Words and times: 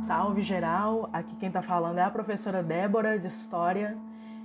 Salve 0.00 0.40
geral, 0.40 1.10
aqui 1.12 1.36
quem 1.36 1.50
tá 1.50 1.60
falando 1.60 1.98
é 1.98 2.02
a 2.02 2.10
professora 2.10 2.62
Débora 2.62 3.18
de 3.18 3.26
História 3.26 3.98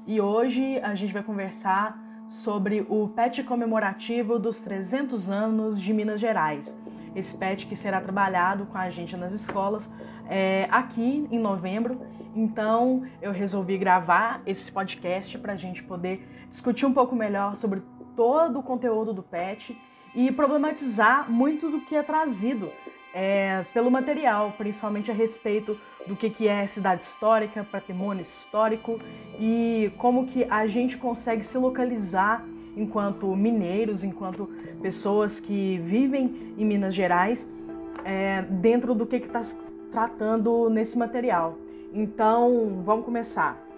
e 0.05 0.19
hoje 0.19 0.77
a 0.79 0.93
gente 0.95 1.13
vai 1.13 1.23
conversar 1.23 1.97
sobre 2.27 2.85
o 2.89 3.07
PET 3.07 3.43
comemorativo 3.43 4.37
dos 4.37 4.59
300 4.59 5.29
anos 5.29 5.79
de 5.79 5.93
Minas 5.93 6.19
Gerais. 6.19 6.75
Esse 7.15 7.37
PET 7.37 7.67
que 7.67 7.77
será 7.77 8.01
trabalhado 8.01 8.65
com 8.65 8.77
a 8.77 8.89
gente 8.89 9.15
nas 9.15 9.31
escolas 9.31 9.89
é, 10.29 10.67
aqui 10.69 11.27
em 11.31 11.39
novembro. 11.39 12.01
Então 12.35 13.03
eu 13.21 13.31
resolvi 13.31 13.77
gravar 13.77 14.41
esse 14.45 14.69
podcast 14.69 15.37
para 15.37 15.53
a 15.53 15.57
gente 15.57 15.81
poder 15.81 16.27
discutir 16.49 16.85
um 16.85 16.93
pouco 16.93 17.15
melhor 17.15 17.55
sobre 17.55 17.81
todo 18.15 18.59
o 18.59 18.63
conteúdo 18.63 19.13
do 19.13 19.23
PET 19.23 19.77
e 20.13 20.31
problematizar 20.31 21.31
muito 21.31 21.69
do 21.69 21.81
que 21.81 21.95
é 21.95 22.03
trazido 22.03 22.69
é, 23.13 23.65
pelo 23.73 23.91
material, 23.91 24.53
principalmente 24.57 25.11
a 25.11 25.13
respeito 25.13 25.77
do 26.07 26.15
que, 26.15 26.29
que 26.29 26.47
é 26.47 26.65
cidade 26.65 27.03
histórica, 27.03 27.65
patrimônio 27.69 28.21
histórico 28.21 28.99
e 29.39 29.91
como 29.97 30.25
que 30.25 30.45
a 30.45 30.65
gente 30.67 30.97
consegue 30.97 31.43
se 31.43 31.57
localizar 31.57 32.45
enquanto 32.75 33.35
mineiros, 33.35 34.03
enquanto 34.03 34.47
pessoas 34.81 35.39
que 35.39 35.77
vivem 35.79 36.53
em 36.57 36.65
Minas 36.65 36.93
Gerais, 36.93 37.49
é, 38.05 38.41
dentro 38.43 38.95
do 38.95 39.05
que 39.05 39.17
está 39.17 39.43
se 39.43 39.55
tratando 39.91 40.69
nesse 40.69 40.97
material. 40.97 41.57
Então, 41.93 42.81
vamos 42.85 43.03
começar. 43.03 43.70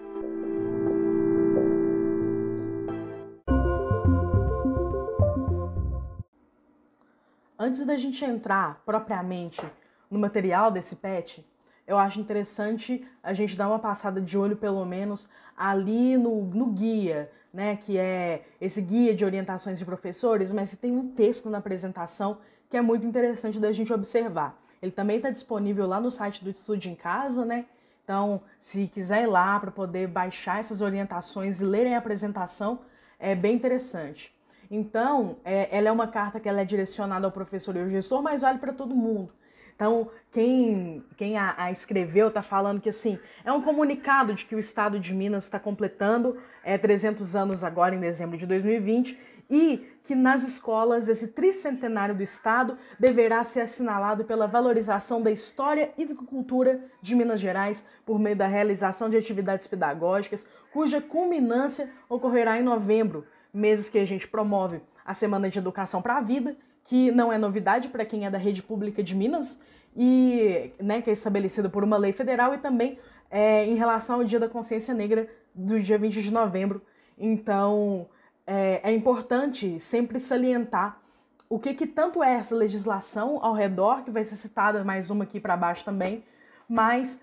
Antes 7.64 7.86
da 7.86 7.96
gente 7.96 8.22
entrar 8.22 8.82
propriamente 8.84 9.62
no 10.10 10.18
material 10.18 10.70
desse 10.70 10.96
PET, 10.96 11.42
eu 11.86 11.96
acho 11.96 12.20
interessante 12.20 13.08
a 13.22 13.32
gente 13.32 13.56
dar 13.56 13.68
uma 13.68 13.78
passada 13.78 14.20
de 14.20 14.36
olho, 14.36 14.54
pelo 14.54 14.84
menos, 14.84 15.30
ali 15.56 16.18
no, 16.18 16.42
no 16.44 16.66
guia, 16.66 17.32
né? 17.50 17.76
Que 17.76 17.96
é 17.96 18.44
esse 18.60 18.82
guia 18.82 19.14
de 19.14 19.24
orientações 19.24 19.78
de 19.78 19.84
professores, 19.86 20.52
mas 20.52 20.76
tem 20.76 20.92
um 20.92 21.08
texto 21.08 21.48
na 21.48 21.56
apresentação 21.56 22.36
que 22.68 22.76
é 22.76 22.82
muito 22.82 23.06
interessante 23.06 23.58
da 23.58 23.72
gente 23.72 23.94
observar. 23.94 24.62
Ele 24.82 24.92
também 24.92 25.16
está 25.16 25.30
disponível 25.30 25.86
lá 25.86 25.98
no 25.98 26.10
site 26.10 26.44
do 26.44 26.50
Estude 26.50 26.90
em 26.90 26.94
Casa, 26.94 27.46
né? 27.46 27.64
Então, 28.04 28.42
se 28.58 28.86
quiser 28.88 29.22
ir 29.22 29.28
lá 29.28 29.58
para 29.58 29.70
poder 29.70 30.06
baixar 30.06 30.60
essas 30.60 30.82
orientações 30.82 31.62
e 31.62 31.64
lerem 31.64 31.94
a 31.94 31.98
apresentação, 31.98 32.80
é 33.18 33.34
bem 33.34 33.56
interessante. 33.56 34.33
Então, 34.74 35.36
é, 35.44 35.68
ela 35.70 35.88
é 35.88 35.92
uma 35.92 36.08
carta 36.08 36.40
que 36.40 36.48
ela 36.48 36.60
é 36.60 36.64
direcionada 36.64 37.24
ao 37.24 37.30
professor 37.30 37.76
e 37.76 37.80
ao 37.80 37.88
gestor, 37.88 38.20
mas 38.20 38.40
vale 38.40 38.58
para 38.58 38.72
todo 38.72 38.92
mundo. 38.92 39.32
Então, 39.76 40.10
quem, 40.32 41.04
quem 41.16 41.38
a, 41.38 41.54
a 41.56 41.70
escreveu 41.70 42.26
está 42.26 42.42
falando 42.42 42.80
que 42.80 42.88
assim 42.88 43.16
é 43.44 43.52
um 43.52 43.62
comunicado 43.62 44.34
de 44.34 44.44
que 44.44 44.54
o 44.54 44.58
Estado 44.58 44.98
de 44.98 45.14
Minas 45.14 45.44
está 45.44 45.60
completando 45.60 46.36
é, 46.64 46.76
300 46.76 47.36
anos 47.36 47.62
agora 47.62 47.94
em 47.94 48.00
dezembro 48.00 48.36
de 48.36 48.46
2020 48.46 49.16
e 49.48 49.94
que 50.02 50.14
nas 50.14 50.42
escolas 50.42 51.08
esse 51.08 51.28
tricentenário 51.28 52.14
do 52.14 52.22
Estado 52.22 52.76
deverá 52.98 53.44
ser 53.44 53.60
assinalado 53.60 54.24
pela 54.24 54.46
valorização 54.46 55.22
da 55.22 55.30
história 55.30 55.92
e 55.96 56.04
da 56.04 56.14
cultura 56.14 56.80
de 57.00 57.14
Minas 57.14 57.40
Gerais 57.40 57.84
por 58.04 58.18
meio 58.18 58.36
da 58.36 58.46
realização 58.46 59.08
de 59.08 59.16
atividades 59.16 59.66
pedagógicas, 59.66 60.46
cuja 60.72 61.00
culminância 61.00 61.90
ocorrerá 62.08 62.58
em 62.58 62.62
novembro, 62.62 63.24
meses 63.54 63.88
que 63.88 63.98
a 63.98 64.04
gente 64.04 64.26
promove 64.26 64.82
a 65.04 65.14
Semana 65.14 65.48
de 65.48 65.58
Educação 65.58 66.02
para 66.02 66.18
a 66.18 66.20
Vida, 66.20 66.56
que 66.82 67.10
não 67.12 67.32
é 67.32 67.38
novidade 67.38 67.88
para 67.88 68.04
quem 68.04 68.26
é 68.26 68.30
da 68.30 68.38
rede 68.38 68.62
pública 68.62 69.02
de 69.02 69.14
Minas, 69.14 69.60
e 69.96 70.72
né, 70.80 71.00
que 71.00 71.08
é 71.08 71.12
estabelecida 71.12 71.68
por 71.68 71.84
uma 71.84 71.96
lei 71.96 72.12
federal, 72.12 72.52
e 72.52 72.58
também 72.58 72.98
é, 73.30 73.64
em 73.64 73.76
relação 73.76 74.16
ao 74.16 74.24
Dia 74.24 74.40
da 74.40 74.48
Consciência 74.48 74.92
Negra 74.92 75.28
do 75.54 75.78
dia 75.78 75.96
20 75.96 76.20
de 76.20 76.32
novembro. 76.32 76.82
Então, 77.16 78.08
é, 78.46 78.80
é 78.82 78.92
importante 78.92 79.78
sempre 79.78 80.18
salientar 80.18 81.00
o 81.48 81.58
que, 81.58 81.72
que 81.74 81.86
tanto 81.86 82.22
é 82.22 82.34
essa 82.34 82.54
legislação 82.54 83.38
ao 83.40 83.54
redor, 83.54 84.02
que 84.02 84.10
vai 84.10 84.24
ser 84.24 84.36
citada 84.36 84.82
mais 84.82 85.10
uma 85.10 85.24
aqui 85.24 85.38
para 85.38 85.56
baixo 85.56 85.84
também, 85.84 86.24
mas 86.68 87.20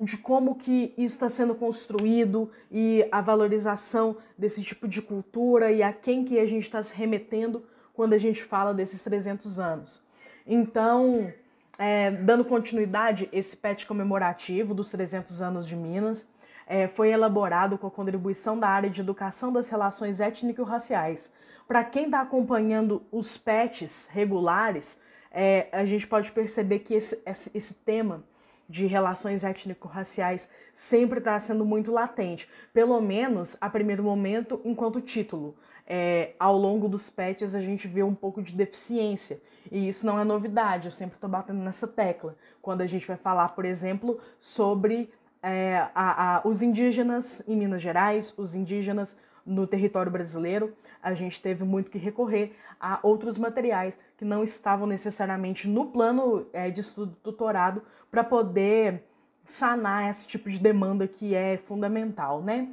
de 0.00 0.16
como 0.18 0.54
que 0.54 0.92
isso 0.96 1.14
está 1.14 1.28
sendo 1.28 1.54
construído 1.54 2.50
e 2.70 3.06
a 3.10 3.20
valorização 3.20 4.16
desse 4.36 4.62
tipo 4.62 4.86
de 4.86 5.00
cultura 5.00 5.72
e 5.72 5.82
a 5.82 5.92
quem 5.92 6.24
que 6.24 6.38
a 6.38 6.46
gente 6.46 6.64
está 6.64 6.82
se 6.82 6.94
remetendo 6.94 7.64
quando 7.94 8.12
a 8.12 8.18
gente 8.18 8.42
fala 8.42 8.74
desses 8.74 9.02
300 9.02 9.58
anos. 9.58 10.02
Então, 10.46 11.32
é, 11.78 12.10
dando 12.10 12.44
continuidade, 12.44 13.28
esse 13.32 13.56
PET 13.56 13.86
comemorativo 13.86 14.74
dos 14.74 14.90
300 14.90 15.40
anos 15.40 15.66
de 15.66 15.74
Minas 15.74 16.28
é, 16.66 16.86
foi 16.88 17.10
elaborado 17.10 17.78
com 17.78 17.86
a 17.86 17.90
contribuição 17.90 18.58
da 18.58 18.68
área 18.68 18.90
de 18.90 19.00
educação 19.00 19.52
das 19.52 19.68
relações 19.68 20.20
étnico-raciais. 20.20 21.32
Para 21.66 21.84
quem 21.84 22.04
está 22.04 22.20
acompanhando 22.20 23.02
os 23.10 23.36
PETs 23.36 24.08
regulares, 24.12 25.00
é, 25.30 25.68
a 25.72 25.84
gente 25.84 26.06
pode 26.06 26.32
perceber 26.32 26.80
que 26.80 26.94
esse, 26.94 27.22
esse, 27.24 27.50
esse 27.54 27.74
tema 27.74 28.24
de 28.68 28.86
relações 28.86 29.44
étnico-raciais 29.44 30.48
sempre 30.74 31.18
está 31.18 31.38
sendo 31.38 31.64
muito 31.64 31.92
latente, 31.92 32.48
pelo 32.72 33.00
menos 33.00 33.56
a 33.60 33.70
primeiro 33.70 34.02
momento 34.02 34.60
enquanto 34.64 35.00
título. 35.00 35.54
É, 35.86 36.32
ao 36.38 36.56
longo 36.56 36.88
dos 36.88 37.08
patches 37.08 37.54
a 37.54 37.60
gente 37.60 37.86
vê 37.86 38.02
um 38.02 38.14
pouco 38.14 38.42
de 38.42 38.52
deficiência 38.52 39.40
e 39.70 39.88
isso 39.88 40.06
não 40.06 40.18
é 40.18 40.24
novidade, 40.24 40.86
eu 40.86 40.92
sempre 40.92 41.16
estou 41.16 41.30
batendo 41.30 41.60
nessa 41.60 41.86
tecla. 41.86 42.36
Quando 42.60 42.80
a 42.80 42.86
gente 42.86 43.06
vai 43.06 43.16
falar, 43.16 43.50
por 43.50 43.64
exemplo, 43.64 44.20
sobre 44.38 45.10
é, 45.42 45.86
a, 45.94 46.36
a, 46.36 46.48
os 46.48 46.62
indígenas 46.62 47.42
em 47.46 47.56
Minas 47.56 47.82
Gerais, 47.82 48.34
os 48.36 48.54
indígenas 48.54 49.16
no 49.46 49.66
território 49.66 50.10
brasileiro, 50.10 50.74
a 51.02 51.14
gente 51.14 51.40
teve 51.40 51.64
muito 51.64 51.90
que 51.90 51.98
recorrer 51.98 52.56
a 52.80 52.98
outros 53.02 53.38
materiais 53.38 53.98
que 54.18 54.24
não 54.24 54.42
estavam 54.42 54.86
necessariamente 54.86 55.68
no 55.68 55.86
plano 55.86 56.46
é, 56.52 56.68
de 56.70 56.80
estudo 56.80 57.16
tutorado 57.22 57.82
para 58.10 58.24
poder 58.24 59.04
sanar 59.44 60.10
esse 60.10 60.26
tipo 60.26 60.50
de 60.50 60.58
demanda 60.58 61.06
que 61.06 61.34
é 61.34 61.56
fundamental, 61.56 62.42
né? 62.42 62.68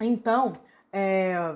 Então, 0.00 0.58
é, 0.92 1.54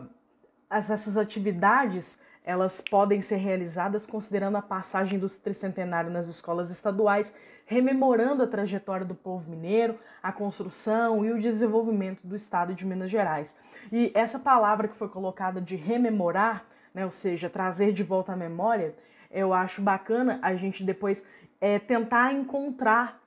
essas 0.70 1.16
atividades 1.16 2.18
elas 2.44 2.80
podem 2.80 3.20
ser 3.20 3.36
realizadas 3.36 4.06
considerando 4.06 4.56
a 4.56 4.62
passagem 4.62 5.18
do 5.18 5.28
tricentenário 5.28 6.10
nas 6.10 6.26
escolas 6.26 6.70
estaduais, 6.70 7.34
rememorando 7.66 8.42
a 8.42 8.46
trajetória 8.46 9.04
do 9.04 9.14
povo 9.14 9.50
mineiro, 9.50 9.98
a 10.22 10.32
construção 10.32 11.24
e 11.24 11.30
o 11.30 11.38
desenvolvimento 11.38 12.26
do 12.26 12.34
estado 12.34 12.74
de 12.74 12.86
Minas 12.86 13.10
Gerais. 13.10 13.54
E 13.92 14.10
essa 14.14 14.38
palavra 14.38 14.88
que 14.88 14.96
foi 14.96 15.08
colocada 15.08 15.60
de 15.60 15.76
rememorar, 15.76 16.64
né, 16.94 17.04
ou 17.04 17.10
seja, 17.10 17.50
trazer 17.50 17.92
de 17.92 18.02
volta 18.02 18.32
a 18.32 18.36
memória, 18.36 18.94
eu 19.30 19.52
acho 19.52 19.82
bacana 19.82 20.38
a 20.40 20.54
gente 20.54 20.82
depois 20.82 21.22
é, 21.60 21.78
tentar 21.78 22.32
encontrar 22.32 23.20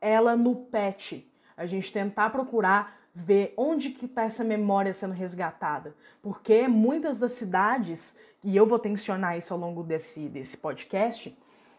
ela 0.00 0.36
no 0.36 0.54
PET, 0.54 1.26
a 1.56 1.64
gente 1.64 1.92
tentar 1.92 2.30
procurar 2.30 2.98
ver 3.18 3.54
onde 3.56 3.90
que 3.90 4.04
está 4.04 4.24
essa 4.24 4.44
memória 4.44 4.92
sendo 4.92 5.14
resgatada, 5.14 5.94
porque 6.20 6.68
muitas 6.68 7.18
das 7.18 7.32
cidades 7.32 8.14
e 8.44 8.54
eu 8.54 8.66
vou 8.66 8.78
tensionar 8.78 9.36
isso 9.36 9.54
ao 9.54 9.58
longo 9.58 9.82
desse, 9.82 10.28
desse 10.28 10.56
podcast, 10.58 11.36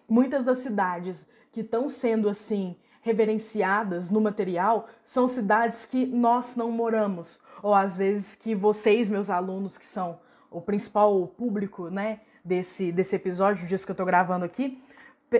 muitas 0.10 0.44
das 0.44 0.58
cidades 0.58 1.28
que 1.52 1.62
estão 1.62 1.88
sendo 1.88 2.28
assim 2.28 2.76
reverenciadas 3.02 4.10
no 4.10 4.20
material 4.20 4.90
são 5.04 5.28
cidades 5.28 5.86
que 5.86 6.06
nós 6.08 6.56
não 6.56 6.72
moramos, 6.72 7.40
ou 7.62 7.74
às 7.74 7.96
vezes 7.96 8.36
que 8.36 8.56
vocês, 8.56 9.10
meus 9.10 9.30
alunos, 9.30 9.78
que 9.78 9.86
são 9.86 10.20
o 10.50 10.60
principal 10.60 11.26
público 11.28 11.90
né, 11.90 12.22
desse, 12.44 12.92
desse 12.92 13.16
episódio, 13.16 13.68
disso 13.68 13.86
que 13.86 13.92
eu 13.92 13.94
estou 13.94 14.06
gravando 14.06 14.44
aqui, 14.44 14.84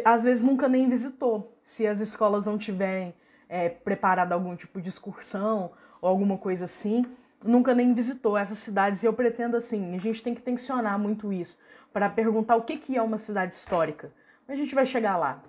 às 0.06 0.24
vezes 0.24 0.44
nunca 0.44 0.70
nem 0.70 0.88
visitou, 0.88 1.58
se 1.64 1.88
as 1.88 2.00
escolas 2.00 2.46
não 2.46 2.58
tiverem 2.58 3.14
é, 3.50 3.68
preparado 3.68 4.32
algum 4.32 4.56
tipo 4.56 4.80
de 4.80 4.90
excursão 4.90 5.72
ou 6.02 6.10
alguma 6.10 6.38
coisa 6.38 6.66
assim 6.66 7.06
nunca 7.46 7.74
nem 7.74 7.94
visitou 7.94 8.38
essas 8.38 8.58
cidades 8.58 9.04
e 9.04 9.06
eu 9.06 9.14
pretendo 9.14 9.56
assim, 9.56 9.96
a 9.96 10.00
gente 10.00 10.24
tem 10.24 10.34
que 10.34 10.42
tensionar 10.42 10.98
muito 10.98 11.32
isso 11.32 11.60
para 11.94 12.10
perguntar 12.10 12.56
o 12.56 12.64
que, 12.64 12.78
que 12.78 12.98
é 12.98 13.02
uma 13.02 13.18
cidade 13.18 13.54
histórica. 13.54 14.12
A 14.48 14.56
gente 14.56 14.74
vai 14.74 14.86
chegar 14.86 15.18
lá. 15.18 15.42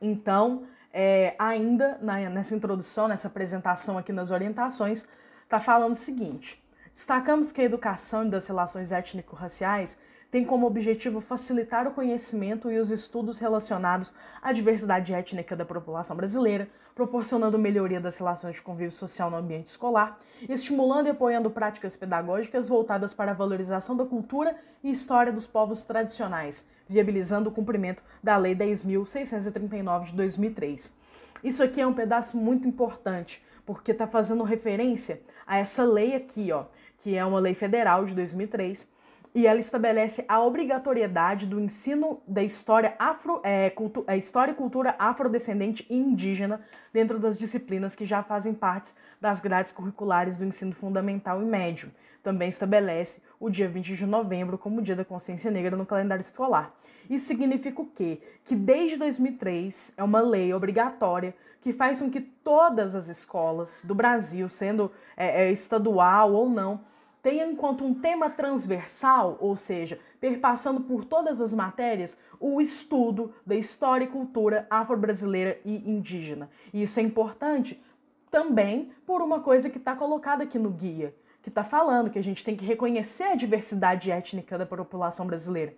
Então, 0.00 0.64
é, 0.92 1.34
ainda 1.38 1.98
na, 2.00 2.18
nessa 2.28 2.54
introdução, 2.54 3.08
nessa 3.08 3.28
apresentação 3.28 3.98
aqui 3.98 4.12
nas 4.12 4.30
orientações, 4.30 5.04
está 5.42 5.60
falando 5.60 5.92
o 5.92 5.96
seguinte: 5.96 6.62
destacamos 6.92 7.52
que 7.52 7.60
a 7.60 7.64
educação 7.64 8.28
das 8.28 8.46
relações 8.46 8.92
étnico-raciais 8.92 9.98
tem 10.30 10.44
como 10.44 10.66
objetivo 10.66 11.20
facilitar 11.20 11.88
o 11.88 11.90
conhecimento 11.90 12.70
e 12.70 12.78
os 12.78 12.90
estudos 12.90 13.38
relacionados 13.38 14.14
à 14.40 14.52
diversidade 14.52 15.12
étnica 15.12 15.56
da 15.56 15.64
população 15.64 16.16
brasileira, 16.16 16.68
proporcionando 16.94 17.58
melhoria 17.58 18.00
das 18.00 18.16
relações 18.16 18.54
de 18.54 18.62
convívio 18.62 18.92
social 18.92 19.30
no 19.30 19.36
ambiente 19.36 19.66
escolar, 19.66 20.18
estimulando 20.48 21.08
e 21.08 21.10
apoiando 21.10 21.50
práticas 21.50 21.96
pedagógicas 21.96 22.68
voltadas 22.68 23.12
para 23.12 23.32
a 23.32 23.34
valorização 23.34 23.96
da 23.96 24.04
cultura 24.04 24.56
e 24.84 24.90
história 24.90 25.32
dos 25.32 25.46
povos 25.46 25.84
tradicionais, 25.84 26.66
viabilizando 26.88 27.48
o 27.48 27.52
cumprimento 27.52 28.02
da 28.22 28.36
Lei 28.36 28.54
10.639 28.54 30.04
de 30.06 30.14
2003. 30.14 30.96
Isso 31.42 31.62
aqui 31.62 31.80
é 31.80 31.86
um 31.86 31.94
pedaço 31.94 32.36
muito 32.36 32.68
importante, 32.68 33.42
porque 33.66 33.92
está 33.92 34.06
fazendo 34.06 34.44
referência 34.44 35.20
a 35.46 35.58
essa 35.58 35.84
lei 35.84 36.14
aqui, 36.14 36.52
ó, 36.52 36.64
que 36.98 37.16
é 37.16 37.24
uma 37.24 37.40
lei 37.40 37.54
federal 37.54 38.04
de 38.04 38.14
2003, 38.14 38.88
e 39.34 39.46
ela 39.46 39.60
estabelece 39.60 40.24
a 40.28 40.42
obrigatoriedade 40.42 41.46
do 41.46 41.60
ensino 41.60 42.20
da 42.26 42.42
história, 42.42 42.94
afro, 42.98 43.40
é, 43.44 43.70
cultu, 43.70 44.04
é, 44.06 44.16
história 44.16 44.52
e 44.52 44.54
cultura 44.54 44.94
afrodescendente 44.98 45.86
e 45.88 45.96
indígena 45.96 46.60
dentro 46.92 47.18
das 47.18 47.38
disciplinas 47.38 47.94
que 47.94 48.04
já 48.04 48.22
fazem 48.22 48.52
parte 48.52 48.92
das 49.20 49.40
grades 49.40 49.72
curriculares 49.72 50.38
do 50.38 50.44
ensino 50.44 50.72
fundamental 50.72 51.40
e 51.40 51.44
médio. 51.44 51.92
Também 52.22 52.48
estabelece 52.48 53.22
o 53.38 53.48
dia 53.48 53.68
20 53.68 53.96
de 53.96 54.06
novembro 54.06 54.58
como 54.58 54.82
Dia 54.82 54.96
da 54.96 55.04
Consciência 55.04 55.50
Negra 55.50 55.76
no 55.76 55.86
calendário 55.86 56.20
escolar. 56.20 56.74
Isso 57.08 57.26
significa 57.26 57.80
o 57.80 57.86
quê? 57.86 58.20
Que 58.44 58.54
desde 58.54 58.98
2003 58.98 59.94
é 59.96 60.04
uma 60.04 60.20
lei 60.20 60.52
obrigatória 60.52 61.34
que 61.60 61.72
faz 61.72 62.00
com 62.00 62.10
que 62.10 62.20
todas 62.20 62.94
as 62.94 63.08
escolas 63.08 63.82
do 63.84 63.94
Brasil, 63.94 64.48
sendo 64.48 64.90
é, 65.16 65.44
é, 65.44 65.52
estadual 65.52 66.32
ou 66.32 66.48
não, 66.48 66.80
tenha 67.22 67.46
enquanto 67.46 67.84
um 67.84 67.94
tema 67.94 68.30
transversal, 68.30 69.36
ou 69.40 69.56
seja, 69.56 69.98
perpassando 70.20 70.80
por 70.80 71.04
todas 71.04 71.40
as 71.40 71.54
matérias, 71.54 72.18
o 72.38 72.60
estudo 72.60 73.32
da 73.44 73.54
história 73.54 74.04
e 74.04 74.08
cultura 74.08 74.66
afro-brasileira 74.70 75.58
e 75.64 75.90
indígena. 75.90 76.50
E 76.72 76.82
isso 76.82 76.98
é 77.00 77.02
importante 77.02 77.82
também 78.30 78.92
por 79.06 79.20
uma 79.20 79.40
coisa 79.40 79.68
que 79.68 79.78
está 79.78 79.94
colocada 79.94 80.44
aqui 80.44 80.58
no 80.58 80.70
guia, 80.70 81.14
que 81.42 81.48
está 81.48 81.64
falando 81.64 82.10
que 82.10 82.18
a 82.18 82.22
gente 82.22 82.44
tem 82.44 82.56
que 82.56 82.64
reconhecer 82.64 83.24
a 83.24 83.34
diversidade 83.34 84.10
étnica 84.10 84.56
da 84.56 84.66
população 84.66 85.26
brasileira. 85.26 85.74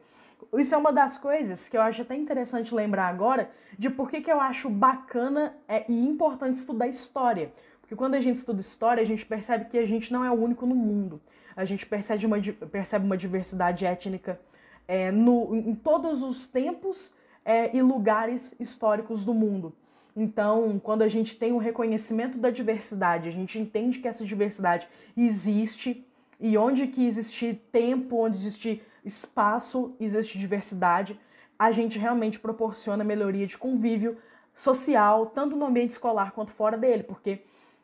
Isso 0.54 0.74
é 0.74 0.78
uma 0.78 0.92
das 0.92 1.16
coisas 1.16 1.68
que 1.68 1.76
eu 1.76 1.82
acho 1.82 2.02
até 2.02 2.16
interessante 2.16 2.74
lembrar 2.74 3.06
agora 3.06 3.50
de 3.78 3.88
por 3.88 4.10
que, 4.10 4.20
que 4.20 4.30
eu 4.30 4.40
acho 4.40 4.68
bacana 4.68 5.56
é, 5.68 5.84
e 5.88 6.06
importante 6.06 6.56
estudar 6.56 6.88
história. 6.88 7.52
Porque 7.92 7.98
quando 7.98 8.14
a 8.14 8.20
gente 8.20 8.36
estuda 8.36 8.58
história, 8.58 9.02
a 9.02 9.04
gente 9.04 9.26
percebe 9.26 9.66
que 9.66 9.76
a 9.76 9.84
gente 9.84 10.10
não 10.10 10.24
é 10.24 10.30
o 10.30 10.32
único 10.32 10.64
no 10.64 10.74
mundo. 10.74 11.20
A 11.54 11.62
gente 11.66 11.84
percebe 11.84 12.24
uma, 12.24 12.38
percebe 12.70 13.04
uma 13.04 13.18
diversidade 13.18 13.84
étnica 13.84 14.40
é, 14.88 15.12
no, 15.12 15.54
em 15.54 15.74
todos 15.74 16.22
os 16.22 16.48
tempos 16.48 17.12
é, 17.44 17.76
e 17.76 17.82
lugares 17.82 18.54
históricos 18.58 19.26
do 19.26 19.34
mundo. 19.34 19.74
Então, 20.16 20.80
quando 20.82 21.02
a 21.02 21.08
gente 21.08 21.36
tem 21.36 21.52
o 21.52 21.56
um 21.56 21.58
reconhecimento 21.58 22.38
da 22.38 22.48
diversidade, 22.48 23.28
a 23.28 23.32
gente 23.32 23.58
entende 23.58 23.98
que 23.98 24.08
essa 24.08 24.24
diversidade 24.24 24.88
existe 25.14 26.02
e 26.40 26.56
onde 26.56 26.86
que 26.86 27.06
existe 27.06 27.60
tempo, 27.70 28.24
onde 28.24 28.38
existe 28.38 28.82
espaço, 29.04 29.94
existe 30.00 30.38
diversidade, 30.38 31.20
a 31.58 31.70
gente 31.70 31.98
realmente 31.98 32.40
proporciona 32.40 33.04
melhoria 33.04 33.46
de 33.46 33.58
convívio 33.58 34.16
social, 34.54 35.26
tanto 35.26 35.56
no 35.56 35.66
ambiente 35.66 35.90
escolar 35.90 36.32
quanto 36.32 36.52
fora 36.52 36.78
dele, 36.78 37.02
porque 37.02 37.42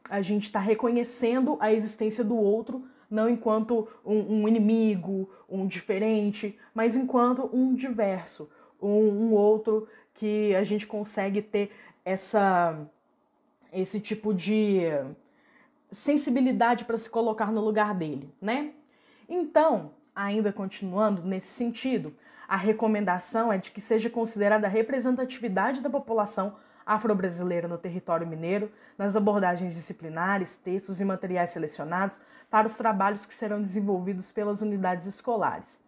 a 0.09 0.21
gente 0.21 0.45
está 0.45 0.61
reconhecendo 0.61 1.57
a 1.61 1.73
existência 1.73 2.25
do 2.25 2.37
outro, 2.37 2.85
não 3.11 3.29
enquanto 3.29 3.89
um, 4.05 4.43
um, 4.43 4.49
inimigo, 4.49 5.31
um 5.49 5.67
diferente, 5.67 6.59
mas 6.75 6.97
enquanto 6.97 7.49
um 7.53 7.75
diverso, 7.75 8.51
um, 8.81 8.89
um 8.89 9.33
outro 9.33 9.89
que 10.15 10.55
a 10.55 10.63
gente 10.63 10.87
consegue 10.87 11.41
ter 11.41 11.71
essa 12.05 12.79
esse 13.71 14.01
tipo 14.01 14.33
de 14.33 14.81
sensibilidade 15.91 16.87
para 16.87 16.97
se 16.97 17.09
colocar 17.09 17.53
no 17.53 17.61
lugar 17.61 17.95
dele, 17.95 18.33
né? 18.41 18.73
Então, 19.29 19.93
ainda 20.15 20.53
continuando 20.53 21.23
nesse 21.23 21.49
sentido, 21.49 22.15
a 22.47 22.57
recomendação 22.57 23.53
é 23.53 23.59
de 23.59 23.71
que 23.71 23.81
seja 23.81 24.09
considerada 24.09 24.67
a 24.67 24.71
representatividade 24.71 25.83
da 25.83 25.91
população 25.91 26.57
afro-brasileira 26.89 27.69
no 27.69 27.77
território 27.77 28.27
mineiro, 28.27 28.73
nas 28.97 29.15
abordagens 29.15 29.75
disciplinares, 29.75 30.57
textos 30.57 31.01
e 31.03 31.05
materiais 31.05 31.51
selecionados 31.51 32.21
para 32.51 32.67
os 32.67 32.77
trabalhos 32.77 33.27
que 33.27 33.35
serão 33.35 33.61
desenvolvidos 33.61 34.33
pelas 34.33 34.63
unidades 34.63 35.05
escolares. 35.05 35.79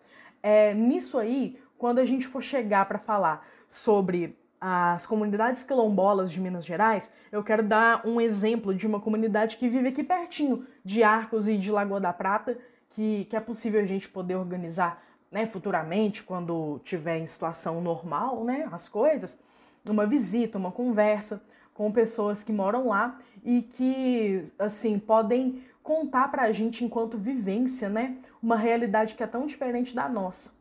É, 0.43 0.75
nisso 0.75 1.19
aí, 1.19 1.59
quando 1.79 1.99
a 1.99 2.05
gente 2.05 2.27
for 2.27 2.43
chegar 2.43 2.85
para 2.85 2.99
falar 2.99 3.47
sobre 3.67 4.39
as 4.61 5.07
comunidades 5.07 5.63
quilombolas 5.63 6.31
de 6.31 6.39
Minas 6.39 6.67
Gerais, 6.67 7.11
eu 7.33 7.43
quero 7.43 7.63
dar 7.63 8.07
um 8.07 8.21
exemplo 8.21 8.75
de 8.75 8.87
uma 8.87 9.01
comunidade 9.01 9.57
que 9.57 9.71
vive 9.71 9.89
aqui 9.89 10.05
pertinho 10.05 10.67
de 10.85 11.03
Arcos 11.03 11.49
e 11.49 11.57
de 11.57 11.73
Lagoa 11.73 11.99
da 11.99 12.13
Prata, 12.13 12.59
que, 12.91 13.25
que 13.25 13.35
é 13.35 13.41
possível 13.41 13.81
a 13.81 13.85
gente 13.87 14.07
poder 14.07 14.37
organizar 14.37 15.03
né, 15.31 15.47
futuramente, 15.47 16.23
quando 16.23 16.79
tiver 16.85 17.19
em 17.19 17.27
situação 17.27 17.81
normal, 17.81 18.45
né, 18.45 18.69
as 18.71 18.89
coisas, 18.89 19.39
uma 19.85 20.07
visita, 20.07 20.59
uma 20.59 20.73
conversa 20.73 21.43
com 21.73 21.91
pessoas 21.91 22.43
que 22.43 22.53
moram 22.53 22.89
lá 22.89 23.19
e 23.45 23.63
que, 23.63 24.43
assim, 24.59 24.99
podem 24.99 25.65
contar 25.83 26.29
para 26.29 26.43
a 26.43 26.53
gente, 26.53 26.85
enquanto 26.85 27.17
vivência, 27.17 27.89
né, 27.89 28.19
uma 28.43 28.57
realidade 28.57 29.15
que 29.15 29.23
é 29.23 29.27
tão 29.27 29.47
diferente 29.47 29.95
da 29.95 30.09
nossa. 30.09 30.53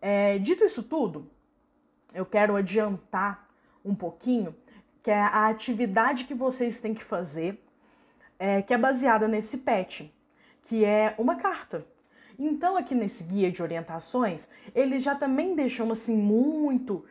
É, 0.00 0.38
dito 0.38 0.64
isso 0.64 0.82
tudo, 0.82 1.30
eu 2.12 2.26
quero 2.26 2.54
adiantar 2.54 3.48
um 3.84 3.94
pouquinho 3.94 4.54
que 5.02 5.10
é 5.10 5.20
a 5.20 5.48
atividade 5.48 6.24
que 6.24 6.34
vocês 6.34 6.80
têm 6.80 6.94
que 6.94 7.04
fazer, 7.04 7.62
é, 8.38 8.62
que 8.62 8.72
é 8.72 8.78
baseada 8.78 9.28
nesse 9.28 9.58
PET, 9.58 10.14
que 10.62 10.84
é 10.84 11.14
uma 11.18 11.36
carta. 11.36 11.86
Então, 12.38 12.76
aqui 12.76 12.94
nesse 12.94 13.24
guia 13.24 13.50
de 13.50 13.62
orientações, 13.62 14.48
eles 14.74 15.02
já 15.02 15.14
também 15.14 15.54
deixam 15.54 15.90
assim 15.92 16.16
muito 16.16 17.04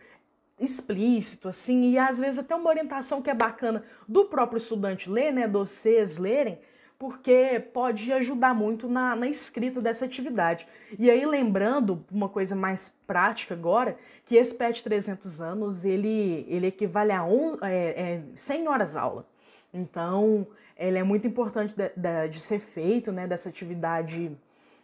explícito, 0.63 1.47
assim, 1.47 1.91
e 1.91 1.97
às 1.97 2.19
vezes 2.19 2.39
até 2.39 2.55
uma 2.55 2.69
orientação 2.69 3.21
que 3.21 3.29
é 3.29 3.33
bacana 3.33 3.83
do 4.07 4.25
próprio 4.25 4.57
estudante 4.57 5.09
ler, 5.09 5.31
né, 5.33 5.47
vocês 5.47 6.17
lerem, 6.17 6.59
porque 6.97 7.61
pode 7.73 8.11
ajudar 8.13 8.53
muito 8.53 8.87
na, 8.87 9.15
na 9.15 9.27
escrita 9.27 9.81
dessa 9.81 10.05
atividade. 10.05 10.65
E 10.97 11.11
aí, 11.11 11.25
lembrando 11.25 12.05
uma 12.09 12.29
coisa 12.29 12.55
mais 12.55 12.95
prática 13.05 13.53
agora, 13.53 13.97
que 14.25 14.35
esse 14.35 14.55
PET 14.55 14.83
300 14.83 15.41
anos, 15.41 15.83
ele, 15.83 16.45
ele 16.47 16.67
equivale 16.67 17.11
a 17.11 17.25
11, 17.25 17.57
é, 17.61 18.21
é, 18.21 18.21
100 18.35 18.67
horas 18.69 18.95
aula. 18.95 19.27
Então, 19.73 20.47
ele 20.77 20.97
é 20.97 21.03
muito 21.03 21.27
importante 21.27 21.75
de, 21.75 21.89
de, 21.89 22.29
de 22.29 22.39
ser 22.39 22.59
feito, 22.59 23.11
né, 23.11 23.27
dessa 23.27 23.49
atividade 23.49 24.31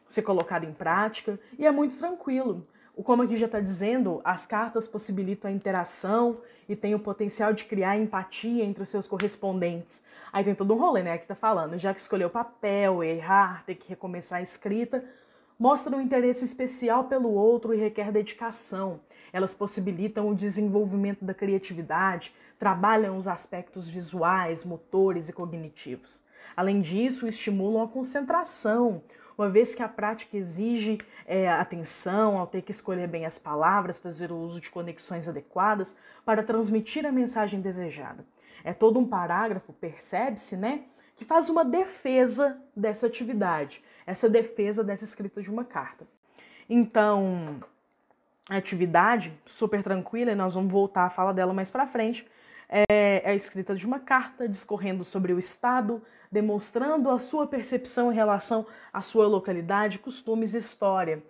ser 0.05 0.23
colocada 0.23 0.65
em 0.65 0.73
prática, 0.73 1.39
e 1.57 1.65
é 1.65 1.71
muito 1.71 1.97
tranquilo. 1.97 2.67
Como 3.03 3.23
aqui 3.23 3.37
já 3.37 3.45
está 3.45 3.59
dizendo, 3.59 4.21
as 4.23 4.45
cartas 4.45 4.87
possibilitam 4.87 5.49
a 5.49 5.53
interação 5.53 6.37
e 6.67 6.75
tem 6.75 6.93
o 6.93 6.99
potencial 6.99 7.53
de 7.53 7.65
criar 7.65 7.97
empatia 7.97 8.63
entre 8.63 8.83
os 8.83 8.89
seus 8.89 9.07
correspondentes. 9.07 10.03
Aí 10.31 10.43
tem 10.43 10.53
todo 10.53 10.73
um 10.73 10.77
rolê, 10.77 11.01
né? 11.01 11.17
Que 11.17 11.23
está 11.23 11.35
falando, 11.35 11.77
já 11.77 11.93
que 11.93 11.99
escolheu 11.99 12.29
papel, 12.29 13.03
errar, 13.03 13.63
ter 13.65 13.75
que 13.75 13.89
recomeçar 13.89 14.39
a 14.39 14.43
escrita, 14.43 15.03
mostra 15.57 15.95
um 15.95 16.01
interesse 16.01 16.45
especial 16.45 17.05
pelo 17.05 17.29
outro 17.29 17.73
e 17.73 17.77
requer 17.77 18.11
dedicação. 18.11 18.99
Elas 19.33 19.53
possibilitam 19.53 20.29
o 20.29 20.35
desenvolvimento 20.35 21.23
da 21.25 21.33
criatividade, 21.33 22.33
trabalham 22.57 23.17
os 23.17 23.27
aspectos 23.27 23.87
visuais, 23.87 24.63
motores 24.63 25.29
e 25.29 25.33
cognitivos. 25.33 26.21
Além 26.55 26.81
disso, 26.81 27.27
estimulam 27.27 27.83
a 27.83 27.87
concentração, 27.87 29.01
uma 29.37 29.49
vez 29.49 29.73
que 29.73 29.81
a 29.81 29.87
prática 29.87 30.35
exige 30.35 30.97
é, 31.29 31.47
atenção 31.47 32.39
ao 32.39 32.47
ter 32.47 32.63
que 32.63 32.71
escolher 32.71 33.07
bem 33.07 33.23
as 33.23 33.37
palavras, 33.37 33.99
fazer 33.99 34.31
o 34.31 34.35
uso 34.35 34.59
de 34.59 34.71
conexões 34.71 35.29
adequadas 35.29 35.95
para 36.25 36.41
transmitir 36.41 37.05
a 37.05 37.11
mensagem 37.11 37.61
desejada. 37.61 38.25
É 38.63 38.73
todo 38.73 38.97
um 38.97 39.07
parágrafo, 39.07 39.71
percebe-se, 39.71 40.57
né? 40.57 40.85
Que 41.15 41.23
faz 41.23 41.47
uma 41.47 41.63
defesa 41.63 42.59
dessa 42.75 43.05
atividade, 43.05 43.83
essa 44.07 44.27
defesa 44.27 44.83
dessa 44.83 45.03
escrita 45.03 45.39
de 45.39 45.51
uma 45.51 45.63
carta. 45.63 46.07
Então, 46.67 47.59
a 48.49 48.57
atividade 48.57 49.31
super 49.45 49.83
tranquila, 49.83 50.31
e 50.31 50.35
nós 50.35 50.55
vamos 50.55 50.71
voltar 50.71 51.03
a 51.03 51.09
falar 51.11 51.33
dela 51.33 51.53
mais 51.53 51.69
para 51.69 51.85
frente, 51.85 52.27
é, 52.67 53.21
é 53.23 53.29
a 53.29 53.35
escrita 53.35 53.75
de 53.75 53.85
uma 53.85 53.99
carta 53.99 54.49
discorrendo 54.49 55.05
sobre 55.05 55.31
o 55.31 55.37
estado, 55.37 56.01
demonstrando 56.31 57.09
a 57.09 57.17
sua 57.17 57.47
percepção 57.47 58.11
em 58.11 58.15
relação 58.15 58.65
à 58.93 59.01
sua 59.01 59.27
localidade, 59.27 59.99
costumes 59.99 60.53
e 60.53 60.57
história. 60.57 61.23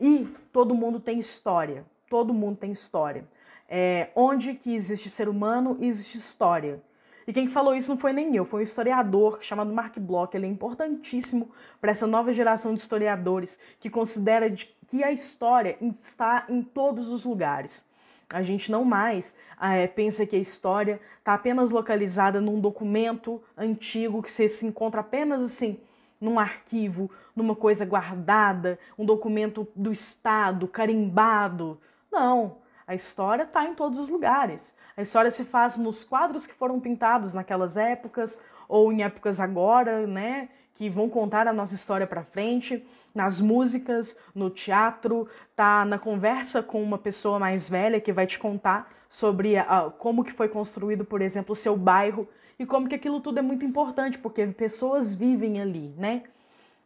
E 0.00 0.28
todo 0.52 0.74
mundo 0.74 1.00
tem 1.00 1.18
história, 1.18 1.84
todo 2.08 2.32
mundo 2.32 2.56
tem 2.56 2.70
história. 2.70 3.26
É, 3.68 4.10
onde 4.14 4.54
que 4.54 4.74
existe 4.74 5.10
ser 5.10 5.28
humano, 5.28 5.76
existe 5.80 6.16
história. 6.16 6.82
E 7.26 7.32
quem 7.32 7.46
falou 7.46 7.76
isso 7.76 7.90
não 7.90 7.98
foi 7.98 8.14
nem 8.14 8.34
eu, 8.34 8.46
foi 8.46 8.60
um 8.60 8.62
historiador 8.62 9.38
chamado 9.42 9.70
Mark 9.70 9.98
Bloch. 9.98 10.34
Ele 10.34 10.46
é 10.46 10.48
importantíssimo 10.48 11.50
para 11.78 11.90
essa 11.90 12.06
nova 12.06 12.32
geração 12.32 12.72
de 12.72 12.80
historiadores 12.80 13.58
que 13.78 13.90
considera 13.90 14.50
que 14.86 15.04
a 15.04 15.12
história 15.12 15.76
está 15.82 16.46
em 16.48 16.62
todos 16.62 17.08
os 17.08 17.26
lugares. 17.26 17.84
A 18.30 18.42
gente 18.42 18.70
não 18.70 18.84
mais 18.84 19.36
é, 19.60 19.86
pensa 19.86 20.26
que 20.26 20.36
a 20.36 20.38
história 20.38 21.00
está 21.18 21.34
apenas 21.34 21.70
localizada 21.70 22.40
num 22.40 22.60
documento 22.60 23.42
antigo 23.56 24.22
que 24.22 24.30
você 24.30 24.48
se 24.48 24.66
encontra 24.66 25.00
apenas 25.00 25.42
assim 25.42 25.80
num 26.20 26.38
arquivo, 26.38 27.10
numa 27.34 27.54
coisa 27.54 27.84
guardada, 27.84 28.78
um 28.98 29.04
documento 29.04 29.68
do 29.74 29.92
Estado, 29.92 30.66
carimbado. 30.66 31.80
Não, 32.10 32.56
a 32.86 32.94
história 32.94 33.44
está 33.44 33.62
em 33.62 33.74
todos 33.74 33.98
os 33.98 34.08
lugares. 34.08 34.74
A 34.96 35.02
história 35.02 35.30
se 35.30 35.44
faz 35.44 35.76
nos 35.76 36.04
quadros 36.04 36.46
que 36.46 36.54
foram 36.54 36.80
pintados 36.80 37.34
naquelas 37.34 37.76
épocas 37.76 38.38
ou 38.68 38.92
em 38.92 39.02
épocas 39.02 39.40
agora, 39.40 40.06
né, 40.06 40.48
que 40.78 40.88
vão 40.88 41.10
contar 41.10 41.48
a 41.48 41.52
nossa 41.52 41.74
história 41.74 42.06
para 42.06 42.22
frente, 42.22 42.86
nas 43.12 43.40
músicas, 43.40 44.16
no 44.32 44.48
teatro, 44.48 45.28
tá 45.56 45.84
na 45.84 45.98
conversa 45.98 46.62
com 46.62 46.80
uma 46.80 46.96
pessoa 46.96 47.36
mais 47.36 47.68
velha 47.68 48.00
que 48.00 48.12
vai 48.12 48.28
te 48.28 48.38
contar 48.38 48.88
sobre 49.08 49.54
como 49.98 50.22
que 50.22 50.32
foi 50.32 50.48
construído, 50.48 51.04
por 51.04 51.20
exemplo, 51.20 51.52
o 51.52 51.56
seu 51.56 51.76
bairro 51.76 52.28
e 52.60 52.64
como 52.64 52.88
que 52.88 52.94
aquilo 52.94 53.20
tudo 53.20 53.40
é 53.40 53.42
muito 53.42 53.64
importante, 53.64 54.18
porque 54.18 54.46
pessoas 54.46 55.12
vivem 55.12 55.60
ali, 55.60 55.92
né? 55.98 56.22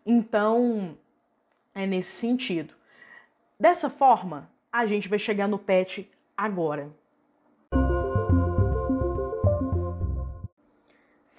Então, 0.06 0.96
é 1.75 1.87
nesse 1.87 2.12
sentido. 2.12 2.72
Dessa 3.61 3.90
forma, 3.90 4.49
a 4.72 4.87
gente 4.87 5.06
vai 5.06 5.18
chegar 5.18 5.46
no 5.46 5.58
PET 5.58 6.11
agora. 6.34 6.88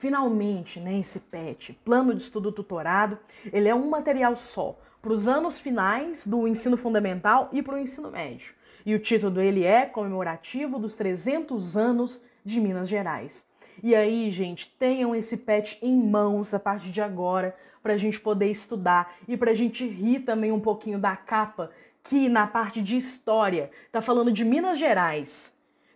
Finalmente, 0.03 0.81
né, 0.81 0.99
esse 0.99 1.17
PET, 1.17 1.79
Plano 1.85 2.13
de 2.13 2.21
Estudo 2.21 2.51
Tutorado, 2.51 3.17
ele 3.53 3.69
é 3.69 3.73
um 3.73 3.89
material 3.89 4.35
só 4.35 4.77
para 5.01 5.13
os 5.13 5.29
anos 5.29 5.61
finais 5.61 6.27
do 6.27 6.45
ensino 6.45 6.75
fundamental 6.75 7.47
e 7.53 7.63
para 7.63 7.75
o 7.75 7.77
ensino 7.77 8.11
médio. 8.11 8.53
E 8.85 8.93
o 8.93 8.99
título 8.99 9.31
dele 9.31 9.63
é 9.63 9.85
Comemorativo 9.85 10.77
dos 10.77 10.97
300 10.97 11.77
anos 11.77 12.21
de 12.43 12.59
Minas 12.59 12.89
Gerais. 12.89 13.45
E 13.81 13.95
aí, 13.95 14.29
gente, 14.29 14.75
tenham 14.77 15.15
esse 15.15 15.37
pet 15.37 15.79
em 15.81 15.95
mãos 15.95 16.53
a 16.53 16.59
partir 16.59 16.91
de 16.91 17.01
agora 17.01 17.55
para 17.81 17.93
a 17.93 17.97
gente 17.97 18.19
poder 18.19 18.51
estudar 18.51 19.15
e 19.25 19.37
para 19.37 19.51
a 19.51 19.55
gente 19.55 19.87
rir 19.87 20.19
também 20.19 20.51
um 20.51 20.59
pouquinho 20.59 20.99
da 20.99 21.15
capa 21.15 21.71
que 22.03 22.27
na 22.27 22.45
parte 22.45 22.81
de 22.81 22.97
história 22.97 23.71
tá 23.89 24.01
falando 24.01 24.33
de 24.33 24.43
Minas 24.43 24.77
Gerais. 24.77 25.53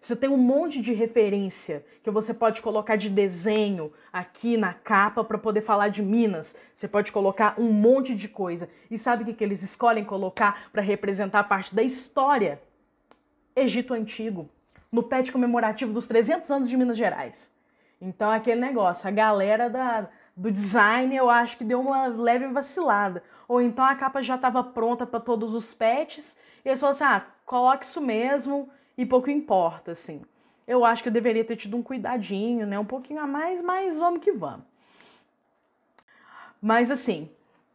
Você 0.08 0.16
tem 0.16 0.30
um 0.30 0.38
monte 0.38 0.80
de 0.80 0.94
referência 0.94 1.86
que 2.02 2.10
você 2.10 2.34
pode 2.34 2.62
colocar 2.62 2.96
de 2.96 3.10
desenho 3.10 3.92
aqui 4.14 4.56
na 4.56 4.74
capa 4.74 5.22
para 5.22 5.38
poder 5.38 5.60
falar 5.60 5.90
de 5.90 6.02
Minas. 6.02 6.56
Você 6.74 6.88
pode 6.88 7.12
colocar 7.12 7.56
um 7.60 7.74
monte 7.74 8.16
de 8.16 8.30
coisa. 8.30 8.70
E 8.90 8.98
sabe 8.98 9.24
o 9.24 9.26
que, 9.26 9.34
que 9.34 9.44
eles 9.44 9.62
escolhem 9.64 10.06
colocar 10.06 10.70
para 10.72 10.82
representar 10.82 11.44
parte 11.44 11.76
da 11.76 11.84
história? 11.84 12.62
Egito 13.54 13.94
Antigo, 13.94 14.50
no 14.90 15.04
pet 15.04 15.30
comemorativo 15.30 15.92
dos 15.92 16.08
300 16.08 16.50
anos 16.52 16.70
de 16.70 16.78
Minas 16.78 16.96
Gerais. 16.96 17.54
Então, 18.00 18.32
aquele 18.32 18.62
negócio, 18.62 19.10
a 19.10 19.12
galera 19.12 19.70
da, 19.70 20.08
do 20.38 20.50
design 20.50 21.14
eu 21.14 21.30
acho 21.30 21.58
que 21.58 21.66
deu 21.66 21.82
uma 21.82 22.08
leve 22.08 22.48
vacilada. 22.48 23.22
Ou 23.46 23.60
então 23.60 23.84
a 23.84 23.94
capa 23.94 24.24
já 24.24 24.36
estava 24.36 24.64
pronta 24.64 25.06
para 25.06 25.20
todos 25.20 25.54
os 25.54 25.74
pets 25.74 26.38
e 26.64 26.70
eles 26.70 26.80
falaram 26.80 26.96
assim: 26.96 27.04
ah, 27.04 27.26
coloque 27.46 27.84
isso 27.84 28.00
mesmo 28.00 28.70
e 28.98 29.06
pouco 29.06 29.30
importa, 29.30 29.92
assim. 29.92 30.22
Eu 30.68 30.84
acho 30.84 31.04
que 31.04 31.10
eu 31.10 31.14
deveria 31.14 31.46
ter 31.46 31.56
tido 31.56 31.78
um 31.78 31.84
cuidadinho, 31.84 32.66
né? 32.66 32.78
Um 32.78 32.86
pouquinho 32.86 33.22
a 33.22 33.28
mais, 33.28 33.62
mas 33.62 33.98
vamos 33.98 34.22
que 34.22 34.32
vamos. 34.32 34.66
Mas 36.62 36.90
assim, 36.90 37.30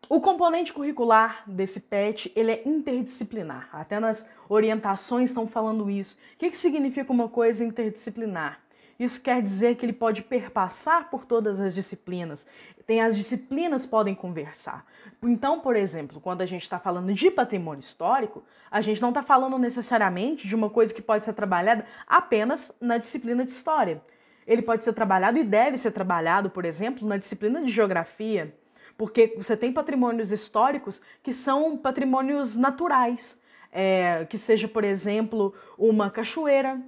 o 0.08 0.20
componente 0.20 0.72
curricular 0.72 1.42
desse 1.46 1.80
PET 1.80 2.32
ele 2.36 2.52
é 2.52 2.62
interdisciplinar. 2.68 3.68
Até 3.72 3.98
nas 3.98 4.28
orientações 4.48 5.30
estão 5.30 5.46
falando 5.46 5.88
isso. 5.88 6.18
O 6.34 6.38
que, 6.38 6.50
que 6.50 6.58
significa 6.58 7.12
uma 7.12 7.28
coisa 7.28 7.64
interdisciplinar? 7.64 8.61
Isso 9.02 9.20
quer 9.20 9.42
dizer 9.42 9.74
que 9.74 9.84
ele 9.84 9.92
pode 9.92 10.22
perpassar 10.22 11.10
por 11.10 11.24
todas 11.24 11.60
as 11.60 11.74
disciplinas. 11.74 12.46
Tem 12.86 13.00
as 13.00 13.16
disciplinas 13.16 13.84
podem 13.84 14.14
conversar. 14.14 14.86
Então, 15.20 15.58
por 15.58 15.74
exemplo, 15.74 16.20
quando 16.20 16.40
a 16.40 16.46
gente 16.46 16.62
está 16.62 16.78
falando 16.78 17.12
de 17.12 17.28
patrimônio 17.28 17.80
histórico, 17.80 18.44
a 18.70 18.80
gente 18.80 19.02
não 19.02 19.08
está 19.08 19.20
falando 19.20 19.58
necessariamente 19.58 20.46
de 20.46 20.54
uma 20.54 20.70
coisa 20.70 20.94
que 20.94 21.02
pode 21.02 21.24
ser 21.24 21.32
trabalhada 21.32 21.84
apenas 22.06 22.72
na 22.80 22.96
disciplina 22.96 23.44
de 23.44 23.50
história. 23.50 24.00
Ele 24.46 24.62
pode 24.62 24.84
ser 24.84 24.92
trabalhado 24.92 25.36
e 25.36 25.42
deve 25.42 25.78
ser 25.78 25.90
trabalhado, 25.90 26.48
por 26.48 26.64
exemplo, 26.64 27.06
na 27.06 27.16
disciplina 27.16 27.60
de 27.60 27.72
geografia, 27.72 28.54
porque 28.96 29.34
você 29.36 29.56
tem 29.56 29.72
patrimônios 29.72 30.30
históricos 30.30 31.02
que 31.24 31.32
são 31.32 31.76
patrimônios 31.76 32.56
naturais, 32.56 33.40
é, 33.72 34.26
que 34.30 34.38
seja, 34.38 34.68
por 34.68 34.84
exemplo, 34.84 35.52
uma 35.76 36.08
cachoeira, 36.08 36.80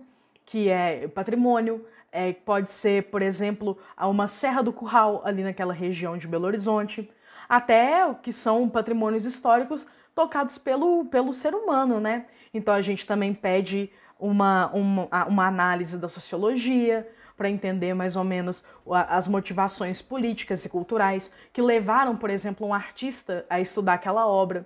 que 0.44 0.68
é 0.68 1.08
patrimônio, 1.08 1.84
é, 2.14 2.32
pode 2.32 2.70
ser, 2.70 3.10
por 3.10 3.20
exemplo, 3.20 3.76
uma 4.00 4.28
Serra 4.28 4.62
do 4.62 4.72
Curral, 4.72 5.20
ali 5.24 5.42
naquela 5.42 5.74
região 5.74 6.16
de 6.16 6.28
Belo 6.28 6.46
Horizonte, 6.46 7.10
até 7.48 8.06
o 8.06 8.14
que 8.14 8.32
são 8.32 8.68
patrimônios 8.68 9.24
históricos 9.24 9.84
tocados 10.14 10.56
pelo, 10.56 11.04
pelo 11.06 11.34
ser 11.34 11.56
humano, 11.56 11.98
né? 11.98 12.26
Então 12.54 12.72
a 12.72 12.80
gente 12.80 13.04
também 13.04 13.34
pede 13.34 13.90
uma, 14.16 14.70
uma, 14.72 15.26
uma 15.26 15.46
análise 15.48 15.98
da 15.98 16.06
sociologia 16.06 17.06
para 17.36 17.50
entender 17.50 17.94
mais 17.94 18.14
ou 18.14 18.22
menos 18.22 18.62
as 19.08 19.26
motivações 19.26 20.00
políticas 20.00 20.64
e 20.64 20.68
culturais 20.68 21.32
que 21.52 21.60
levaram, 21.60 22.16
por 22.16 22.30
exemplo, 22.30 22.64
um 22.64 22.72
artista 22.72 23.44
a 23.50 23.60
estudar 23.60 23.94
aquela 23.94 24.24
obra. 24.24 24.64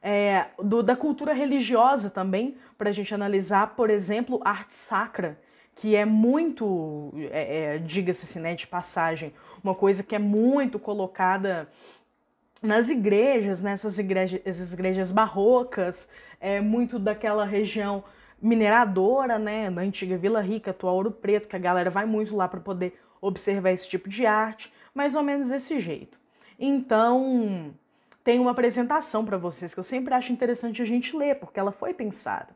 É, 0.00 0.46
do, 0.62 0.80
da 0.80 0.94
cultura 0.94 1.32
religiosa 1.32 2.08
também, 2.08 2.56
para 2.78 2.90
a 2.90 2.92
gente 2.92 3.12
analisar, 3.12 3.74
por 3.74 3.90
exemplo, 3.90 4.40
arte 4.44 4.74
sacra, 4.74 5.36
que 5.74 5.96
é 5.96 6.04
muito, 6.04 7.12
é, 7.30 7.74
é, 7.74 7.78
diga-se 7.78 8.24
assim, 8.24 8.38
né, 8.38 8.54
de 8.54 8.66
passagem, 8.66 9.32
uma 9.62 9.74
coisa 9.74 10.02
que 10.02 10.14
é 10.14 10.18
muito 10.18 10.78
colocada 10.78 11.68
nas 12.62 12.88
igrejas, 12.88 13.62
nessas 13.62 13.98
igrejas, 13.98 14.40
essas 14.44 14.72
igrejas 14.72 15.10
barrocas, 15.10 16.08
é 16.40 16.60
muito 16.60 16.98
daquela 16.98 17.44
região 17.44 18.04
mineradora, 18.40 19.38
né, 19.38 19.70
da 19.70 19.82
antiga 19.82 20.16
Vila 20.16 20.40
Rica, 20.40 20.70
atual 20.70 20.96
Ouro 20.96 21.10
Preto, 21.10 21.48
que 21.48 21.56
a 21.56 21.58
galera 21.58 21.90
vai 21.90 22.04
muito 22.06 22.36
lá 22.36 22.46
para 22.46 22.60
poder 22.60 22.98
observar 23.20 23.70
esse 23.72 23.88
tipo 23.88 24.08
de 24.08 24.26
arte, 24.26 24.72
mais 24.94 25.14
ou 25.14 25.22
menos 25.22 25.48
desse 25.48 25.80
jeito. 25.80 26.18
Então, 26.58 27.74
tem 28.22 28.38
uma 28.38 28.52
apresentação 28.52 29.24
para 29.24 29.36
vocês 29.36 29.74
que 29.74 29.80
eu 29.80 29.84
sempre 29.84 30.14
acho 30.14 30.32
interessante 30.32 30.80
a 30.80 30.84
gente 30.84 31.16
ler, 31.16 31.36
porque 31.36 31.58
ela 31.58 31.72
foi 31.72 31.92
pensada. 31.92 32.48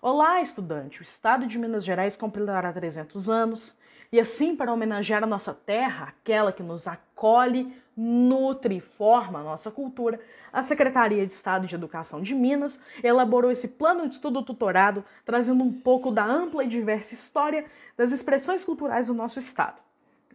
Olá, 0.00 0.40
estudante! 0.40 1.00
O 1.00 1.02
Estado 1.02 1.44
de 1.44 1.58
Minas 1.58 1.84
Gerais 1.84 2.16
completará 2.16 2.72
300 2.72 3.28
anos 3.28 3.76
e, 4.12 4.20
assim, 4.20 4.54
para 4.54 4.72
homenagear 4.72 5.24
a 5.24 5.26
nossa 5.26 5.52
terra, 5.52 6.10
aquela 6.10 6.52
que 6.52 6.62
nos 6.62 6.86
acolhe, 6.86 7.76
nutre 7.96 8.76
e 8.76 8.80
forma 8.80 9.40
a 9.40 9.42
nossa 9.42 9.72
cultura, 9.72 10.20
a 10.52 10.62
Secretaria 10.62 11.26
de 11.26 11.32
Estado 11.32 11.66
de 11.66 11.74
Educação 11.74 12.22
de 12.22 12.32
Minas 12.32 12.78
elaborou 13.02 13.50
esse 13.50 13.66
plano 13.66 14.06
de 14.08 14.14
estudo 14.14 14.40
tutorado, 14.44 15.04
trazendo 15.24 15.64
um 15.64 15.72
pouco 15.72 16.12
da 16.12 16.24
ampla 16.24 16.62
e 16.62 16.68
diversa 16.68 17.12
história 17.12 17.64
das 17.96 18.12
expressões 18.12 18.64
culturais 18.64 19.08
do 19.08 19.14
nosso 19.14 19.40
Estado. 19.40 19.82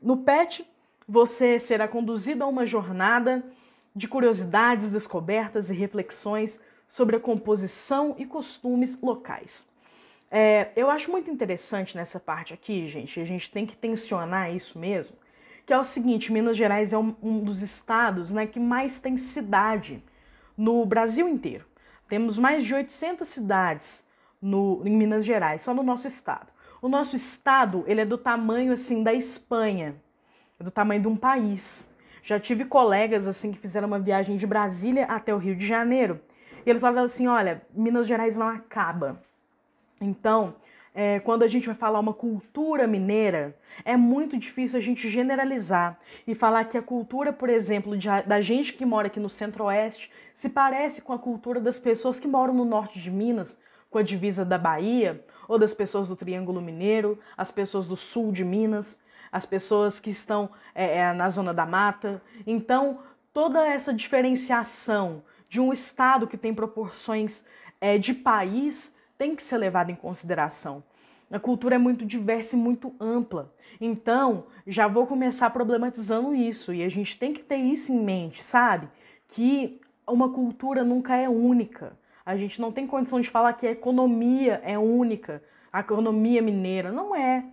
No 0.02 0.18
PET, 0.18 0.70
você 1.08 1.58
será 1.58 1.88
conduzido 1.88 2.44
a 2.44 2.48
uma 2.48 2.66
jornada 2.66 3.42
de 3.96 4.10
curiosidades, 4.10 4.90
descobertas 4.90 5.70
e 5.70 5.74
reflexões 5.74 6.60
sobre 6.88 7.16
a 7.16 7.20
composição 7.20 8.16
e 8.18 8.26
costumes 8.26 9.00
locais. 9.02 9.66
É, 10.30 10.72
eu 10.76 10.90
acho 10.90 11.12
muito 11.12 11.30
interessante 11.30 11.96
nessa 11.96 12.20
parte 12.20 12.54
aqui, 12.54 12.88
gente, 12.88 13.20
a 13.20 13.26
gente 13.26 13.52
tem 13.52 13.66
que 13.66 13.78
tensionar 13.78 14.54
isso 14.54 14.80
mesmo, 14.80 15.16
que 15.66 15.72
é 15.72 15.78
o 15.78 15.84
seguinte, 15.84 16.34
Minas 16.34 16.58
Gerais 16.58 16.92
é 16.92 16.98
um, 16.98 17.16
um 17.22 17.40
dos 17.40 17.62
estados 17.62 18.34
né, 18.34 18.48
que 18.48 18.60
mais 18.60 19.00
tem 19.00 19.16
cidade 19.16 20.04
no 20.58 20.86
Brasil 20.86 21.28
inteiro. 21.28 21.66
Temos 22.10 22.38
mais 22.38 22.64
de 22.64 22.74
800 22.74 23.28
cidades 23.28 24.04
no, 24.42 24.82
em 24.86 24.98
Minas 24.98 25.24
Gerais, 25.24 25.62
só 25.62 25.74
no 25.74 25.84
nosso 25.84 26.08
estado. 26.08 26.48
O 26.82 26.90
nosso 26.90 27.16
estado 27.16 27.84
ele 27.88 28.02
é 28.02 28.06
do 28.06 28.18
tamanho 28.18 28.74
assim 28.74 29.04
da 29.04 29.14
Espanha, 29.14 29.96
é 30.60 30.64
do 30.64 30.72
tamanho 30.72 31.02
de 31.02 31.08
um 31.08 31.16
país. 31.16 31.88
Já 32.24 32.40
tive 32.40 32.66
colegas 32.66 33.28
assim 33.28 33.52
que 33.52 33.58
fizeram 33.58 33.88
uma 33.88 34.00
viagem 34.00 34.36
de 34.36 34.48
Brasília 34.48 35.06
até 35.06 35.34
o 35.34 35.38
Rio 35.38 35.56
de 35.56 35.66
Janeiro 35.66 36.20
e 36.66 36.70
eles 36.70 36.82
falavam 36.82 37.04
assim: 37.04 37.28
olha, 37.28 37.62
Minas 37.74 38.08
Gerais 38.08 38.38
não 38.38 38.48
acaba. 38.48 39.22
Então, 40.00 40.56
é, 40.94 41.20
quando 41.20 41.44
a 41.44 41.48
gente 41.48 41.66
vai 41.66 41.76
falar 41.76 42.00
uma 42.00 42.14
cultura 42.14 42.86
mineira, 42.86 43.56
é 43.84 43.98
muito 43.98 44.38
difícil 44.38 44.78
a 44.78 44.82
gente 44.82 45.10
generalizar 45.10 45.98
e 46.28 46.36
falar 46.36 46.66
que 46.66 46.78
a 46.78 46.82
cultura, 46.82 47.34
por 47.34 47.50
exemplo, 47.50 47.98
de, 47.98 48.08
da 48.28 48.40
gente 48.40 48.74
que 48.74 48.86
mora 48.86 49.08
aqui 49.08 49.20
no 49.20 49.30
centro-oeste 49.30 50.12
se 50.34 50.50
parece 50.50 51.02
com 51.02 51.14
a 51.14 51.20
cultura 51.20 51.60
das 51.60 51.80
pessoas 51.80 52.20
que 52.20 52.28
moram 52.28 52.54
no 52.54 52.66
norte 52.66 53.00
de 53.00 53.10
Minas, 53.10 53.60
com 53.90 53.98
a 53.98 54.04
divisa 54.04 54.46
da 54.46 54.58
Bahia, 54.58 55.24
ou 55.48 55.58
das 55.58 55.74
pessoas 55.74 56.08
do 56.08 56.16
Triângulo 56.16 56.62
Mineiro, 56.62 57.20
as 57.36 57.52
pessoas 57.52 57.88
do 57.88 57.96
sul 57.96 58.32
de 58.32 58.46
Minas. 58.46 59.00
as 59.32 59.48
pessoas 59.48 60.00
que 60.00 60.12
estão 60.12 60.48
é, 60.76 61.00
é, 61.00 61.14
na 61.14 61.28
zona 61.28 61.52
da 61.56 61.66
mata. 61.66 62.22
Então, 62.46 63.00
toda 63.34 63.66
essa 63.68 63.92
diferenciação 63.92 65.24
de 65.54 65.60
um 65.60 65.72
Estado 65.72 66.26
que 66.26 66.36
tem 66.36 66.52
proporções 66.52 67.46
é, 67.80 67.96
de 68.00 68.12
país 68.12 68.96
tem 69.20 69.36
que 69.36 69.44
ser 69.44 69.60
levada 69.60 69.92
em 69.92 69.96
consideração. 69.96 70.84
A 71.32 71.40
cultura 71.40 71.76
é 71.76 71.78
muito 71.78 72.04
diversa 72.04 72.56
e 72.56 72.60
muito 72.60 72.96
ampla. 73.00 73.54
Então, 73.80 74.48
já 74.66 74.88
vou 74.88 75.06
começar 75.06 75.52
problematizando 75.52 76.34
isso. 76.34 76.74
E 76.74 76.82
a 76.84 76.90
gente 76.90 77.20
tem 77.20 77.36
que 77.36 77.44
ter 77.44 77.58
isso 77.58 77.94
em 77.94 78.00
mente, 78.00 78.42
sabe? 78.42 78.90
Que 79.28 79.80
uma 80.08 80.28
cultura 80.30 80.84
nunca 80.84 81.16
é 81.16 81.30
única. 81.30 81.96
A 82.26 82.36
gente 82.36 82.60
não 82.60 82.72
tem 82.72 82.88
condição 82.88 83.22
de 83.22 83.30
falar 83.30 83.54
que 83.54 83.68
a 83.68 83.72
economia 83.72 84.60
é 84.66 84.76
única, 84.80 85.44
a 85.72 85.82
economia 85.82 86.42
mineira. 86.42 86.92
Não 86.92 87.16
é. 87.16 87.46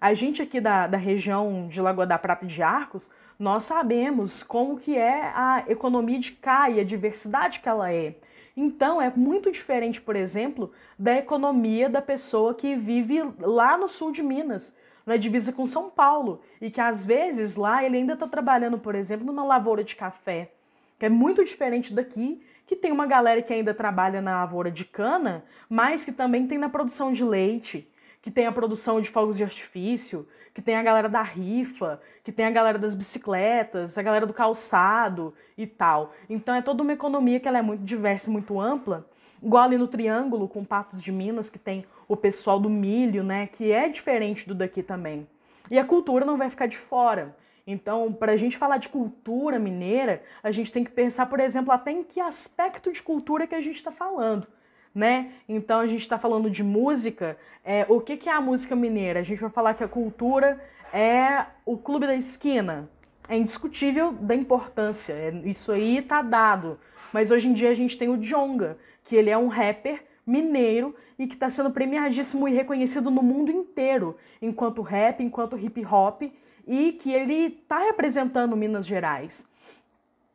A 0.00 0.14
gente 0.14 0.40
aqui 0.40 0.60
da, 0.60 0.86
da 0.86 0.96
região 0.96 1.66
de 1.66 1.80
Lagoa 1.80 2.06
da 2.06 2.18
Prata 2.20 2.46
de 2.46 2.62
Arcos, 2.62 3.10
nós 3.38 3.64
sabemos 3.64 4.42
como 4.42 4.78
que 4.78 4.96
é 4.96 5.30
a 5.34 5.64
economia 5.68 6.18
de 6.18 6.36
e 6.74 6.80
a 6.80 6.84
diversidade 6.84 7.60
que 7.60 7.68
ela 7.68 7.92
é. 7.92 8.16
Então, 8.56 9.00
é 9.00 9.12
muito 9.14 9.52
diferente, 9.52 10.00
por 10.00 10.16
exemplo, 10.16 10.72
da 10.98 11.16
economia 11.16 11.88
da 11.88 12.02
pessoa 12.02 12.52
que 12.54 12.74
vive 12.74 13.22
lá 13.38 13.78
no 13.78 13.88
sul 13.88 14.10
de 14.10 14.20
Minas, 14.20 14.76
na 15.06 15.16
divisa 15.16 15.52
com 15.52 15.66
São 15.66 15.88
Paulo, 15.88 16.40
e 16.60 16.68
que 16.68 16.80
às 16.80 17.04
vezes 17.04 17.54
lá 17.54 17.84
ele 17.84 17.98
ainda 17.98 18.14
está 18.14 18.26
trabalhando, 18.26 18.78
por 18.78 18.96
exemplo, 18.96 19.24
numa 19.24 19.44
lavoura 19.44 19.84
de 19.84 19.94
café, 19.94 20.50
que 20.98 21.06
é 21.06 21.08
muito 21.08 21.44
diferente 21.44 21.94
daqui, 21.94 22.42
que 22.66 22.74
tem 22.74 22.90
uma 22.90 23.06
galera 23.06 23.40
que 23.40 23.54
ainda 23.54 23.72
trabalha 23.72 24.20
na 24.20 24.40
lavoura 24.40 24.70
de 24.72 24.84
cana, 24.84 25.44
mas 25.70 26.04
que 26.04 26.10
também 26.10 26.46
tem 26.46 26.58
na 26.58 26.68
produção 26.68 27.12
de 27.12 27.24
leite, 27.24 27.88
que 28.28 28.32
tem 28.32 28.44
a 28.44 28.52
produção 28.52 29.00
de 29.00 29.08
fogos 29.08 29.38
de 29.38 29.42
artifício, 29.42 30.28
que 30.52 30.60
tem 30.60 30.76
a 30.76 30.82
galera 30.82 31.08
da 31.08 31.22
rifa, 31.22 31.98
que 32.22 32.30
tem 32.30 32.44
a 32.44 32.50
galera 32.50 32.78
das 32.78 32.94
bicicletas, 32.94 33.96
a 33.96 34.02
galera 34.02 34.26
do 34.26 34.34
calçado 34.34 35.32
e 35.56 35.66
tal. 35.66 36.12
Então 36.28 36.54
é 36.54 36.60
toda 36.60 36.82
uma 36.82 36.92
economia 36.92 37.40
que 37.40 37.48
ela 37.48 37.56
é 37.56 37.62
muito 37.62 37.82
diversa 37.82 38.30
muito 38.30 38.60
ampla, 38.60 39.08
igual 39.42 39.64
ali 39.64 39.78
no 39.78 39.88
Triângulo, 39.88 40.46
com 40.46 40.62
Patos 40.62 41.02
de 41.02 41.10
Minas, 41.10 41.48
que 41.48 41.58
tem 41.58 41.86
o 42.06 42.14
pessoal 42.14 42.60
do 42.60 42.68
milho, 42.68 43.24
né, 43.24 43.46
que 43.46 43.72
é 43.72 43.88
diferente 43.88 44.46
do 44.46 44.54
daqui 44.54 44.82
também. 44.82 45.26
E 45.70 45.78
a 45.78 45.84
cultura 45.86 46.26
não 46.26 46.36
vai 46.36 46.50
ficar 46.50 46.66
de 46.66 46.76
fora. 46.76 47.34
Então, 47.66 48.12
para 48.12 48.32
a 48.32 48.36
gente 48.36 48.58
falar 48.58 48.76
de 48.76 48.90
cultura 48.90 49.58
mineira, 49.58 50.22
a 50.42 50.50
gente 50.50 50.70
tem 50.70 50.84
que 50.84 50.90
pensar, 50.90 51.24
por 51.30 51.40
exemplo, 51.40 51.72
até 51.72 51.92
em 51.92 52.04
que 52.04 52.20
aspecto 52.20 52.92
de 52.92 53.02
cultura 53.02 53.46
que 53.46 53.54
a 53.54 53.60
gente 53.62 53.76
está 53.76 53.90
falando. 53.90 54.46
Né? 54.94 55.32
Então 55.48 55.80
a 55.80 55.86
gente 55.86 56.00
está 56.00 56.18
falando 56.18 56.50
de 56.50 56.62
música. 56.62 57.36
É, 57.64 57.86
o 57.88 58.00
que, 58.00 58.16
que 58.16 58.28
é 58.28 58.32
a 58.32 58.40
música 58.40 58.74
mineira? 58.74 59.20
A 59.20 59.22
gente 59.22 59.40
vai 59.40 59.50
falar 59.50 59.74
que 59.74 59.84
a 59.84 59.88
cultura 59.88 60.60
é 60.92 61.44
o 61.64 61.76
clube 61.76 62.06
da 62.06 62.14
esquina. 62.14 62.88
É 63.28 63.36
indiscutível 63.36 64.12
da 64.12 64.34
importância. 64.34 65.12
É, 65.12 65.30
isso 65.44 65.70
aí 65.72 66.02
tá 66.02 66.22
dado. 66.22 66.78
Mas 67.12 67.30
hoje 67.30 67.48
em 67.48 67.52
dia 67.52 67.70
a 67.70 67.74
gente 67.74 67.96
tem 67.96 68.08
o 68.08 68.16
Jonga, 68.16 68.78
que 69.04 69.16
ele 69.16 69.30
é 69.30 69.38
um 69.38 69.48
rapper 69.48 70.02
mineiro 70.26 70.94
e 71.18 71.26
que 71.26 71.34
está 71.34 71.48
sendo 71.48 71.70
premiadíssimo 71.70 72.46
e 72.46 72.52
reconhecido 72.52 73.10
no 73.10 73.22
mundo 73.22 73.50
inteiro 73.50 74.16
enquanto 74.40 74.82
rap, 74.82 75.22
enquanto 75.22 75.58
hip 75.58 75.84
hop 75.84 76.22
e 76.66 76.92
que 76.92 77.10
ele 77.10 77.58
está 77.62 77.78
representando 77.78 78.56
Minas 78.56 78.86
Gerais. 78.86 79.48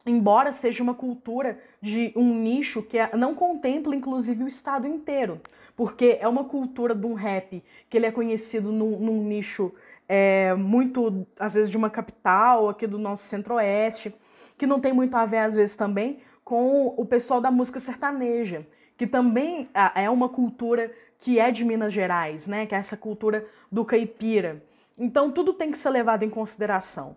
Embora 0.05 0.51
seja 0.51 0.83
uma 0.83 0.93
cultura 0.93 1.59
de 1.81 2.11
um 2.15 2.33
nicho 2.35 2.83
que 2.83 2.97
é, 2.97 3.15
não 3.15 3.33
contempla 3.33 3.95
inclusive 3.95 4.43
o 4.43 4.47
estado 4.47 4.85
inteiro, 4.85 5.39
porque 5.75 6.17
é 6.19 6.27
uma 6.27 6.43
cultura 6.43 6.93
de 6.93 7.05
um 7.05 7.13
rap 7.13 7.63
que 7.89 7.97
ele 7.97 8.05
é 8.05 8.11
conhecido 8.11 8.71
num, 8.71 8.99
num 8.99 9.23
nicho 9.23 9.73
é, 10.07 10.53
muito, 10.55 11.25
às 11.39 11.53
vezes, 11.53 11.69
de 11.69 11.77
uma 11.77 11.89
capital, 11.89 12.69
aqui 12.69 12.85
do 12.85 12.99
nosso 12.99 13.23
centro-oeste, 13.23 14.13
que 14.57 14.67
não 14.67 14.79
tem 14.79 14.93
muito 14.93 15.15
a 15.15 15.25
ver, 15.25 15.39
às 15.39 15.55
vezes, 15.55 15.75
também 15.75 16.19
com 16.43 16.87
o 16.97 17.05
pessoal 17.05 17.39
da 17.39 17.49
música 17.49 17.79
sertaneja, 17.79 18.67
que 18.97 19.07
também 19.07 19.69
é 19.95 20.09
uma 20.09 20.27
cultura 20.29 20.91
que 21.19 21.39
é 21.39 21.49
de 21.51 21.63
Minas 21.63 21.93
Gerais, 21.93 22.47
né? 22.47 22.65
Que 22.65 22.75
é 22.75 22.77
essa 22.77 22.97
cultura 22.97 23.47
do 23.71 23.85
caipira. 23.85 24.61
Então, 24.97 25.31
tudo 25.31 25.53
tem 25.53 25.71
que 25.71 25.77
ser 25.77 25.89
levado 25.89 26.23
em 26.23 26.29
consideração. 26.29 27.15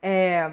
É... 0.00 0.52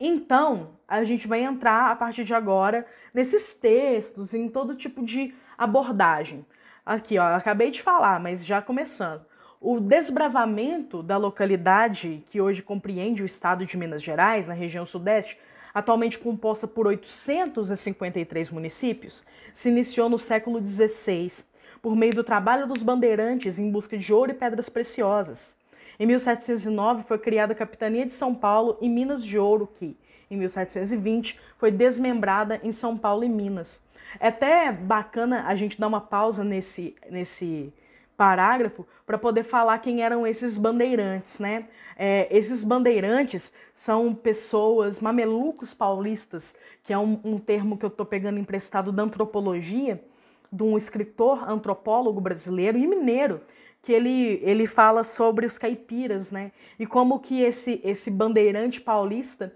Então, 0.00 0.76
a 0.86 1.02
gente 1.02 1.26
vai 1.26 1.42
entrar 1.42 1.90
a 1.90 1.96
partir 1.96 2.24
de 2.24 2.34
agora 2.34 2.86
nesses 3.12 3.52
textos, 3.54 4.32
em 4.32 4.48
todo 4.48 4.76
tipo 4.76 5.04
de 5.04 5.34
abordagem. 5.56 6.46
Aqui, 6.86 7.18
ó, 7.18 7.34
acabei 7.34 7.70
de 7.70 7.82
falar, 7.82 8.20
mas 8.20 8.46
já 8.46 8.62
começando. 8.62 9.26
O 9.60 9.80
desbravamento 9.80 11.02
da 11.02 11.16
localidade, 11.16 12.22
que 12.28 12.40
hoje 12.40 12.62
compreende 12.62 13.24
o 13.24 13.26
estado 13.26 13.66
de 13.66 13.76
Minas 13.76 14.02
Gerais, 14.02 14.46
na 14.46 14.54
região 14.54 14.86
sudeste, 14.86 15.36
atualmente 15.74 16.18
composta 16.18 16.68
por 16.68 16.86
853 16.86 18.50
municípios, 18.50 19.24
se 19.52 19.68
iniciou 19.68 20.08
no 20.08 20.18
século 20.18 20.64
XVI, 20.64 21.44
por 21.82 21.96
meio 21.96 22.14
do 22.14 22.22
trabalho 22.22 22.68
dos 22.68 22.84
bandeirantes 22.84 23.58
em 23.58 23.68
busca 23.68 23.98
de 23.98 24.12
ouro 24.12 24.30
e 24.30 24.34
pedras 24.34 24.68
preciosas. 24.68 25.57
Em 25.98 26.06
1709 26.06 27.02
foi 27.02 27.18
criada 27.18 27.52
a 27.52 27.56
Capitania 27.56 28.06
de 28.06 28.12
São 28.12 28.34
Paulo 28.34 28.78
e 28.80 28.88
Minas 28.88 29.24
de 29.24 29.36
Ouro, 29.36 29.66
que, 29.66 29.96
em 30.30 30.36
1720, 30.36 31.38
foi 31.58 31.72
desmembrada 31.72 32.60
em 32.62 32.70
São 32.70 32.96
Paulo 32.96 33.24
e 33.24 33.28
Minas. 33.28 33.82
É 34.20 34.28
até 34.28 34.70
bacana 34.70 35.44
a 35.46 35.56
gente 35.56 35.78
dar 35.78 35.88
uma 35.88 36.00
pausa 36.00 36.44
nesse, 36.44 36.94
nesse 37.10 37.72
parágrafo 38.16 38.86
para 39.04 39.18
poder 39.18 39.42
falar 39.42 39.78
quem 39.78 40.02
eram 40.02 40.26
esses 40.26 40.56
bandeirantes, 40.56 41.38
né? 41.38 41.66
É, 41.96 42.28
esses 42.30 42.62
bandeirantes 42.62 43.52
são 43.74 44.14
pessoas, 44.14 45.00
mamelucos 45.00 45.74
paulistas, 45.74 46.54
que 46.84 46.92
é 46.92 46.98
um, 46.98 47.20
um 47.24 47.38
termo 47.38 47.76
que 47.76 47.84
eu 47.84 47.88
estou 47.88 48.06
pegando 48.06 48.38
emprestado 48.38 48.92
da 48.92 49.02
antropologia, 49.02 50.02
de 50.50 50.62
um 50.62 50.76
escritor 50.76 51.48
antropólogo 51.48 52.20
brasileiro 52.20 52.78
e 52.78 52.86
mineiro, 52.86 53.40
que 53.82 53.92
ele, 53.92 54.40
ele 54.42 54.66
fala 54.66 55.02
sobre 55.02 55.46
os 55.46 55.56
caipiras, 55.56 56.30
né? 56.30 56.52
E 56.78 56.86
como 56.86 57.20
que 57.20 57.40
esse, 57.40 57.80
esse 57.84 58.10
bandeirante 58.10 58.80
paulista, 58.80 59.52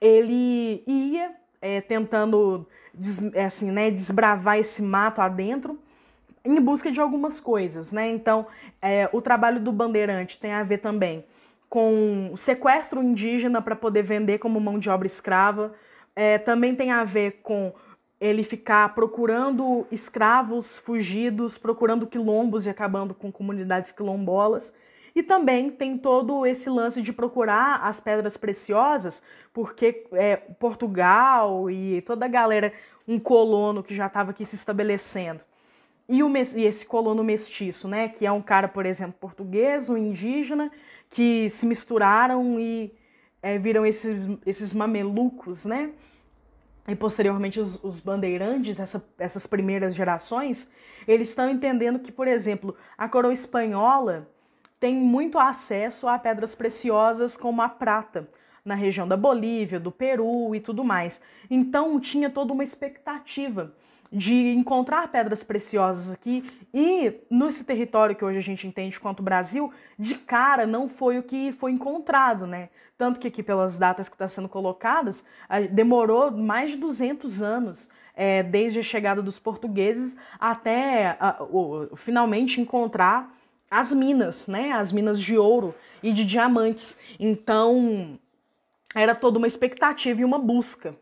ele 0.00 0.82
ia 0.86 1.32
é, 1.60 1.80
tentando 1.80 2.66
des, 2.92 3.22
é, 3.34 3.44
assim, 3.44 3.70
né, 3.70 3.90
desbravar 3.90 4.58
esse 4.58 4.82
mato 4.82 5.20
adentro 5.20 5.78
em 6.44 6.58
busca 6.60 6.90
de 6.90 7.00
algumas 7.00 7.38
coisas, 7.38 7.92
né? 7.92 8.08
Então, 8.08 8.46
é, 8.80 9.08
o 9.12 9.20
trabalho 9.20 9.60
do 9.60 9.72
bandeirante 9.72 10.38
tem 10.38 10.52
a 10.52 10.62
ver 10.62 10.78
também 10.78 11.24
com 11.68 12.32
sequestro 12.36 13.00
indígena 13.00 13.62
para 13.62 13.76
poder 13.76 14.02
vender 14.02 14.38
como 14.38 14.60
mão 14.60 14.76
de 14.76 14.90
obra 14.90 15.06
escrava, 15.06 15.72
é, 16.16 16.36
também 16.36 16.74
tem 16.74 16.90
a 16.90 17.04
ver 17.04 17.40
com 17.44 17.72
ele 18.20 18.42
ficar 18.44 18.94
procurando 18.94 19.86
escravos 19.90 20.76
fugidos, 20.76 21.56
procurando 21.56 22.06
quilombos 22.06 22.66
e 22.66 22.70
acabando 22.70 23.14
com 23.14 23.32
comunidades 23.32 23.90
quilombolas. 23.90 24.74
E 25.14 25.22
também 25.22 25.70
tem 25.70 25.96
todo 25.96 26.46
esse 26.46 26.68
lance 26.68 27.02
de 27.02 27.12
procurar 27.12 27.80
as 27.82 27.98
pedras 27.98 28.36
preciosas, 28.36 29.22
porque 29.52 30.06
é, 30.12 30.36
Portugal 30.36 31.70
e 31.70 32.02
toda 32.02 32.26
a 32.26 32.28
galera, 32.28 32.72
um 33.08 33.18
colono 33.18 33.82
que 33.82 33.94
já 33.94 34.06
estava 34.06 34.30
aqui 34.30 34.44
se 34.44 34.54
estabelecendo. 34.54 35.42
E, 36.08 36.22
o, 36.22 36.30
e 36.36 36.64
esse 36.64 36.84
colono 36.86 37.24
mestiço, 37.24 37.88
né, 37.88 38.08
que 38.08 38.26
é 38.26 38.32
um 38.32 38.42
cara, 38.42 38.68
por 38.68 38.84
exemplo, 38.84 39.14
português, 39.18 39.88
um 39.88 39.96
indígena, 39.96 40.70
que 41.08 41.48
se 41.48 41.66
misturaram 41.66 42.60
e 42.60 42.92
é, 43.42 43.58
viram 43.58 43.86
esses, 43.86 44.16
esses 44.44 44.74
mamelucos, 44.74 45.64
né? 45.64 45.90
E 46.90 46.96
posteriormente 46.96 47.60
os, 47.60 47.82
os 47.84 48.00
bandeirantes, 48.00 48.80
essa, 48.80 49.02
essas 49.16 49.46
primeiras 49.46 49.94
gerações, 49.94 50.68
eles 51.06 51.28
estão 51.28 51.48
entendendo 51.48 52.00
que, 52.00 52.10
por 52.10 52.26
exemplo, 52.26 52.74
a 52.98 53.08
coroa 53.08 53.32
espanhola 53.32 54.28
tem 54.80 54.96
muito 54.96 55.38
acesso 55.38 56.08
a 56.08 56.18
pedras 56.18 56.54
preciosas 56.54 57.36
como 57.36 57.62
a 57.62 57.68
prata, 57.68 58.26
na 58.64 58.74
região 58.74 59.06
da 59.06 59.16
Bolívia, 59.16 59.78
do 59.78 59.92
Peru 59.92 60.52
e 60.52 60.60
tudo 60.60 60.82
mais. 60.82 61.22
Então 61.48 62.00
tinha 62.00 62.28
toda 62.28 62.52
uma 62.52 62.64
expectativa 62.64 63.72
de 64.12 64.48
encontrar 64.54 65.06
pedras 65.08 65.44
preciosas 65.44 66.12
aqui 66.12 66.44
e 66.74 67.20
nesse 67.30 67.64
território 67.64 68.16
que 68.16 68.24
hoje 68.24 68.38
a 68.38 68.42
gente 68.42 68.66
entende 68.66 68.98
quanto 68.98 69.22
Brasil, 69.22 69.72
de 69.96 70.16
cara 70.16 70.66
não 70.66 70.88
foi 70.88 71.18
o 71.18 71.22
que 71.22 71.52
foi 71.52 71.70
encontrado, 71.70 72.48
né? 72.48 72.68
Tanto 73.00 73.18
que 73.18 73.28
aqui 73.28 73.42
pelas 73.42 73.78
datas 73.78 74.10
que 74.10 74.14
estão 74.14 74.26
tá 74.26 74.28
sendo 74.28 74.46
colocadas, 74.46 75.24
demorou 75.70 76.30
mais 76.30 76.72
de 76.72 76.76
200 76.76 77.40
anos, 77.40 77.88
é, 78.14 78.42
desde 78.42 78.80
a 78.80 78.82
chegada 78.82 79.22
dos 79.22 79.38
portugueses 79.38 80.18
até 80.38 81.16
a, 81.18 81.42
o, 81.44 81.96
finalmente 81.96 82.60
encontrar 82.60 83.34
as 83.70 83.90
minas, 83.90 84.46
né? 84.46 84.72
As 84.72 84.92
minas 84.92 85.18
de 85.18 85.38
ouro 85.38 85.74
e 86.02 86.12
de 86.12 86.26
diamantes. 86.26 86.98
Então 87.18 88.18
era 88.94 89.14
toda 89.14 89.38
uma 89.38 89.46
expectativa 89.46 90.20
e 90.20 90.24
uma 90.24 90.38
busca. 90.38 90.94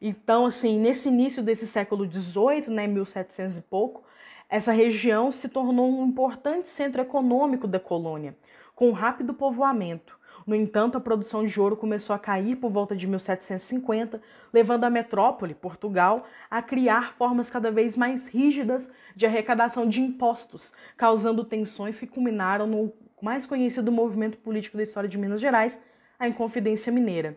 Então, 0.00 0.46
assim, 0.46 0.78
nesse 0.78 1.10
início 1.10 1.42
desse 1.42 1.66
século 1.66 2.10
XVIII, 2.10 2.70
né, 2.70 2.86
1700 2.86 3.58
e 3.58 3.60
pouco, 3.60 4.02
essa 4.48 4.72
região 4.72 5.30
se 5.30 5.50
tornou 5.50 6.00
um 6.00 6.06
importante 6.06 6.66
centro 6.70 7.02
econômico 7.02 7.68
da 7.68 7.78
colônia, 7.78 8.34
com 8.74 8.90
rápido 8.92 9.34
povoamento. 9.34 10.15
No 10.46 10.54
entanto, 10.54 10.96
a 10.96 11.00
produção 11.00 11.44
de 11.44 11.60
ouro 11.60 11.76
começou 11.76 12.14
a 12.14 12.18
cair 12.20 12.54
por 12.54 12.70
volta 12.70 12.94
de 12.94 13.04
1750, 13.04 14.22
levando 14.52 14.84
a 14.84 14.90
metrópole, 14.90 15.54
Portugal, 15.54 16.24
a 16.48 16.62
criar 16.62 17.14
formas 17.14 17.50
cada 17.50 17.68
vez 17.70 17.96
mais 17.96 18.28
rígidas 18.28 18.88
de 19.16 19.26
arrecadação 19.26 19.88
de 19.88 20.00
impostos, 20.00 20.72
causando 20.96 21.42
tensões 21.42 21.98
que 21.98 22.06
culminaram 22.06 22.66
no 22.66 22.92
mais 23.20 23.44
conhecido 23.44 23.90
movimento 23.90 24.38
político 24.38 24.76
da 24.76 24.84
história 24.84 25.08
de 25.08 25.18
Minas 25.18 25.40
Gerais, 25.40 25.82
a 26.16 26.28
Inconfidência 26.28 26.92
Mineira. 26.92 27.36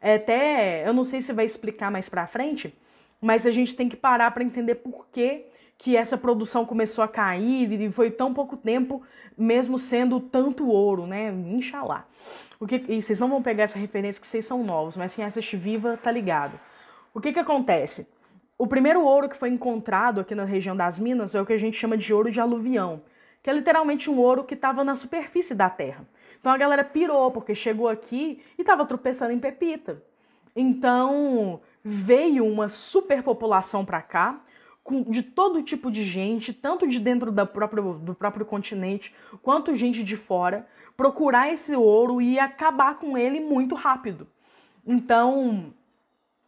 É 0.00 0.16
até, 0.16 0.88
eu 0.88 0.92
não 0.92 1.04
sei 1.04 1.22
se 1.22 1.32
vai 1.32 1.44
explicar 1.44 1.92
mais 1.92 2.08
para 2.08 2.26
frente, 2.26 2.76
mas 3.20 3.46
a 3.46 3.52
gente 3.52 3.76
tem 3.76 3.88
que 3.88 3.96
parar 3.96 4.32
para 4.32 4.42
entender 4.42 4.76
por 4.76 5.06
que 5.12 5.46
que 5.76 5.96
essa 5.96 6.18
produção 6.18 6.66
começou 6.66 7.04
a 7.04 7.08
cair 7.08 7.70
e 7.70 7.92
foi 7.92 8.10
tão 8.10 8.34
pouco 8.34 8.56
tempo, 8.56 9.00
mesmo 9.36 9.78
sendo 9.78 10.18
tanto 10.18 10.68
ouro, 10.68 11.06
né? 11.06 11.30
Inxalá. 11.30 12.04
O 12.60 12.66
que, 12.66 12.84
e 12.88 13.00
vocês 13.00 13.20
não 13.20 13.28
vão 13.28 13.42
pegar 13.42 13.64
essa 13.64 13.78
referência 13.78 14.20
que 14.20 14.26
vocês 14.26 14.44
são 14.44 14.64
novos, 14.64 14.96
mas 14.96 15.14
quem 15.14 15.24
assiste 15.24 15.56
Viva 15.56 15.96
tá 15.96 16.10
ligado. 16.10 16.58
O 17.14 17.20
que 17.20 17.32
que 17.32 17.38
acontece? 17.38 18.08
O 18.56 18.66
primeiro 18.66 19.04
ouro 19.04 19.28
que 19.28 19.36
foi 19.36 19.50
encontrado 19.50 20.20
aqui 20.20 20.34
na 20.34 20.44
região 20.44 20.76
das 20.76 20.98
Minas 20.98 21.34
é 21.34 21.40
o 21.40 21.46
que 21.46 21.52
a 21.52 21.58
gente 21.58 21.76
chama 21.76 21.96
de 21.96 22.12
ouro 22.12 22.30
de 22.30 22.40
aluvião, 22.40 23.00
que 23.42 23.48
é 23.48 23.52
literalmente 23.52 24.10
um 24.10 24.18
ouro 24.18 24.42
que 24.42 24.54
estava 24.54 24.82
na 24.82 24.96
superfície 24.96 25.54
da 25.54 25.70
terra. 25.70 26.04
Então 26.40 26.50
a 26.50 26.58
galera 26.58 26.82
pirou, 26.82 27.30
porque 27.30 27.54
chegou 27.54 27.88
aqui 27.88 28.42
e 28.58 28.62
estava 28.62 28.84
tropeçando 28.84 29.32
em 29.32 29.38
pepita. 29.38 30.02
Então 30.56 31.60
veio 31.84 32.44
uma 32.44 32.68
superpopulação 32.68 33.84
para 33.84 34.02
cá, 34.02 34.40
de 35.08 35.22
todo 35.22 35.62
tipo 35.62 35.90
de 35.90 36.02
gente, 36.02 36.52
tanto 36.52 36.88
de 36.88 36.98
dentro 36.98 37.30
da 37.30 37.44
própria, 37.44 37.82
do 37.82 38.14
próprio 38.14 38.46
continente, 38.46 39.14
quanto 39.42 39.74
gente 39.74 40.02
de 40.02 40.16
fora, 40.16 40.66
procurar 40.98 41.52
esse 41.52 41.76
ouro 41.76 42.20
e 42.20 42.40
acabar 42.40 42.98
com 42.98 43.16
ele 43.16 43.38
muito 43.38 43.76
rápido. 43.76 44.26
Então, 44.84 45.72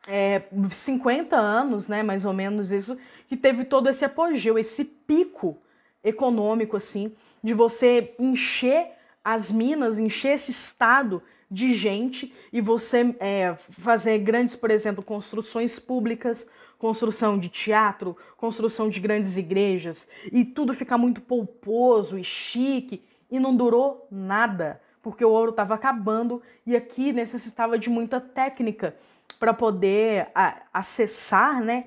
é, 0.09 0.43
50 0.69 1.37
anos, 1.37 1.87
né, 1.87 2.03
mais 2.03 2.25
ou 2.25 2.33
menos 2.33 2.73
isso, 2.73 2.99
que 3.29 3.37
teve 3.37 3.65
todo 3.65 3.89
esse 3.89 4.05
apogeu, 4.05 4.59
esse 4.59 4.85
pico 4.85 5.57
econômico, 6.03 6.77
assim, 6.77 7.15
de 7.41 7.55
você 7.55 8.13
encher 8.19 8.89
as 9.25 9.53
minas, 9.53 10.01
encher 10.01 10.35
esse 10.35 10.51
estado 10.51 11.23
de 11.49 11.73
gente 11.73 12.35
e 12.53 12.61
você 12.61 13.15
é, 13.21 13.55
fazer 13.71 14.19
grandes, 14.19 14.57
por 14.57 14.73
exemplo, 14.73 15.01
construções 15.01 15.79
públicas, 15.79 16.51
construção 16.77 17.39
de 17.39 17.49
teatro, 17.49 18.17
construção 18.37 18.89
de 18.89 18.99
grandes 18.99 19.37
igrejas 19.37 20.09
e 20.33 20.45
tudo 20.45 20.75
ficar 20.75 20.99
muito 20.99 21.21
polposo 21.21 22.19
e 22.19 22.25
chique 22.25 23.05
e 23.31 23.38
não 23.38 23.55
durou 23.55 24.07
nada, 24.11 24.81
porque 25.03 25.25
o 25.25 25.31
ouro 25.31 25.51
estava 25.51 25.75
acabando 25.75 26.43
e 26.66 26.77
aqui 26.77 27.12
necessitava 27.12 27.79
de 27.79 27.88
muita 27.88 28.21
técnica 28.21 28.95
para 29.38 29.55
poder 29.55 30.29
a, 30.35 30.62
acessar, 30.73 31.62
né? 31.62 31.87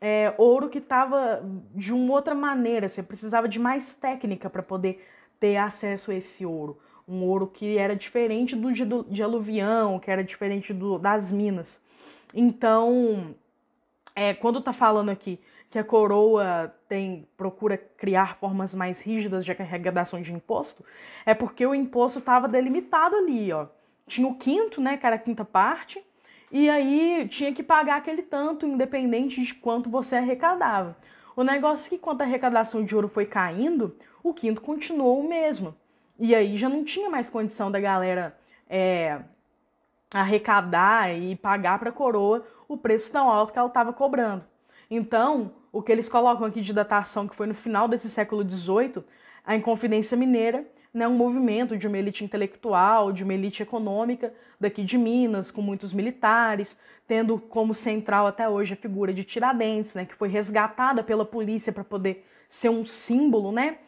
É, 0.00 0.34
ouro 0.38 0.70
que 0.70 0.78
estava 0.78 1.42
de 1.74 1.92
uma 1.92 2.14
outra 2.14 2.34
maneira, 2.34 2.88
você 2.88 3.02
precisava 3.02 3.46
de 3.46 3.58
mais 3.58 3.94
técnica 3.94 4.48
para 4.48 4.62
poder 4.62 5.06
ter 5.38 5.56
acesso 5.56 6.10
a 6.10 6.14
esse 6.14 6.44
ouro. 6.44 6.78
Um 7.06 7.22
ouro 7.24 7.46
que 7.46 7.76
era 7.76 7.94
diferente 7.94 8.56
do 8.56 8.72
de, 8.72 8.84
de 9.08 9.22
aluvião, 9.22 9.98
que 9.98 10.10
era 10.10 10.24
diferente 10.24 10.72
do, 10.72 10.98
das 10.98 11.30
minas. 11.30 11.82
Então, 12.32 13.34
é, 14.14 14.32
quando 14.32 14.60
tá 14.60 14.72
falando 14.72 15.10
aqui 15.10 15.38
que 15.70 15.78
a 15.78 15.84
coroa 15.84 16.74
tem 16.88 17.28
procura 17.36 17.78
criar 17.78 18.36
formas 18.36 18.74
mais 18.74 19.00
rígidas 19.00 19.44
de 19.44 19.52
arrecadação 19.52 20.20
de 20.20 20.32
imposto, 20.32 20.84
é 21.24 21.32
porque 21.32 21.64
o 21.64 21.74
imposto 21.74 22.18
estava 22.18 22.48
delimitado 22.48 23.14
ali, 23.14 23.52
ó. 23.52 23.66
Tinha 24.06 24.26
o 24.26 24.34
quinto, 24.34 24.80
né, 24.80 24.96
que 24.96 25.06
era 25.06 25.14
a 25.14 25.18
quinta 25.18 25.44
parte, 25.44 26.04
e 26.50 26.68
aí 26.68 27.28
tinha 27.28 27.54
que 27.54 27.62
pagar 27.62 27.98
aquele 27.98 28.22
tanto, 28.22 28.66
independente 28.66 29.40
de 29.40 29.54
quanto 29.54 29.88
você 29.88 30.16
arrecadava. 30.16 30.96
O 31.36 31.44
negócio 31.44 31.86
é 31.86 31.90
que 31.90 31.98
quando 31.98 32.22
a 32.22 32.24
arrecadação 32.24 32.84
de 32.84 32.94
ouro 32.94 33.06
foi 33.06 33.24
caindo, 33.24 33.96
o 34.22 34.34
quinto 34.34 34.60
continuou 34.60 35.20
o 35.20 35.28
mesmo. 35.28 35.74
E 36.18 36.34
aí 36.34 36.56
já 36.56 36.68
não 36.68 36.82
tinha 36.82 37.08
mais 37.08 37.28
condição 37.28 37.70
da 37.70 37.78
galera 37.78 38.36
é, 38.68 39.20
arrecadar 40.12 41.16
e 41.16 41.36
pagar 41.36 41.78
para 41.78 41.90
a 41.90 41.92
coroa 41.92 42.44
o 42.66 42.76
preço 42.76 43.12
tão 43.12 43.30
alto 43.30 43.52
que 43.52 43.58
ela 43.58 43.68
estava 43.68 43.92
cobrando. 43.92 44.44
Então, 44.90 45.52
o 45.72 45.82
que 45.82 45.92
eles 45.92 46.08
colocam 46.08 46.46
aqui 46.46 46.60
de 46.60 46.72
datação, 46.72 47.28
que 47.28 47.36
foi 47.36 47.46
no 47.46 47.54
final 47.54 47.86
desse 47.86 48.08
século 48.08 48.48
XVIII, 48.48 49.04
a 49.44 49.56
Inconfidência 49.56 50.16
Mineira, 50.16 50.66
né, 50.92 51.06
um 51.06 51.14
movimento 51.14 51.76
de 51.76 51.86
uma 51.86 51.98
elite 51.98 52.24
intelectual, 52.24 53.12
de 53.12 53.22
uma 53.22 53.32
elite 53.32 53.62
econômica 53.62 54.34
daqui 54.58 54.82
de 54.82 54.98
Minas, 54.98 55.50
com 55.50 55.62
muitos 55.62 55.92
militares, 55.92 56.78
tendo 57.06 57.38
como 57.38 57.72
central 57.72 58.26
até 58.26 58.48
hoje 58.48 58.74
a 58.74 58.76
figura 58.76 59.12
de 59.14 59.22
Tiradentes, 59.22 59.94
né, 59.94 60.04
que 60.04 60.14
foi 60.14 60.28
resgatada 60.28 61.02
pela 61.02 61.24
polícia 61.24 61.72
para 61.72 61.84
poder 61.84 62.26
ser 62.48 62.68
um 62.68 62.84
símbolo, 62.84 63.52
né, 63.52 63.78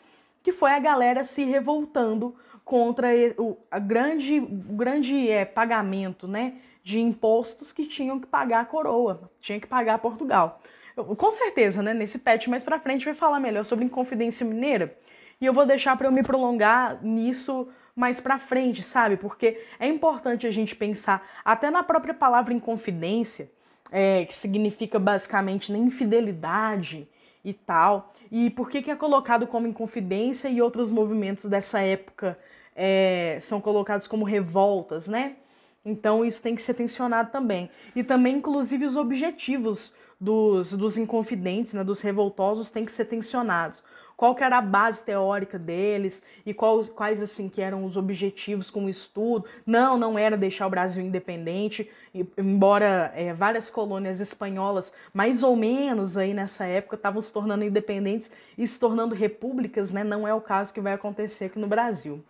que 0.43 0.53
foi 0.53 0.71
a 0.71 0.79
galera 0.79 1.25
se 1.25 1.45
revoltando 1.45 2.35
contra 2.65 3.09
o, 3.37 3.59
a 3.71 3.79
grande, 3.81 4.39
o 4.39 4.75
grande 4.75 5.29
é, 5.29 5.45
pagamento, 5.45 6.29
né, 6.29 6.55
de 6.85 7.01
impostos 7.01 7.73
que 7.73 7.87
tinham 7.87 8.19
que 8.21 8.27
pagar 8.27 8.61
a 8.61 8.65
coroa, 8.65 9.31
tinha 9.41 9.61
que 9.61 9.67
pagar 9.67 9.99
Portugal. 9.99 10.61
Com 10.95 11.31
certeza, 11.33 11.83
né, 11.83 11.95
nesse 11.95 12.19
patch 12.19 12.49
mais 12.49 12.63
para 12.63 12.79
frente 12.79 13.05
vai 13.05 13.15
falar 13.15 13.41
melhor 13.41 13.65
sobre 13.65 13.85
Inconfidência 13.85 14.45
Mineira, 14.45 14.97
e 15.41 15.47
eu 15.47 15.53
vou 15.53 15.67
deixar 15.67 15.97
para 15.97 16.07
eu 16.07 16.13
me 16.13 16.23
prolongar 16.23 17.03
nisso 17.03 17.69
mais 17.97 18.21
para 18.21 18.39
frente, 18.39 18.83
sabe? 18.83 19.17
Porque 19.17 19.61
é 19.79 19.87
importante 19.87 20.47
a 20.47 20.51
gente 20.51 20.77
pensar 20.77 21.27
até 21.45 21.71
na 21.71 21.83
própria 21.83 22.15
palavra 22.15 22.55
inconfidência, 22.55 23.51
é, 23.91 24.25
que 24.25 24.35
significa 24.35 24.99
basicamente 24.99 25.73
né, 25.73 25.79
infidelidade 25.79 27.09
e 27.45 27.53
tal. 27.53 28.13
E 28.31 28.51
por 28.51 28.71
que, 28.71 28.83
que 28.83 28.91
é 28.91 28.97
colocado 28.97 29.47
como 29.47 29.67
inconfidência 29.67 30.49
e 30.49 30.63
outros 30.63 30.91
movimentos 30.91 31.45
dessa 31.47 31.81
época 31.81 32.39
é, 32.75 33.39
são 33.41 33.61
colocados 33.61 34.07
como 34.07 34.25
revoltas, 34.25 35.09
né? 35.09 35.37
Então 35.85 36.25
isso 36.25 36.41
tem 36.41 36.55
que 36.55 36.63
ser 36.63 36.75
tensionado 36.75 37.31
também. 37.31 37.69
E 37.95 38.05
também, 38.05 38.37
inclusive, 38.37 38.87
os 38.87 38.97
objetivos 38.97 39.95
dos, 40.23 40.73
dos 40.73 40.97
inconfidentes, 40.97 41.75
né, 41.75 41.83
dos 41.83 42.01
revoltosos, 42.01 42.71
têm 42.71 42.85
que 42.85 42.93
ser 42.93 43.07
tensionados. 43.07 43.83
Qual 44.17 44.37
que 44.37 44.45
era 44.45 44.59
a 44.59 44.63
base 44.63 45.03
teórica 45.03 45.59
deles 45.59 46.23
e 46.47 46.55
quais, 46.55 46.89
quais 46.89 47.21
assim 47.21 47.49
que 47.49 47.61
eram 47.61 47.85
os 47.85 47.97
objetivos 47.97 48.71
com 48.71 48.85
o 48.85 48.89
estudo. 48.89 49.47
Não, 49.67 49.99
não 49.99 50.17
era 50.17 50.37
deixar 50.37 50.69
o 50.69 50.71
Brasil 50.71 51.03
independente, 51.03 51.91
embora 52.39 53.13
é, 53.17 53.35
várias 53.35 53.69
colônias 53.69 54.21
espanholas, 54.21 54.93
mais 55.13 55.43
ou 55.43 55.57
menos 55.57 56.17
aí 56.17 56.33
nessa 56.33 56.65
época, 56.67 56.95
estavam 56.95 57.21
se 57.21 57.33
tornando 57.33 57.65
independentes 57.65 58.31
e 58.57 58.65
se 58.65 58.79
tornando 58.79 59.13
repúblicas, 59.13 59.91
né? 59.91 60.05
Não 60.05 60.29
é 60.29 60.33
o 60.33 60.41
caso 60.41 60.73
que 60.73 60.81
vai 60.81 60.93
acontecer 60.93 61.47
aqui 61.47 61.59
no 61.59 61.67
Brasil. 61.67 62.23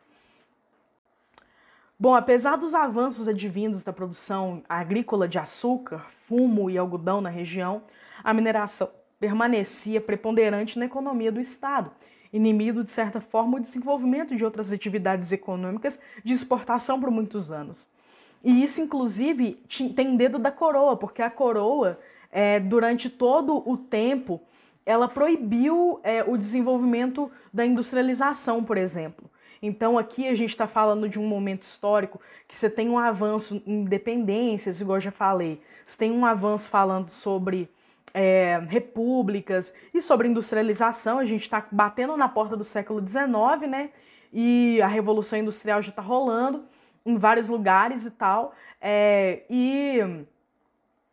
Bom, 2.03 2.17
apesar 2.17 2.57
dos 2.57 2.75
avanços 2.75 3.29
advindos 3.29 3.85
da 3.85 3.93
produção 3.93 4.65
agrícola 4.69 5.29
de 5.29 5.38
açúcar, 5.38 6.05
fumo 6.09 6.69
e 6.69 6.77
algodão 6.77 7.21
na 7.21 7.29
região, 7.29 7.85
a 8.25 8.35
mineração 8.35 8.91
permanecia 9.21 10.01
preponderante 10.01 10.81
na 10.81 10.87
economia 10.87 11.31
do 11.31 11.38
Estado, 11.38 11.93
inimigo, 12.33 12.83
de 12.83 12.91
certa 12.91 13.21
forma, 13.21 13.59
o 13.59 13.61
desenvolvimento 13.61 14.35
de 14.35 14.45
outras 14.45 14.73
atividades 14.73 15.31
econômicas 15.31 16.01
de 16.25 16.33
exportação 16.33 16.99
por 16.99 17.09
muitos 17.09 17.53
anos. 17.53 17.87
E 18.43 18.65
isso, 18.65 18.81
inclusive, 18.81 19.62
tem 19.95 20.17
dedo 20.17 20.41
da 20.41 20.51
coroa, 20.51 20.97
porque 20.97 21.23
a 21.23 21.31
coroa, 21.31 22.01
é, 22.33 22.59
durante 22.59 23.09
todo 23.09 23.62
o 23.65 23.77
tempo, 23.77 24.43
ela 24.85 25.07
proibiu 25.07 26.01
é, 26.03 26.25
o 26.25 26.37
desenvolvimento 26.37 27.31
da 27.55 27.65
industrialização, 27.65 28.65
por 28.65 28.77
exemplo. 28.77 29.31
Então 29.62 29.96
aqui 29.96 30.27
a 30.27 30.35
gente 30.35 30.51
está 30.51 30.66
falando 30.66 31.09
de 31.09 31.20
um 31.20 31.27
momento 31.27 31.62
histórico 31.62 32.20
que 32.48 32.59
você 32.59 32.68
tem 32.68 32.90
um 32.90 32.98
avanço 32.98 33.62
em 33.64 33.83
independências, 33.83 34.81
igual 34.81 34.96
eu 34.96 35.03
já 35.03 35.12
falei. 35.12 35.62
Você 35.87 35.96
tem 35.96 36.11
um 36.11 36.27
avanço 36.27 36.68
falando 36.68 37.11
sobre 37.11 37.70
é, 38.12 38.61
repúblicas 38.68 39.72
e 39.94 40.03
sobre 40.03 40.27
industrialização. 40.27 41.18
A 41.18 41.25
gente 41.25 41.42
está 41.42 41.64
batendo 41.70 42.16
na 42.16 42.29
porta 42.29 42.57
do 42.57 42.64
século 42.64 43.01
XIX, 43.07 43.70
né? 43.70 43.90
E 44.33 44.83
a 44.83 44.88
Revolução 44.88 45.38
Industrial 45.38 45.81
já 45.81 45.90
está 45.90 46.03
rolando 46.03 46.64
em 47.07 47.16
vários 47.16 47.48
lugares 47.48 48.05
e 48.05 48.11
tal. 48.11 48.55
É, 48.81 49.42
e 49.48 50.01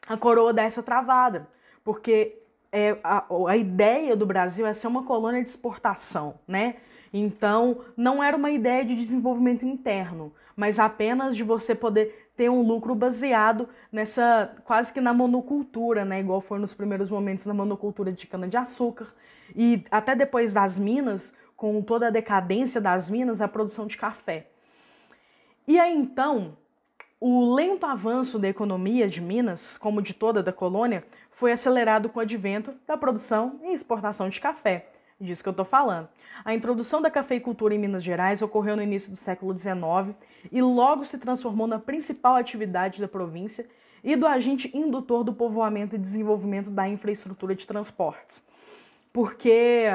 a 0.08 0.18
coroa 0.18 0.52
dá 0.52 0.64
essa 0.64 0.82
travada, 0.82 1.48
porque 1.84 2.40
é, 2.72 2.98
a, 3.04 3.26
a 3.48 3.58
ideia 3.58 4.16
do 4.16 4.26
Brasil 4.26 4.66
é 4.66 4.74
ser 4.74 4.88
uma 4.88 5.04
colônia 5.04 5.44
de 5.44 5.50
exportação, 5.50 6.40
né? 6.48 6.78
Então, 7.12 7.82
não 7.98 8.24
era 8.24 8.36
uma 8.38 8.52
ideia 8.52 8.86
de 8.86 8.96
desenvolvimento 8.96 9.66
interno, 9.66 10.32
mas 10.56 10.80
apenas 10.80 11.36
de 11.36 11.44
você 11.44 11.74
poder 11.74 12.30
ter 12.36 12.50
um 12.50 12.62
lucro 12.62 12.96
baseado 12.96 13.68
nessa 13.92 14.56
quase 14.64 14.94
que 14.94 15.02
na 15.02 15.14
monocultura, 15.14 16.06
né? 16.06 16.20
Igual 16.20 16.40
foi 16.40 16.60
nos 16.60 16.74
primeiros 16.74 17.10
momentos 17.10 17.46
na 17.46 17.54
monocultura 17.54 18.12
de 18.12 18.28
cana-de-açúcar. 18.28 19.08
E 19.56 19.84
até 19.90 20.16
depois 20.16 20.54
das 20.54 20.78
minas, 20.78 21.36
com 21.58 21.82
toda 21.82 22.08
a 22.08 22.12
decadência 22.12 22.80
das 22.80 23.10
minas, 23.10 23.42
a 23.42 23.48
produção 23.48 23.88
de 23.88 23.98
café. 23.98 24.48
E 25.68 25.80
aí 25.80 25.96
então, 25.96 26.58
o 27.20 27.54
lento 27.54 27.86
avanço 27.86 28.40
da 28.40 28.48
economia 28.48 29.10
de 29.10 29.22
Minas, 29.22 29.78
como 29.78 30.02
de 30.02 30.14
toda 30.14 30.42
da 30.42 30.54
colônia, 30.54 31.04
foi 31.32 31.52
acelerado 31.52 32.08
com 32.08 32.20
o 32.20 32.22
advento 32.22 32.74
da 32.88 32.96
produção 32.96 33.60
e 33.64 33.74
exportação 33.74 34.30
de 34.30 34.40
café. 34.40 34.88
Disso 35.20 35.44
que 35.44 35.50
eu 35.50 35.52
estou 35.52 35.66
falando. 35.66 36.08
A 36.46 36.54
introdução 36.54 37.02
da 37.02 37.12
cafeicultura 37.12 37.76
em 37.76 37.80
Minas 37.80 38.04
Gerais 38.04 38.42
ocorreu 38.42 38.78
no 38.78 38.84
início 38.84 39.12
do 39.12 39.18
século 39.18 39.56
XIX 39.58 40.16
e 40.50 40.62
logo 40.62 41.06
se 41.06 41.18
transformou 41.18 41.68
na 41.68 41.78
principal 41.78 42.36
atividade 42.36 43.02
da 43.02 43.08
província 43.08 43.68
e 44.02 44.16
do 44.16 44.26
agente 44.26 44.76
indutor 44.76 45.26
do 45.26 45.34
povoamento 45.34 45.96
e 45.96 46.00
desenvolvimento 46.00 46.70
da 46.70 46.88
infraestrutura 46.88 47.54
de 47.54 47.68
transportes. 47.68 48.42
Porque 49.12 49.88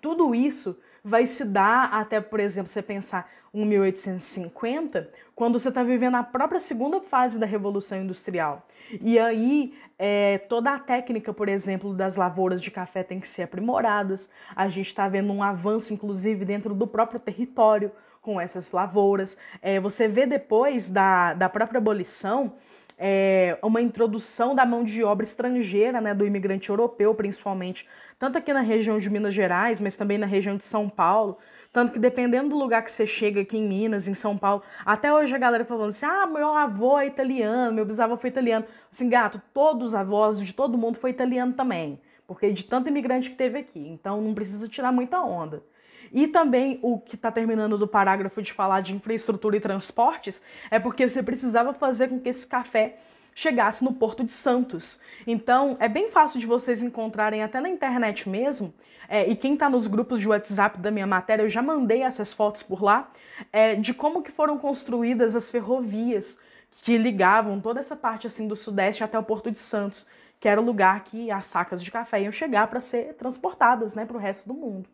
tudo 0.00 0.32
isso 0.32 0.78
vai 1.02 1.26
se 1.26 1.44
dar 1.44 1.92
até, 1.92 2.20
por 2.20 2.38
exemplo, 2.38 2.68
você 2.68 2.82
pensar 2.82 3.28
em 3.54 3.64
1850, 3.64 5.08
quando 5.34 5.58
você 5.58 5.68
está 5.68 5.82
vivendo 5.82 6.16
a 6.16 6.22
própria 6.24 6.58
segunda 6.58 7.00
fase 7.00 7.38
da 7.38 7.46
Revolução 7.46 8.02
Industrial. 8.02 8.66
E 9.00 9.18
aí, 9.18 9.72
é, 9.98 10.38
toda 10.38 10.74
a 10.74 10.78
técnica, 10.78 11.32
por 11.32 11.48
exemplo, 11.48 11.94
das 11.94 12.16
lavouras 12.16 12.60
de 12.60 12.70
café 12.70 13.02
tem 13.02 13.20
que 13.20 13.28
ser 13.28 13.44
aprimoradas. 13.44 14.28
A 14.54 14.68
gente 14.68 14.88
está 14.88 15.08
vendo 15.08 15.32
um 15.32 15.42
avanço, 15.42 15.94
inclusive, 15.94 16.44
dentro 16.44 16.74
do 16.74 16.86
próprio 16.86 17.20
território 17.20 17.92
com 18.20 18.40
essas 18.40 18.72
lavouras. 18.72 19.38
É, 19.62 19.78
você 19.78 20.08
vê 20.08 20.26
depois 20.26 20.90
da, 20.90 21.34
da 21.34 21.48
própria 21.48 21.78
abolição 21.78 22.54
é, 22.98 23.58
uma 23.62 23.80
introdução 23.80 24.54
da 24.54 24.64
mão 24.64 24.84
de 24.84 25.02
obra 25.02 25.24
estrangeira, 25.24 26.00
né, 26.00 26.14
do 26.14 26.26
imigrante 26.26 26.70
europeu, 26.70 27.14
principalmente, 27.14 27.88
tanto 28.18 28.38
aqui 28.38 28.52
na 28.52 28.60
região 28.60 28.98
de 28.98 29.10
Minas 29.10 29.34
Gerais, 29.34 29.80
mas 29.80 29.96
também 29.96 30.18
na 30.18 30.26
região 30.26 30.56
de 30.56 30.64
São 30.64 30.88
Paulo. 30.88 31.38
Tanto 31.74 31.90
que 31.90 31.98
dependendo 31.98 32.50
do 32.50 32.56
lugar 32.56 32.84
que 32.84 32.92
você 32.92 33.04
chega 33.04 33.40
aqui 33.40 33.58
em 33.58 33.66
Minas, 33.66 34.06
em 34.06 34.14
São 34.14 34.38
Paulo, 34.38 34.62
até 34.86 35.12
hoje 35.12 35.34
a 35.34 35.38
galera 35.38 35.64
falando 35.64 35.88
assim: 35.88 36.06
ah, 36.06 36.24
meu 36.24 36.54
avô 36.54 37.00
é 37.00 37.06
italiano, 37.08 37.74
meu 37.74 37.84
bisavô 37.84 38.16
foi 38.16 38.30
italiano. 38.30 38.64
Assim, 38.92 39.08
gato, 39.08 39.42
todos 39.52 39.88
os 39.88 39.94
avós 39.96 40.38
de 40.38 40.52
todo 40.52 40.78
mundo 40.78 40.96
foi 40.98 41.10
italiano 41.10 41.52
também. 41.52 42.00
Porque 42.28 42.52
de 42.52 42.62
tanto 42.62 42.88
imigrante 42.88 43.28
que 43.28 43.34
teve 43.34 43.58
aqui. 43.58 43.80
Então 43.88 44.20
não 44.20 44.34
precisa 44.34 44.68
tirar 44.68 44.92
muita 44.92 45.20
onda. 45.20 45.64
E 46.12 46.28
também 46.28 46.78
o 46.80 47.00
que 47.00 47.16
está 47.16 47.32
terminando 47.32 47.76
do 47.76 47.88
parágrafo 47.88 48.40
de 48.40 48.52
falar 48.52 48.80
de 48.80 48.94
infraestrutura 48.94 49.56
e 49.56 49.60
transportes 49.60 50.40
é 50.70 50.78
porque 50.78 51.08
você 51.08 51.24
precisava 51.24 51.74
fazer 51.74 52.08
com 52.08 52.20
que 52.20 52.28
esse 52.28 52.46
café 52.46 52.98
chegasse 53.34 53.82
no 53.82 53.92
Porto 53.92 54.22
de 54.22 54.32
Santos. 54.32 55.00
Então, 55.26 55.76
é 55.80 55.88
bem 55.88 56.08
fácil 56.08 56.38
de 56.38 56.46
vocês 56.46 56.84
encontrarem 56.84 57.42
até 57.42 57.60
na 57.60 57.68
internet 57.68 58.28
mesmo. 58.28 58.72
É, 59.08 59.28
e 59.28 59.36
quem 59.36 59.54
está 59.54 59.68
nos 59.68 59.86
grupos 59.86 60.20
de 60.20 60.28
WhatsApp 60.28 60.78
da 60.78 60.90
minha 60.90 61.06
matéria, 61.06 61.42
eu 61.42 61.48
já 61.48 61.62
mandei 61.62 62.02
essas 62.02 62.32
fotos 62.32 62.62
por 62.62 62.82
lá, 62.82 63.10
é, 63.52 63.74
de 63.74 63.92
como 63.92 64.22
que 64.22 64.32
foram 64.32 64.58
construídas 64.58 65.36
as 65.36 65.50
ferrovias 65.50 66.38
que 66.82 66.98
ligavam 66.98 67.60
toda 67.60 67.80
essa 67.80 67.96
parte 67.96 68.26
assim 68.26 68.48
do 68.48 68.56
Sudeste 68.56 69.04
até 69.04 69.18
o 69.18 69.22
Porto 69.22 69.50
de 69.50 69.58
Santos, 69.58 70.06
que 70.40 70.48
era 70.48 70.60
o 70.60 70.64
lugar 70.64 71.04
que 71.04 71.30
as 71.30 71.46
sacas 71.46 71.82
de 71.82 71.90
café 71.90 72.22
iam 72.22 72.32
chegar 72.32 72.66
para 72.66 72.80
ser 72.80 73.14
transportadas 73.14 73.94
né, 73.94 74.04
para 74.04 74.16
o 74.16 74.20
resto 74.20 74.48
do 74.48 74.54
mundo. 74.54 74.88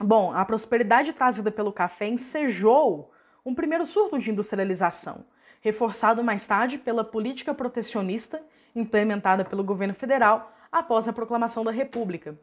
Bom, 0.00 0.32
a 0.32 0.44
prosperidade 0.44 1.12
trazida 1.12 1.50
pelo 1.50 1.72
café 1.72 2.06
ensejou 2.06 3.10
um 3.44 3.54
primeiro 3.54 3.84
surto 3.84 4.16
de 4.18 4.30
industrialização, 4.30 5.24
reforçado 5.60 6.22
mais 6.22 6.46
tarde 6.46 6.78
pela 6.78 7.02
política 7.02 7.52
protecionista 7.52 8.40
implementada 8.74 9.44
pelo 9.44 9.64
governo 9.64 9.94
federal 9.94 10.52
após 10.70 11.08
a 11.08 11.12
proclamação 11.12 11.64
da 11.64 11.70
República. 11.70 12.38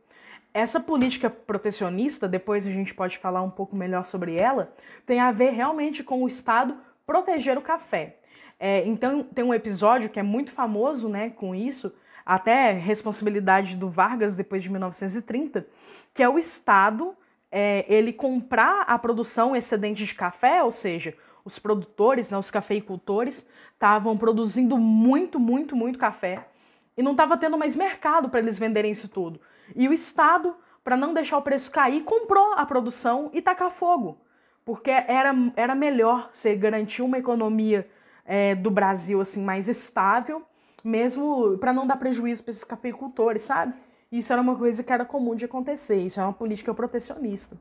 Essa 0.56 0.80
política 0.80 1.30
protecionista, 1.30 2.30
depois 2.30 2.65
a 2.65 2.70
gente 2.72 2.94
pode 2.94 3.18
falar 3.18 3.41
um 3.41 3.50
pouco 3.50 3.76
melhor 3.76 4.06
sobre 4.06 4.38
ela, 4.38 4.74
tem 5.06 5.20
a 5.20 5.30
ver 5.30 5.50
realmente 5.50 6.02
com 6.02 6.24
o 6.24 6.30
Estado 6.30 6.78
proteger 7.06 7.58
o 7.58 7.62
café. 7.62 8.20
É, 8.58 8.88
então, 8.88 9.22
tem 9.22 9.44
um 9.44 9.54
episódio 9.54 10.10
que 10.10 10.18
é 10.18 10.24
muito 10.24 10.54
famoso 10.54 11.10
né, 11.10 11.30
com 11.30 11.54
isso, 11.54 11.94
até 12.26 12.72
responsabilidade 12.72 13.76
do 13.76 13.89
Vargas 13.89 14.38
depois 14.38 14.63
de 14.63 14.72
1930, 14.72 15.68
que 16.13 16.24
é 16.24 16.30
o 16.30 16.39
Estado 16.39 17.13
é, 17.52 17.84
ele 17.94 18.13
comprar 18.13 18.84
a 18.88 18.98
produção 18.98 19.54
excedente 19.58 20.06
de 20.06 20.15
café, 20.15 20.63
ou 20.63 20.72
seja, 20.72 21.13
os 21.44 21.60
produtores, 21.60 22.30
né, 22.30 22.38
os 22.38 22.50
cafeicultores, 22.50 23.46
estavam 23.74 24.18
produzindo 24.18 24.78
muito, 24.78 25.38
muito, 25.38 25.76
muito 25.76 26.00
café 26.00 26.48
e 26.96 27.04
não 27.04 27.12
estava 27.12 27.36
tendo 27.38 27.58
mais 27.58 27.76
mercado 27.76 28.30
para 28.30 28.39
eles 28.39 28.58
venderem 28.58 28.94
isso 28.94 29.10
tudo. 29.10 29.38
E 29.75 29.88
o 29.88 29.93
Estado, 29.93 30.56
para 30.84 30.97
não 30.97 31.13
deixar 31.13 31.38
o 31.38 31.41
preço 31.41 31.71
cair, 31.71 32.04
comprou 32.04 32.54
a 32.54 32.65
produção 32.65 33.30
e 33.34 33.41
tacar 33.41 33.71
fogo, 33.71 34.17
porque 34.65 34.91
era, 34.91 35.34
era 35.56 35.73
melhor 35.73 36.30
você 36.32 36.56
garantir 36.56 37.01
uma 37.01 37.17
economia 37.17 37.89
é, 38.25 38.56
do 38.56 38.69
Brasil 38.69 39.21
assim 39.21 39.43
mais 39.43 39.67
estável, 39.67 40.43
mesmo 40.84 41.58
para 41.58 41.71
não 41.71 41.88
dar 41.88 41.97
prejuízo 41.97 42.43
para 42.43 42.51
esses 42.51 42.63
cafeicultores, 42.63 43.43
sabe? 43.43 43.73
Isso 44.12 44.32
era 44.32 44.41
uma 44.41 44.56
coisa 44.56 44.84
que 44.84 44.93
era 44.93 45.04
comum 45.04 45.36
de 45.36 45.45
acontecer, 45.45 45.97
isso 45.97 46.19
é 46.19 46.23
uma 46.23 46.34
política 46.34 46.73
protecionista. 46.73 47.58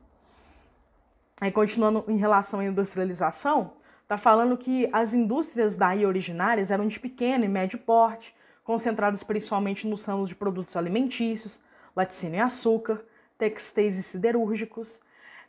Aí, 1.41 1.51
continuando 1.51 2.05
em 2.07 2.17
relação 2.17 2.59
à 2.61 2.65
industrialização, 2.65 3.73
está 4.03 4.17
falando 4.17 4.55
que 4.55 4.89
as 4.93 5.13
indústrias 5.13 5.75
daí 5.75 6.05
originárias 6.05 6.71
eram 6.71 6.87
de 6.87 6.99
pequeno 6.99 7.43
e 7.43 7.49
médio 7.49 7.79
porte, 7.79 8.33
concentradas 8.63 9.23
principalmente 9.23 9.87
nos 9.87 10.05
ramos 10.05 10.29
de 10.29 10.35
produtos 10.35 10.77
alimentícios, 10.77 11.61
laticínio 11.95 12.37
e 12.37 12.41
açúcar, 12.41 13.03
textéis 13.37 13.97
e 13.97 14.03
siderúrgicos, 14.03 15.01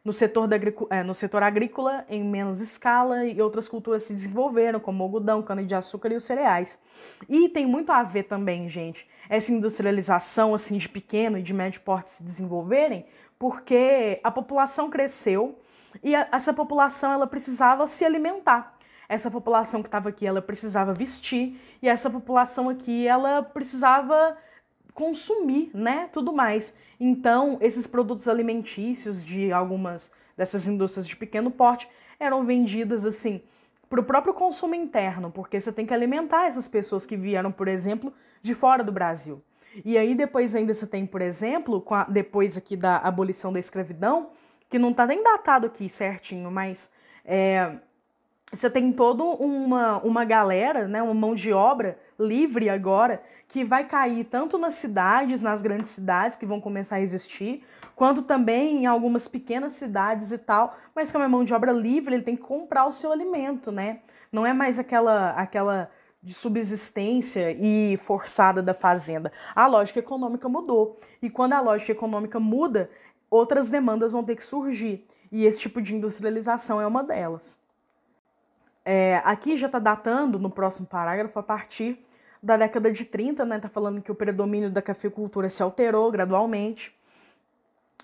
no 0.06 0.12
setor, 0.12 0.46
da, 0.46 0.56
é, 0.90 1.02
no 1.02 1.12
setor 1.12 1.42
agrícola, 1.42 2.04
em 2.08 2.22
menos 2.22 2.60
escala, 2.60 3.26
e 3.26 3.42
outras 3.42 3.66
culturas 3.66 4.04
se 4.04 4.14
desenvolveram, 4.14 4.78
como 4.78 5.02
o 5.02 5.06
algodão, 5.06 5.42
cana-de-açúcar 5.42 6.12
e 6.12 6.16
os 6.16 6.22
cereais. 6.22 6.80
E 7.28 7.48
tem 7.48 7.66
muito 7.66 7.90
a 7.90 8.04
ver 8.04 8.22
também, 8.22 8.68
gente, 8.68 9.08
essa 9.28 9.50
industrialização 9.50 10.54
assim 10.54 10.78
de 10.78 10.88
pequeno 10.88 11.36
e 11.36 11.42
de 11.42 11.52
médio 11.52 11.80
porte 11.80 12.12
se 12.12 12.22
desenvolverem, 12.22 13.04
porque 13.36 14.20
a 14.22 14.30
população 14.30 14.88
cresceu 14.88 15.58
e 16.04 16.14
a, 16.14 16.28
essa 16.30 16.52
população 16.52 17.12
ela 17.12 17.26
precisava 17.26 17.84
se 17.88 18.04
alimentar. 18.04 18.78
Essa 19.08 19.28
população 19.28 19.82
que 19.82 19.88
estava 19.88 20.08
aqui, 20.08 20.24
ela 20.24 20.40
precisava 20.40 20.92
vestir, 20.92 21.60
e 21.82 21.88
essa 21.88 22.08
população 22.08 22.68
aqui, 22.68 23.08
ela 23.08 23.42
precisava 23.42 24.36
consumir, 24.96 25.70
né? 25.74 26.08
Tudo 26.10 26.32
mais. 26.32 26.74
Então, 26.98 27.58
esses 27.60 27.86
produtos 27.86 28.26
alimentícios 28.26 29.22
de 29.22 29.52
algumas 29.52 30.10
dessas 30.34 30.66
indústrias 30.66 31.06
de 31.06 31.14
pequeno 31.14 31.50
porte 31.50 31.86
eram 32.18 32.44
vendidas 32.46 33.04
assim 33.04 33.42
para 33.90 34.00
o 34.00 34.04
próprio 34.04 34.32
consumo 34.32 34.74
interno, 34.74 35.30
porque 35.30 35.60
você 35.60 35.70
tem 35.70 35.86
que 35.86 35.94
alimentar 35.94 36.46
essas 36.46 36.66
pessoas 36.66 37.04
que 37.04 37.16
vieram, 37.16 37.52
por 37.52 37.68
exemplo, 37.68 38.12
de 38.40 38.54
fora 38.54 38.82
do 38.82 38.90
Brasil. 38.90 39.40
E 39.84 39.98
aí 39.98 40.14
depois 40.14 40.56
ainda 40.56 40.72
você 40.72 40.86
tem, 40.86 41.04
por 41.04 41.20
exemplo, 41.20 41.84
a, 41.90 42.04
depois 42.04 42.56
aqui 42.56 42.74
da 42.74 42.96
abolição 42.96 43.52
da 43.52 43.60
escravidão, 43.60 44.30
que 44.68 44.78
não 44.78 44.90
está 44.90 45.06
nem 45.06 45.22
datado 45.22 45.66
aqui 45.66 45.88
certinho, 45.90 46.50
mas 46.50 46.90
é, 47.24 47.76
você 48.50 48.70
tem 48.70 48.90
toda 48.90 49.22
uma, 49.22 49.98
uma 49.98 50.24
galera, 50.24 50.88
né, 50.88 51.02
uma 51.02 51.14
mão 51.14 51.34
de 51.34 51.52
obra 51.52 51.98
livre 52.18 52.70
agora, 52.70 53.22
que 53.48 53.64
vai 53.64 53.84
cair 53.86 54.24
tanto 54.24 54.58
nas 54.58 54.74
cidades, 54.74 55.40
nas 55.40 55.62
grandes 55.62 55.90
cidades 55.90 56.36
que 56.36 56.44
vão 56.44 56.60
começar 56.60 56.96
a 56.96 57.00
existir, 57.00 57.64
quanto 57.94 58.22
também 58.22 58.82
em 58.82 58.86
algumas 58.86 59.28
pequenas 59.28 59.72
cidades 59.72 60.32
e 60.32 60.38
tal, 60.38 60.76
mas 60.94 61.10
que 61.10 61.16
é 61.16 61.28
mão 61.28 61.44
de 61.44 61.54
obra 61.54 61.72
livre, 61.72 62.14
ele 62.14 62.24
tem 62.24 62.36
que 62.36 62.42
comprar 62.42 62.86
o 62.86 62.92
seu 62.92 63.12
alimento, 63.12 63.70
né? 63.70 64.00
Não 64.32 64.44
é 64.44 64.52
mais 64.52 64.78
aquela 64.78 65.30
aquela 65.30 65.90
de 66.22 66.34
subsistência 66.34 67.52
e 67.52 67.96
forçada 67.98 68.60
da 68.60 68.74
fazenda. 68.74 69.30
A 69.54 69.68
lógica 69.68 70.00
econômica 70.00 70.48
mudou. 70.48 70.98
E 71.22 71.30
quando 71.30 71.52
a 71.52 71.60
lógica 71.60 71.92
econômica 71.92 72.40
muda, 72.40 72.90
outras 73.30 73.70
demandas 73.70 74.10
vão 74.10 74.24
ter 74.24 74.34
que 74.34 74.44
surgir. 74.44 75.06
E 75.30 75.46
esse 75.46 75.60
tipo 75.60 75.80
de 75.80 75.94
industrialização 75.94 76.80
é 76.80 76.86
uma 76.86 77.04
delas. 77.04 77.56
É, 78.84 79.20
aqui 79.24 79.56
já 79.56 79.66
está 79.66 79.78
datando, 79.78 80.36
no 80.36 80.50
próximo 80.50 80.88
parágrafo, 80.88 81.38
a 81.38 81.42
partir 81.44 82.04
da 82.42 82.56
década 82.56 82.92
de 82.92 83.04
30, 83.04 83.44
né? 83.44 83.58
Tá 83.58 83.68
falando 83.68 84.00
que 84.00 84.12
o 84.12 84.14
predomínio 84.14 84.70
da 84.70 84.82
cafeicultura 84.82 85.48
se 85.48 85.62
alterou 85.62 86.10
gradualmente. 86.10 86.94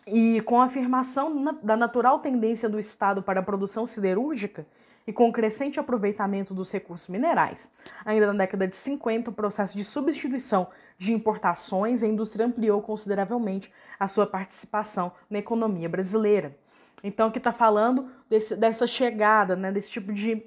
E 0.07 0.41
com 0.43 0.61
a 0.61 0.65
afirmação 0.65 1.59
da 1.63 1.77
natural 1.77 2.19
tendência 2.19 2.69
do 2.69 2.79
Estado 2.79 3.23
para 3.23 3.41
a 3.41 3.43
produção 3.43 3.87
siderúrgica 3.87 4.67
e 5.07 5.13
com 5.13 5.29
o 5.29 5.33
crescente 5.33 5.81
aproveitamento 5.81 6.55
dos 6.55 6.71
recursos 6.71 7.09
minerais. 7.09 7.71
Ainda 8.05 8.29
na 8.29 8.39
década 8.39 8.67
de 8.67 8.77
50, 8.77 9.31
o 9.31 9.33
processo 9.33 9.77
de 9.77 9.85
substituição 9.85 10.69
de 10.97 11.13
importações, 11.13 12.03
a 12.03 12.07
indústria 12.07 12.47
ampliou 12.47 12.81
consideravelmente 12.83 13.73
a 13.99 14.07
sua 14.07 14.27
participação 14.27 15.13
na 15.29 15.39
economia 15.39 15.89
brasileira. 15.89 16.57
Então, 17.03 17.29
aqui 17.29 17.39
está 17.39 17.53
falando 17.53 18.09
desse, 18.31 18.55
dessa 18.55 18.87
chegada, 18.87 19.57
né, 19.57 19.73
desse 19.73 19.91
tipo 19.91 20.13
de, 20.13 20.45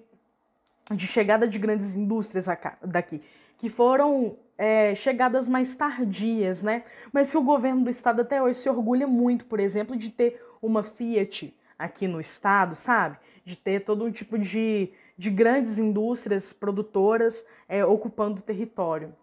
de 0.91 1.05
chegada 1.05 1.47
de 1.47 1.59
grandes 1.59 1.95
indústrias 1.95 2.47
daqui 2.81 3.21
que 3.57 3.69
foram 3.69 4.37
é, 4.57 4.93
chegadas 4.95 5.49
mais 5.49 5.75
tardias, 5.75 6.63
né? 6.63 6.83
Mas 7.11 7.31
que 7.31 7.37
o 7.37 7.43
governo 7.43 7.83
do 7.83 7.89
estado 7.89 8.21
até 8.21 8.41
hoje 8.41 8.59
se 8.59 8.69
orgulha 8.69 9.07
muito, 9.07 9.45
por 9.45 9.59
exemplo, 9.59 9.95
de 9.95 10.09
ter 10.09 10.41
uma 10.61 10.83
Fiat 10.83 11.55
aqui 11.77 12.07
no 12.07 12.19
estado, 12.19 12.75
sabe? 12.75 13.17
de 13.45 13.55
ter 13.55 13.81
todo 13.81 14.03
um 14.03 14.11
tipo 14.11 14.39
de, 14.39 14.91
de 15.15 15.29
grandes 15.29 15.77
indústrias 15.77 16.51
produtoras 16.51 17.45
é, 17.69 17.85
ocupando 17.85 18.39
o 18.39 18.43
território. 18.43 19.15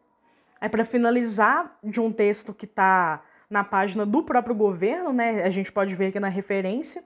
É 0.61 0.69
para 0.69 0.85
finalizar 0.85 1.77
de 1.83 2.01
um 2.01 2.13
texto 2.13 2.55
que 2.55 2.65
está 2.65 3.21
na 3.51 3.65
página 3.65 4.07
do 4.07 4.23
próprio 4.23 4.55
governo, 4.55 5.13
né? 5.13 5.43
A 5.43 5.51
gente 5.51 5.73
pode 5.73 5.95
ver 5.95 6.07
aqui 6.07 6.21
na 6.21 6.29
referência. 6.29 7.05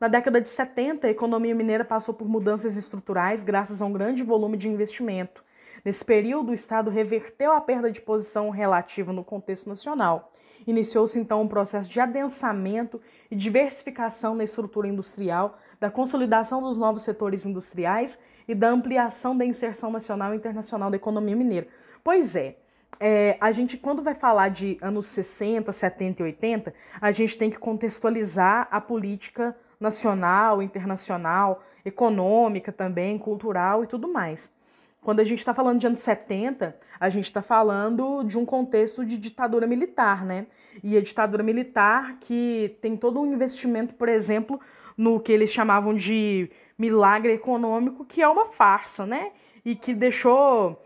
Na 0.00 0.08
década 0.08 0.40
de 0.40 0.48
70, 0.48 1.06
a 1.06 1.10
economia 1.10 1.54
mineira 1.54 1.84
passou 1.84 2.14
por 2.14 2.26
mudanças 2.26 2.76
estruturais 2.76 3.42
graças 3.42 3.82
a 3.82 3.84
um 3.84 3.92
grande 3.92 4.22
volume 4.22 4.56
de 4.56 4.68
investimento. 4.68 5.44
Nesse 5.88 6.04
período, 6.04 6.50
o 6.50 6.54
Estado 6.54 6.90
reverteu 6.90 7.50
a 7.50 7.62
perda 7.62 7.90
de 7.90 8.02
posição 8.02 8.50
relativa 8.50 9.10
no 9.10 9.24
contexto 9.24 9.70
nacional. 9.70 10.30
Iniciou-se 10.66 11.18
então 11.18 11.40
um 11.40 11.48
processo 11.48 11.88
de 11.88 11.98
adensamento 11.98 13.00
e 13.30 13.34
diversificação 13.34 14.34
na 14.34 14.44
estrutura 14.44 14.86
industrial, 14.86 15.56
da 15.80 15.90
consolidação 15.90 16.60
dos 16.60 16.76
novos 16.76 17.00
setores 17.00 17.46
industriais 17.46 18.18
e 18.46 18.54
da 18.54 18.68
ampliação 18.68 19.34
da 19.34 19.46
inserção 19.46 19.90
nacional 19.90 20.34
e 20.34 20.36
internacional 20.36 20.90
da 20.90 20.96
economia 20.96 21.34
mineira. 21.34 21.66
Pois 22.04 22.36
é, 22.36 22.58
é, 23.00 23.38
a 23.40 23.50
gente, 23.50 23.78
quando 23.78 24.02
vai 24.02 24.14
falar 24.14 24.50
de 24.50 24.76
anos 24.82 25.06
60, 25.06 25.72
70 25.72 26.20
e 26.20 26.24
80, 26.26 26.74
a 27.00 27.10
gente 27.12 27.38
tem 27.38 27.48
que 27.48 27.58
contextualizar 27.58 28.68
a 28.70 28.78
política 28.78 29.56
nacional, 29.80 30.62
internacional, 30.62 31.62
econômica 31.82 32.70
também, 32.70 33.16
cultural 33.18 33.82
e 33.82 33.86
tudo 33.86 34.06
mais. 34.06 34.52
Quando 35.02 35.20
a 35.20 35.24
gente 35.24 35.38
está 35.38 35.54
falando 35.54 35.78
de 35.78 35.86
anos 35.86 36.00
70, 36.00 36.76
a 36.98 37.08
gente 37.08 37.24
está 37.24 37.40
falando 37.40 38.22
de 38.24 38.38
um 38.38 38.44
contexto 38.44 39.04
de 39.04 39.16
ditadura 39.16 39.66
militar, 39.66 40.24
né? 40.24 40.46
E 40.82 40.96
a 40.96 41.00
ditadura 41.00 41.42
militar 41.42 42.16
que 42.20 42.76
tem 42.80 42.96
todo 42.96 43.20
um 43.20 43.32
investimento, 43.32 43.94
por 43.94 44.08
exemplo, 44.08 44.60
no 44.96 45.20
que 45.20 45.32
eles 45.32 45.50
chamavam 45.50 45.94
de 45.94 46.50
milagre 46.76 47.32
econômico, 47.32 48.04
que 48.04 48.20
é 48.20 48.28
uma 48.28 48.46
farsa, 48.46 49.06
né? 49.06 49.30
E 49.64 49.74
que 49.74 49.94
deixou 49.94 50.82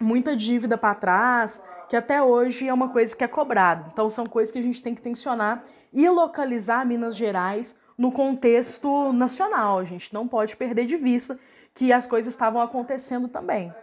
muita 0.00 0.36
dívida 0.36 0.76
para 0.76 0.94
trás, 0.94 1.62
que 1.88 1.96
até 1.96 2.22
hoje 2.22 2.68
é 2.68 2.74
uma 2.74 2.88
coisa 2.88 3.16
que 3.16 3.24
é 3.24 3.28
cobrada. 3.28 3.88
Então 3.92 4.10
são 4.10 4.26
coisas 4.26 4.52
que 4.52 4.58
a 4.58 4.62
gente 4.62 4.82
tem 4.82 4.94
que 4.94 5.02
tensionar 5.02 5.62
e 5.92 6.08
localizar 6.08 6.84
Minas 6.84 7.16
Gerais 7.16 7.76
no 7.96 8.12
contexto 8.12 9.12
nacional. 9.12 9.78
A 9.78 9.84
gente 9.84 10.12
não 10.12 10.26
pode 10.26 10.56
perder 10.56 10.86
de 10.86 10.96
vista 10.96 11.38
que 11.74 11.92
as 11.92 12.06
coisas 12.06 12.32
estavam 12.32 12.62
acontecendo 12.62 13.28
também. 13.28 13.74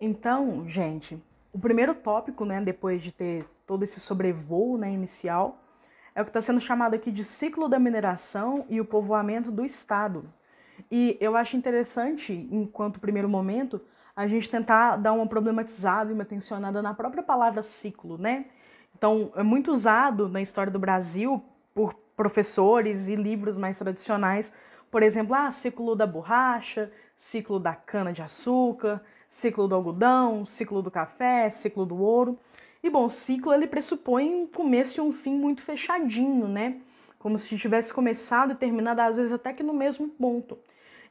Então, 0.00 0.68
gente, 0.68 1.20
o 1.52 1.58
primeiro 1.58 1.94
tópico, 1.94 2.44
né, 2.44 2.60
depois 2.60 3.02
de 3.02 3.10
ter 3.10 3.44
todo 3.66 3.82
esse 3.82 3.98
sobrevoo 3.98 4.78
né, 4.78 4.92
inicial, 4.92 5.58
é 6.14 6.20
o 6.20 6.24
que 6.24 6.30
está 6.30 6.42
sendo 6.42 6.60
chamado 6.60 6.94
aqui 6.94 7.10
de 7.10 7.24
ciclo 7.24 7.68
da 7.68 7.78
mineração 7.78 8.64
e 8.68 8.80
o 8.80 8.84
povoamento 8.84 9.50
do 9.50 9.64
Estado. 9.64 10.24
E 10.90 11.16
eu 11.20 11.36
acho 11.36 11.56
interessante, 11.56 12.48
enquanto 12.52 13.00
primeiro 13.00 13.28
momento, 13.28 13.80
a 14.14 14.26
gente 14.26 14.48
tentar 14.48 14.96
dar 14.96 15.12
uma 15.12 15.26
problematizada 15.26 16.10
e 16.10 16.14
uma 16.14 16.24
tensionada 16.24 16.82
na 16.82 16.92
própria 16.94 17.22
palavra 17.22 17.62
ciclo, 17.62 18.18
né? 18.18 18.46
Então, 18.96 19.32
é 19.36 19.42
muito 19.42 19.70
usado 19.70 20.28
na 20.28 20.40
história 20.40 20.72
do 20.72 20.78
Brasil 20.78 21.42
por 21.74 21.94
professores 22.18 23.06
e 23.06 23.14
livros 23.14 23.56
mais 23.56 23.78
tradicionais, 23.78 24.52
por 24.90 25.04
exemplo, 25.04 25.36
ah, 25.36 25.52
ciclo 25.52 25.94
da 25.94 26.04
borracha, 26.04 26.90
ciclo 27.14 27.60
da 27.60 27.76
cana-de-açúcar, 27.76 29.00
ciclo 29.28 29.68
do 29.68 29.76
algodão, 29.76 30.44
ciclo 30.44 30.82
do 30.82 30.90
café, 30.90 31.48
ciclo 31.48 31.86
do 31.86 31.96
ouro. 31.96 32.36
E 32.82 32.90
bom, 32.90 33.08
ciclo 33.08 33.54
ele 33.54 33.68
pressupõe 33.68 34.28
um 34.34 34.46
começo 34.48 34.98
e 34.98 35.00
um 35.00 35.12
fim 35.12 35.34
muito 35.34 35.62
fechadinho, 35.62 36.48
né? 36.48 36.78
Como 37.20 37.38
se 37.38 37.56
tivesse 37.56 37.94
começado 37.94 38.52
e 38.52 38.56
terminado, 38.56 39.00
às 39.00 39.16
vezes 39.16 39.32
até 39.32 39.52
que 39.52 39.62
no 39.62 39.72
mesmo 39.72 40.08
ponto. 40.08 40.58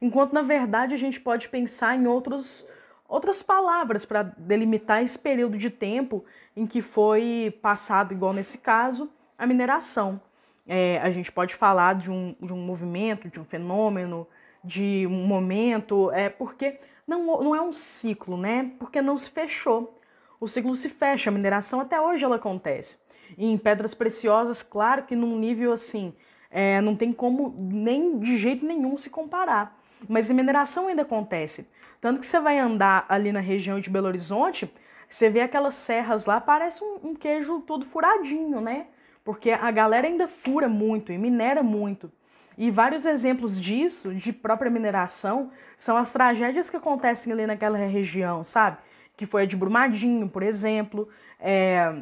Enquanto 0.01 0.33
na 0.33 0.41
verdade 0.41 0.93
a 0.93 0.97
gente 0.97 1.21
pode 1.21 1.47
pensar 1.47 1.95
em 1.95 2.05
outros, 2.05 2.67
outras 3.07 3.41
palavras 3.41 4.05
para 4.05 4.23
delimitar 4.23 5.01
esse 5.03 5.17
período 5.17 5.57
de 5.57 5.69
tempo 5.69 6.25
em 6.53 6.67
que 6.67 6.81
foi 6.81 7.57
passado, 7.61 8.13
igual 8.13 8.33
nesse 8.33 8.57
caso, 8.57 9.09
a 9.37 9.47
mineração. 9.47 10.19
É, 10.67 10.99
a 10.99 11.09
gente 11.09 11.31
pode 11.31 11.55
falar 11.55 11.95
de 11.95 12.11
um, 12.11 12.35
de 12.41 12.51
um 12.51 12.57
movimento, 12.57 13.29
de 13.29 13.39
um 13.39 13.43
fenômeno, 13.43 14.27
de 14.63 15.07
um 15.07 15.25
momento, 15.25 16.11
é 16.11 16.29
porque 16.29 16.79
não, 17.07 17.41
não 17.41 17.55
é 17.55 17.61
um 17.61 17.71
ciclo, 17.71 18.35
né? 18.35 18.71
Porque 18.77 19.01
não 19.01 19.17
se 19.17 19.29
fechou. 19.29 19.97
O 20.39 20.47
ciclo 20.47 20.75
se 20.75 20.89
fecha, 20.89 21.29
a 21.29 21.33
mineração 21.33 21.79
até 21.79 21.99
hoje 21.99 22.25
ela 22.25 22.35
acontece. 22.35 22.97
E 23.37 23.45
em 23.45 23.57
pedras 23.57 23.93
preciosas, 23.93 24.61
claro 24.61 25.03
que 25.03 25.15
num 25.15 25.37
nível 25.39 25.71
assim, 25.71 26.13
é, 26.51 26.81
não 26.81 26.95
tem 26.95 27.11
como 27.11 27.55
nem 27.57 28.19
de 28.19 28.37
jeito 28.37 28.65
nenhum 28.65 28.97
se 28.97 29.09
comparar. 29.09 29.79
Mas 30.07 30.29
a 30.29 30.33
mineração 30.33 30.87
ainda 30.87 31.01
acontece. 31.01 31.67
Tanto 31.99 32.19
que 32.19 32.25
você 32.25 32.39
vai 32.39 32.59
andar 32.59 33.05
ali 33.09 33.31
na 33.31 33.39
região 33.39 33.79
de 33.79 33.89
Belo 33.89 34.07
Horizonte, 34.07 34.71
você 35.09 35.29
vê 35.29 35.41
aquelas 35.41 35.75
serras 35.75 36.25
lá, 36.25 36.39
parece 36.39 36.83
um, 36.83 37.09
um 37.09 37.15
queijo 37.15 37.61
todo 37.61 37.85
furadinho, 37.85 38.61
né? 38.61 38.87
Porque 39.27 39.51
a 39.51 39.69
galera 39.71 40.07
ainda 40.07 40.25
fura 40.25 40.69
muito 40.69 41.11
e 41.11 41.17
minera 41.17 41.61
muito. 41.61 42.09
E 42.57 42.71
vários 42.71 43.05
exemplos 43.05 43.59
disso, 43.59 44.15
de 44.15 44.31
própria 44.31 44.71
mineração, 44.71 45.51
são 45.75 45.97
as 45.97 46.13
tragédias 46.13 46.69
que 46.69 46.77
acontecem 46.77 47.33
ali 47.33 47.45
naquela 47.45 47.77
região, 47.77 48.41
sabe? 48.41 48.77
Que 49.17 49.25
foi 49.25 49.41
a 49.41 49.45
de 49.45 49.57
Brumadinho, 49.57 50.29
por 50.29 50.43
exemplo, 50.43 51.09
é, 51.41 51.93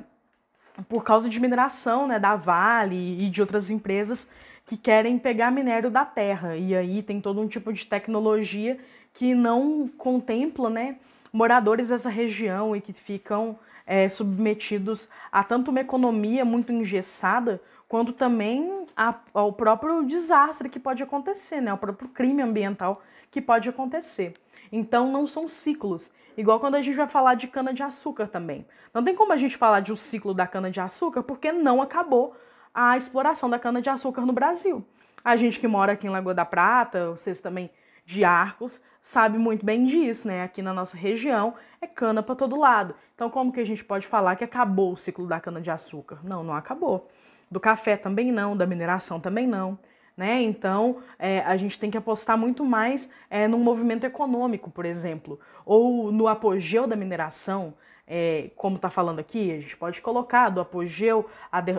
por 0.87 1.03
causa 1.03 1.27
de 1.27 1.39
mineração 1.39 2.07
né, 2.07 2.19
da 2.19 2.35
Vale 2.35 3.17
e 3.19 3.27
de 3.27 3.41
outras 3.41 3.71
empresas 3.71 4.27
que 4.67 4.77
querem 4.77 5.17
pegar 5.17 5.49
minério 5.49 5.89
da 5.89 6.05
terra. 6.05 6.55
E 6.55 6.75
aí 6.75 7.01
tem 7.01 7.19
todo 7.19 7.41
um 7.41 7.47
tipo 7.47 7.73
de 7.73 7.87
tecnologia 7.87 8.77
que 9.15 9.33
não 9.33 9.89
contempla 9.97 10.69
né, 10.69 10.97
moradores 11.33 11.89
dessa 11.89 12.07
região 12.07 12.75
e 12.75 12.81
que 12.81 12.93
ficam 12.93 13.57
é, 13.85 14.09
submetidos 14.09 15.09
a 15.31 15.43
tanto 15.43 15.71
uma 15.71 15.81
economia 15.81 16.43
muito 16.43 16.71
engessada 16.71 17.61
quanto 17.87 18.13
também 18.13 18.85
ao 19.33 19.53
próprio 19.53 20.03
desastre 20.05 20.69
que 20.69 20.79
pode 20.79 21.03
acontecer, 21.03 21.61
né? 21.61 21.71
ao 21.71 21.77
próprio 21.77 22.09
crime 22.09 22.41
ambiental 22.41 23.03
que 23.29 23.41
pode 23.41 23.69
acontecer. 23.69 24.33
Então 24.71 25.11
não 25.11 25.27
são 25.27 25.47
ciclos. 25.47 26.11
Igual 26.37 26.59
quando 26.59 26.75
a 26.75 26.81
gente 26.81 26.95
vai 26.95 27.07
falar 27.07 27.35
de 27.35 27.47
cana-de-açúcar 27.47 28.27
também. 28.27 28.65
Não 28.93 29.03
tem 29.03 29.15
como 29.15 29.31
a 29.31 29.37
gente 29.37 29.55
falar 29.55 29.81
de 29.81 29.93
um 29.93 29.95
ciclo 29.95 30.33
da 30.33 30.47
cana-de-açúcar 30.47 31.23
porque 31.23 31.51
não 31.51 31.81
acabou 31.81 32.35
a 32.73 32.97
exploração 32.97 33.49
da 33.49 33.59
cana-de-açúcar 33.59 34.21
no 34.25 34.33
Brasil. 34.33 34.83
A 35.23 35.35
gente 35.35 35.59
que 35.59 35.67
mora 35.67 35.93
aqui 35.93 36.07
em 36.07 36.09
Lagoa 36.09 36.33
da 36.33 36.45
Prata, 36.45 37.09
vocês 37.09 37.39
também 37.39 37.69
de 38.05 38.23
Arcos, 38.23 38.81
sabe 39.01 39.37
muito 39.37 39.65
bem 39.65 39.85
disso, 39.85 40.27
né? 40.27 40.43
Aqui 40.43 40.61
na 40.61 40.73
nossa 40.73 40.95
região 40.95 41.55
é 41.81 41.87
cana 41.87 42.21
para 42.21 42.35
todo 42.35 42.59
lado. 42.59 42.95
Então 43.15 43.29
como 43.29 43.51
que 43.51 43.59
a 43.59 43.65
gente 43.65 43.83
pode 43.83 44.05
falar 44.05 44.35
que 44.35 44.43
acabou 44.43 44.93
o 44.93 44.97
ciclo 44.97 45.25
da 45.25 45.39
cana-de-açúcar? 45.39 46.19
Não, 46.23 46.43
não 46.43 46.53
acabou 46.53 47.09
do 47.49 47.59
café 47.59 47.95
também 47.95 48.31
não, 48.31 48.55
da 48.55 48.65
mineração 48.65 49.19
também 49.19 49.47
não. 49.47 49.77
Né? 50.17 50.41
Então, 50.41 51.01
é, 51.19 51.41
a 51.41 51.57
gente 51.57 51.77
tem 51.77 51.91
que 51.91 51.97
apostar 51.97 52.37
muito 52.37 52.63
mais 52.63 53.09
é, 53.29 53.47
num 53.47 53.59
movimento 53.59 54.05
econômico, 54.05 54.71
por 54.71 54.85
exemplo, 54.85 55.39
ou 55.65 56.09
no 56.09 56.27
apogeu 56.27 56.87
da 56.87 56.95
mineração, 56.95 57.73
é, 58.07 58.49
como 58.55 58.77
está 58.77 58.89
falando 58.89 59.19
aqui, 59.19 59.51
a 59.51 59.59
gente 59.59 59.75
pode 59.75 60.01
colocar 60.01 60.49
do 60.49 60.61
apogeu 60.61 61.29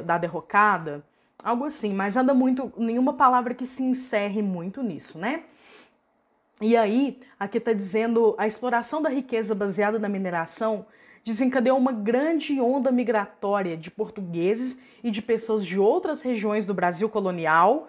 da 0.05 0.19
derrocada, 0.19 1.03
algo 1.43 1.65
assim, 1.65 1.95
mas 1.95 2.15
anda 2.15 2.35
muito, 2.35 2.71
nenhuma 2.77 3.15
palavra 3.15 3.55
que 3.55 3.65
se 3.65 3.83
encerre 3.83 4.43
muito 4.43 4.83
nisso, 4.83 5.19
né? 5.19 5.45
E 6.61 6.77
aí, 6.77 7.21
aqui 7.39 7.57
está 7.57 7.73
dizendo 7.73 8.35
a 8.37 8.47
exploração 8.47 9.01
da 9.01 9.09
riqueza 9.09 9.55
baseada 9.55 9.99
na 9.99 10.09
mineração 10.09 10.85
desencadeou 11.27 11.77
uma 11.77 11.91
grande 11.91 12.61
onda 12.61 12.93
migratória 12.93 13.77
de 13.77 13.91
portugueses 13.91 14.79
e 15.03 15.11
de 15.11 15.21
pessoas 15.21 15.67
de 15.67 15.77
outras 15.77 16.23
regiões 16.23 16.65
do 16.65 16.73
Brasil 16.73 17.09
colonial 17.09 17.89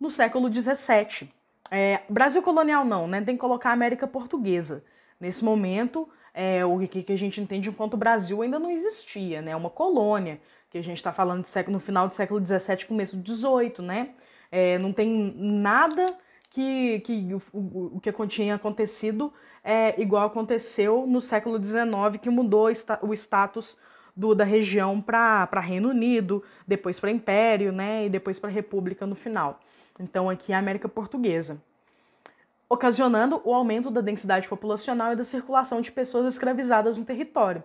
no 0.00 0.08
século 0.08 0.50
XVII. 0.50 1.28
É, 1.70 2.00
Brasil 2.08 2.40
colonial 2.40 2.86
não, 2.86 3.06
né? 3.06 3.20
Tem 3.20 3.34
que 3.34 3.40
colocar 3.40 3.72
América 3.72 4.06
Portuguesa. 4.06 4.82
Nesse 5.20 5.44
momento, 5.44 6.08
é, 6.32 6.64
o 6.64 6.78
que, 6.78 7.02
que 7.02 7.12
a 7.12 7.18
gente 7.18 7.42
entende 7.42 7.68
enquanto 7.68 7.94
Brasil 7.94 8.40
ainda 8.40 8.58
não 8.58 8.70
existia, 8.70 9.42
né? 9.42 9.54
Uma 9.54 9.68
colônia, 9.68 10.40
que 10.70 10.78
a 10.78 10.82
gente 10.82 10.96
está 10.96 11.12
falando 11.12 11.44
século, 11.44 11.74
no 11.74 11.80
final 11.80 12.08
do 12.08 12.14
século 12.14 12.40
XVII, 12.44 12.86
começo 12.86 13.18
do 13.18 13.30
XVIII, 13.30 13.86
né? 13.86 14.10
É, 14.50 14.78
não 14.78 14.94
tem 14.94 15.34
nada 15.36 16.06
que, 16.50 17.00
que 17.00 17.34
o, 17.52 17.96
o 17.96 18.00
que 18.00 18.10
tinha 18.28 18.54
acontecido 18.54 19.30
é 19.62 20.00
igual 20.00 20.26
aconteceu 20.26 21.06
no 21.06 21.20
século 21.20 21.62
XIX, 21.62 22.20
que 22.20 22.30
mudou 22.30 22.68
o 23.02 23.14
status 23.14 23.76
do, 24.18 24.34
da 24.34 24.44
região 24.44 25.00
para 25.00 25.60
Reino 25.60 25.90
Unido, 25.90 26.42
depois 26.66 26.98
para 26.98 27.10
Império, 27.10 27.70
né, 27.70 28.06
e 28.06 28.10
depois 28.10 28.38
para 28.38 28.50
República 28.50 29.06
no 29.06 29.14
final. 29.14 29.60
Então 30.00 30.28
aqui 30.28 30.52
é 30.52 30.56
a 30.56 30.58
América 30.58 30.88
Portuguesa, 30.88 31.60
ocasionando 32.68 33.40
o 33.44 33.54
aumento 33.54 33.90
da 33.90 34.00
densidade 34.00 34.48
populacional 34.48 35.12
e 35.12 35.16
da 35.16 35.24
circulação 35.24 35.80
de 35.80 35.92
pessoas 35.92 36.26
escravizadas 36.34 36.98
no 36.98 37.04
território. 37.04 37.62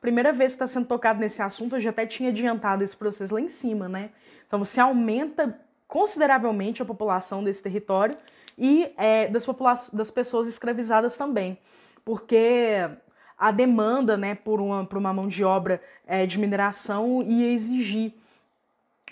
primeira 0.00 0.32
vez 0.32 0.52
que 0.52 0.56
está 0.56 0.66
sendo 0.66 0.86
tocado 0.86 1.18
nesse 1.18 1.40
assunto, 1.40 1.76
eu 1.76 1.80
já 1.80 1.88
até 1.88 2.04
tinha 2.04 2.28
adiantado 2.28 2.84
esse 2.84 2.94
processo 2.94 3.32
lá 3.32 3.40
em 3.40 3.48
cima, 3.48 3.88
né? 3.88 4.10
Então 4.46 4.58
você 4.58 4.78
aumenta 4.80 5.58
consideravelmente 5.88 6.82
a 6.82 6.84
população 6.84 7.42
desse 7.42 7.62
território 7.62 8.16
e 8.56 8.92
é, 8.96 9.28
das, 9.28 9.46
das 9.90 10.10
pessoas 10.10 10.46
escravizadas 10.46 11.16
também, 11.16 11.58
porque 12.04 12.88
a 13.36 13.50
demanda 13.50 14.16
né, 14.16 14.34
por, 14.34 14.60
uma, 14.60 14.84
por 14.84 14.98
uma 14.98 15.12
mão 15.12 15.26
de 15.26 15.44
obra 15.44 15.82
é, 16.06 16.26
de 16.26 16.38
mineração 16.38 17.22
ia 17.22 17.52
exigir 17.52 18.14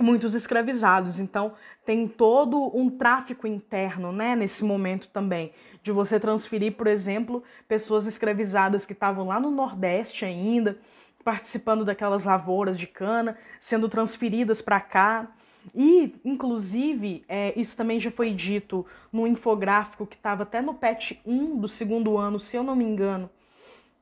muitos 0.01 0.35
escravizados. 0.35 1.19
Então, 1.21 1.53
tem 1.85 2.07
todo 2.07 2.71
um 2.77 2.89
tráfico 2.89 3.47
interno 3.47 4.13
né, 4.13 4.37
nesse 4.37 4.65
momento 4.65 5.09
também, 5.09 5.53
de 5.83 5.91
você 5.91 6.19
transferir, 6.21 6.73
por 6.73 6.87
exemplo, 6.87 7.43
pessoas 7.67 8.07
escravizadas 8.07 8.87
que 8.87 8.93
estavam 8.93 9.27
lá 9.27 9.41
no 9.41 9.51
Nordeste 9.51 10.25
ainda, 10.25 10.79
participando 11.25 11.85
daquelas 11.85 12.25
lavouras 12.25 12.79
de 12.79 12.87
cana, 12.87 13.37
sendo 13.61 13.89
transferidas 13.89 14.63
para 14.63 14.81
cá. 14.81 15.29
E, 15.75 16.15
inclusive, 16.25 17.25
é, 17.29 17.59
isso 17.59 17.77
também 17.77 18.01
já 18.01 18.11
foi 18.11 18.33
dito 18.33 18.85
no 19.13 19.27
infográfico 19.27 20.07
que 20.07 20.17
estava 20.17 20.43
até 20.43 20.61
no 20.61 20.75
PET 20.75 21.21
1 21.25 21.57
do 21.59 21.69
segundo 21.69 22.19
ano, 22.19 22.41
se 22.41 22.57
eu 22.57 22.63
não 22.63 22.75
me 22.75 22.85
engano, 22.85 23.31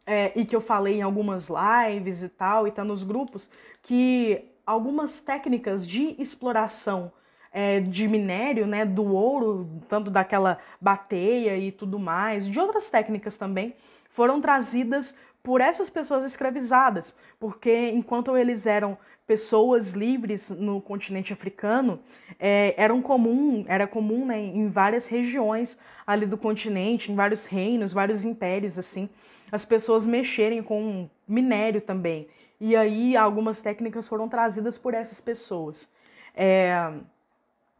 é, 0.07 0.33
e 0.35 0.45
que 0.45 0.57
eu 0.57 0.61
falei 0.61 0.99
em 0.99 1.03
algumas 1.03 1.49
lives 1.49 2.23
e 2.23 2.29
tal, 2.29 2.67
e 2.67 2.71
tá 2.71 2.83
nos 2.83 3.03
grupos, 3.03 3.51
que 3.83 4.45
algumas 4.67 5.21
técnicas 5.21 5.87
de 5.87 6.15
exploração 6.19 7.13
é, 7.53 7.81
de 7.81 8.09
minério, 8.09 8.67
né, 8.67 8.85
do 8.85 9.05
ouro, 9.13 9.69
tanto 9.89 10.11
daquela 10.11 10.59
bateia 10.81 11.57
e 11.57 11.73
tudo 11.73 11.99
mais, 11.99 12.47
de 12.47 12.59
outras 12.59 12.89
técnicas 12.89 13.37
também, 13.37 13.75
foram 14.09 14.41
trazidas 14.41 15.17
por 15.43 15.61
essas 15.61 15.89
pessoas 15.89 16.25
escravizadas, 16.25 17.15
porque 17.39 17.91
enquanto 17.91 18.37
eles 18.37 18.67
eram 18.67 18.99
pessoas 19.31 19.93
livres 19.93 20.51
no 20.51 20.81
continente 20.81 21.33
africano 21.33 22.01
é, 22.37 22.75
eram 22.77 23.01
comum, 23.01 23.65
era 23.69 23.87
comum 23.87 24.27
né, 24.27 24.41
em 24.41 24.69
várias 24.69 25.07
regiões 25.07 25.79
ali 26.05 26.27
do 26.27 26.37
continente, 26.37 27.13
em 27.13 27.15
vários 27.15 27.47
reinos, 27.47 27.93
vários 27.93 28.25
impérios, 28.25 28.77
assim, 28.77 29.09
as 29.53 29.65
pessoas 29.65 30.05
mexerem 30.05 30.65
com 30.65 31.09
minério 31.29 31.81
também. 31.81 32.27
E 32.61 32.75
aí 32.75 33.17
algumas 33.17 33.63
técnicas 33.63 34.09
foram 34.09 34.29
trazidas 34.29 34.77
por 34.77 34.95
essas 34.95 35.21
pessoas. 35.21 35.89
É, 36.35 36.93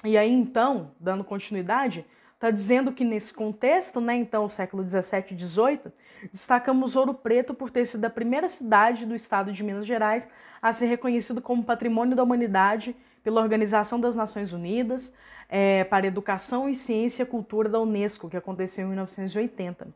e 0.05 0.17
aí 0.17 0.31
então, 0.31 0.93
dando 1.01 1.25
continuidade, 1.25 2.07
está 2.37 2.49
dizendo 2.53 2.93
que 2.93 3.03
nesse 3.05 3.35
contexto, 3.35 4.01
né, 4.01 4.15
então, 4.15 4.49
século 4.49 4.85
17 4.85 5.35
e 5.35 5.37
18, 5.37 5.93
destacamos 6.33 6.97
Ouro 6.97 7.15
Preto 7.15 7.55
por 7.55 7.71
ter 7.71 7.87
sido 7.87 8.05
a 8.05 8.11
primeira 8.11 8.49
cidade 8.49 9.07
do 9.07 9.15
estado 9.15 9.53
de 9.53 9.63
Minas 9.63 9.87
Gerais 9.87 10.29
a 10.61 10.73
ser 10.73 10.87
reconhecido 10.87 11.41
como 11.41 11.65
Patrimônio 11.65 12.17
da 12.17 12.23
Humanidade 12.23 12.95
pela 13.23 13.41
Organização 13.41 14.01
das 14.01 14.15
Nações 14.15 14.53
Unidas 14.53 15.15
é, 15.49 15.85
para 15.85 16.07
Educação 16.07 16.69
e 16.69 16.75
Ciência 16.75 17.25
e 17.25 17.27
Cultura 17.27 17.69
da 17.69 17.81
Unesco, 17.81 18.31
que 18.31 18.37
aconteceu 18.37 18.85
em 18.87 18.89
1980. 18.91 19.89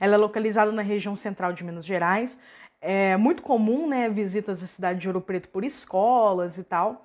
Ela 0.00 0.14
é 0.14 0.18
localizada 0.18 0.72
na 0.72 0.82
região 0.82 1.14
central 1.14 1.52
de 1.52 1.62
Minas 1.62 1.84
Gerais. 1.84 2.38
É 2.80 3.16
muito 3.16 3.42
comum 3.42 3.88
né, 3.88 4.08
visitas 4.08 4.62
à 4.62 4.66
cidade 4.66 5.00
de 5.00 5.08
Ouro 5.08 5.20
Preto 5.20 5.48
por 5.48 5.64
escolas 5.64 6.58
e 6.58 6.64
tal. 6.64 7.04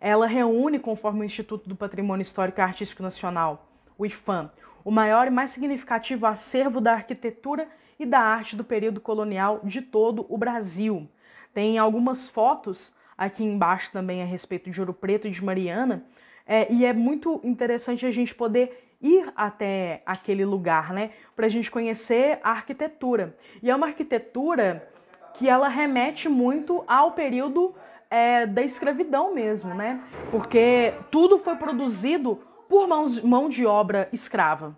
Ela 0.00 0.26
reúne, 0.26 0.78
conforme 0.78 1.20
o 1.20 1.24
Instituto 1.24 1.68
do 1.68 1.74
Patrimônio 1.74 2.22
Histórico 2.22 2.60
e 2.60 2.62
Artístico 2.62 3.02
Nacional, 3.02 3.66
o 3.96 4.06
IFAM, 4.06 4.50
o 4.84 4.90
maior 4.90 5.26
e 5.26 5.30
mais 5.30 5.50
significativo 5.50 6.24
acervo 6.24 6.80
da 6.80 6.92
arquitetura 6.92 7.68
e 7.98 8.06
da 8.06 8.20
arte 8.20 8.56
do 8.56 8.64
período 8.64 9.00
colonial 9.00 9.60
de 9.64 9.82
todo 9.82 10.26
o 10.28 10.38
Brasil. 10.38 11.08
Tem 11.52 11.78
algumas 11.78 12.28
fotos 12.28 12.94
aqui 13.16 13.44
embaixo 13.44 13.90
também 13.90 14.22
a 14.22 14.24
respeito 14.24 14.70
de 14.70 14.80
Ouro 14.80 14.94
Preto 14.94 15.26
e 15.26 15.30
de 15.30 15.44
Mariana, 15.44 16.04
é, 16.46 16.72
e 16.72 16.86
é 16.86 16.92
muito 16.92 17.40
interessante 17.44 18.06
a 18.06 18.10
gente 18.10 18.34
poder 18.34 18.96
ir 19.00 19.30
até 19.36 20.02
aquele 20.06 20.44
lugar, 20.44 20.92
né, 20.92 21.10
para 21.36 21.46
a 21.46 21.48
gente 21.48 21.70
conhecer 21.70 22.38
a 22.42 22.50
arquitetura. 22.50 23.36
E 23.62 23.70
é 23.70 23.76
uma 23.76 23.86
arquitetura 23.86 24.88
que 25.34 25.48
ela 25.48 25.68
remete 25.68 26.28
muito 26.28 26.82
ao 26.86 27.12
período 27.12 27.74
é, 28.10 28.46
da 28.46 28.62
escravidão 28.62 29.34
mesmo, 29.34 29.74
né? 29.74 30.00
Porque 30.30 30.94
tudo 31.10 31.38
foi 31.38 31.54
produzido 31.56 32.40
por 32.68 32.88
mãos, 32.88 33.20
mão 33.22 33.48
de 33.48 33.66
obra 33.66 34.08
escrava. 34.12 34.76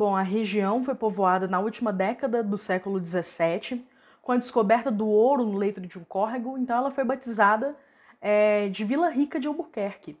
Bom, 0.00 0.16
a 0.16 0.22
região 0.22 0.82
foi 0.82 0.94
povoada 0.94 1.46
na 1.46 1.60
última 1.60 1.92
década 1.92 2.42
do 2.42 2.56
século 2.56 2.98
XVII, 2.98 3.84
com 4.22 4.32
a 4.32 4.38
descoberta 4.38 4.90
do 4.90 5.06
ouro 5.06 5.44
no 5.44 5.58
leito 5.58 5.78
de 5.78 5.98
um 5.98 6.04
córrego, 6.04 6.56
então 6.56 6.74
ela 6.78 6.90
foi 6.90 7.04
batizada 7.04 7.76
é, 8.18 8.70
de 8.70 8.82
Vila 8.82 9.10
Rica 9.10 9.38
de 9.38 9.46
Albuquerque. 9.46 10.16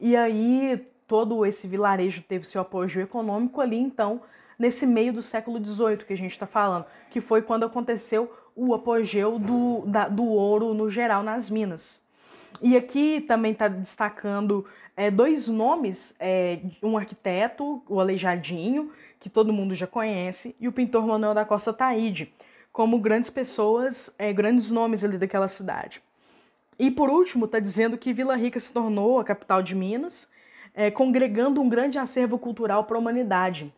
E 0.00 0.14
aí 0.14 0.80
todo 1.08 1.44
esse 1.44 1.66
vilarejo 1.66 2.22
teve 2.22 2.46
seu 2.46 2.60
apoio 2.60 3.00
econômico 3.00 3.60
ali, 3.60 3.80
então, 3.80 4.20
nesse 4.56 4.86
meio 4.86 5.12
do 5.12 5.22
século 5.22 5.58
XVIII 5.58 6.04
que 6.06 6.12
a 6.12 6.16
gente 6.16 6.30
está 6.30 6.46
falando, 6.46 6.84
que 7.10 7.20
foi 7.20 7.42
quando 7.42 7.66
aconteceu 7.66 8.32
o 8.54 8.74
apogeu 8.74 9.40
do, 9.40 9.82
da, 9.86 10.06
do 10.06 10.22
ouro 10.24 10.72
no 10.72 10.88
geral 10.88 11.24
nas 11.24 11.50
minas. 11.50 12.00
E 12.62 12.76
aqui 12.76 13.20
também 13.22 13.50
está 13.50 13.66
destacando 13.66 14.64
é, 14.96 15.10
dois 15.10 15.48
nomes: 15.48 16.14
é, 16.18 16.60
um 16.82 16.96
arquiteto, 16.96 17.82
o 17.88 18.00
Aleijadinho, 18.00 18.92
que 19.18 19.30
todo 19.30 19.52
mundo 19.52 19.74
já 19.74 19.86
conhece, 19.86 20.54
e 20.60 20.68
o 20.68 20.72
pintor 20.72 21.06
Manuel 21.06 21.34
da 21.34 21.44
Costa 21.44 21.72
Taide, 21.72 22.32
como 22.72 22.98
grandes 22.98 23.30
pessoas, 23.30 24.14
é, 24.18 24.32
grandes 24.32 24.70
nomes 24.70 25.02
ali 25.02 25.18
daquela 25.18 25.48
cidade. 25.48 26.02
E 26.78 26.90
por 26.90 27.08
último, 27.08 27.46
está 27.46 27.58
dizendo 27.58 27.96
que 27.96 28.12
Vila 28.12 28.36
Rica 28.36 28.60
se 28.60 28.72
tornou 28.72 29.18
a 29.18 29.24
capital 29.24 29.62
de 29.62 29.74
Minas, 29.74 30.28
é, 30.74 30.90
congregando 30.90 31.60
um 31.60 31.68
grande 31.68 31.98
acervo 31.98 32.38
cultural 32.38 32.84
para 32.84 32.98
a 32.98 33.00
humanidade. 33.00 33.72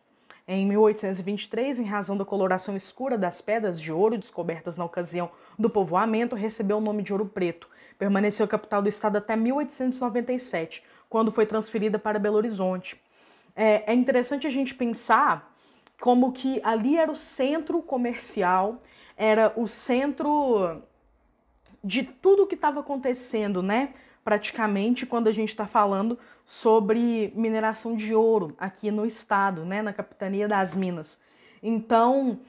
Em 0.45 0.65
1823, 0.65 1.79
em 1.79 1.85
razão 1.85 2.17
da 2.17 2.25
coloração 2.25 2.75
escura 2.75 3.17
das 3.17 3.39
pedras 3.39 3.79
de 3.79 3.91
ouro 3.91 4.17
descobertas 4.17 4.75
na 4.75 4.83
ocasião 4.83 5.29
do 5.57 5.69
povoamento, 5.69 6.35
recebeu 6.35 6.77
o 6.77 6.81
nome 6.81 7.03
de 7.03 7.13
Ouro 7.13 7.27
Preto. 7.27 7.69
Permaneceu 7.97 8.47
capital 8.47 8.81
do 8.81 8.89
estado 8.89 9.17
até 9.17 9.35
1897, 9.35 10.83
quando 11.07 11.31
foi 11.31 11.45
transferida 11.45 11.97
para 11.97 12.19
Belo 12.19 12.37
Horizonte. 12.37 12.99
É, 13.55 13.91
é 13.91 13.93
interessante 13.93 14.47
a 14.47 14.49
gente 14.49 14.73
pensar 14.73 15.53
como 15.99 16.31
que 16.31 16.61
ali 16.63 16.97
era 16.97 17.11
o 17.11 17.15
centro 17.15 17.81
comercial, 17.81 18.81
era 19.17 19.53
o 19.55 19.67
centro 19.67 20.81
de 21.83 22.03
tudo 22.03 22.43
o 22.43 22.47
que 22.47 22.55
estava 22.55 22.79
acontecendo, 22.79 23.61
né? 23.61 23.93
Praticamente 24.23 25.05
quando 25.05 25.27
a 25.27 25.31
gente 25.31 25.49
está 25.49 25.65
falando 25.65 26.17
sobre 26.45 27.31
mineração 27.35 27.95
de 27.95 28.13
ouro 28.13 28.55
aqui 28.57 28.91
no 28.91 29.05
estado, 29.05 29.65
né? 29.65 29.81
Na 29.81 29.93
capitania 29.93 30.47
das 30.47 30.75
Minas. 30.75 31.19
Então, 31.61 32.39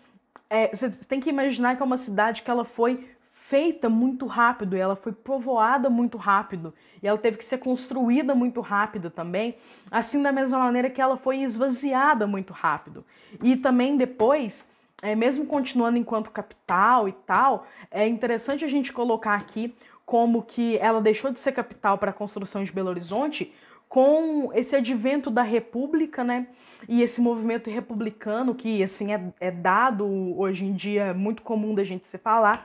é, 0.48 0.68
você 0.74 0.90
tem 0.90 1.20
que 1.20 1.30
imaginar 1.30 1.76
que 1.76 1.82
é 1.82 1.84
uma 1.84 1.98
cidade 1.98 2.42
que 2.42 2.51
ela 2.51 2.64
foi 2.64 3.09
feita 3.51 3.88
muito 3.88 4.26
rápido, 4.26 4.76
ela 4.76 4.94
foi 4.94 5.11
povoada 5.11 5.90
muito 5.90 6.16
rápido 6.16 6.72
e 7.03 7.09
ela 7.09 7.18
teve 7.18 7.36
que 7.36 7.44
ser 7.44 7.59
construída 7.59 8.32
muito 8.32 8.61
rápido 8.61 9.11
também, 9.11 9.57
assim 9.90 10.22
da 10.22 10.30
mesma 10.30 10.61
maneira 10.61 10.88
que 10.88 11.01
ela 11.03 11.16
foi 11.16 11.38
esvaziada 11.38 12.28
muito 12.28 12.53
rápido. 12.53 13.05
E 13.42 13.57
também 13.57 13.96
depois, 13.96 14.64
é, 15.03 15.16
mesmo 15.16 15.46
continuando 15.46 15.98
enquanto 15.98 16.30
capital 16.30 17.09
e 17.09 17.12
tal, 17.26 17.66
é 17.90 18.07
interessante 18.07 18.64
a 18.64 18.68
gente 18.68 18.92
colocar 18.92 19.34
aqui 19.34 19.74
como 20.07 20.42
que 20.44 20.78
ela 20.78 21.01
deixou 21.01 21.32
de 21.32 21.40
ser 21.40 21.51
capital 21.51 21.98
para 21.98 22.12
a 22.12 22.14
construção 22.14 22.62
de 22.62 22.70
Belo 22.70 22.90
Horizonte 22.90 23.53
com 23.88 24.53
esse 24.55 24.76
advento 24.76 25.28
da 25.28 25.42
República, 25.42 26.22
né? 26.22 26.46
E 26.88 27.03
esse 27.03 27.20
movimento 27.20 27.68
republicano 27.68 28.55
que 28.55 28.80
assim 28.80 29.12
é, 29.12 29.20
é 29.40 29.51
dado 29.51 30.07
hoje 30.38 30.64
em 30.64 30.72
dia 30.72 31.07
é 31.07 31.12
muito 31.12 31.42
comum 31.42 31.74
da 31.74 31.82
gente 31.82 32.07
se 32.07 32.16
falar 32.16 32.64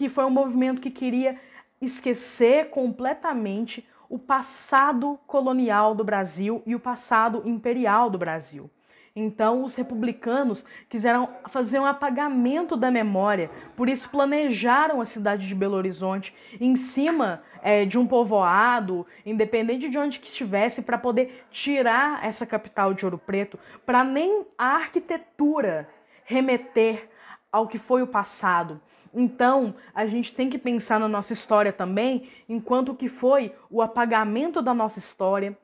que 0.00 0.08
foi 0.08 0.24
um 0.24 0.30
movimento 0.30 0.80
que 0.80 0.90
queria 0.90 1.36
esquecer 1.78 2.70
completamente 2.70 3.86
o 4.08 4.18
passado 4.18 5.20
colonial 5.26 5.94
do 5.94 6.02
Brasil 6.02 6.62
e 6.64 6.74
o 6.74 6.80
passado 6.80 7.42
imperial 7.44 8.08
do 8.08 8.16
Brasil. 8.16 8.70
Então, 9.14 9.62
os 9.62 9.74
republicanos 9.74 10.64
quiseram 10.88 11.28
fazer 11.50 11.78
um 11.78 11.84
apagamento 11.84 12.78
da 12.78 12.90
memória, 12.90 13.50
por 13.76 13.90
isso 13.90 14.08
planejaram 14.08 15.02
a 15.02 15.04
cidade 15.04 15.46
de 15.46 15.54
Belo 15.54 15.76
Horizonte 15.76 16.34
em 16.58 16.76
cima 16.76 17.42
é, 17.60 17.84
de 17.84 17.98
um 17.98 18.06
povoado, 18.06 19.06
independente 19.26 19.90
de 19.90 19.98
onde 19.98 20.18
que 20.18 20.28
estivesse, 20.28 20.80
para 20.80 20.96
poder 20.96 21.44
tirar 21.50 22.24
essa 22.24 22.46
capital 22.46 22.94
de 22.94 23.04
Ouro 23.04 23.18
Preto, 23.18 23.58
para 23.84 24.02
nem 24.02 24.46
a 24.56 24.76
arquitetura 24.76 25.86
remeter 26.24 27.06
ao 27.52 27.68
que 27.68 27.78
foi 27.78 28.00
o 28.00 28.06
passado. 28.06 28.80
Então, 29.12 29.74
a 29.94 30.06
gente 30.06 30.32
tem 30.32 30.48
que 30.48 30.58
pensar 30.58 31.00
na 31.00 31.08
nossa 31.08 31.32
história 31.32 31.72
também, 31.72 32.28
enquanto 32.48 32.94
que 32.94 33.08
foi 33.08 33.52
o 33.68 33.82
apagamento 33.82 34.62
da 34.62 34.72
nossa 34.72 34.98
história, 34.98 35.56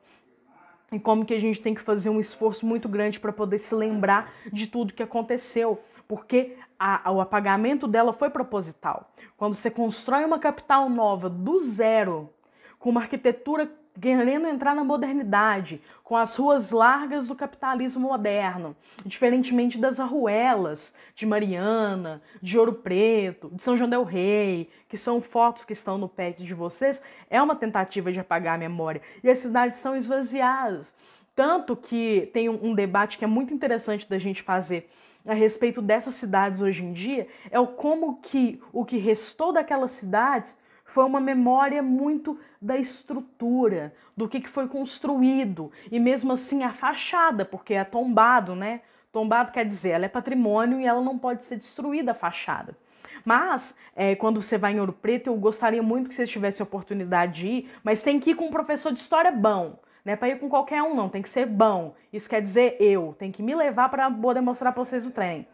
e 0.91 0.99
como 0.99 1.25
que 1.25 1.33
a 1.33 1.39
gente 1.39 1.61
tem 1.61 1.73
que 1.73 1.81
fazer 1.81 2.09
um 2.09 2.19
esforço 2.19 2.65
muito 2.65 2.87
grande 2.87 3.19
para 3.19 3.33
poder 3.33 3.59
se 3.59 3.75
lembrar 3.75 4.33
de 4.51 4.67
tudo 4.67 4.93
que 4.93 5.03
aconteceu, 5.03 5.81
porque 6.07 6.55
a, 6.79 7.11
o 7.11 7.19
apagamento 7.19 7.87
dela 7.87 8.13
foi 8.13 8.29
proposital. 8.29 9.11
Quando 9.35 9.55
você 9.55 9.69
constrói 9.69 10.23
uma 10.23 10.39
capital 10.39 10.89
nova 10.89 11.29
do 11.29 11.59
zero, 11.59 12.29
com 12.79 12.89
uma 12.89 13.01
arquitetura 13.01 13.69
querendo 13.99 14.47
entrar 14.47 14.75
na 14.75 14.83
modernidade, 14.83 15.81
com 16.03 16.15
as 16.15 16.35
ruas 16.35 16.71
largas 16.71 17.27
do 17.27 17.35
capitalismo 17.35 18.07
moderno, 18.07 18.75
diferentemente 19.05 19.77
das 19.77 19.99
arruelas 19.99 20.93
de 21.15 21.25
Mariana, 21.25 22.21
de 22.41 22.57
Ouro 22.57 22.73
Preto, 22.73 23.49
de 23.53 23.61
São 23.61 23.75
João 23.75 23.89
del 23.89 24.03
Rei, 24.03 24.69
que 24.87 24.97
são 24.97 25.21
fotos 25.21 25.65
que 25.65 25.73
estão 25.73 25.97
no 25.97 26.07
pet 26.07 26.43
de 26.43 26.53
vocês, 26.53 27.01
é 27.29 27.41
uma 27.41 27.55
tentativa 27.55 28.11
de 28.11 28.19
apagar 28.19 28.55
a 28.55 28.59
memória. 28.59 29.01
E 29.23 29.29
as 29.29 29.39
cidades 29.39 29.77
são 29.77 29.95
esvaziadas. 29.95 30.93
Tanto 31.35 31.75
que 31.75 32.29
tem 32.33 32.49
um, 32.49 32.73
debate 32.73 33.17
que 33.17 33.23
é 33.23 33.27
muito 33.27 33.53
interessante 33.53 34.09
da 34.09 34.17
gente 34.17 34.41
fazer 34.41 34.89
a 35.25 35.33
respeito 35.33 35.81
dessas 35.81 36.13
cidades 36.13 36.61
hoje 36.61 36.85
em 36.85 36.93
dia, 36.93 37.27
é 37.51 37.59
o 37.59 37.67
como 37.67 38.15
que 38.21 38.61
o 38.71 38.85
que 38.85 38.97
restou 38.97 39.51
daquelas 39.51 39.91
cidades 39.91 40.57
foi 40.87 41.03
uma 41.03 41.19
memória 41.19 41.83
muito 41.83 42.39
da 42.61 42.77
estrutura, 42.77 43.93
do 44.15 44.27
que, 44.27 44.47
foi 44.47 44.67
construído, 44.67 45.69
e 45.91 45.99
mesmo 45.99 46.31
assim 46.31 46.63
a 46.63 46.71
fachada, 46.71 47.43
porque 47.43 47.73
é 47.73 47.83
tombado, 47.83 48.55
né? 48.55 48.81
Tombado 49.11 49.51
quer 49.51 49.65
dizer, 49.65 49.89
ela 49.89 50.05
é 50.05 50.09
patrimônio 50.09 50.79
e 50.79 50.85
ela 50.85 51.01
não 51.01 51.19
pode 51.19 51.43
ser 51.43 51.57
destruída 51.57 52.11
a 52.11 52.15
fachada. 52.15 52.75
Mas, 53.25 53.75
é, 53.95 54.15
quando 54.15 54.41
você 54.41 54.57
vai 54.57 54.73
em 54.73 54.79
Ouro 54.79 54.93
Preto, 54.93 55.27
eu 55.27 55.35
gostaria 55.35 55.83
muito 55.83 56.07
que 56.07 56.15
vocês 56.15 56.29
tivessem 56.29 56.63
a 56.63 56.67
oportunidade 56.67 57.41
de 57.41 57.47
ir, 57.47 57.71
mas 57.83 58.01
tem 58.01 58.17
que 58.17 58.31
ir 58.31 58.35
com 58.35 58.45
um 58.45 58.49
professor 58.49 58.93
de 58.93 58.99
história 58.99 59.31
bom. 59.31 59.77
Não 60.05 60.13
é 60.13 60.15
para 60.15 60.29
ir 60.29 60.39
com 60.39 60.47
qualquer 60.47 60.81
um, 60.81 60.95
não. 60.95 61.09
Tem 61.09 61.21
que 61.21 61.29
ser 61.29 61.45
bom. 61.45 61.93
Isso 62.13 62.29
quer 62.29 62.41
dizer 62.41 62.77
eu. 62.79 63.13
Tem 63.19 63.29
que 63.29 63.43
me 63.43 63.53
levar 63.53 63.89
para 63.89 64.09
poder 64.09 64.39
mostrar 64.39 64.71
para 64.71 64.81
vocês 64.81 65.05
o 65.05 65.11
trem. 65.11 65.45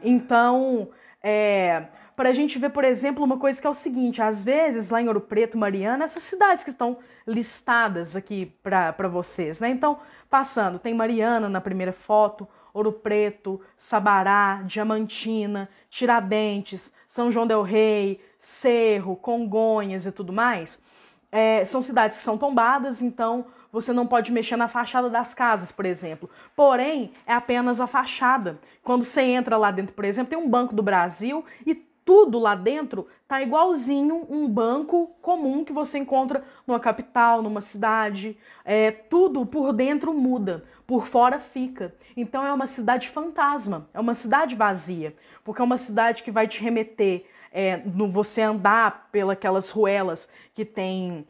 Então, 0.00 0.88
é, 1.20 1.86
para 2.18 2.30
a 2.30 2.32
gente 2.32 2.58
ver, 2.58 2.70
por 2.70 2.82
exemplo, 2.82 3.22
uma 3.24 3.38
coisa 3.38 3.60
que 3.60 3.66
é 3.66 3.70
o 3.70 3.74
seguinte: 3.74 4.20
às 4.20 4.42
vezes 4.42 4.90
lá 4.90 5.00
em 5.00 5.06
Ouro 5.06 5.20
Preto, 5.20 5.56
Mariana, 5.56 6.02
essas 6.02 6.24
cidades 6.24 6.64
que 6.64 6.70
estão 6.70 6.98
listadas 7.24 8.16
aqui 8.16 8.52
para 8.60 9.06
vocês, 9.06 9.60
né? 9.60 9.68
Então, 9.68 10.00
passando, 10.28 10.80
tem 10.80 10.92
Mariana 10.92 11.48
na 11.48 11.60
primeira 11.60 11.92
foto, 11.92 12.48
Ouro 12.74 12.90
Preto, 12.90 13.60
Sabará, 13.76 14.62
Diamantina, 14.66 15.68
Tiradentes, 15.88 16.92
São 17.06 17.30
João 17.30 17.46
Del 17.46 17.62
Rei, 17.62 18.20
Cerro, 18.40 19.14
Congonhas 19.14 20.04
e 20.04 20.10
tudo 20.10 20.32
mais. 20.32 20.82
É, 21.30 21.64
são 21.64 21.80
cidades 21.80 22.18
que 22.18 22.24
são 22.24 22.36
tombadas, 22.36 23.00
então 23.00 23.46
você 23.70 23.92
não 23.92 24.08
pode 24.08 24.32
mexer 24.32 24.56
na 24.56 24.66
fachada 24.66 25.08
das 25.08 25.34
casas, 25.34 25.70
por 25.70 25.86
exemplo. 25.86 26.28
Porém, 26.56 27.12
é 27.24 27.32
apenas 27.32 27.80
a 27.80 27.86
fachada. 27.86 28.58
Quando 28.82 29.04
você 29.04 29.20
entra 29.22 29.56
lá 29.56 29.70
dentro, 29.70 29.94
por 29.94 30.04
exemplo, 30.04 30.30
tem 30.30 30.38
um 30.38 30.48
Banco 30.48 30.74
do 30.74 30.82
Brasil 30.82 31.44
e 31.64 31.86
tudo 32.08 32.38
lá 32.38 32.54
dentro 32.54 33.06
tá 33.28 33.42
igualzinho 33.42 34.26
um 34.30 34.48
banco 34.48 35.14
comum 35.20 35.62
que 35.62 35.74
você 35.74 35.98
encontra 35.98 36.42
numa 36.66 36.80
capital, 36.80 37.42
numa 37.42 37.60
cidade. 37.60 38.34
É, 38.64 38.90
tudo 38.90 39.44
por 39.44 39.74
dentro 39.74 40.14
muda, 40.14 40.64
por 40.86 41.06
fora 41.06 41.38
fica. 41.38 41.94
Então 42.16 42.46
é 42.46 42.50
uma 42.50 42.66
cidade 42.66 43.10
fantasma, 43.10 43.90
é 43.92 44.00
uma 44.00 44.14
cidade 44.14 44.54
vazia, 44.54 45.14
porque 45.44 45.60
é 45.60 45.64
uma 45.66 45.76
cidade 45.76 46.22
que 46.22 46.30
vai 46.30 46.48
te 46.48 46.62
remeter 46.62 47.26
é, 47.52 47.76
no 47.76 48.10
você 48.10 48.40
andar 48.40 49.10
pelas 49.12 49.68
ruelas 49.68 50.26
que 50.54 50.64
tem 50.64 51.26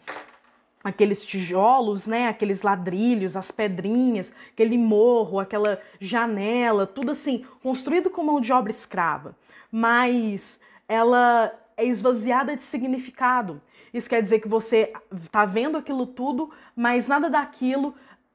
aqueles 0.85 1.27
tijolos, 1.27 2.07
né, 2.07 2.29
aqueles 2.29 2.63
ladrilhos, 2.63 3.37
as 3.37 3.51
pedrinhas, 3.51 4.33
aquele 4.53 4.79
morro, 4.79 5.41
aquela 5.41 5.83
janela, 6.01 6.87
tudo 6.87 7.11
assim, 7.11 7.45
construído 7.65 8.09
com 8.11 8.23
mão 8.23 8.41
de 8.41 8.53
obra 8.53 8.71
escrava. 8.71 9.35
Mas 9.73 10.61
ela 10.89 11.53
é 11.77 11.85
esvaziada 11.85 12.57
de 12.57 12.63
significado. 12.63 13.61
Isso 13.95 14.09
quer 14.09 14.21
dizer 14.21 14.41
que 14.41 14.49
você 14.49 14.93
está 15.13 15.45
vendo 15.45 15.79
aquilo 15.79 16.07
tudo, 16.07 16.51
mas 16.75 17.07
nada 17.07 17.31
daquilo 17.31 17.95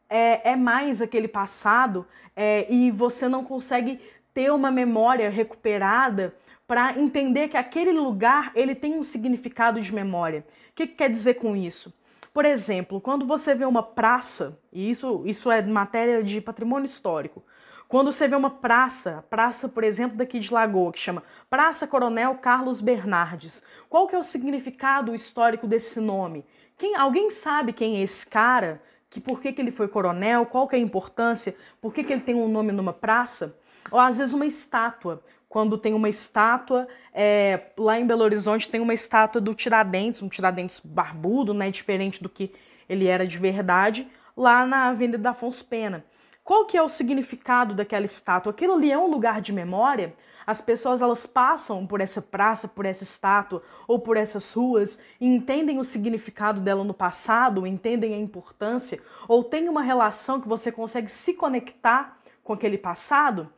é, 0.10 0.52
é 0.52 0.56
mais 0.56 1.02
aquele 1.02 1.28
passado 1.28 2.06
é, 2.36 2.72
e 2.72 2.92
você 2.92 3.28
não 3.28 3.44
consegue 3.44 4.00
ter 4.34 4.52
uma 4.52 4.72
memória 4.72 5.30
recuperada 5.30 6.34
para 6.66 6.98
entender 6.98 7.50
que 7.50 7.58
aquele 7.58 7.92
lugar 7.92 8.52
ele 8.56 8.74
tem 8.74 8.98
um 8.98 9.04
significado 9.04 9.82
de 9.82 9.94
memória. 9.94 10.46
O 10.72 10.76
que, 10.76 10.88
que 10.88 10.96
quer 10.96 11.10
dizer 11.10 11.36
com 11.36 11.56
isso? 11.56 11.94
Por 12.34 12.46
exemplo, 12.46 13.00
quando 13.00 13.28
você 13.28 13.54
vê 13.54 13.66
uma 13.66 13.84
praça, 13.84 14.58
e 14.72 14.90
isso, 14.90 15.22
isso 15.26 15.52
é 15.52 15.62
matéria 15.62 16.24
de 16.24 16.42
patrimônio 16.42 16.88
histórico, 16.88 17.44
quando 17.88 18.12
você 18.12 18.28
vê 18.28 18.36
uma 18.36 18.50
praça, 18.50 19.24
praça, 19.30 19.70
por 19.70 19.84
exemplo, 19.84 20.18
daqui 20.18 20.40
de 20.40 20.52
Lagoa, 20.52 20.92
que 20.92 21.00
chama 21.00 21.24
Praça 21.50 21.86
Coronel 21.86 22.36
Carlos 22.36 22.82
Bernardes, 22.82 23.64
qual 23.90 24.08
que 24.08 24.16
é 24.16 24.18
o 24.18 24.24
significado 24.24 25.14
histórico 25.14 25.68
desse 25.68 26.00
nome? 26.00 26.46
Quem, 26.78 26.96
alguém 26.96 27.30
sabe 27.30 27.72
quem 27.72 27.98
é 27.98 28.02
esse 28.02 28.26
cara? 28.26 28.82
Que 29.10 29.22
por 29.22 29.40
que, 29.40 29.54
que 29.54 29.62
ele 29.62 29.72
foi 29.72 29.88
coronel? 29.88 30.46
Qual 30.46 30.68
que 30.68 30.76
é 30.76 30.80
a 30.80 30.82
importância? 30.82 31.56
Por 31.80 31.94
que, 31.94 32.04
que 32.04 32.12
ele 32.12 32.22
tem 32.22 32.34
um 32.34 32.48
nome 32.48 32.72
numa 32.72 32.94
praça? 32.94 33.56
Ou 33.92 34.00
às 34.00 34.18
vezes 34.18 34.34
uma 34.34 34.46
estátua. 34.46 35.24
Quando 35.48 35.78
tem 35.78 35.94
uma 35.94 36.10
estátua, 36.10 36.88
é, 37.14 37.68
lá 37.78 38.00
em 38.00 38.08
Belo 38.08 38.24
Horizonte 38.24 38.68
tem 38.68 38.82
uma 38.82 38.94
estátua 38.94 39.40
do 39.40 39.54
Tiradentes, 39.54 40.20
um 40.24 40.28
Tiradentes 40.28 40.80
barbudo, 40.80 41.54
né, 41.54 41.70
diferente 41.70 42.24
do 42.24 42.28
que 42.28 42.52
ele 42.90 43.06
era 43.06 43.28
de 43.28 43.38
verdade, 43.38 44.08
lá 44.36 44.66
na 44.66 44.88
Avenida 44.90 45.20
da 45.20 45.30
Afonso 45.30 45.64
Pena. 45.64 46.04
Qual 46.44 46.66
que 46.66 46.78
é 46.78 46.82
o 46.82 46.90
significado 46.90 47.74
daquela 47.74 48.06
estátua? 48.06 48.52
Aquilo 48.52 48.74
ali 48.74 48.92
é 48.92 48.98
um 48.98 49.10
lugar 49.10 49.40
de 49.40 49.54
memória? 49.54 50.14
As 50.46 50.60
pessoas 50.60 51.02
elas 51.02 51.26
passam 51.26 51.88
por 51.88 52.02
essa 52.02 52.22
praça, 52.22 52.68
por 52.68 52.86
essa 52.86 53.02
estátua 53.02 53.64
ou 53.88 53.98
por 54.00 54.18
essas 54.18 54.54
ruas 54.54 55.00
e 55.22 55.26
entendem 55.26 55.80
o 55.80 55.86
significado 55.86 56.60
dela 56.60 56.84
no 56.84 56.94
passado, 56.94 57.66
entendem 57.66 58.14
a 58.14 58.20
importância 58.20 59.02
ou 59.26 59.42
tem 59.42 59.70
uma 59.70 59.82
relação 59.82 60.42
que 60.42 60.48
você 60.48 60.70
consegue 60.70 61.10
se 61.10 61.34
conectar 61.34 62.18
com 62.44 62.52
aquele 62.52 62.78
passado? 62.78 63.50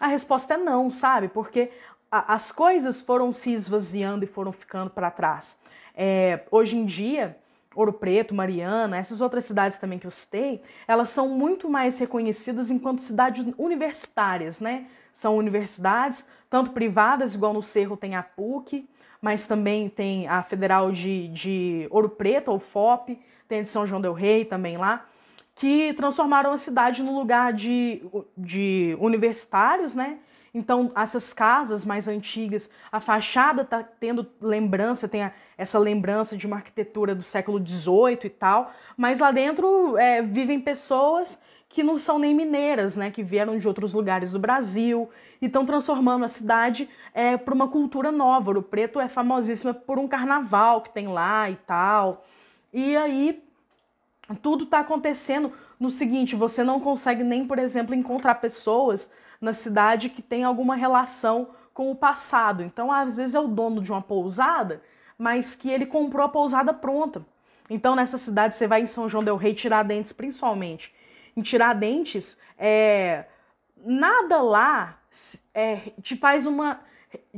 A 0.00 0.08
resposta 0.08 0.54
é 0.54 0.56
não, 0.56 0.90
sabe? 0.90 1.28
Porque 1.28 1.70
a, 2.10 2.34
as 2.34 2.50
coisas 2.50 3.00
foram 3.00 3.30
se 3.30 3.52
esvaziando 3.52 4.24
e 4.24 4.28
foram 4.28 4.50
ficando 4.50 4.90
para 4.90 5.12
trás. 5.12 5.56
É, 5.94 6.44
hoje 6.50 6.76
em 6.76 6.84
dia, 6.84 7.38
Ouro 7.74 7.92
Preto, 7.92 8.34
Mariana, 8.34 8.96
essas 8.96 9.20
outras 9.20 9.44
cidades 9.44 9.78
também 9.78 9.98
que 9.98 10.06
eu 10.06 10.10
citei, 10.10 10.62
elas 10.86 11.10
são 11.10 11.28
muito 11.28 11.68
mais 11.68 11.98
reconhecidas 11.98 12.70
enquanto 12.70 13.00
cidades 13.00 13.46
universitárias, 13.58 14.60
né? 14.60 14.86
São 15.12 15.36
universidades, 15.36 16.26
tanto 16.48 16.70
privadas, 16.70 17.34
igual 17.34 17.52
no 17.52 17.62
Cerro 17.62 17.96
tem 17.96 18.14
a 18.14 18.22
PUC, 18.22 18.88
mas 19.20 19.46
também 19.46 19.88
tem 19.88 20.26
a 20.26 20.42
Federal 20.42 20.90
de, 20.90 21.28
de 21.28 21.86
Ouro 21.90 22.08
Preto, 22.08 22.50
ou 22.50 22.58
FOP, 22.58 23.18
tem 23.48 23.60
a 23.60 23.62
de 23.62 23.68
São 23.68 23.86
João 23.86 24.00
del 24.00 24.12
Rei 24.12 24.44
também 24.44 24.76
lá, 24.76 25.06
que 25.54 25.92
transformaram 25.94 26.52
a 26.52 26.58
cidade 26.58 27.02
num 27.02 27.16
lugar 27.16 27.52
de, 27.52 28.02
de 28.36 28.96
universitários, 28.98 29.94
né? 29.94 30.18
Então, 30.54 30.92
essas 30.94 31.32
casas 31.32 31.84
mais 31.84 32.06
antigas, 32.06 32.70
a 32.90 33.00
fachada 33.00 33.62
está 33.62 33.82
tendo 33.82 34.26
lembrança, 34.40 35.08
tem 35.08 35.22
a, 35.22 35.32
essa 35.56 35.78
lembrança 35.78 36.36
de 36.36 36.46
uma 36.46 36.56
arquitetura 36.56 37.14
do 37.14 37.22
século 37.22 37.58
XVIII 37.58 38.18
e 38.24 38.28
tal, 38.28 38.70
mas 38.96 39.20
lá 39.20 39.30
dentro 39.30 39.96
é, 39.96 40.20
vivem 40.20 40.60
pessoas 40.60 41.40
que 41.70 41.82
não 41.82 41.96
são 41.96 42.18
nem 42.18 42.34
mineiras, 42.34 42.98
né, 42.98 43.10
que 43.10 43.22
vieram 43.22 43.56
de 43.56 43.66
outros 43.66 43.94
lugares 43.94 44.32
do 44.32 44.38
Brasil 44.38 45.08
e 45.40 45.46
estão 45.46 45.64
transformando 45.64 46.22
a 46.22 46.28
cidade 46.28 46.86
é, 47.14 47.38
para 47.38 47.54
uma 47.54 47.66
cultura 47.66 48.12
nova. 48.12 48.50
O 48.50 48.62
Preto 48.62 49.00
é 49.00 49.08
famosíssima 49.08 49.72
por 49.72 49.98
um 49.98 50.06
carnaval 50.06 50.82
que 50.82 50.90
tem 50.90 51.08
lá 51.08 51.48
e 51.48 51.56
tal. 51.56 52.26
E 52.74 52.94
aí 52.94 53.42
tudo 54.42 54.64
está 54.64 54.80
acontecendo 54.80 55.50
no 55.80 55.88
seguinte: 55.88 56.36
você 56.36 56.62
não 56.62 56.78
consegue 56.78 57.24
nem, 57.24 57.46
por 57.46 57.58
exemplo, 57.58 57.94
encontrar 57.94 58.34
pessoas 58.34 59.10
na 59.42 59.52
cidade 59.52 60.08
que 60.08 60.22
tem 60.22 60.44
alguma 60.44 60.76
relação 60.76 61.48
com 61.74 61.90
o 61.90 61.96
passado. 61.96 62.62
Então, 62.62 62.92
às 62.92 63.16
vezes 63.16 63.34
é 63.34 63.40
o 63.40 63.48
dono 63.48 63.82
de 63.82 63.90
uma 63.90 64.00
pousada, 64.00 64.80
mas 65.18 65.56
que 65.56 65.68
ele 65.68 65.84
comprou 65.84 66.24
a 66.24 66.28
pousada 66.28 66.72
pronta. 66.72 67.26
Então, 67.68 67.96
nessa 67.96 68.16
cidade, 68.16 68.54
você 68.54 68.68
vai 68.68 68.82
em 68.82 68.86
São 68.86 69.08
João 69.08 69.24
del 69.24 69.36
Rei, 69.36 69.52
Tiradentes, 69.52 70.12
principalmente. 70.12 70.94
Em 71.36 71.42
Tiradentes, 71.42 72.38
é, 72.56 73.24
nada 73.84 74.40
lá 74.40 74.98
é, 75.52 75.90
te 76.00 76.16
faz 76.16 76.46
uma. 76.46 76.80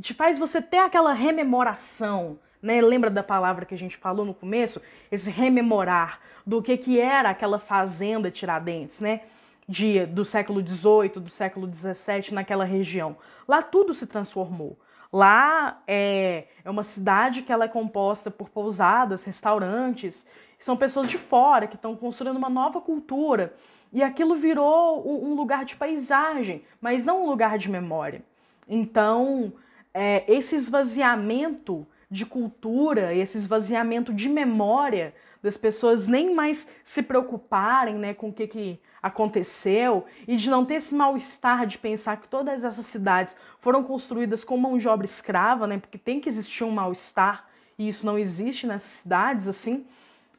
te 0.00 0.12
faz 0.12 0.38
você 0.38 0.60
ter 0.60 0.78
aquela 0.78 1.14
rememoração. 1.14 2.38
Né? 2.60 2.82
Lembra 2.82 3.08
da 3.10 3.22
palavra 3.22 3.64
que 3.64 3.74
a 3.74 3.78
gente 3.78 3.96
falou 3.96 4.26
no 4.26 4.34
começo? 4.34 4.82
Esse 5.10 5.30
rememorar 5.30 6.20
do 6.46 6.62
que, 6.62 6.76
que 6.76 7.00
era 7.00 7.30
aquela 7.30 7.58
fazenda 7.58 8.30
Tiradentes, 8.30 9.00
né? 9.00 9.22
Do 10.12 10.24
século 10.24 10.60
XVIII, 10.60 11.22
do 11.22 11.30
século 11.30 11.70
XVII 11.72 12.32
naquela 12.32 12.64
região. 12.64 13.16
Lá 13.46 13.62
tudo 13.62 13.94
se 13.94 14.06
transformou. 14.06 14.78
Lá 15.12 15.80
é, 15.86 16.44
é 16.64 16.70
uma 16.70 16.82
cidade 16.82 17.42
que 17.42 17.52
ela 17.52 17.66
é 17.66 17.68
composta 17.68 18.30
por 18.30 18.48
pousadas, 18.48 19.24
restaurantes, 19.24 20.26
são 20.64 20.76
pessoas 20.76 21.08
de 21.08 21.18
fora 21.18 21.66
que 21.66 21.76
estão 21.76 21.94
construindo 21.94 22.36
uma 22.36 22.48
nova 22.48 22.80
cultura. 22.80 23.54
E 23.92 24.02
aquilo 24.02 24.34
virou 24.34 25.06
um, 25.06 25.30
um 25.30 25.34
lugar 25.34 25.64
de 25.64 25.76
paisagem, 25.76 26.64
mas 26.80 27.04
não 27.04 27.24
um 27.24 27.28
lugar 27.28 27.58
de 27.58 27.70
memória. 27.70 28.22
Então, 28.66 29.52
é, 29.92 30.24
esse 30.26 30.56
esvaziamento 30.56 31.86
de 32.10 32.24
cultura, 32.24 33.14
esse 33.14 33.36
esvaziamento 33.36 34.12
de 34.12 34.28
memória 34.28 35.14
das 35.42 35.56
pessoas 35.56 36.06
nem 36.06 36.34
mais 36.34 36.68
se 36.82 37.02
preocuparem 37.02 37.96
né, 37.96 38.14
com 38.14 38.30
o 38.30 38.32
que, 38.32 38.46
que 38.46 38.80
aconteceu 39.04 40.06
e 40.26 40.34
de 40.34 40.48
não 40.48 40.64
ter 40.64 40.76
esse 40.76 40.94
mal-estar 40.94 41.66
de 41.66 41.76
pensar 41.76 42.16
que 42.16 42.26
todas 42.26 42.64
essas 42.64 42.86
cidades 42.86 43.36
foram 43.60 43.84
construídas 43.84 44.42
com 44.42 44.56
mão 44.56 44.78
de 44.78 44.88
obra 44.88 45.04
escrava, 45.04 45.66
né, 45.66 45.76
porque 45.76 45.98
tem 45.98 46.18
que 46.18 46.26
existir 46.26 46.64
um 46.64 46.70
mal-estar 46.70 47.46
e 47.78 47.86
isso 47.86 48.06
não 48.06 48.18
existe 48.18 48.66
nessas 48.66 48.90
cidades, 48.90 49.46
assim, 49.46 49.84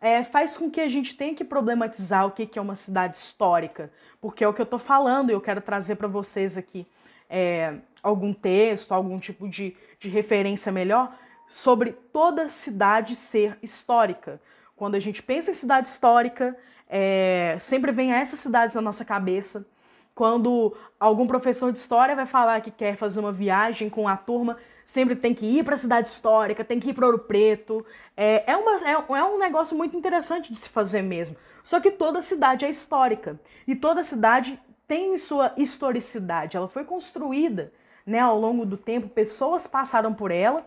é, 0.01 0.23
faz 0.23 0.57
com 0.57 0.71
que 0.71 0.81
a 0.81 0.89
gente 0.89 1.15
tenha 1.15 1.35
que 1.35 1.43
problematizar 1.43 2.25
o 2.25 2.31
que, 2.31 2.47
que 2.47 2.57
é 2.57 2.61
uma 2.61 2.73
cidade 2.73 3.17
histórica, 3.17 3.91
porque 4.19 4.43
é 4.43 4.47
o 4.47 4.53
que 4.53 4.61
eu 4.61 4.65
estou 4.65 4.79
falando 4.79 5.29
e 5.29 5.33
eu 5.33 5.41
quero 5.41 5.61
trazer 5.61 5.97
para 5.97 6.07
vocês 6.07 6.57
aqui 6.57 6.87
é, 7.29 7.75
algum 8.01 8.33
texto, 8.33 8.93
algum 8.93 9.19
tipo 9.19 9.47
de, 9.47 9.77
de 9.99 10.09
referência 10.09 10.71
melhor 10.71 11.15
sobre 11.47 11.91
toda 12.11 12.49
cidade 12.49 13.15
ser 13.15 13.59
histórica. 13.61 14.41
Quando 14.75 14.95
a 14.95 14.99
gente 14.99 15.21
pensa 15.21 15.51
em 15.51 15.53
cidade 15.53 15.87
histórica, 15.87 16.57
é, 16.87 17.57
sempre 17.59 17.91
vem 17.91 18.11
essas 18.11 18.39
cidades 18.39 18.75
na 18.75 18.81
nossa 18.81 19.03
cabeça. 19.03 19.67
Quando 20.13 20.75
algum 20.99 21.27
professor 21.27 21.71
de 21.71 21.79
história 21.79 22.15
vai 22.15 22.25
falar 22.25 22.61
que 22.61 22.71
quer 22.71 22.95
fazer 22.95 23.19
uma 23.19 23.31
viagem 23.31 23.89
com 23.89 24.07
a 24.07 24.15
turma, 24.15 24.57
sempre 24.85 25.15
tem 25.15 25.33
que 25.33 25.45
ir 25.45 25.63
para 25.63 25.75
a 25.75 25.77
cidade 25.77 26.07
histórica, 26.07 26.63
tem 26.63 26.79
que 26.79 26.89
ir 26.89 26.93
para 26.93 27.05
Ouro 27.05 27.19
Preto. 27.19 27.85
É, 28.15 28.51
é, 28.51 28.55
uma, 28.55 28.75
é, 28.87 28.91
é 28.91 29.23
um 29.23 29.37
negócio 29.37 29.75
muito 29.75 29.97
interessante 29.97 30.51
de 30.51 30.57
se 30.57 30.69
fazer 30.69 31.01
mesmo. 31.01 31.35
Só 31.63 31.79
que 31.79 31.91
toda 31.91 32.21
cidade 32.21 32.63
é 32.63 32.69
histórica 32.69 33.39
e 33.67 33.75
toda 33.75 34.03
cidade 34.03 34.59
tem 34.87 35.17
sua 35.17 35.51
historicidade. 35.57 36.55
Ela 36.55 36.67
foi 36.67 36.85
construída 36.85 37.73
né, 38.05 38.19
ao 38.19 38.39
longo 38.39 38.65
do 38.65 38.77
tempo, 38.77 39.09
pessoas 39.09 39.65
passaram 39.65 40.13
por 40.13 40.29
ela 40.29 40.65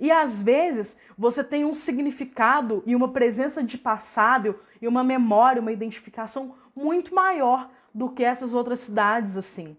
e 0.00 0.10
às 0.10 0.40
vezes 0.40 0.96
você 1.16 1.44
tem 1.44 1.64
um 1.64 1.74
significado 1.74 2.82
e 2.86 2.96
uma 2.96 3.08
presença 3.08 3.62
de 3.62 3.76
passado 3.76 4.58
e 4.80 4.88
uma 4.88 5.04
memória, 5.04 5.60
uma 5.60 5.72
identificação 5.72 6.54
muito 6.74 7.14
maior 7.14 7.70
do 7.94 8.08
que 8.08 8.24
essas 8.24 8.54
outras 8.54 8.80
cidades, 8.80 9.36
assim. 9.36 9.76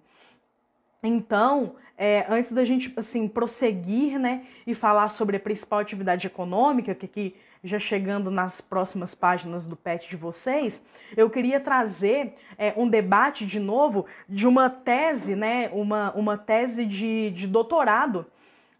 Então, 1.02 1.76
é, 1.98 2.26
antes 2.30 2.52
da 2.52 2.64
gente 2.64 2.94
assim 2.96 3.28
prosseguir, 3.28 4.20
né, 4.20 4.46
e 4.68 4.76
falar 4.76 5.10
sobre 5.10 5.38
a 5.38 5.40
principal 5.40 5.80
atividade 5.80 6.28
econômica, 6.28 6.94
que 6.94 7.06
aqui 7.06 7.36
já 7.64 7.78
chegando 7.78 8.32
nas 8.32 8.60
próximas 8.60 9.14
páginas 9.14 9.66
do 9.66 9.76
PET 9.76 10.10
de 10.10 10.16
vocês, 10.16 10.84
eu 11.16 11.30
queria 11.30 11.60
trazer 11.60 12.36
é, 12.58 12.74
um 12.76 12.88
debate 12.88 13.46
de 13.46 13.60
novo 13.60 14.06
de 14.28 14.48
uma 14.48 14.70
tese, 14.70 15.36
né, 15.36 15.70
uma, 15.72 16.12
uma 16.14 16.38
tese 16.38 16.86
de, 16.86 17.32
de 17.32 17.48
doutorado 17.48 18.26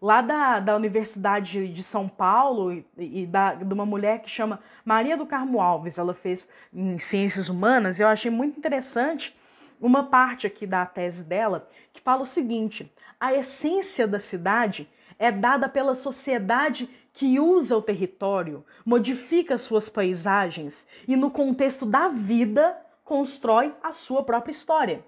lá 0.02 0.20
da, 0.20 0.58
da 0.58 0.74
Universidade 0.74 1.68
de 1.68 1.82
São 1.82 2.08
Paulo 2.08 2.72
e, 2.72 2.84
e 2.98 3.24
da, 3.24 3.54
de 3.54 3.72
uma 3.72 3.86
mulher 3.86 4.20
que 4.20 4.28
chama 4.28 4.58
Maria 4.84 5.16
do 5.16 5.24
Carmo 5.24 5.60
Alves. 5.60 5.96
Ela 5.96 6.12
fez 6.12 6.50
em 6.74 6.98
Ciências 6.98 7.48
Humanas 7.48 8.00
eu 8.00 8.08
achei 8.08 8.30
muito 8.30 8.58
interessante 8.58 9.34
uma 9.80 10.04
parte 10.04 10.44
aqui 10.44 10.66
da 10.66 10.84
tese 10.84 11.22
dela 11.22 11.68
que 11.92 12.00
fala 12.00 12.22
o 12.22 12.26
seguinte: 12.26 12.92
a 13.20 13.32
essência 13.32 14.08
da 14.08 14.18
cidade 14.18 14.90
é 15.18 15.30
dada 15.30 15.68
pela 15.68 15.94
sociedade 15.94 16.90
que 17.12 17.38
usa 17.38 17.76
o 17.76 17.82
território, 17.82 18.64
modifica 18.84 19.56
suas 19.56 19.88
paisagens 19.88 20.86
e, 21.06 21.14
no 21.14 21.30
contexto 21.30 21.86
da 21.86 22.08
vida, 22.08 22.76
constrói 23.04 23.72
a 23.82 23.92
sua 23.92 24.24
própria 24.24 24.50
história. 24.50 25.04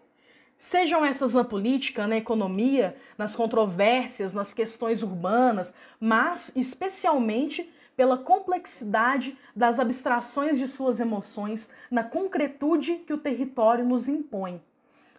Sejam 0.67 1.05
essas 1.05 1.35
na 1.35 1.45
política, 1.45 2.07
na 2.07 2.17
economia, 2.17 2.97
nas 3.19 3.37
controvérsias, 3.37 4.33
nas 4.33 4.55
questões 4.55 5.03
urbanas, 5.03 5.75
mas 6.01 6.51
especialmente 6.57 7.71
pela 7.95 8.17
complexidade 8.17 9.37
das 9.55 9.79
abstrações 9.79 10.59
de 10.59 10.67
suas 10.67 11.01
emoções 11.01 11.69
na 11.91 12.03
concretude 12.03 12.95
que 12.95 13.13
o 13.13 13.19
território 13.19 13.85
nos 13.85 14.09
impõe. 14.09 14.59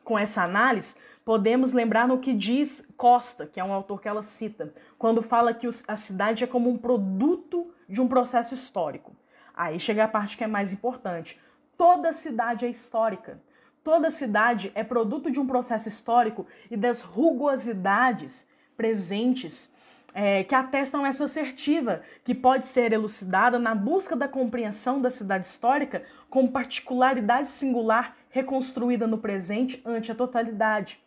Com 0.04 0.18
essa 0.18 0.42
análise, 0.42 0.96
podemos 1.24 1.74
lembrar 1.74 2.08
no 2.08 2.18
que 2.18 2.34
diz 2.34 2.84
Costa, 2.98 3.46
que 3.46 3.60
é 3.60 3.64
um 3.64 3.72
autor 3.72 4.02
que 4.02 4.08
ela 4.08 4.24
cita, 4.24 4.74
quando 4.98 5.22
fala 5.22 5.54
que 5.54 5.68
a 5.88 5.96
cidade 5.96 6.44
é 6.44 6.48
como 6.48 6.72
um 6.72 6.78
produto 6.78 7.72
de 7.88 8.02
um 8.02 8.08
processo 8.08 8.56
histórico. 8.56 9.16
Aí 9.54 9.80
chega 9.80 10.06
a 10.06 10.08
parte 10.08 10.38
que 10.38 10.44
é 10.44 10.48
mais 10.48 10.74
importante. 10.74 11.40
Toda 11.78 12.12
cidade 12.14 12.66
é 12.66 12.68
histórica. 12.68 13.40
Toda 13.86 14.10
cidade 14.10 14.72
é 14.74 14.84
produto 14.84 15.30
de 15.30 15.40
um 15.40 15.46
processo 15.46 15.88
histórico 15.88 16.48
e 16.72 16.76
das 16.76 17.02
rugosidades 17.02 18.48
presentes 18.76 19.72
é, 20.12 20.44
que 20.44 20.56
atestam 20.56 21.06
essa 21.06 21.26
assertiva, 21.26 22.02
que 22.24 22.34
pode 22.34 22.66
ser 22.66 22.92
elucidada 22.94 23.60
na 23.60 23.76
busca 23.76 24.16
da 24.16 24.28
compreensão 24.28 25.00
da 25.00 25.12
cidade 25.12 25.46
histórica 25.46 26.02
com 26.32 26.48
particularidade 26.48 27.52
singular 27.52 28.18
reconstruída 28.32 29.06
no 29.06 29.20
presente 29.20 29.80
ante 29.86 30.12
a 30.12 30.16
totalidade. 30.16 31.00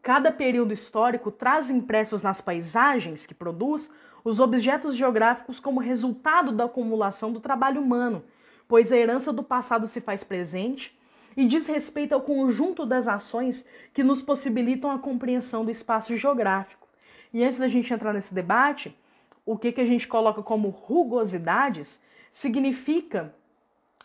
Cada 0.00 0.32
período 0.32 0.72
histórico 0.72 1.30
traz 1.30 1.68
impressos 1.68 2.22
nas 2.22 2.40
paisagens 2.40 3.26
que 3.26 3.34
produz 3.34 3.92
os 4.24 4.40
objetos 4.40 4.96
geográficos 4.96 5.60
como 5.60 5.78
resultado 5.78 6.52
da 6.52 6.64
acumulação 6.64 7.30
do 7.30 7.38
trabalho 7.38 7.82
humano, 7.82 8.24
pois 8.66 8.90
a 8.92 8.96
herança 8.96 9.30
do 9.30 9.42
passado 9.42 9.86
se 9.86 10.00
faz 10.00 10.24
presente 10.24 10.98
e 11.36 11.44
diz 11.46 11.66
respeito 11.66 12.14
ao 12.14 12.20
conjunto 12.20 12.86
das 12.86 13.08
ações 13.08 13.64
que 13.92 14.04
nos 14.04 14.22
possibilitam 14.22 14.90
a 14.90 14.98
compreensão 14.98 15.64
do 15.64 15.70
espaço 15.70 16.16
geográfico. 16.16 16.86
E 17.32 17.42
antes 17.42 17.58
da 17.58 17.66
gente 17.66 17.92
entrar 17.92 18.12
nesse 18.12 18.34
debate, 18.34 18.96
o 19.44 19.58
que, 19.58 19.72
que 19.72 19.80
a 19.80 19.84
gente 19.84 20.06
coloca 20.06 20.42
como 20.42 20.68
rugosidades 20.68 22.00
significa 22.32 23.34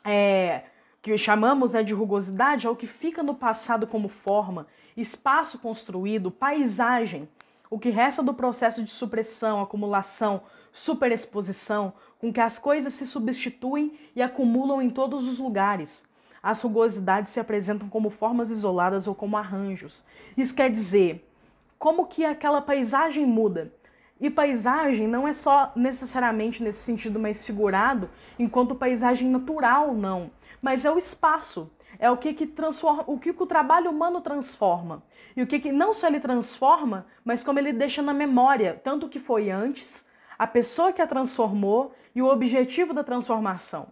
é, 0.03 0.63
que 1.01 1.17
chamamos 1.17 1.73
né, 1.73 1.83
de 1.83 1.93
rugosidade 1.93 2.67
ao 2.67 2.75
que 2.75 2.87
fica 2.87 3.21
no 3.23 3.35
passado 3.35 3.87
como 3.87 4.09
forma, 4.09 4.67
espaço 4.97 5.59
construído, 5.59 6.31
paisagem, 6.31 7.29
o 7.69 7.77
que 7.77 7.89
resta 7.89 8.23
do 8.23 8.33
processo 8.33 8.83
de 8.83 8.89
supressão, 8.89 9.61
acumulação, 9.61 10.41
superexposição, 10.73 11.93
com 12.17 12.33
que 12.33 12.41
as 12.41 12.57
coisas 12.57 12.93
se 12.93 13.05
substituem 13.05 13.97
e 14.15 14.21
acumulam 14.21 14.81
em 14.81 14.89
todos 14.89 15.27
os 15.27 15.37
lugares 15.37 16.03
as 16.41 16.61
rugosidades 16.61 17.33
se 17.33 17.39
apresentam 17.39 17.89
como 17.89 18.09
formas 18.09 18.49
isoladas 18.49 19.07
ou 19.07 19.15
como 19.15 19.37
arranjos. 19.37 20.03
Isso 20.37 20.55
quer 20.55 20.69
dizer, 20.69 21.29
como 21.77 22.07
que 22.07 22.25
aquela 22.25 22.61
paisagem 22.61 23.25
muda. 23.25 23.73
E 24.19 24.29
paisagem 24.29 25.07
não 25.07 25.27
é 25.27 25.31
só 25.31 25.71
necessariamente 25.75 26.61
nesse 26.61 26.79
sentido 26.79 27.17
mais 27.17 27.45
figurado, 27.45 28.09
enquanto 28.37 28.75
paisagem 28.75 29.29
natural 29.29 29.93
não, 29.93 30.29
mas 30.61 30.83
é 30.83 30.91
o 30.91 30.97
espaço, 30.97 31.71
é 31.97 32.11
o 32.11 32.17
que, 32.17 32.33
que 32.33 32.45
transforma, 32.45 33.03
o 33.07 33.17
que, 33.17 33.31
que 33.31 33.43
o 33.43 33.47
trabalho 33.47 33.89
humano 33.89 34.19
transforma. 34.19 35.03
E 35.35 35.41
o 35.41 35.47
que, 35.47 35.59
que 35.59 35.71
não 35.71 35.93
só 35.93 36.07
ele 36.07 36.19
transforma, 36.19 37.05
mas 37.23 37.43
como 37.43 37.59
ele 37.59 37.71
deixa 37.71 38.01
na 38.01 38.13
memória, 38.13 38.79
tanto 38.83 39.05
o 39.05 39.09
que 39.09 39.19
foi 39.19 39.49
antes, 39.49 40.09
a 40.37 40.45
pessoa 40.45 40.91
que 40.91 41.01
a 41.01 41.07
transformou 41.07 41.93
e 42.13 42.21
o 42.21 42.27
objetivo 42.27 42.93
da 42.93 43.03
transformação. 43.03 43.87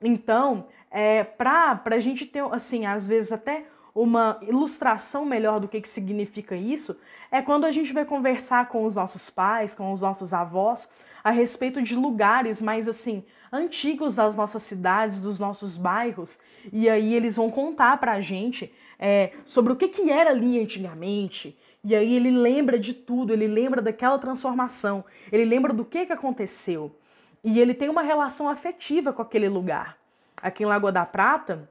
Então, 0.00 0.66
é, 0.96 1.24
para 1.24 1.82
a 1.86 1.98
gente 1.98 2.24
ter, 2.24 2.44
assim, 2.52 2.86
às 2.86 3.08
vezes 3.08 3.32
até 3.32 3.64
uma 3.92 4.38
ilustração 4.42 5.24
melhor 5.24 5.58
do 5.58 5.66
que, 5.66 5.80
que 5.80 5.88
significa 5.88 6.54
isso, 6.54 6.96
é 7.32 7.42
quando 7.42 7.64
a 7.64 7.72
gente 7.72 7.92
vai 7.92 8.04
conversar 8.04 8.68
com 8.68 8.84
os 8.84 8.94
nossos 8.94 9.28
pais, 9.28 9.74
com 9.74 9.90
os 9.92 10.02
nossos 10.02 10.32
avós, 10.32 10.88
a 11.24 11.32
respeito 11.32 11.82
de 11.82 11.96
lugares 11.96 12.62
mais 12.62 12.88
assim 12.88 13.24
antigos 13.52 14.14
das 14.14 14.36
nossas 14.36 14.62
cidades, 14.62 15.20
dos 15.20 15.36
nossos 15.36 15.76
bairros, 15.76 16.38
e 16.72 16.88
aí 16.88 17.12
eles 17.12 17.34
vão 17.34 17.50
contar 17.50 17.98
para 17.98 18.12
a 18.12 18.20
gente 18.20 18.72
é, 18.96 19.32
sobre 19.44 19.72
o 19.72 19.76
que, 19.76 19.88
que 19.88 20.10
era 20.10 20.30
ali 20.30 20.60
antigamente. 20.60 21.58
E 21.82 21.94
aí 21.94 22.14
ele 22.14 22.30
lembra 22.30 22.78
de 22.78 22.94
tudo, 22.94 23.32
ele 23.32 23.48
lembra 23.48 23.82
daquela 23.82 24.18
transformação, 24.18 25.04
ele 25.30 25.44
lembra 25.44 25.72
do 25.72 25.84
que, 25.84 26.06
que 26.06 26.12
aconteceu. 26.12 26.96
E 27.42 27.58
ele 27.60 27.74
tem 27.74 27.88
uma 27.88 28.02
relação 28.02 28.48
afetiva 28.48 29.12
com 29.12 29.22
aquele 29.22 29.48
lugar 29.48 30.03
aqui 30.42 30.62
em 30.62 30.66
Lagoa 30.66 30.92
da 30.92 31.04
Prata, 31.04 31.68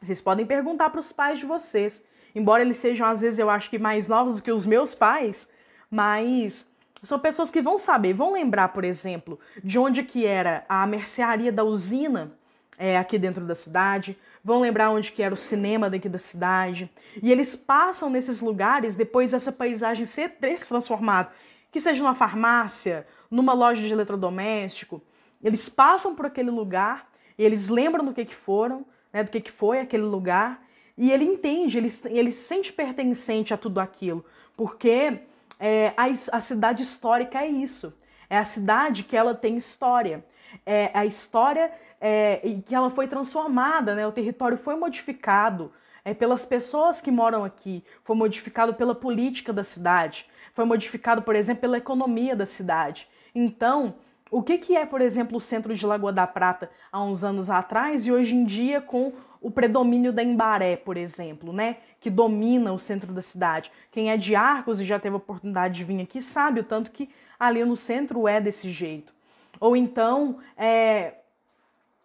vocês 0.00 0.20
podem 0.20 0.46
perguntar 0.46 0.90
para 0.90 1.00
os 1.00 1.12
pais 1.12 1.38
de 1.38 1.46
vocês. 1.46 2.04
Embora 2.34 2.62
eles 2.62 2.76
sejam, 2.76 3.06
às 3.06 3.20
vezes, 3.20 3.38
eu 3.38 3.50
acho 3.50 3.68
que 3.68 3.78
mais 3.78 4.08
novos 4.08 4.36
do 4.36 4.42
que 4.42 4.52
os 4.52 4.64
meus 4.64 4.94
pais, 4.94 5.48
mas 5.90 6.68
são 7.02 7.18
pessoas 7.18 7.50
que 7.50 7.62
vão 7.62 7.78
saber, 7.78 8.12
vão 8.12 8.32
lembrar, 8.32 8.68
por 8.68 8.84
exemplo, 8.84 9.38
de 9.62 9.78
onde 9.78 10.02
que 10.02 10.26
era 10.26 10.64
a 10.68 10.86
mercearia 10.86 11.52
da 11.52 11.64
usina 11.64 12.32
é, 12.76 12.96
aqui 12.96 13.18
dentro 13.18 13.44
da 13.44 13.54
cidade, 13.54 14.16
vão 14.42 14.60
lembrar 14.60 14.90
onde 14.90 15.10
que 15.10 15.22
era 15.22 15.34
o 15.34 15.36
cinema 15.36 15.90
daqui 15.90 16.08
da 16.08 16.18
cidade. 16.18 16.90
E 17.20 17.30
eles 17.32 17.56
passam 17.56 18.08
nesses 18.08 18.40
lugares 18.40 18.94
depois 18.94 19.32
dessa 19.32 19.50
paisagem 19.50 20.06
ser 20.06 20.36
transformada, 20.66 21.30
que 21.72 21.80
seja 21.80 22.02
numa 22.02 22.14
farmácia, 22.14 23.06
numa 23.30 23.52
loja 23.52 23.82
de 23.82 23.92
eletrodoméstico. 23.92 25.02
Eles 25.42 25.68
passam 25.68 26.14
por 26.14 26.26
aquele 26.26 26.50
lugar 26.50 27.07
eles 27.44 27.68
lembram 27.68 28.04
do 28.04 28.12
que, 28.12 28.24
que 28.24 28.34
foram, 28.34 28.84
né, 29.12 29.24
do 29.24 29.30
que, 29.30 29.40
que 29.40 29.52
foi 29.52 29.80
aquele 29.80 30.04
lugar, 30.04 30.62
e 30.96 31.12
ele 31.12 31.24
entende, 31.24 31.78
ele, 31.78 31.92
ele 32.06 32.32
se 32.32 32.46
sente 32.46 32.72
pertencente 32.72 33.54
a 33.54 33.56
tudo 33.56 33.80
aquilo, 33.80 34.24
porque 34.56 35.20
É, 35.60 35.92
a, 35.96 36.06
a 36.36 36.40
cidade 36.40 36.84
histórica 36.84 37.40
é 37.42 37.48
isso. 37.48 37.92
É 38.30 38.38
a 38.38 38.44
cidade 38.44 39.02
que 39.02 39.16
ela 39.16 39.34
tem 39.34 39.56
história. 39.56 40.24
É 40.64 40.90
a 40.94 41.04
história 41.04 41.72
é, 42.00 42.40
que 42.64 42.72
ela 42.72 42.90
foi 42.90 43.08
transformada, 43.08 43.92
né? 43.96 44.06
O 44.06 44.12
território 44.12 44.56
foi 44.56 44.76
modificado 44.76 45.72
é, 46.04 46.14
pelas 46.14 46.44
pessoas 46.44 47.00
que 47.00 47.10
moram 47.10 47.42
aqui, 47.44 47.82
foi 48.04 48.14
modificado 48.14 48.72
pela 48.74 48.94
política 48.94 49.52
da 49.52 49.64
cidade, 49.64 50.26
foi 50.54 50.64
modificado, 50.64 51.22
por 51.22 51.34
exemplo, 51.34 51.60
pela 51.60 51.76
economia 51.76 52.36
da 52.36 52.46
cidade. 52.46 53.08
Então, 53.34 53.96
o 54.30 54.42
que, 54.42 54.58
que 54.58 54.76
é, 54.76 54.84
por 54.84 55.00
exemplo, 55.00 55.36
o 55.36 55.40
centro 55.40 55.74
de 55.74 55.86
Lagoa 55.86 56.12
da 56.12 56.26
Prata 56.26 56.70
há 56.92 57.02
uns 57.02 57.24
anos 57.24 57.48
atrás 57.48 58.06
e 58.06 58.12
hoje 58.12 58.34
em 58.34 58.44
dia 58.44 58.80
com 58.80 59.12
o 59.40 59.50
predomínio 59.50 60.12
da 60.12 60.22
Embaré, 60.22 60.76
por 60.76 60.96
exemplo, 60.96 61.52
né? 61.52 61.76
Que 62.00 62.10
domina 62.10 62.72
o 62.72 62.78
centro 62.78 63.12
da 63.12 63.22
cidade. 63.22 63.70
Quem 63.90 64.10
é 64.10 64.16
de 64.16 64.34
Arcos 64.34 64.80
e 64.80 64.84
já 64.84 64.98
teve 64.98 65.14
a 65.14 65.18
oportunidade 65.18 65.74
de 65.74 65.84
vir 65.84 66.00
aqui 66.00 66.20
sabe 66.20 66.60
o 66.60 66.64
tanto 66.64 66.90
que 66.90 67.08
ali 67.38 67.64
no 67.64 67.76
centro 67.76 68.26
é 68.26 68.40
desse 68.40 68.70
jeito. 68.70 69.12
Ou 69.60 69.76
então, 69.76 70.38
é, 70.56 71.14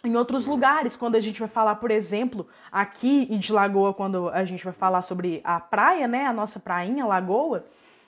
em 0.04 0.16
outros 0.16 0.46
lugares, 0.46 0.96
quando 0.96 1.16
a 1.16 1.20
gente 1.20 1.40
vai 1.40 1.50
falar, 1.50 1.76
por 1.76 1.90
exemplo, 1.90 2.48
aqui 2.72 3.28
em 3.30 3.40
de 3.40 3.52
Lagoa, 3.52 3.94
quando 3.94 4.30
a 4.30 4.44
gente 4.44 4.64
vai 4.64 4.74
falar 4.74 5.02
sobre 5.02 5.42
a 5.44 5.60
praia, 5.60 6.08
né, 6.08 6.26
a 6.26 6.34
nossa 6.34 6.60
prainha, 6.60 7.06
Lagoa, 7.06 7.66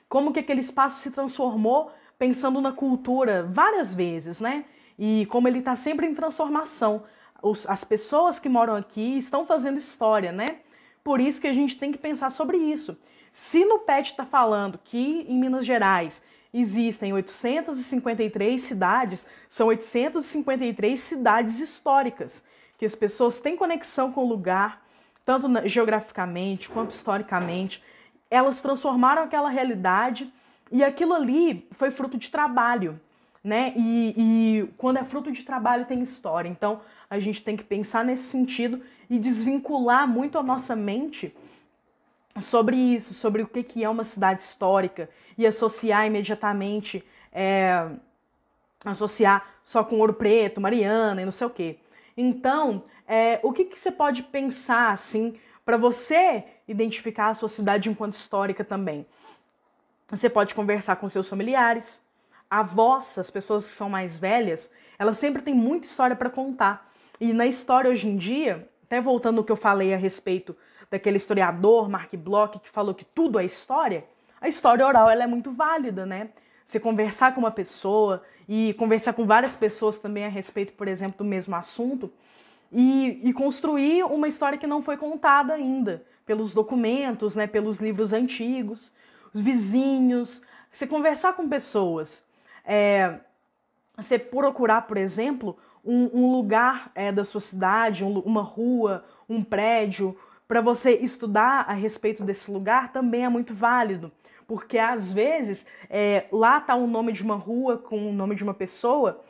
como 0.08 0.32
que 0.32 0.40
aquele 0.40 0.60
espaço 0.60 1.00
se 1.00 1.10
transformou 1.10 1.90
pensando 2.18 2.60
na 2.60 2.72
cultura 2.72 3.42
várias 3.42 3.94
vezes, 3.94 4.40
né? 4.40 4.64
E 4.98 5.26
como 5.26 5.48
ele 5.48 5.58
está 5.58 5.74
sempre 5.74 6.06
em 6.06 6.14
transformação. 6.14 7.04
Os, 7.42 7.68
as 7.68 7.84
pessoas 7.84 8.38
que 8.38 8.48
moram 8.48 8.74
aqui 8.74 9.18
estão 9.18 9.46
fazendo 9.46 9.78
história, 9.78 10.32
né? 10.32 10.58
Por 11.04 11.20
isso 11.20 11.40
que 11.40 11.46
a 11.46 11.52
gente 11.52 11.78
tem 11.78 11.92
que 11.92 11.98
pensar 11.98 12.30
sobre 12.30 12.56
isso. 12.56 12.98
Se 13.32 13.64
no 13.64 13.80
PET 13.80 14.10
está 14.10 14.24
falando 14.24 14.80
que 14.82 15.26
em 15.28 15.38
Minas 15.38 15.66
Gerais 15.66 16.22
existem 16.52 17.12
853 17.12 18.62
cidades, 18.62 19.26
são 19.48 19.66
853 19.66 20.98
cidades 20.98 21.60
históricas, 21.60 22.42
que 22.78 22.86
as 22.86 22.94
pessoas 22.94 23.40
têm 23.40 23.56
conexão 23.56 24.10
com 24.10 24.24
o 24.24 24.28
lugar, 24.28 24.82
tanto 25.24 25.48
geograficamente 25.68 26.70
quanto 26.70 26.92
historicamente. 26.92 27.84
Elas 28.30 28.62
transformaram 28.62 29.22
aquela 29.22 29.50
realidade 29.50 30.32
e 30.70 30.82
aquilo 30.82 31.14
ali 31.14 31.66
foi 31.72 31.90
fruto 31.90 32.18
de 32.18 32.30
trabalho, 32.30 33.00
né? 33.42 33.72
E, 33.76 34.14
e 34.16 34.68
quando 34.76 34.98
é 34.98 35.04
fruto 35.04 35.30
de 35.30 35.44
trabalho 35.44 35.84
tem 35.84 36.00
história. 36.00 36.48
Então 36.48 36.80
a 37.08 37.18
gente 37.18 37.42
tem 37.42 37.56
que 37.56 37.64
pensar 37.64 38.04
nesse 38.04 38.24
sentido 38.24 38.82
e 39.08 39.18
desvincular 39.18 40.06
muito 40.08 40.38
a 40.38 40.42
nossa 40.42 40.74
mente 40.74 41.34
sobre 42.40 42.76
isso, 42.76 43.14
sobre 43.14 43.42
o 43.42 43.46
que 43.46 43.84
é 43.84 43.88
uma 43.88 44.04
cidade 44.04 44.42
histórica 44.42 45.08
e 45.38 45.46
associar 45.46 46.06
imediatamente, 46.06 47.04
é, 47.32 47.88
associar 48.84 49.46
só 49.62 49.84
com 49.84 49.98
Ouro 49.98 50.14
Preto, 50.14 50.60
Mariana 50.60 51.22
e 51.22 51.24
não 51.24 51.32
sei 51.32 51.46
o 51.46 51.50
quê. 51.50 51.78
Então, 52.16 52.82
é, 53.06 53.38
o 53.42 53.52
que, 53.52 53.64
que 53.64 53.80
você 53.80 53.90
pode 53.90 54.22
pensar 54.24 54.92
assim 54.92 55.38
para 55.64 55.76
você 55.76 56.44
identificar 56.66 57.28
a 57.28 57.34
sua 57.34 57.48
cidade 57.48 57.88
enquanto 57.88 58.14
histórica 58.14 58.64
também? 58.64 59.06
Você 60.08 60.30
pode 60.30 60.54
conversar 60.54 60.96
com 60.96 61.08
seus 61.08 61.28
familiares, 61.28 62.00
avós, 62.48 63.18
as 63.18 63.28
pessoas 63.28 63.68
que 63.68 63.74
são 63.74 63.90
mais 63.90 64.16
velhas, 64.16 64.70
elas 64.98 65.18
sempre 65.18 65.42
têm 65.42 65.54
muita 65.54 65.86
história 65.86 66.14
para 66.14 66.30
contar. 66.30 66.92
E 67.20 67.32
na 67.32 67.44
história 67.44 67.90
hoje 67.90 68.08
em 68.08 68.16
dia, 68.16 68.68
até 68.84 69.00
voltando 69.00 69.38
ao 69.38 69.44
que 69.44 69.50
eu 69.50 69.56
falei 69.56 69.92
a 69.92 69.96
respeito 69.96 70.56
daquele 70.88 71.16
historiador 71.16 71.88
Mark 71.88 72.14
Bloch 72.14 72.60
que 72.60 72.68
falou 72.68 72.94
que 72.94 73.04
tudo 73.04 73.40
é 73.40 73.44
história, 73.44 74.04
a 74.40 74.46
história 74.48 74.86
oral 74.86 75.10
ela 75.10 75.24
é 75.24 75.26
muito 75.26 75.50
válida, 75.50 76.06
né? 76.06 76.28
Você 76.64 76.78
conversar 76.78 77.34
com 77.34 77.40
uma 77.40 77.50
pessoa 77.50 78.22
e 78.48 78.74
conversar 78.74 79.12
com 79.12 79.26
várias 79.26 79.56
pessoas 79.56 79.98
também 79.98 80.24
a 80.24 80.28
respeito, 80.28 80.72
por 80.74 80.86
exemplo, 80.86 81.18
do 81.18 81.24
mesmo 81.24 81.56
assunto 81.56 82.12
e, 82.70 83.20
e 83.24 83.32
construir 83.32 84.04
uma 84.04 84.28
história 84.28 84.58
que 84.58 84.66
não 84.68 84.82
foi 84.82 84.96
contada 84.96 85.54
ainda 85.54 86.04
pelos 86.24 86.54
documentos, 86.54 87.34
né, 87.34 87.46
pelos 87.46 87.78
livros 87.78 88.12
antigos 88.12 88.92
os 89.36 89.40
vizinhos, 89.40 90.42
você 90.72 90.86
conversar 90.86 91.34
com 91.34 91.46
pessoas, 91.46 92.24
é, 92.64 93.20
você 93.94 94.18
procurar, 94.18 94.82
por 94.82 94.96
exemplo, 94.96 95.58
um, 95.84 96.10
um 96.12 96.32
lugar 96.32 96.90
é, 96.94 97.12
da 97.12 97.22
sua 97.22 97.40
cidade, 97.40 98.02
um, 98.02 98.18
uma 98.20 98.42
rua, 98.42 99.04
um 99.28 99.42
prédio, 99.42 100.18
para 100.48 100.62
você 100.62 100.92
estudar 100.92 101.66
a 101.68 101.74
respeito 101.74 102.24
desse 102.24 102.50
lugar 102.50 102.92
também 102.92 103.24
é 103.24 103.28
muito 103.28 103.52
válido. 103.52 104.10
Porque 104.46 104.78
às 104.78 105.12
vezes 105.12 105.66
é, 105.90 106.26
lá 106.32 106.58
está 106.58 106.74
o 106.74 106.86
nome 106.86 107.12
de 107.12 107.22
uma 107.22 107.36
rua 107.36 107.76
com 107.76 108.08
o 108.08 108.12
nome 108.12 108.34
de 108.36 108.42
uma 108.42 108.54
pessoa, 108.54 109.22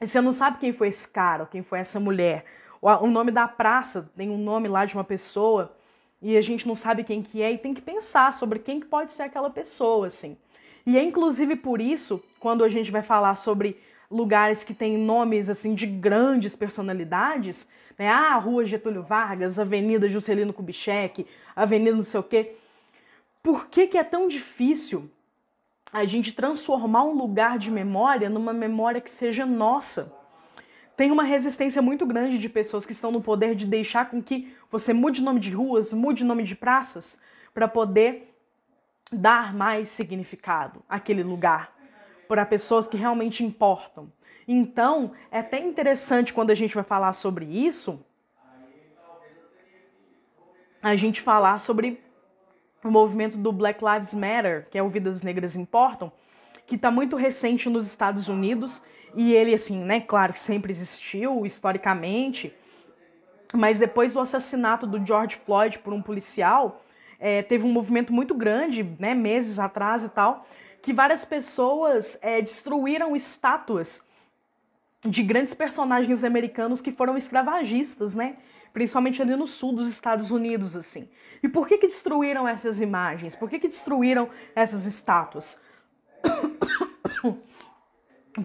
e 0.00 0.06
você 0.06 0.20
não 0.20 0.32
sabe 0.32 0.58
quem 0.58 0.72
foi 0.72 0.88
esse 0.88 1.08
cara, 1.10 1.44
quem 1.46 1.62
foi 1.62 1.80
essa 1.80 1.98
mulher. 1.98 2.44
O 2.80 3.08
nome 3.08 3.32
da 3.32 3.48
praça 3.48 4.08
tem 4.16 4.30
um 4.30 4.38
nome 4.38 4.68
lá 4.68 4.84
de 4.84 4.94
uma 4.94 5.02
pessoa 5.02 5.74
e 6.20 6.36
a 6.36 6.42
gente 6.42 6.66
não 6.66 6.74
sabe 6.74 7.04
quem 7.04 7.22
que 7.22 7.42
é 7.42 7.52
e 7.52 7.58
tem 7.58 7.72
que 7.72 7.80
pensar 7.80 8.34
sobre 8.34 8.58
quem 8.58 8.80
que 8.80 8.86
pode 8.86 9.12
ser 9.12 9.22
aquela 9.22 9.50
pessoa, 9.50 10.06
assim. 10.06 10.36
E 10.84 10.96
é 10.96 11.02
inclusive 11.02 11.54
por 11.56 11.80
isso, 11.80 12.22
quando 12.40 12.64
a 12.64 12.68
gente 12.68 12.90
vai 12.90 13.02
falar 13.02 13.34
sobre 13.34 13.76
lugares 14.10 14.64
que 14.64 14.74
têm 14.74 14.96
nomes 14.96 15.50
assim 15.50 15.74
de 15.74 15.86
grandes 15.86 16.56
personalidades, 16.56 17.68
né? 17.98 18.08
Ah, 18.08 18.36
Rua 18.36 18.64
Getúlio 18.64 19.02
Vargas, 19.02 19.58
Avenida 19.58 20.08
Juscelino 20.08 20.52
Kubitschek, 20.52 21.26
Avenida 21.54 21.94
não 21.94 22.02
sei 22.02 22.20
o 22.20 22.22
quê. 22.22 22.54
Por 23.42 23.66
que, 23.66 23.86
que 23.86 23.98
é 23.98 24.04
tão 24.04 24.28
difícil 24.28 25.10
a 25.92 26.04
gente 26.04 26.32
transformar 26.32 27.04
um 27.04 27.16
lugar 27.16 27.58
de 27.58 27.70
memória 27.70 28.28
numa 28.28 28.52
memória 28.52 29.00
que 29.00 29.10
seja 29.10 29.44
nossa? 29.44 30.12
Tem 30.98 31.12
uma 31.12 31.22
resistência 31.22 31.80
muito 31.80 32.04
grande 32.04 32.38
de 32.38 32.48
pessoas 32.48 32.84
que 32.84 32.90
estão 32.90 33.12
no 33.12 33.20
poder 33.20 33.54
de 33.54 33.64
deixar 33.64 34.10
com 34.10 34.20
que 34.20 34.52
você 34.68 34.92
mude 34.92 35.20
o 35.20 35.24
nome 35.24 35.38
de 35.38 35.52
ruas, 35.52 35.92
mude 35.92 36.24
o 36.24 36.26
nome 36.26 36.42
de 36.42 36.56
praças, 36.56 37.20
para 37.54 37.68
poder 37.68 38.34
dar 39.12 39.54
mais 39.54 39.90
significado 39.90 40.82
àquele 40.88 41.22
lugar, 41.22 41.72
para 42.26 42.44
pessoas 42.44 42.88
que 42.88 42.96
realmente 42.96 43.44
importam. 43.44 44.12
Então, 44.46 45.12
é 45.30 45.38
até 45.38 45.60
interessante 45.60 46.34
quando 46.34 46.50
a 46.50 46.54
gente 46.54 46.74
vai 46.74 46.82
falar 46.82 47.12
sobre 47.12 47.44
isso, 47.44 48.04
a 50.82 50.96
gente 50.96 51.20
falar 51.20 51.60
sobre 51.60 52.02
o 52.82 52.90
movimento 52.90 53.38
do 53.38 53.52
Black 53.52 53.80
Lives 53.84 54.14
Matter, 54.14 54.66
que 54.68 54.76
é 54.76 54.82
o 54.82 54.88
Vidas 54.88 55.22
Negras 55.22 55.54
Importam, 55.54 56.10
que 56.66 56.74
está 56.74 56.90
muito 56.90 57.14
recente 57.14 57.70
nos 57.70 57.86
Estados 57.86 58.28
Unidos 58.28 58.82
e 59.14 59.32
ele, 59.32 59.54
assim, 59.54 59.78
né, 59.82 60.00
claro 60.00 60.32
que 60.32 60.40
sempre 60.40 60.72
existiu 60.72 61.44
historicamente, 61.44 62.54
mas 63.52 63.78
depois 63.78 64.12
do 64.12 64.20
assassinato 64.20 64.86
do 64.86 65.04
George 65.04 65.36
Floyd 65.36 65.78
por 65.78 65.92
um 65.92 66.02
policial, 66.02 66.84
é, 67.18 67.42
teve 67.42 67.64
um 67.64 67.72
movimento 67.72 68.12
muito 68.12 68.34
grande, 68.34 68.84
né, 68.98 69.14
meses 69.14 69.58
atrás 69.58 70.04
e 70.04 70.08
tal, 70.08 70.46
que 70.82 70.92
várias 70.92 71.24
pessoas 71.24 72.18
é, 72.22 72.40
destruíram 72.40 73.16
estátuas 73.16 74.02
de 75.04 75.22
grandes 75.22 75.54
personagens 75.54 76.24
americanos 76.24 76.80
que 76.80 76.92
foram 76.92 77.16
escravagistas, 77.16 78.14
né? 78.14 78.36
Principalmente 78.72 79.22
ali 79.22 79.34
no 79.36 79.46
sul 79.46 79.72
dos 79.72 79.88
Estados 79.88 80.30
Unidos, 80.30 80.76
assim. 80.76 81.08
E 81.42 81.48
por 81.48 81.66
que 81.66 81.78
que 81.78 81.86
destruíram 81.86 82.46
essas 82.46 82.80
imagens? 82.80 83.34
Por 83.34 83.48
que 83.48 83.58
que 83.58 83.68
destruíram 83.68 84.28
essas 84.54 84.86
estátuas? 84.86 85.60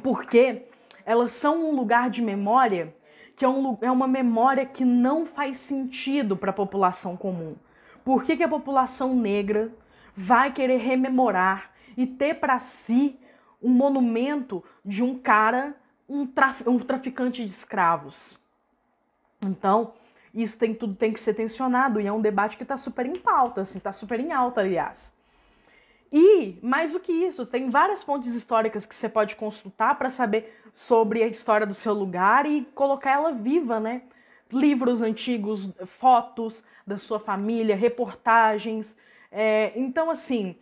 porque 0.01 0.63
elas 1.05 1.31
são 1.31 1.69
um 1.69 1.75
lugar 1.75 2.09
de 2.09 2.21
memória 2.21 2.93
que 3.35 3.43
é, 3.43 3.49
um, 3.49 3.77
é 3.81 3.91
uma 3.91 4.07
memória 4.07 4.65
que 4.65 4.85
não 4.85 5.25
faz 5.25 5.57
sentido 5.57 6.37
para 6.37 6.51
a 6.51 6.53
população 6.53 7.17
comum. 7.17 7.55
Por 8.03 8.23
que, 8.23 8.37
que 8.37 8.43
a 8.43 8.47
população 8.47 9.15
negra 9.15 9.71
vai 10.15 10.51
querer 10.51 10.77
rememorar 10.77 11.71
e 11.97 12.05
ter 12.05 12.35
para 12.35 12.59
si 12.59 13.19
um 13.61 13.69
monumento 13.69 14.63
de 14.85 15.03
um 15.03 15.17
cara, 15.17 15.75
um, 16.07 16.27
traf, 16.27 16.67
um 16.67 16.77
traficante 16.77 17.43
de 17.43 17.49
escravos? 17.49 18.39
Então, 19.41 19.93
isso 20.33 20.57
tem 20.57 20.73
tudo 20.73 20.95
tem 20.95 21.11
que 21.11 21.19
ser 21.19 21.33
tensionado 21.33 21.99
e 21.99 22.07
é 22.07 22.11
um 22.11 22.21
debate 22.21 22.57
que 22.57 22.63
está 22.63 22.77
super 22.77 23.05
em 23.05 23.15
pauta, 23.15 23.61
assim, 23.61 23.77
está 23.77 23.91
super 23.91 24.19
em 24.19 24.31
alta, 24.31 24.61
aliás. 24.61 25.13
E, 26.15 26.59
mais 26.61 26.93
do 26.93 26.99
que 26.99 27.11
isso, 27.11 27.43
tem 27.43 27.71
várias 27.71 28.03
fontes 28.03 28.35
históricas 28.35 28.85
que 28.85 28.93
você 28.93 29.09
pode 29.09 29.35
consultar 29.35 29.97
para 29.97 30.11
saber 30.11 30.61
sobre 30.71 31.23
a 31.23 31.27
história 31.27 31.65
do 31.65 31.73
seu 31.73 31.91
lugar 31.91 32.45
e 32.45 32.65
colocar 32.75 33.13
ela 33.13 33.31
viva, 33.31 33.79
né? 33.79 34.03
Livros 34.51 35.01
antigos, 35.01 35.71
fotos 35.87 36.63
da 36.85 36.99
sua 36.99 37.19
família, 37.19 37.75
reportagens. 37.75 38.95
É, 39.31 39.73
então, 39.75 40.11
assim, 40.11 40.55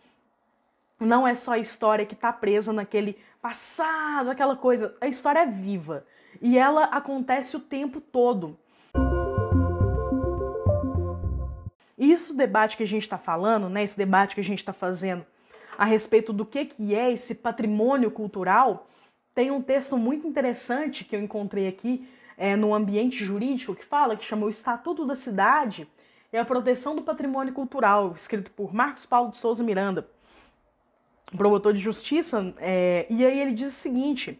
não 0.98 1.28
é 1.28 1.36
só 1.36 1.52
a 1.52 1.60
história 1.60 2.06
que 2.06 2.14
está 2.14 2.32
presa 2.32 2.72
naquele 2.72 3.20
passado, 3.42 4.30
aquela 4.32 4.56
coisa. 4.56 4.96
A 5.02 5.08
história 5.08 5.40
é 5.42 5.46
viva 5.46 6.06
e 6.42 6.58
ela 6.58 6.86
acontece 6.86 7.58
o 7.58 7.60
tempo 7.60 8.00
todo. 8.00 8.58
Isso 11.98 12.34
debate 12.34 12.78
que 12.78 12.84
a 12.84 12.88
gente 12.88 13.04
está 13.04 13.18
falando, 13.18 13.68
né? 13.68 13.84
Esse 13.84 13.98
debate 13.98 14.34
que 14.34 14.42
a 14.42 14.44
gente 14.46 14.60
está 14.60 14.72
fazendo 14.72 15.26
a 15.82 15.86
respeito 15.86 16.32
do 16.32 16.46
que, 16.46 16.66
que 16.66 16.94
é 16.94 17.12
esse 17.12 17.34
patrimônio 17.34 18.12
cultural, 18.12 18.88
tem 19.34 19.50
um 19.50 19.64
texto 19.64 19.98
muito 19.98 20.28
interessante 20.28 21.04
que 21.04 21.16
eu 21.16 21.20
encontrei 21.20 21.68
aqui 21.68 22.08
é, 22.38 22.56
no 22.56 22.72
ambiente 22.72 23.26
jurídico 23.26 23.74
que 23.74 23.84
fala, 23.84 24.16
que 24.16 24.24
chama 24.24 24.46
o 24.46 24.50
Estatuto 24.50 25.08
da 25.08 25.16
Cidade 25.16 25.88
e 26.32 26.38
a 26.38 26.46
Proteção 26.46 26.96
do 26.96 27.02
Patrimônio 27.02 27.52
Cultural, 27.52 28.14
escrito 28.16 28.52
por 28.52 28.72
Marcos 28.72 29.08
Paulo 29.08 29.32
de 29.32 29.40
Souza 29.40 29.64
Miranda, 29.64 30.08
promotor 31.36 31.74
de 31.74 31.80
justiça, 31.80 32.54
é, 32.60 33.08
e 33.10 33.26
aí 33.26 33.40
ele 33.40 33.56
diz 33.56 33.70
o 33.70 33.72
seguinte: 33.72 34.40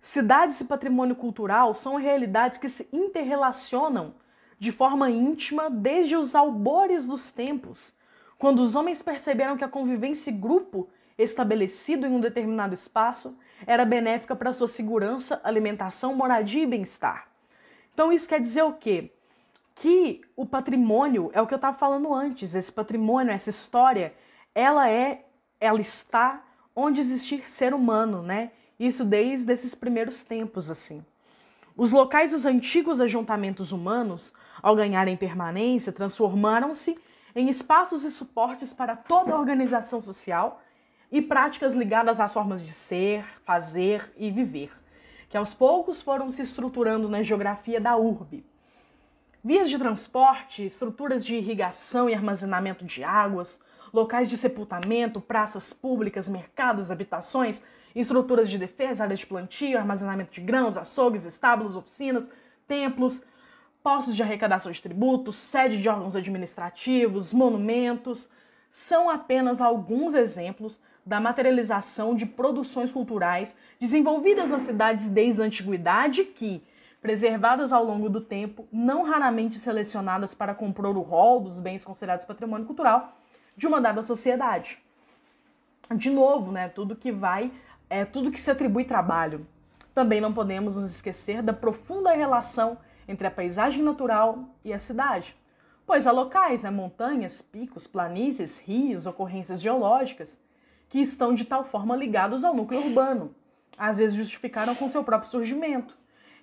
cidades 0.00 0.62
e 0.62 0.64
patrimônio 0.64 1.14
cultural 1.14 1.74
são 1.74 1.96
realidades 1.96 2.58
que 2.58 2.70
se 2.70 2.88
interrelacionam 2.90 4.14
de 4.58 4.72
forma 4.72 5.10
íntima 5.10 5.68
desde 5.68 6.16
os 6.16 6.34
albores 6.34 7.06
dos 7.06 7.30
tempos, 7.30 7.94
quando 8.40 8.60
os 8.60 8.74
homens 8.74 9.02
perceberam 9.02 9.54
que 9.54 9.62
a 9.62 9.68
convivência 9.68 10.32
grupo 10.32 10.88
estabelecido 11.18 12.06
em 12.06 12.10
um 12.10 12.20
determinado 12.20 12.72
espaço 12.72 13.36
era 13.66 13.84
benéfica 13.84 14.34
para 14.34 14.54
sua 14.54 14.66
segurança, 14.66 15.38
alimentação, 15.44 16.14
moradia 16.14 16.62
e 16.62 16.66
bem-estar. 16.66 17.28
Então 17.92 18.10
isso 18.10 18.26
quer 18.26 18.40
dizer 18.40 18.62
o 18.62 18.72
quê? 18.72 19.12
Que 19.74 20.22
o 20.34 20.46
patrimônio 20.46 21.30
é 21.34 21.42
o 21.42 21.46
que 21.46 21.52
eu 21.52 21.56
estava 21.56 21.76
falando 21.76 22.14
antes, 22.14 22.54
esse 22.54 22.72
patrimônio, 22.72 23.30
essa 23.30 23.50
história, 23.50 24.14
ela 24.54 24.88
é, 24.88 25.26
ela 25.60 25.78
está 25.78 26.42
onde 26.74 26.98
existir 26.98 27.44
ser 27.46 27.74
humano, 27.74 28.22
né? 28.22 28.52
Isso 28.78 29.04
desde 29.04 29.52
esses 29.52 29.74
primeiros 29.74 30.24
tempos 30.24 30.70
assim. 30.70 31.04
Os 31.76 31.92
locais 31.92 32.30
dos 32.30 32.46
antigos 32.46 33.02
ajuntamentos 33.02 33.70
humanos, 33.70 34.32
ao 34.62 34.74
ganharem 34.74 35.14
permanência, 35.14 35.92
transformaram-se 35.92 36.98
em 37.34 37.48
espaços 37.48 38.04
e 38.04 38.10
suportes 38.10 38.72
para 38.72 38.96
toda 38.96 39.32
a 39.32 39.38
organização 39.38 40.00
social 40.00 40.60
e 41.10 41.20
práticas 41.20 41.74
ligadas 41.74 42.20
às 42.20 42.32
formas 42.32 42.62
de 42.62 42.72
ser, 42.72 43.24
fazer 43.44 44.12
e 44.16 44.30
viver, 44.30 44.70
que 45.28 45.36
aos 45.36 45.52
poucos 45.52 46.00
foram 46.00 46.30
se 46.30 46.42
estruturando 46.42 47.08
na 47.08 47.22
geografia 47.22 47.80
da 47.80 47.96
urbe. 47.96 48.46
Vias 49.42 49.70
de 49.70 49.78
transporte, 49.78 50.64
estruturas 50.64 51.24
de 51.24 51.34
irrigação 51.34 52.08
e 52.10 52.14
armazenamento 52.14 52.84
de 52.84 53.02
águas, 53.02 53.58
locais 53.92 54.28
de 54.28 54.36
sepultamento, 54.36 55.20
praças 55.20 55.72
públicas, 55.72 56.28
mercados, 56.28 56.90
habitações, 56.90 57.62
estruturas 57.94 58.48
de 58.48 58.58
defesa, 58.58 59.04
áreas 59.04 59.20
de 59.20 59.26
plantio, 59.26 59.78
armazenamento 59.78 60.32
de 60.32 60.40
grãos, 60.40 60.76
açougues, 60.76 61.24
estábulos, 61.24 61.76
oficinas, 61.76 62.30
templos, 62.68 63.24
postos 63.82 64.14
de 64.14 64.22
arrecadação 64.22 64.70
de 64.70 64.80
tributos, 64.80 65.36
sede 65.36 65.80
de 65.80 65.88
órgãos 65.88 66.16
administrativos, 66.16 67.32
monumentos, 67.32 68.28
são 68.70 69.10
apenas 69.10 69.60
alguns 69.60 70.14
exemplos 70.14 70.80
da 71.04 71.18
materialização 71.18 72.14
de 72.14 72.26
produções 72.26 72.92
culturais 72.92 73.56
desenvolvidas 73.80 74.50
nas 74.50 74.62
cidades 74.62 75.08
desde 75.08 75.42
a 75.42 75.44
antiguidade 75.44 76.24
que, 76.24 76.62
preservadas 77.00 77.72
ao 77.72 77.84
longo 77.84 78.08
do 78.08 78.20
tempo, 78.20 78.68
não 78.70 79.02
raramente 79.02 79.56
selecionadas 79.56 80.34
para 80.34 80.54
compor 80.54 80.96
o 80.96 81.00
rol 81.00 81.40
dos 81.40 81.58
bens 81.58 81.84
considerados 81.84 82.24
patrimônio 82.24 82.66
cultural 82.66 83.16
de 83.56 83.66
uma 83.66 83.80
dada 83.80 84.02
sociedade. 84.02 84.78
De 85.94 86.10
novo, 86.10 86.52
né, 86.52 86.68
tudo 86.68 86.94
que 86.94 87.10
vai, 87.10 87.50
é 87.88 88.04
tudo 88.04 88.30
que 88.30 88.40
se 88.40 88.50
atribui 88.50 88.84
trabalho. 88.84 89.46
Também 89.92 90.20
não 90.20 90.32
podemos 90.32 90.76
nos 90.76 90.92
esquecer 90.92 91.42
da 91.42 91.52
profunda 91.52 92.12
relação 92.12 92.78
entre 93.10 93.26
a 93.26 93.30
paisagem 93.30 93.82
natural 93.82 94.44
e 94.64 94.72
a 94.72 94.78
cidade, 94.78 95.36
pois 95.84 96.06
há 96.06 96.12
locais, 96.12 96.62
né, 96.62 96.70
montanhas, 96.70 97.42
picos, 97.42 97.86
planícies, 97.86 98.58
rios, 98.58 99.06
ocorrências 99.06 99.60
geológicas 99.60 100.40
que 100.88 101.00
estão 101.00 101.34
de 101.34 101.44
tal 101.44 101.64
forma 101.64 101.96
ligados 101.96 102.44
ao 102.44 102.54
núcleo 102.54 102.80
urbano, 102.80 103.34
às 103.76 103.98
vezes 103.98 104.16
justificaram 104.16 104.74
com 104.74 104.86
seu 104.86 105.02
próprio 105.02 105.30
surgimento, 105.30 105.98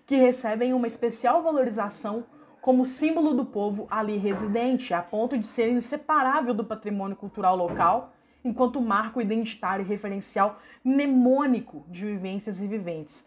que 0.06 0.16
recebem 0.18 0.74
uma 0.74 0.88
especial 0.88 1.42
valorização 1.42 2.26
como 2.60 2.84
símbolo 2.84 3.34
do 3.34 3.46
povo 3.46 3.88
ali 3.90 4.18
residente, 4.18 4.94
a 4.94 5.02
ponto 5.02 5.38
de 5.38 5.48
ser 5.48 5.70
inseparável 5.70 6.54
do 6.54 6.66
patrimônio 6.66 7.16
cultural 7.16 7.56
local, 7.56 8.14
enquanto 8.44 8.82
marco 8.82 9.22
identitário 9.22 9.86
e 9.86 9.88
referencial 9.88 10.58
mnemônico 10.84 11.86
de 11.88 12.06
vivências 12.06 12.62
e 12.62 12.68
viventes. 12.68 13.26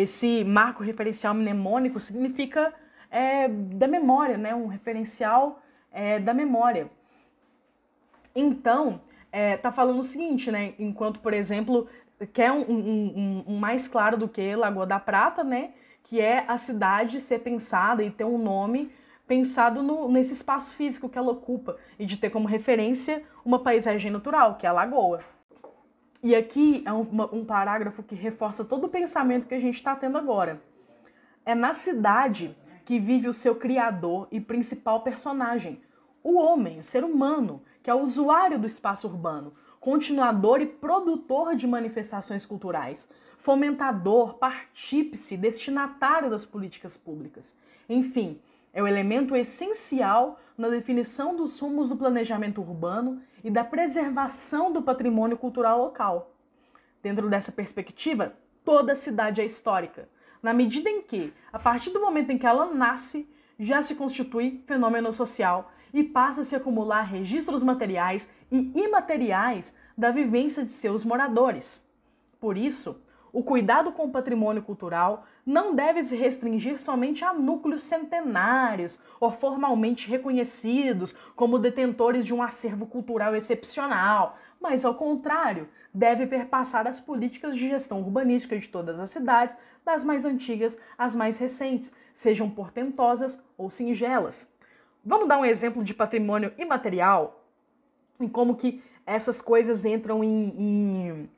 Esse 0.00 0.44
marco 0.44 0.82
referencial 0.82 1.34
mnemônico 1.34 1.98
significa 1.98 2.72
é, 3.10 3.48
da 3.48 3.88
memória, 3.88 4.36
né? 4.36 4.54
um 4.54 4.68
referencial 4.68 5.60
é, 5.90 6.20
da 6.20 6.32
memória. 6.32 6.88
Então, 8.34 9.00
é, 9.32 9.56
tá 9.56 9.72
falando 9.72 9.98
o 9.98 10.04
seguinte, 10.04 10.50
né? 10.52 10.74
Enquanto, 10.78 11.18
por 11.18 11.34
exemplo, 11.34 11.88
quer 12.32 12.52
um, 12.52 12.62
um, 12.62 13.44
um, 13.48 13.56
mais 13.58 13.88
claro 13.88 14.16
do 14.16 14.28
que 14.28 14.54
Lagoa 14.54 14.86
da 14.86 15.00
Prata, 15.00 15.42
né? 15.42 15.70
Que 16.04 16.20
é 16.20 16.44
a 16.46 16.56
cidade 16.58 17.20
ser 17.20 17.40
pensada 17.40 18.02
e 18.04 18.10
ter 18.10 18.24
um 18.24 18.38
nome 18.38 18.92
pensado 19.26 19.82
no, 19.82 20.08
nesse 20.08 20.32
espaço 20.32 20.76
físico 20.76 21.08
que 21.08 21.18
ela 21.18 21.32
ocupa 21.32 21.76
e 21.98 22.06
de 22.06 22.16
ter 22.16 22.30
como 22.30 22.46
referência 22.46 23.22
uma 23.44 23.58
paisagem 23.58 24.10
natural, 24.10 24.54
que 24.54 24.64
é 24.64 24.68
a 24.68 24.72
lagoa. 24.72 25.22
E 26.22 26.34
aqui 26.34 26.82
é 26.84 26.92
um, 26.92 27.06
um 27.32 27.44
parágrafo 27.44 28.02
que 28.02 28.14
reforça 28.14 28.64
todo 28.64 28.84
o 28.84 28.88
pensamento 28.88 29.46
que 29.46 29.54
a 29.54 29.60
gente 29.60 29.74
está 29.74 29.94
tendo 29.94 30.18
agora. 30.18 30.60
É 31.46 31.54
na 31.54 31.72
cidade 31.72 32.56
que 32.84 32.98
vive 32.98 33.28
o 33.28 33.32
seu 33.32 33.54
criador 33.54 34.26
e 34.30 34.40
principal 34.40 35.02
personagem, 35.02 35.80
o 36.22 36.36
homem, 36.38 36.80
o 36.80 36.84
ser 36.84 37.04
humano, 37.04 37.62
que 37.82 37.90
é 37.90 37.94
o 37.94 38.00
usuário 38.00 38.58
do 38.58 38.66
espaço 38.66 39.06
urbano, 39.06 39.52
continuador 39.78 40.60
e 40.60 40.66
produtor 40.66 41.54
de 41.54 41.66
manifestações 41.66 42.44
culturais, 42.44 43.08
fomentador, 43.38 44.34
partícipe, 44.34 45.36
destinatário 45.36 46.28
das 46.28 46.44
políticas 46.44 46.96
públicas. 46.96 47.56
Enfim, 47.88 48.40
é 48.72 48.82
o 48.82 48.86
elemento 48.86 49.36
essencial 49.36 50.40
na 50.58 50.68
definição 50.68 51.36
dos 51.36 51.60
rumos 51.60 51.88
do 51.88 51.96
planejamento 51.96 52.60
urbano 52.60 53.22
e 53.44 53.50
da 53.50 53.62
preservação 53.62 54.72
do 54.72 54.82
patrimônio 54.82 55.38
cultural 55.38 55.78
local. 55.78 56.34
Dentro 57.00 57.30
dessa 57.30 57.52
perspectiva, 57.52 58.34
toda 58.64 58.96
cidade 58.96 59.40
é 59.40 59.44
histórica, 59.44 60.08
na 60.42 60.52
medida 60.52 60.90
em 60.90 61.00
que, 61.00 61.32
a 61.52 61.60
partir 61.60 61.90
do 61.90 62.00
momento 62.00 62.30
em 62.30 62.38
que 62.38 62.46
ela 62.46 62.66
nasce, 62.74 63.30
já 63.56 63.80
se 63.82 63.94
constitui 63.94 64.62
fenômeno 64.66 65.12
social 65.12 65.70
e 65.94 66.02
passa 66.02 66.40
a 66.40 66.44
se 66.44 66.56
acumular 66.56 67.02
registros 67.02 67.62
materiais 67.62 68.28
e 68.50 68.72
imateriais 68.74 69.76
da 69.96 70.10
vivência 70.10 70.64
de 70.64 70.72
seus 70.72 71.04
moradores. 71.04 71.88
Por 72.40 72.56
isso, 72.56 73.00
o 73.32 73.42
cuidado 73.42 73.92
com 73.92 74.06
o 74.06 74.10
patrimônio 74.10 74.62
cultural 74.62 75.24
não 75.48 75.74
deve 75.74 76.02
se 76.02 76.14
restringir 76.14 76.78
somente 76.78 77.24
a 77.24 77.32
núcleos 77.32 77.82
centenários 77.84 79.00
ou 79.18 79.32
formalmente 79.32 80.06
reconhecidos 80.06 81.14
como 81.34 81.58
detentores 81.58 82.22
de 82.22 82.34
um 82.34 82.42
acervo 82.42 82.84
cultural 82.84 83.34
excepcional, 83.34 84.36
mas, 84.60 84.84
ao 84.84 84.94
contrário, 84.94 85.66
deve 85.92 86.26
perpassar 86.26 86.86
as 86.86 87.00
políticas 87.00 87.56
de 87.56 87.66
gestão 87.66 88.02
urbanística 88.02 88.58
de 88.58 88.68
todas 88.68 89.00
as 89.00 89.08
cidades, 89.08 89.56
das 89.86 90.04
mais 90.04 90.26
antigas 90.26 90.78
às 90.98 91.14
mais 91.14 91.38
recentes, 91.38 91.94
sejam 92.14 92.50
portentosas 92.50 93.42
ou 93.56 93.70
singelas. 93.70 94.46
Vamos 95.02 95.28
dar 95.28 95.38
um 95.38 95.46
exemplo 95.46 95.82
de 95.82 95.94
patrimônio 95.94 96.52
imaterial 96.58 97.42
em 98.20 98.28
como 98.28 98.54
que 98.54 98.82
essas 99.06 99.40
coisas 99.40 99.86
entram 99.86 100.22
em, 100.22 100.50
em, 100.58 101.30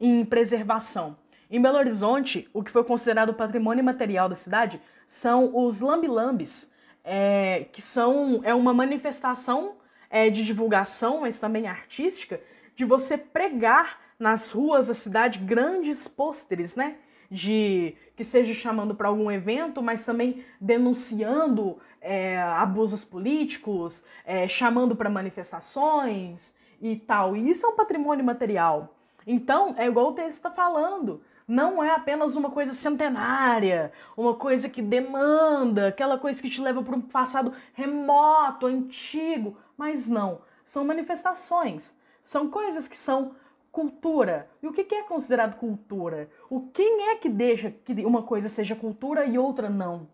em 0.00 0.24
preservação. 0.24 1.16
Em 1.50 1.60
Belo 1.60 1.78
Horizonte, 1.78 2.48
o 2.52 2.62
que 2.62 2.70
foi 2.70 2.84
considerado 2.84 3.34
patrimônio 3.34 3.82
imaterial 3.82 4.28
da 4.28 4.34
cidade 4.34 4.80
são 5.06 5.54
os 5.54 5.80
lambilambes, 5.80 6.70
é, 7.04 7.66
que 7.72 7.82
são 7.82 8.40
é 8.44 8.54
uma 8.54 8.72
manifestação 8.72 9.76
é, 10.08 10.30
de 10.30 10.44
divulgação, 10.44 11.20
mas 11.20 11.38
também 11.38 11.66
artística, 11.66 12.40
de 12.74 12.84
você 12.84 13.18
pregar 13.18 14.00
nas 14.18 14.50
ruas 14.50 14.88
da 14.88 14.94
cidade 14.94 15.38
grandes 15.40 16.08
pôsteres, 16.08 16.76
né? 16.76 16.96
De 17.30 17.96
que 18.16 18.24
seja 18.24 18.54
chamando 18.54 18.94
para 18.94 19.08
algum 19.08 19.30
evento, 19.30 19.82
mas 19.82 20.04
também 20.04 20.44
denunciando 20.60 21.78
é, 22.00 22.40
abusos 22.40 23.04
políticos, 23.04 24.04
é, 24.24 24.46
chamando 24.46 24.94
para 24.94 25.10
manifestações 25.10 26.54
e 26.80 26.96
tal. 26.96 27.36
E 27.36 27.50
isso 27.50 27.66
é 27.66 27.68
um 27.68 27.76
patrimônio 27.76 28.24
material. 28.24 28.94
Então, 29.26 29.74
é 29.78 29.86
igual 29.86 30.08
o 30.08 30.12
texto 30.12 30.36
está 30.36 30.50
falando. 30.50 31.22
Não 31.46 31.84
é 31.84 31.90
apenas 31.90 32.36
uma 32.36 32.50
coisa 32.50 32.72
centenária, 32.72 33.92
uma 34.16 34.34
coisa 34.34 34.68
que 34.68 34.80
demanda, 34.80 35.88
aquela 35.88 36.18
coisa 36.18 36.40
que 36.40 36.48
te 36.48 36.60
leva 36.60 36.82
para 36.82 36.96
um 36.96 37.02
passado 37.02 37.52
remoto, 37.74 38.66
antigo. 38.66 39.56
Mas 39.76 40.08
não. 40.08 40.40
São 40.64 40.84
manifestações. 40.84 41.96
São 42.22 42.48
coisas 42.48 42.88
que 42.88 42.96
são 42.96 43.32
cultura. 43.70 44.48
E 44.62 44.66
o 44.66 44.72
que 44.72 44.94
é 44.94 45.02
considerado 45.02 45.56
cultura? 45.56 46.30
O 46.48 46.62
quem 46.68 47.10
é 47.10 47.16
que 47.16 47.28
deixa 47.28 47.70
que 47.70 47.92
uma 48.06 48.22
coisa 48.22 48.48
seja 48.48 48.74
cultura 48.74 49.26
e 49.26 49.36
outra 49.36 49.68
não? 49.68 50.08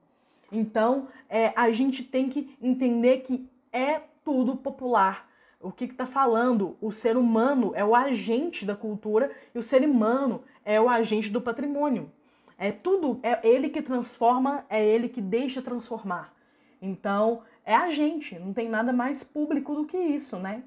Então, 0.50 1.08
é, 1.28 1.52
a 1.54 1.70
gente 1.70 2.02
tem 2.02 2.28
que 2.28 2.56
entender 2.60 3.18
que 3.18 3.48
é 3.72 4.00
tudo 4.24 4.56
popular. 4.56 5.28
O 5.60 5.70
que 5.70 5.84
está 5.84 6.06
falando? 6.06 6.76
O 6.80 6.90
ser 6.90 7.16
humano 7.16 7.72
é 7.74 7.84
o 7.84 7.94
agente 7.94 8.64
da 8.64 8.74
cultura 8.74 9.30
e 9.54 9.58
o 9.58 9.62
ser 9.62 9.82
humano 9.84 10.42
é 10.64 10.80
o 10.80 10.88
agente 10.88 11.30
do 11.30 11.40
patrimônio. 11.40 12.10
É 12.58 12.70
tudo, 12.70 13.18
é 13.22 13.40
ele 13.46 13.70
que 13.70 13.80
transforma, 13.80 14.64
é 14.68 14.84
ele 14.84 15.08
que 15.08 15.20
deixa 15.20 15.62
transformar. 15.62 16.32
Então, 16.80 17.42
é 17.64 17.74
a 17.74 17.90
gente, 17.90 18.38
não 18.38 18.52
tem 18.52 18.68
nada 18.68 18.92
mais 18.92 19.24
público 19.24 19.74
do 19.74 19.86
que 19.86 19.96
isso, 19.96 20.36
né? 20.38 20.62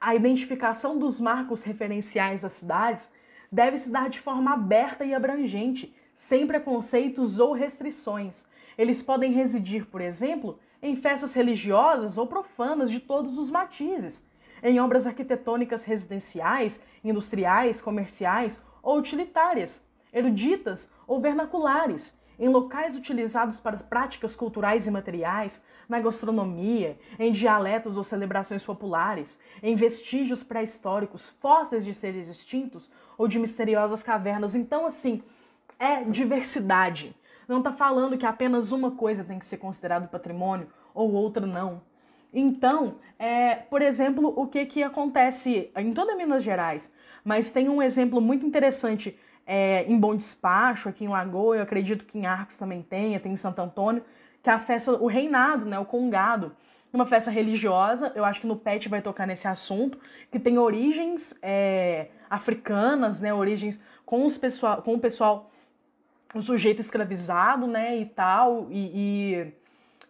A 0.00 0.14
identificação 0.14 0.98
dos 0.98 1.20
marcos 1.20 1.62
referenciais 1.62 2.42
das 2.42 2.54
cidades 2.54 3.10
deve 3.50 3.78
se 3.78 3.90
dar 3.90 4.08
de 4.08 4.18
forma 4.18 4.52
aberta 4.52 5.04
e 5.04 5.14
abrangente, 5.14 5.94
sem 6.12 6.46
preconceitos 6.46 7.38
ou 7.38 7.52
restrições. 7.52 8.46
Eles 8.76 9.02
podem 9.02 9.32
residir, 9.32 9.86
por 9.86 10.00
exemplo, 10.00 10.58
em 10.82 10.96
festas 10.96 11.32
religiosas 11.32 12.18
ou 12.18 12.26
profanas 12.26 12.90
de 12.90 12.98
todos 12.98 13.38
os 13.38 13.50
matizes, 13.50 14.26
em 14.62 14.80
obras 14.80 15.06
arquitetônicas 15.06 15.84
residenciais, 15.84 16.82
industriais, 17.02 17.80
comerciais 17.80 18.62
ou 18.82 18.98
utilitárias, 18.98 19.82
eruditas 20.12 20.90
ou 21.06 21.20
vernaculares, 21.20 22.16
em 22.38 22.48
locais 22.48 22.96
utilizados 22.96 23.60
para 23.60 23.76
práticas 23.76 24.34
culturais 24.34 24.86
e 24.86 24.90
materiais, 24.90 25.62
na 25.88 26.00
gastronomia, 26.00 26.98
em 27.18 27.30
dialetos 27.30 27.96
ou 27.96 28.02
celebrações 28.02 28.64
populares, 28.64 29.38
em 29.62 29.74
vestígios 29.74 30.42
pré-históricos, 30.42 31.28
fósseis 31.28 31.84
de 31.84 31.92
seres 31.92 32.28
extintos 32.28 32.90
ou 33.18 33.28
de 33.28 33.38
misteriosas 33.38 34.02
cavernas. 34.02 34.54
Então, 34.54 34.86
assim, 34.86 35.22
é 35.78 36.02
diversidade. 36.02 37.14
Não 37.46 37.58
está 37.58 37.70
falando 37.70 38.16
que 38.16 38.26
apenas 38.26 38.72
uma 38.72 38.92
coisa 38.92 39.24
tem 39.24 39.38
que 39.38 39.44
ser 39.44 39.58
considerado 39.58 40.08
patrimônio 40.08 40.68
ou 40.94 41.12
outra 41.12 41.46
não. 41.46 41.82
Então, 42.32 42.96
é, 43.18 43.54
por 43.54 43.82
exemplo, 43.82 44.32
o 44.36 44.46
que, 44.46 44.64
que 44.64 44.82
acontece 44.82 45.70
em 45.76 45.92
toda 45.92 46.16
Minas 46.16 46.42
Gerais, 46.42 46.92
mas 47.24 47.50
tem 47.50 47.68
um 47.68 47.82
exemplo 47.82 48.20
muito 48.20 48.46
interessante 48.46 49.18
é, 49.46 49.84
em 49.84 49.98
Bom 49.98 50.16
Despacho, 50.16 50.88
aqui 50.88 51.04
em 51.04 51.08
Lagoa, 51.08 51.56
eu 51.56 51.62
acredito 51.62 52.04
que 52.04 52.18
em 52.18 52.26
Arcos 52.26 52.56
também 52.56 52.82
tenha, 52.82 53.20
tem 53.20 53.32
em 53.32 53.36
Santo 53.36 53.60
Antônio, 53.60 54.02
que 54.42 54.48
é 54.48 54.52
a 54.52 54.58
festa, 54.58 54.92
o 54.92 55.06
reinado, 55.06 55.66
né, 55.66 55.78
o 55.78 55.84
congado, 55.84 56.56
uma 56.92 57.06
festa 57.06 57.30
religiosa, 57.30 58.12
eu 58.14 58.24
acho 58.24 58.40
que 58.40 58.46
no 58.46 58.56
PET 58.56 58.88
vai 58.88 59.00
tocar 59.00 59.26
nesse 59.26 59.48
assunto, 59.48 59.98
que 60.30 60.38
tem 60.38 60.58
origens 60.58 61.34
é, 61.42 62.08
africanas, 62.28 63.20
né, 63.20 63.32
origens 63.32 63.80
com, 64.04 64.26
os 64.26 64.36
pessoal, 64.36 64.82
com 64.82 64.94
o 64.94 64.98
pessoal, 64.98 65.50
o 66.34 66.42
sujeito 66.42 66.80
escravizado, 66.80 67.66
né, 67.66 67.96
e 67.96 68.06
tal, 68.06 68.66
e, 68.70 68.90
e, 68.94 69.52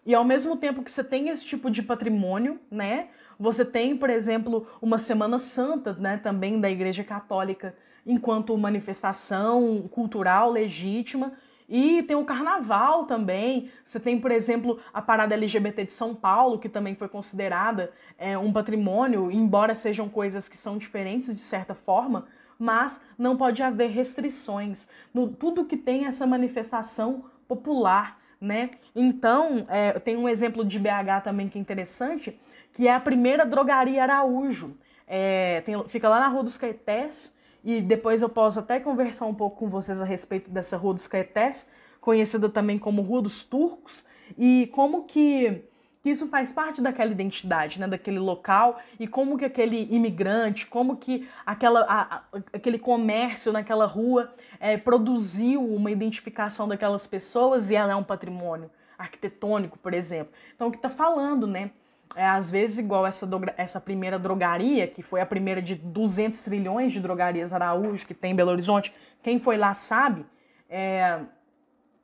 e 0.05 0.15
ao 0.15 0.25
mesmo 0.25 0.57
tempo 0.57 0.83
que 0.83 0.91
você 0.91 1.05
tem 1.05 1.29
esse 1.29 1.45
tipo 1.45 1.71
de 1.71 1.83
patrimônio, 1.83 2.59
né, 2.71 3.09
você 3.39 3.65
tem, 3.65 3.97
por 3.97 4.11
exemplo, 4.11 4.67
uma 4.81 4.99
Semana 4.99 5.39
Santa, 5.39 5.95
né, 5.95 6.17
também 6.17 6.61
da 6.61 6.71
Igreja 6.71 7.05
Católica, 7.05 7.75
enquanto 8.07 8.57
manifestação 8.57 9.89
cultural 9.91 10.51
legítima. 10.51 11.33
E 11.69 12.03
tem 12.03 12.17
o 12.17 12.25
carnaval 12.25 13.07
também. 13.07 13.71
Você 13.85 13.99
tem, 13.99 14.21
por 14.21 14.31
exemplo, 14.31 14.79
a 14.93 15.01
parada 15.01 15.35
LGBT 15.35 15.85
de 15.85 15.93
São 15.93 16.15
Paulo, 16.15 16.59
que 16.59 16.69
também 16.69 16.95
foi 16.95 17.09
considerada 17.09 17.93
é, 18.19 18.37
um 18.37 18.53
patrimônio, 18.53 19.31
embora 19.31 19.75
sejam 19.75 20.09
coisas 20.09 20.49
que 20.49 20.57
são 20.57 20.77
diferentes 20.77 21.33
de 21.33 21.41
certa 21.41 21.75
forma, 21.75 22.27
mas 22.59 23.01
não 23.17 23.37
pode 23.37 23.63
haver 23.63 23.91
restrições 23.91 24.89
no 25.13 25.29
tudo 25.29 25.65
que 25.65 25.77
tem 25.77 26.07
essa 26.07 26.27
manifestação 26.27 27.25
popular, 27.49 28.22
né? 28.43 28.71
Então, 28.95 29.65
é, 29.69 29.93
tem 30.01 30.17
um 30.17 30.29
exemplo 30.29 30.65
de 30.65 30.77
BH 30.77 31.23
também 31.23 31.49
que 31.49 31.57
é 31.57 31.61
interessante, 31.61 32.37
que 32.75 32.89
é 32.89 32.95
a 32.95 32.99
primeira 32.99 33.47
drogaria 33.47 34.03
Araújo. 34.03 34.77
É, 35.07 35.61
tem, 35.61 35.81
fica 35.89 36.09
lá 36.09 36.19
na 36.19 36.27
Rua 36.27 36.43
dos 36.43 36.59
Caetés, 36.59 37.33
e 37.65 37.81
depois 37.81 38.21
eu 38.21 38.29
posso 38.29 38.59
até 38.59 38.81
conversar 38.81 39.27
um 39.27 39.35
pouco 39.35 39.59
com 39.59 39.69
vocês 39.69 40.03
a 40.03 40.05
respeito 40.05 40.51
dessa 40.51 40.77
Rua 40.77 40.95
dos 40.95 41.07
Caetés, 41.07 41.71
conhecida 42.01 42.49
também 42.49 42.81
como 42.81 43.01
Rua 43.01 43.23
dos 43.23 43.45
Turcos, 43.45 44.05
e 44.37 44.69
como 44.73 45.05
que, 45.05 45.63
que 46.03 46.11
isso 46.11 46.27
faz 46.29 46.53
parte 46.53 46.83
daquela 46.83 47.11
identidade, 47.11 47.79
né, 47.79 47.87
daquele 47.87 48.19
local, 48.19 48.81
e 48.99 49.07
como 49.07 49.39
que 49.39 49.45
aquele 49.45 49.89
imigrante, 49.91 50.67
como 50.67 50.97
que 50.97 51.29
aquela, 51.47 51.81
a, 51.83 52.17
a, 52.17 52.23
aquele 52.53 52.79
comércio 52.79 53.53
naquela 53.53 53.87
rua 53.87 54.33
é, 54.59 54.77
produziu 54.77 55.65
uma 55.65 55.91
identificação 55.91 56.67
daquelas 56.67 57.07
pessoas 57.07 57.71
e 57.71 57.77
ela 57.77 57.93
é 57.93 57.97
um 57.97 58.03
patrimônio 58.03 58.71
arquitetônico, 58.99 59.79
por 59.79 59.95
exemplo. 59.95 60.33
Então, 60.55 60.69
o 60.69 60.71
que 60.71 60.77
está 60.77 60.91
falando, 60.91 61.47
né? 61.47 61.71
é 62.15 62.27
às 62.27 62.51
vezes 62.51 62.79
igual 62.79 63.07
essa, 63.07 63.29
essa 63.57 63.81
primeira 63.81 64.19
drogaria, 64.19 64.87
que 64.87 65.03
foi 65.03 65.21
a 65.21 65.27
primeira 65.27 65.63
de 65.63 65.75
200 65.75 66.43
trilhões 66.43 66.93
de 66.93 67.01
drogarias 67.01 67.53
Araújo 67.53 68.07
que 68.07 68.15
tem 68.15 68.33
em 68.33 68.37
Belo 68.37 68.51
Horizonte, 68.51 68.95
quem 69.23 69.39
foi 69.39 69.57
lá 69.57 69.75
sabe, 69.75 70.27
é, 70.69 71.21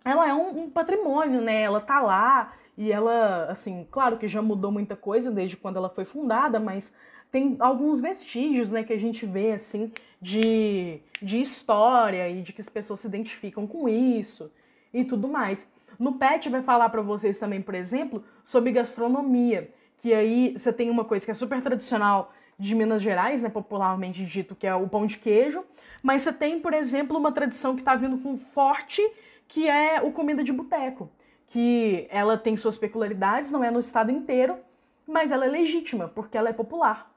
ela 0.05 0.29
é 0.29 0.35
um, 0.35 0.65
um, 0.65 0.71
patrimônio, 0.71 1.41
né? 1.41 1.63
Ela 1.63 1.81
tá 1.81 2.01
lá 2.01 2.53
e 2.79 2.91
ela, 2.91 3.45
assim, 3.51 3.87
claro 3.91 4.17
que 4.17 4.27
já 4.27 4.41
mudou 4.41 4.73
muita 4.73 4.97
coisa 4.97 5.31
desde 5.31 5.57
quando 5.57 5.77
ela 5.77 5.91
foi 5.91 6.07
fundada, 6.07 6.59
mas 6.59 6.95
tem 7.31 7.57
alguns 7.59 8.01
vestígios, 8.01 8.73
né, 8.73 8.83
que 8.83 8.93
a 8.95 8.99
gente 8.99 9.27
vê, 9.27 9.53
assim, 9.53 9.93
de, 10.23 11.01
de 11.21 11.41
história 11.41 12.31
e 12.31 12.41
de 12.41 12.55
que 12.55 12.63
as 12.63 12.71
pessoas 12.71 13.01
se 13.01 13.07
identificam 13.07 13.67
com 13.67 13.87
isso 13.89 14.51
e 14.95 15.05
tudo 15.05 15.29
mais. 15.29 15.69
No 15.99 16.15
PET 16.15 16.49
vai 16.49 16.63
falar 16.63 16.89
para 16.89 17.03
vocês 17.03 17.39
também, 17.39 17.61
por 17.61 17.75
exemplo, 17.75 18.25
sobre 18.43 18.73
gastronomia 18.73 19.71
que 19.99 20.15
aí 20.15 20.53
você 20.57 20.73
tem 20.73 20.89
uma 20.89 21.05
coisa 21.05 21.25
que 21.25 21.31
é 21.31 21.35
super 21.35 21.61
tradicional 21.61 22.33
de 22.59 22.75
Minas 22.75 23.03
Gerais, 23.03 23.43
né, 23.43 23.49
popularmente 23.49 24.25
dito, 24.25 24.55
que 24.55 24.67
é 24.67 24.75
o 24.75 24.89
pão 24.89 25.07
de 25.07 25.19
queijo, 25.19 25.65
mas 26.03 26.23
você 26.23 26.33
tem, 26.33 26.59
por 26.59 26.73
exemplo, 26.73 27.17
uma 27.17 27.31
tradição 27.31 27.75
que 27.75 27.83
está 27.83 27.95
vindo 27.95 28.19
com 28.19 28.37
forte, 28.37 29.03
que 29.47 29.69
é 29.69 30.01
o 30.01 30.11
comida 30.13 30.43
de 30.43 30.53
boteco, 30.53 31.11
que 31.49 32.07
ela 32.11 32.37
tem 32.37 32.57
suas 32.57 32.77
peculiaridades, 32.77 33.51
não 33.51 33.65
é 33.65 33.71
no 33.71 33.81
estado 33.81 34.11
inteiro, 34.11 34.59
mas 35.07 35.33
ela 35.33 35.47
é 35.47 35.49
legítima, 35.49 36.07
porque 36.09 36.37
ela 36.37 36.51
é 36.51 36.53
popular. 36.53 37.11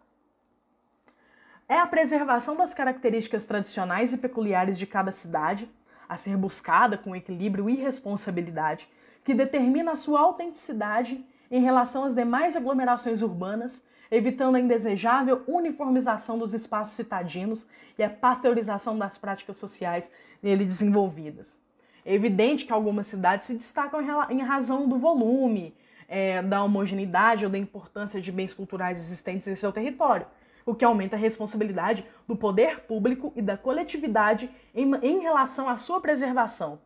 É 1.67 1.77
a 1.77 1.85
preservação 1.85 2.55
das 2.55 2.73
características 2.73 3.45
tradicionais 3.45 4.13
e 4.13 4.17
peculiares 4.17 4.79
de 4.79 4.87
cada 4.87 5.11
cidade, 5.11 5.69
a 6.07 6.17
ser 6.17 6.35
buscada 6.35 6.97
com 6.97 7.15
equilíbrio 7.15 7.69
e 7.69 7.75
responsabilidade, 7.75 8.89
que 9.23 9.33
determina 9.33 9.91
a 9.91 9.95
sua 9.95 10.21
autenticidade 10.21 11.23
em 11.49 11.61
relação 11.61 12.05
às 12.05 12.15
demais 12.15 12.55
aglomerações 12.55 13.21
urbanas, 13.21 13.83
evitando 14.09 14.55
a 14.55 14.59
indesejável 14.59 15.43
uniformização 15.47 16.37
dos 16.37 16.53
espaços 16.53 16.95
citadinos 16.95 17.67
e 17.97 18.03
a 18.03 18.09
pasteurização 18.09 18.97
das 18.97 19.17
práticas 19.17 19.57
sociais 19.57 20.09
nele 20.41 20.65
desenvolvidas. 20.65 21.57
É 22.05 22.13
evidente 22.13 22.65
que 22.65 22.73
algumas 22.73 23.07
cidades 23.07 23.47
se 23.47 23.55
destacam 23.55 24.01
em 24.29 24.41
razão 24.41 24.87
do 24.87 24.97
volume, 24.97 25.73
é, 26.07 26.41
da 26.41 26.63
homogeneidade 26.63 27.45
ou 27.45 27.51
da 27.51 27.57
importância 27.57 28.19
de 28.19 28.31
bens 28.31 28.53
culturais 28.53 28.99
existentes 28.99 29.47
em 29.47 29.55
seu 29.55 29.71
território, 29.71 30.27
o 30.65 30.75
que 30.75 30.83
aumenta 30.83 31.15
a 31.15 31.19
responsabilidade 31.19 32.05
do 32.27 32.35
poder 32.35 32.81
público 32.81 33.31
e 33.35 33.41
da 33.41 33.55
coletividade 33.55 34.49
em, 34.75 34.93
em 35.01 35.19
relação 35.19 35.69
à 35.69 35.77
sua 35.77 36.01
preservação. 36.01 36.79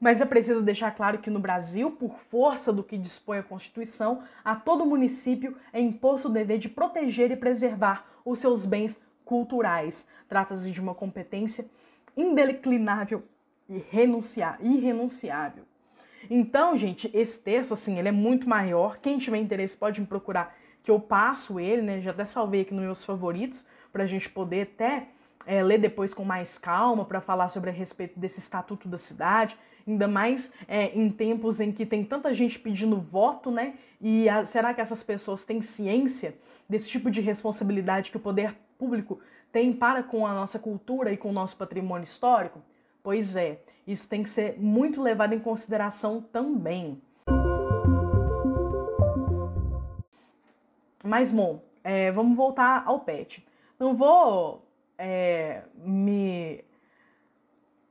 Mas 0.00 0.20
é 0.20 0.24
preciso 0.24 0.64
deixar 0.64 0.90
claro 0.92 1.18
que 1.18 1.30
no 1.30 1.38
Brasil, 1.38 1.90
por 1.92 2.18
força 2.18 2.72
do 2.72 2.82
que 2.82 2.98
dispõe 2.98 3.38
a 3.38 3.42
Constituição, 3.42 4.22
a 4.44 4.56
todo 4.56 4.84
município 4.84 5.56
é 5.72 5.80
imposto 5.80 6.28
o 6.28 6.32
dever 6.32 6.58
de 6.58 6.68
proteger 6.68 7.30
e 7.30 7.36
preservar 7.36 8.04
os 8.24 8.40
seus 8.40 8.66
bens 8.66 9.00
culturais. 9.24 10.06
Trata-se 10.28 10.72
de 10.72 10.80
uma 10.80 10.92
competência 10.92 11.66
indeclinável 12.16 13.22
e 13.68 13.82
irrenunciável. 14.60 15.64
Então, 16.30 16.76
gente, 16.76 17.10
esse 17.12 17.38
texto, 17.40 17.74
assim, 17.74 17.98
ele 17.98 18.08
é 18.08 18.12
muito 18.12 18.48
maior. 18.48 18.98
Quem 18.98 19.18
tiver 19.18 19.38
interesse 19.38 19.76
pode 19.76 20.00
me 20.00 20.06
procurar, 20.06 20.56
que 20.82 20.90
eu 20.90 21.00
passo 21.00 21.58
ele, 21.58 21.82
né? 21.82 22.00
Já 22.00 22.10
até 22.10 22.24
salvei 22.24 22.62
aqui 22.62 22.74
nos 22.74 22.84
meus 22.84 23.04
favoritos, 23.04 23.66
para 23.92 24.04
a 24.04 24.06
gente 24.06 24.30
poder 24.30 24.62
até 24.74 25.08
é, 25.44 25.62
ler 25.62 25.78
depois 25.78 26.14
com 26.14 26.24
mais 26.24 26.58
calma, 26.58 27.04
para 27.04 27.20
falar 27.20 27.48
sobre 27.48 27.70
a 27.70 27.72
respeito 27.72 28.18
desse 28.18 28.38
estatuto 28.38 28.88
da 28.88 28.98
cidade 28.98 29.56
ainda 29.86 30.06
mais 30.08 30.50
é, 30.68 30.96
em 30.98 31.10
tempos 31.10 31.60
em 31.60 31.72
que 31.72 31.84
tem 31.84 32.04
tanta 32.04 32.32
gente 32.34 32.58
pedindo 32.58 33.00
voto, 33.00 33.50
né? 33.50 33.74
E 34.00 34.28
a, 34.28 34.44
será 34.44 34.72
que 34.74 34.80
essas 34.80 35.02
pessoas 35.02 35.44
têm 35.44 35.60
ciência 35.60 36.34
desse 36.68 36.88
tipo 36.88 37.10
de 37.10 37.20
responsabilidade 37.20 38.10
que 38.10 38.16
o 38.16 38.20
poder 38.20 38.54
público 38.78 39.20
tem 39.50 39.72
para 39.72 40.02
com 40.02 40.26
a 40.26 40.32
nossa 40.32 40.58
cultura 40.58 41.12
e 41.12 41.16
com 41.16 41.30
o 41.30 41.32
nosso 41.32 41.56
patrimônio 41.56 42.04
histórico? 42.04 42.60
Pois 43.02 43.36
é, 43.36 43.60
isso 43.86 44.08
tem 44.08 44.22
que 44.22 44.30
ser 44.30 44.58
muito 44.58 45.02
levado 45.02 45.34
em 45.34 45.40
consideração 45.40 46.20
também. 46.20 47.00
Mas, 51.02 51.32
bom, 51.32 51.62
é, 51.82 52.12
vamos 52.12 52.36
voltar 52.36 52.84
ao 52.86 53.00
PET. 53.00 53.44
Não 53.78 53.94
vou 53.94 54.64
é, 54.96 55.62
me 55.76 56.64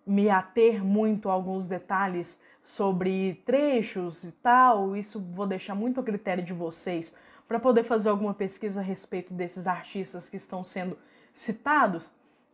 me 0.05 0.29
ater 0.29 0.83
muito 0.83 1.29
a 1.29 1.33
alguns 1.33 1.67
detalhes 1.67 2.39
sobre 2.61 3.35
trechos 3.45 4.23
e 4.23 4.31
tal, 4.31 4.95
isso 4.95 5.19
vou 5.19 5.45
deixar 5.47 5.75
muito 5.75 5.99
a 5.99 6.03
critério 6.03 6.43
de 6.43 6.53
vocês 6.53 7.13
para 7.47 7.59
poder 7.59 7.83
fazer 7.83 8.09
alguma 8.09 8.33
pesquisa 8.33 8.81
a 8.81 8.83
respeito 8.83 9.33
desses 9.33 9.67
artistas 9.67 10.27
que 10.27 10.35
estão 10.35 10.63
sendo 10.63 10.97
citados, 11.33 12.11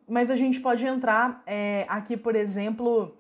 mas 0.08 0.32
a 0.32 0.36
gente 0.36 0.60
pode 0.60 0.86
entrar 0.86 1.44
é, 1.46 1.86
aqui, 1.90 2.16
por 2.16 2.36
exemplo, 2.36 3.16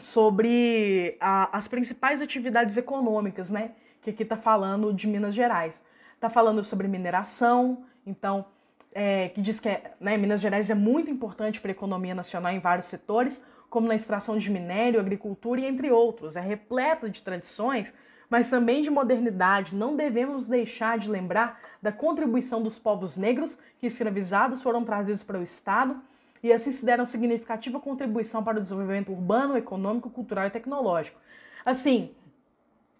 sobre 0.00 1.16
a, 1.20 1.56
as 1.56 1.68
principais 1.68 2.20
atividades 2.20 2.76
econômicas, 2.76 3.50
né? 3.50 3.72
Que 4.00 4.10
aqui 4.10 4.24
está 4.24 4.36
falando 4.36 4.92
de 4.92 5.06
Minas 5.06 5.34
Gerais. 5.34 5.82
Está 6.14 6.28
falando 6.28 6.64
sobre 6.64 6.88
mineração, 6.88 7.84
então, 8.06 8.46
é, 8.92 9.28
que 9.28 9.40
diz 9.40 9.60
que 9.60 9.68
é, 9.68 9.94
né, 10.00 10.16
Minas 10.16 10.40
Gerais 10.40 10.70
é 10.70 10.74
muito 10.74 11.10
importante 11.10 11.60
para 11.60 11.70
a 11.70 11.72
economia 11.72 12.14
nacional 12.14 12.52
em 12.52 12.58
vários 12.58 12.86
setores, 12.86 13.42
como 13.70 13.88
na 13.88 13.94
extração 13.94 14.36
de 14.36 14.50
minério, 14.50 15.00
agricultura 15.00 15.60
e 15.60 15.64
entre 15.64 15.90
outros. 15.90 16.36
É 16.36 16.40
repleta 16.40 17.08
de 17.08 17.22
tradições, 17.22 17.92
mas 18.32 18.48
também 18.48 18.80
de 18.80 18.88
modernidade. 18.88 19.74
Não 19.74 19.94
devemos 19.94 20.48
deixar 20.48 20.96
de 20.96 21.10
lembrar 21.10 21.60
da 21.82 21.92
contribuição 21.92 22.62
dos 22.62 22.78
povos 22.78 23.18
negros 23.18 23.58
que 23.78 23.86
escravizados 23.86 24.62
foram 24.62 24.82
trazidos 24.82 25.22
para 25.22 25.38
o 25.38 25.42
Estado 25.42 26.00
e 26.42 26.50
assim 26.50 26.72
se 26.72 26.82
deram 26.82 27.04
significativa 27.04 27.78
contribuição 27.78 28.42
para 28.42 28.56
o 28.56 28.60
desenvolvimento 28.62 29.12
urbano, 29.12 29.54
econômico, 29.54 30.08
cultural 30.08 30.46
e 30.46 30.50
tecnológico. 30.50 31.20
Assim, 31.62 32.12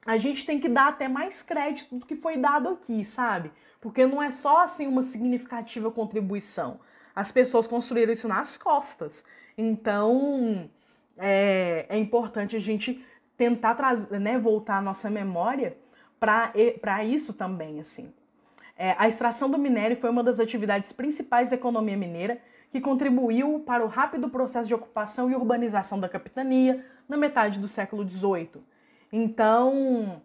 a 0.04 0.18
gente 0.18 0.44
tem 0.44 0.60
que 0.60 0.68
dar 0.68 0.88
até 0.88 1.08
mais 1.08 1.40
crédito 1.40 1.96
do 1.96 2.04
que 2.04 2.14
foi 2.14 2.36
dado 2.36 2.68
aqui, 2.68 3.02
sabe? 3.02 3.50
Porque 3.80 4.04
não 4.04 4.22
é 4.22 4.30
só 4.30 4.62
assim 4.62 4.86
uma 4.86 5.02
significativa 5.02 5.90
contribuição. 5.90 6.78
As 7.16 7.32
pessoas 7.32 7.66
construíram 7.66 8.12
isso 8.12 8.28
nas 8.28 8.58
costas. 8.58 9.24
Então, 9.56 10.68
é, 11.16 11.86
é 11.88 11.96
importante 11.96 12.54
a 12.54 12.60
gente 12.60 13.02
tentar 13.42 13.74
trazer, 13.74 14.20
né, 14.20 14.38
voltar 14.38 14.76
a 14.76 14.80
nossa 14.80 15.10
memória 15.10 15.76
para 16.20 17.04
isso 17.04 17.32
também, 17.32 17.80
assim. 17.80 18.12
É, 18.76 18.94
a 18.96 19.08
extração 19.08 19.50
do 19.50 19.58
minério 19.58 19.96
foi 19.96 20.10
uma 20.10 20.22
das 20.22 20.38
atividades 20.38 20.92
principais 20.92 21.50
da 21.50 21.56
economia 21.56 21.96
mineira 21.96 22.40
que 22.70 22.80
contribuiu 22.80 23.60
para 23.66 23.84
o 23.84 23.88
rápido 23.88 24.28
processo 24.28 24.68
de 24.68 24.74
ocupação 24.76 25.28
e 25.28 25.34
urbanização 25.34 25.98
da 25.98 26.08
capitania 26.08 26.86
na 27.08 27.16
metade 27.16 27.58
do 27.58 27.66
século 27.66 28.08
XVIII. 28.08 28.62
Então, 29.12 30.22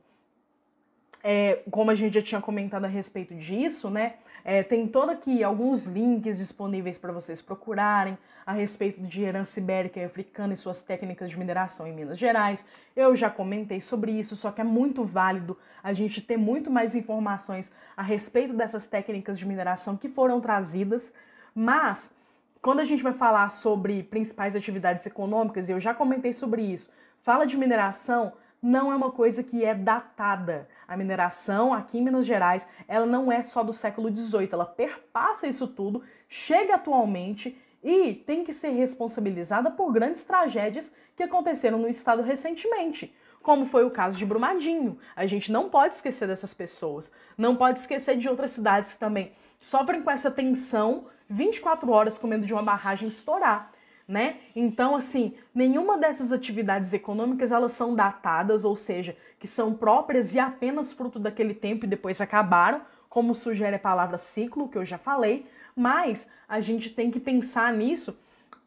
é, 1.24 1.64
como 1.72 1.90
a 1.90 1.96
gente 1.96 2.14
já 2.14 2.22
tinha 2.22 2.40
comentado 2.40 2.86
a 2.86 2.88
respeito 2.88 3.34
disso, 3.34 3.90
né? 3.90 4.14
É, 4.46 4.62
tem 4.62 4.86
todo 4.86 5.10
aqui 5.10 5.44
alguns 5.44 5.88
links 5.88 6.38
disponíveis 6.38 7.00
para 7.00 7.12
vocês 7.12 7.42
procurarem 7.42 8.16
a 8.48 8.54
respeito 8.54 9.02
de 9.02 9.24
herança 9.24 9.60
ibérica 9.60 10.00
e 10.00 10.06
africana 10.06 10.54
e 10.54 10.58
suas 10.58 10.82
técnicas 10.82 11.30
de 11.30 11.38
mineração 11.38 11.86
em 11.86 11.94
Minas 11.94 12.18
Gerais. 12.18 12.66
Eu 12.96 13.14
já 13.14 13.30
comentei 13.30 13.82
sobre 13.82 14.10
isso, 14.10 14.38
só 14.38 14.52
que 14.52 14.62
é 14.62 14.64
muito 14.64 15.04
válido 15.04 15.58
a 15.84 15.92
gente 15.92 16.22
ter 16.22 16.38
muito 16.38 16.72
mais 16.72 16.96
informações 16.96 17.70
a 17.98 18.02
respeito 18.02 18.54
dessas 18.54 18.88
técnicas 18.88 19.38
de 19.38 19.46
mineração 19.46 19.98
que 19.98 20.08
foram 20.08 20.40
trazidas, 20.40 21.14
mas 21.54 22.16
quando 22.62 22.80
a 22.80 22.86
gente 22.86 23.04
vai 23.04 23.12
falar 23.12 23.50
sobre 23.50 24.02
principais 24.04 24.56
atividades 24.56 25.06
econômicas, 25.06 25.68
e 25.68 25.74
eu 25.74 25.80
já 25.80 25.94
comentei 25.94 26.32
sobre 26.32 26.62
isso, 26.62 26.90
fala 27.22 27.46
de 27.46 27.58
mineração, 27.58 28.32
não 28.62 28.94
é 28.94 28.96
uma 28.96 29.12
coisa 29.12 29.44
que 29.44 29.66
é 29.66 29.76
datada. 29.76 30.70
A 30.88 30.96
mineração 30.96 31.74
aqui 31.74 31.98
em 31.98 32.02
Minas 32.02 32.26
Gerais, 32.26 32.66
ela 32.88 33.06
não 33.06 33.30
é 33.30 33.42
só 33.42 33.62
do 33.62 33.74
século 33.74 34.10
XVIII, 34.10 34.48
ela 34.54 34.66
perpassa 34.66 35.48
isso 35.48 35.68
tudo, 35.68 36.02
chega 36.30 36.76
atualmente 36.76 37.62
e 37.88 38.14
tem 38.14 38.44
que 38.44 38.52
ser 38.52 38.72
responsabilizada 38.72 39.72
por 39.72 39.94
grandes 39.94 40.26
tragédias 40.26 40.92
que 41.16 41.24
aconteceram 41.24 41.80
no 41.80 41.88
estado 41.88 42.22
recentemente, 42.22 43.16
como 43.42 43.66
foi 43.66 43.86
o 43.86 43.90
caso 43.90 44.18
de 44.18 44.26
Brumadinho. 44.26 44.98
A 45.16 45.26
gente 45.26 45.50
não 45.54 45.70
pode 45.70 45.96
esquecer 45.96 46.28
dessas 46.28 46.54
pessoas, 46.54 47.10
não 47.38 47.56
pode 47.56 47.80
esquecer 47.80 48.18
de 48.18 48.28
outras 48.28 48.52
cidades 48.52 48.92
que 48.92 49.00
também 49.00 49.32
sofrem 49.62 50.02
com 50.02 50.12
essa 50.12 50.30
tensão 50.30 51.06
24 51.30 51.90
horas 51.90 52.18
com 52.18 52.28
medo 52.28 52.46
de 52.46 52.54
uma 52.54 52.62
barragem 52.62 53.08
estourar 53.08 53.72
né? 54.08 54.38
Então, 54.56 54.96
assim, 54.96 55.34
nenhuma 55.54 55.98
dessas 55.98 56.32
atividades 56.32 56.94
econômicas 56.94 57.52
elas 57.52 57.74
são 57.74 57.94
datadas, 57.94 58.64
ou 58.64 58.74
seja, 58.74 59.18
que 59.38 59.48
são 59.48 59.74
próprias 59.74 60.34
e 60.34 60.40
apenas 60.40 60.94
fruto 60.94 61.20
daquele 61.20 61.54
tempo 61.54 61.84
e 61.84 61.90
depois 61.90 62.22
acabaram, 62.22 62.82
como 63.10 63.36
sugere 63.36 63.76
a 63.76 63.80
palavra 63.80 64.18
ciclo, 64.18 64.70
que 64.70 64.78
eu 64.78 64.86
já 64.86 64.98
falei, 64.98 65.46
mas 65.78 66.30
a 66.48 66.60
gente 66.60 66.90
tem 66.90 67.12
que 67.12 67.20
pensar 67.20 67.72
nisso 67.72 68.18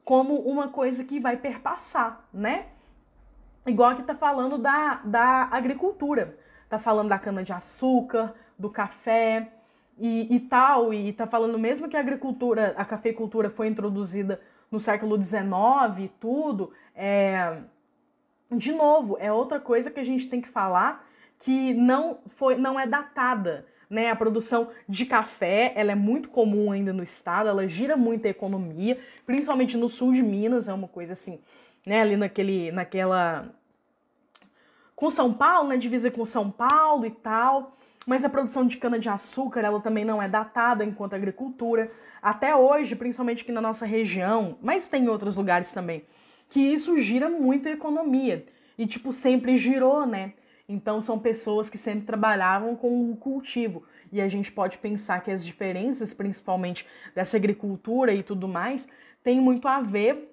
como 0.04 0.36
uma 0.36 0.68
coisa 0.68 1.02
que 1.04 1.18
vai 1.18 1.36
perpassar, 1.36 2.24
né? 2.32 2.66
Igual 3.66 3.96
que 3.96 4.02
tá 4.02 4.14
falando 4.14 4.56
da, 4.56 5.00
da 5.04 5.48
agricultura, 5.50 6.38
tá 6.68 6.78
falando 6.78 7.08
da 7.08 7.18
cana-de-açúcar, 7.18 8.34
do 8.58 8.70
café 8.70 9.52
e, 9.98 10.34
e 10.34 10.40
tal, 10.40 10.94
e 10.94 11.12
tá 11.12 11.26
falando 11.26 11.58
mesmo 11.58 11.88
que 11.88 11.96
a 11.96 12.00
agricultura, 12.00 12.74
a 12.76 12.84
cafeicultura 12.84 13.50
foi 13.50 13.66
introduzida 13.66 14.40
no 14.70 14.78
século 14.78 15.20
XIX 15.20 15.44
e 15.98 16.08
tudo, 16.08 16.72
é, 16.94 17.58
de 18.50 18.72
novo, 18.72 19.16
é 19.20 19.32
outra 19.32 19.58
coisa 19.58 19.90
que 19.90 20.00
a 20.00 20.04
gente 20.04 20.28
tem 20.28 20.40
que 20.40 20.48
falar 20.48 21.06
que 21.40 21.72
não 21.74 22.18
foi, 22.26 22.56
não 22.56 22.78
é 22.78 22.86
datada. 22.86 23.66
Né, 23.90 24.08
a 24.08 24.14
produção 24.14 24.68
de 24.88 25.04
café 25.04 25.72
ela 25.74 25.90
é 25.90 25.96
muito 25.96 26.28
comum 26.28 26.70
ainda 26.70 26.92
no 26.92 27.02
estado, 27.02 27.48
ela 27.48 27.66
gira 27.66 27.96
muito 27.96 28.24
a 28.24 28.30
economia, 28.30 28.96
principalmente 29.26 29.76
no 29.76 29.88
sul 29.88 30.12
de 30.12 30.22
Minas, 30.22 30.68
é 30.68 30.72
uma 30.72 30.86
coisa 30.86 31.12
assim, 31.12 31.40
né, 31.84 32.00
ali 32.00 32.16
naquele, 32.16 32.70
naquela 32.70 33.52
com 34.94 35.10
São 35.10 35.32
Paulo, 35.32 35.70
né, 35.70 35.76
divisa 35.76 36.08
com 36.08 36.24
São 36.24 36.52
Paulo 36.52 37.04
e 37.04 37.10
tal, 37.10 37.76
mas 38.06 38.24
a 38.24 38.28
produção 38.28 38.64
de 38.64 38.76
cana 38.76 38.96
de 38.96 39.08
açúcar 39.08 39.62
ela 39.62 39.80
também 39.80 40.04
não 40.04 40.22
é 40.22 40.28
datada 40.28 40.84
enquanto 40.84 41.14
agricultura 41.14 41.90
até 42.22 42.54
hoje, 42.54 42.94
principalmente 42.94 43.42
aqui 43.42 43.50
na 43.50 43.60
nossa 43.60 43.86
região, 43.86 44.56
mas 44.62 44.86
tem 44.86 45.04
em 45.04 45.08
outros 45.08 45.36
lugares 45.36 45.72
também, 45.72 46.04
que 46.48 46.60
isso 46.60 46.98
gira 46.98 47.28
muito 47.28 47.68
a 47.68 47.72
economia. 47.72 48.46
E, 48.78 48.86
tipo, 48.86 49.12
sempre 49.12 49.56
girou, 49.56 50.06
né? 50.06 50.32
Então, 50.72 51.00
são 51.00 51.18
pessoas 51.18 51.68
que 51.68 51.76
sempre 51.76 52.04
trabalhavam 52.04 52.76
com 52.76 53.10
o 53.10 53.16
cultivo. 53.16 53.82
E 54.12 54.20
a 54.20 54.28
gente 54.28 54.52
pode 54.52 54.78
pensar 54.78 55.20
que 55.20 55.28
as 55.28 55.44
diferenças, 55.44 56.14
principalmente 56.14 56.86
dessa 57.12 57.36
agricultura 57.36 58.14
e 58.14 58.22
tudo 58.22 58.46
mais, 58.46 58.86
tem 59.20 59.40
muito 59.40 59.66
a 59.66 59.80
ver 59.80 60.32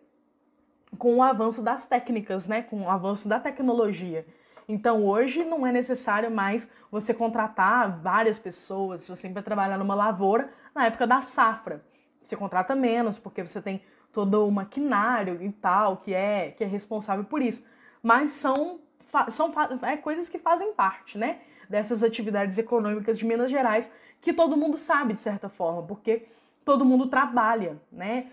com 0.99 1.15
o 1.15 1.23
avanço 1.23 1.63
das 1.63 1.87
técnicas, 1.87 2.45
né? 2.45 2.61
Com 2.61 2.83
o 2.83 2.89
avanço 2.89 3.27
da 3.27 3.39
tecnologia. 3.39 4.27
Então, 4.69 5.03
hoje 5.03 5.43
não 5.43 5.65
é 5.65 5.71
necessário 5.71 6.29
mais 6.29 6.69
você 6.91 7.15
contratar 7.15 7.99
várias 7.99 8.37
pessoas 8.37 9.09
assim, 9.09 9.33
para 9.33 9.41
trabalhar 9.41 9.79
numa 9.79 9.95
lavoura 9.95 10.51
na 10.75 10.85
época 10.85 11.07
da 11.07 11.19
safra. 11.19 11.83
Você 12.21 12.35
contrata 12.35 12.75
menos, 12.75 13.17
porque 13.17 13.43
você 13.43 13.59
tem 13.59 13.81
todo 14.13 14.45
o 14.45 14.51
maquinário 14.51 15.41
e 15.41 15.51
tal, 15.51 15.97
que 15.97 16.13
é, 16.13 16.51
que 16.51 16.63
é 16.63 16.67
responsável 16.67 17.23
por 17.23 17.41
isso. 17.41 17.65
Mas 18.03 18.29
são, 18.29 18.79
são 19.29 19.51
é, 19.83 19.97
coisas 19.97 20.29
que 20.29 20.37
fazem 20.37 20.73
parte, 20.73 21.17
né? 21.17 21.39
Dessas 21.69 22.03
atividades 22.03 22.57
econômicas 22.57 23.17
de 23.17 23.25
Minas 23.25 23.49
Gerais, 23.49 23.91
que 24.21 24.33
todo 24.33 24.57
mundo 24.57 24.77
sabe, 24.77 25.13
de 25.13 25.19
certa 25.19 25.49
forma, 25.49 25.83
porque 25.83 26.25
todo 26.63 26.85
mundo 26.85 27.07
trabalha, 27.07 27.77
né? 27.91 28.27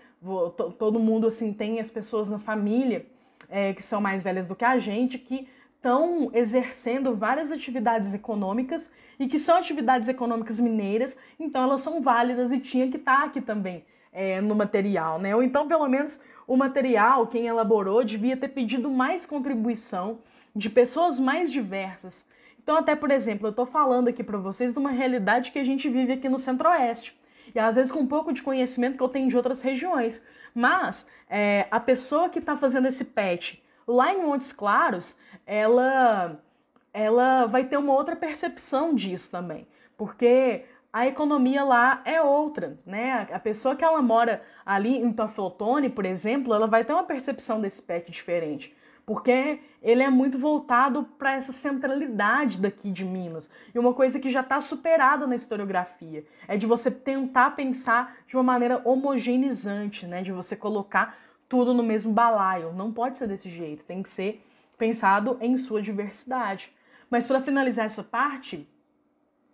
Todo 0.77 0.99
mundo, 0.99 1.27
assim, 1.27 1.53
tem 1.53 1.79
as 1.79 1.89
pessoas 1.89 2.29
na 2.29 2.39
família 2.39 3.05
é, 3.49 3.73
que 3.73 3.83
são 3.83 4.01
mais 4.01 4.23
velhas 4.23 4.47
do 4.47 4.55
que 4.55 4.65
a 4.65 4.77
gente, 4.77 5.17
que 5.17 5.47
estão 5.75 6.31
exercendo 6.33 7.15
várias 7.15 7.51
atividades 7.51 8.13
econômicas 8.13 8.91
e 9.19 9.27
que 9.27 9.37
são 9.37 9.57
atividades 9.57 10.09
econômicas 10.09 10.59
mineiras, 10.59 11.15
então 11.39 11.61
elas 11.61 11.81
são 11.81 12.01
válidas 12.01 12.51
e 12.51 12.59
tinha 12.59 12.89
que 12.89 12.97
estar 12.97 13.19
tá 13.19 13.25
aqui 13.25 13.39
também 13.39 13.85
é, 14.11 14.41
no 14.41 14.55
material, 14.55 15.19
né? 15.19 15.35
Ou 15.35 15.43
então, 15.43 15.67
pelo 15.67 15.87
menos, 15.87 16.19
o 16.47 16.57
material, 16.57 17.27
quem 17.27 17.47
elaborou, 17.47 18.03
devia 18.03 18.35
ter 18.35 18.47
pedido 18.47 18.89
mais 18.89 19.25
contribuição 19.25 20.19
de 20.55 20.69
pessoas 20.69 21.19
mais 21.19 21.51
diversas. 21.51 22.27
Então, 22.61 22.77
até 22.77 22.95
por 22.95 23.11
exemplo, 23.11 23.47
eu 23.47 23.51
estou 23.51 23.65
falando 23.65 24.07
aqui 24.07 24.23
para 24.23 24.37
vocês 24.37 24.73
de 24.73 24.79
uma 24.79 24.91
realidade 24.91 25.51
que 25.51 25.59
a 25.59 25.63
gente 25.63 25.89
vive 25.89 26.13
aqui 26.13 26.29
no 26.29 26.39
Centro-Oeste. 26.39 27.15
E 27.53 27.59
às 27.59 27.75
vezes 27.75 27.91
com 27.91 27.99
um 27.99 28.07
pouco 28.07 28.33
de 28.33 28.41
conhecimento 28.41 28.97
que 28.97 29.03
eu 29.03 29.09
tenho 29.09 29.29
de 29.29 29.37
outras 29.37 29.61
regiões. 29.61 30.23
Mas 30.53 31.05
é, 31.29 31.67
a 31.69 31.79
pessoa 31.79 32.29
que 32.29 32.39
está 32.39 32.55
fazendo 32.55 32.87
esse 32.87 33.05
patch 33.05 33.55
lá 33.87 34.13
em 34.13 34.23
Montes 34.23 34.51
Claros, 34.51 35.17
ela, 35.45 36.39
ela 36.93 37.45
vai 37.45 37.65
ter 37.65 37.77
uma 37.77 37.93
outra 37.93 38.15
percepção 38.15 38.95
disso 38.95 39.29
também, 39.29 39.67
porque 39.95 40.65
a 40.91 41.05
economia 41.05 41.63
lá 41.63 42.01
é 42.05 42.21
outra, 42.21 42.77
né? 42.85 43.27
A 43.31 43.37
pessoa 43.37 43.75
que 43.75 43.83
ela 43.83 44.01
mora 44.01 44.41
ali 44.65 44.97
em 44.97 45.11
Toflotone, 45.11 45.89
por 45.89 46.05
exemplo, 46.05 46.53
ela 46.53 46.67
vai 46.67 46.85
ter 46.85 46.93
uma 46.93 47.03
percepção 47.03 47.59
desse 47.59 47.83
pet 47.83 48.09
diferente, 48.11 48.73
porque 49.05 49.59
ele 49.81 50.01
é 50.01 50.09
muito 50.09 50.39
voltado 50.39 51.03
para 51.17 51.33
essa 51.33 51.51
centralidade 51.51 52.59
daqui 52.59 52.91
de 52.91 53.05
Minas. 53.05 53.51
E 53.73 53.77
uma 53.77 53.93
coisa 53.93 54.19
que 54.19 54.31
já 54.31 54.41
está 54.41 54.59
superada 54.59 55.27
na 55.27 55.35
historiografia 55.35 56.25
é 56.47 56.57
de 56.57 56.65
você 56.65 56.89
tentar 56.89 57.51
pensar 57.51 58.17
de 58.25 58.35
uma 58.35 58.43
maneira 58.43 58.81
homogeneizante, 58.83 60.07
né? 60.07 60.23
De 60.23 60.31
você 60.31 60.55
colocar 60.55 61.17
tudo 61.47 61.73
no 61.73 61.83
mesmo 61.83 62.11
balaio. 62.11 62.73
Não 62.73 62.91
pode 62.91 63.17
ser 63.17 63.27
desse 63.27 63.49
jeito, 63.49 63.85
tem 63.85 64.01
que 64.01 64.09
ser 64.09 64.43
pensado 64.77 65.37
em 65.39 65.55
sua 65.55 65.81
diversidade. 65.81 66.73
Mas 67.09 67.27
para 67.27 67.39
finalizar 67.39 67.85
essa 67.85 68.03
parte, 68.03 68.67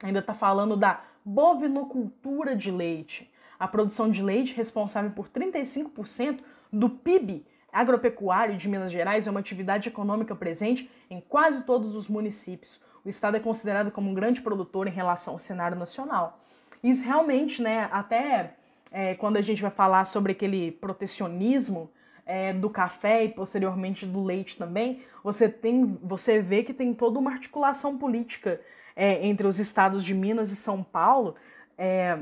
ainda 0.02 0.20
está 0.20 0.34
falando 0.34 0.78
da 0.78 1.02
bovinocultura 1.26 2.56
de 2.56 2.72
leite. 2.72 3.30
A 3.60 3.68
produção 3.68 4.10
de 4.10 4.24
leite, 4.24 4.56
responsável 4.56 5.12
por 5.12 5.28
35% 5.28 6.40
do 6.72 6.90
PIB 6.90 7.46
agropecuário 7.72 8.58
de 8.58 8.68
Minas 8.68 8.92
Gerais, 8.92 9.28
é 9.28 9.32
uma 9.32 9.40
atividade 9.40 9.90
econômica 9.90 10.36
presente 10.36 10.90
em 11.10 11.22
quase 11.22 11.66
todos 11.66 11.96
os 11.96 12.08
municípios. 12.08 12.82
O 13.04 13.10
estado 13.10 13.38
é 13.38 13.40
considerado 13.40 13.92
como 13.92 14.10
um 14.10 14.14
grande 14.14 14.42
produtor 14.42 14.88
em 14.88 14.92
relação 14.92 15.34
ao 15.34 15.40
cenário 15.40 15.78
nacional. 15.78 16.40
Isso 16.84 17.06
realmente, 17.06 17.62
né, 17.62 17.88
até 17.92 18.56
é, 18.92 19.16
quando 19.16 19.38
a 19.38 19.42
gente 19.42 19.62
vai 19.62 19.72
falar 19.72 20.06
sobre 20.06 20.34
aquele 20.34 20.72
protecionismo 20.72 21.90
é, 22.26 22.54
do 22.54 22.70
café 22.70 23.26
e 23.26 23.30
posteriormente 23.30 24.06
do 24.06 24.24
leite 24.24 24.58
também, 24.58 25.02
você 25.24 25.50
tem, 25.50 25.98
você 26.04 26.40
vê 26.40 26.64
que 26.64 26.74
tem 26.74 26.94
toda 26.94 27.18
uma 27.20 27.32
articulação 27.32 27.98
política 27.98 28.62
é, 28.96 29.26
entre 29.26 29.48
os 29.48 29.60
estados 29.60 30.04
de 30.04 30.14
Minas 30.14 30.52
e 30.52 30.56
São 30.56 30.84
Paulo 30.84 31.36
é, 31.78 32.20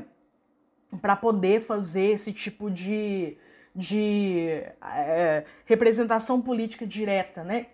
para 1.00 1.16
poder 1.16 1.60
fazer 1.60 2.12
esse 2.12 2.32
tipo 2.32 2.70
de, 2.70 3.36
de 3.74 4.62
é, 4.82 5.44
representação 5.64 6.40
política 6.40 6.86
direta, 6.86 7.44
né, 7.44 7.66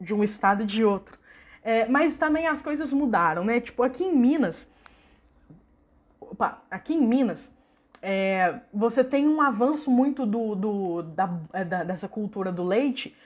de 0.00 0.14
um 0.14 0.22
estado 0.22 0.62
e 0.62 0.66
de 0.66 0.84
outro. 0.84 1.18
É, 1.62 1.86
mas 1.86 2.16
também 2.16 2.46
as 2.46 2.60
coisas 2.60 2.92
mudaram, 2.92 3.44
né? 3.44 3.58
Tipo, 3.58 3.82
aqui 3.82 4.04
em 4.04 4.14
Minas, 4.14 4.70
opa, 6.20 6.62
aqui 6.70 6.94
em 6.94 7.00
Minas, 7.00 7.54
é, 8.02 8.60
você 8.72 9.02
tem 9.02 9.26
um 9.26 9.40
avanço 9.40 9.90
muito 9.90 10.26
do, 10.26 10.54
do 10.54 11.02
da, 11.02 11.26
da, 11.66 11.84
dessa 11.84 12.06
cultura 12.06 12.52
do 12.52 12.62
leite 12.62 13.16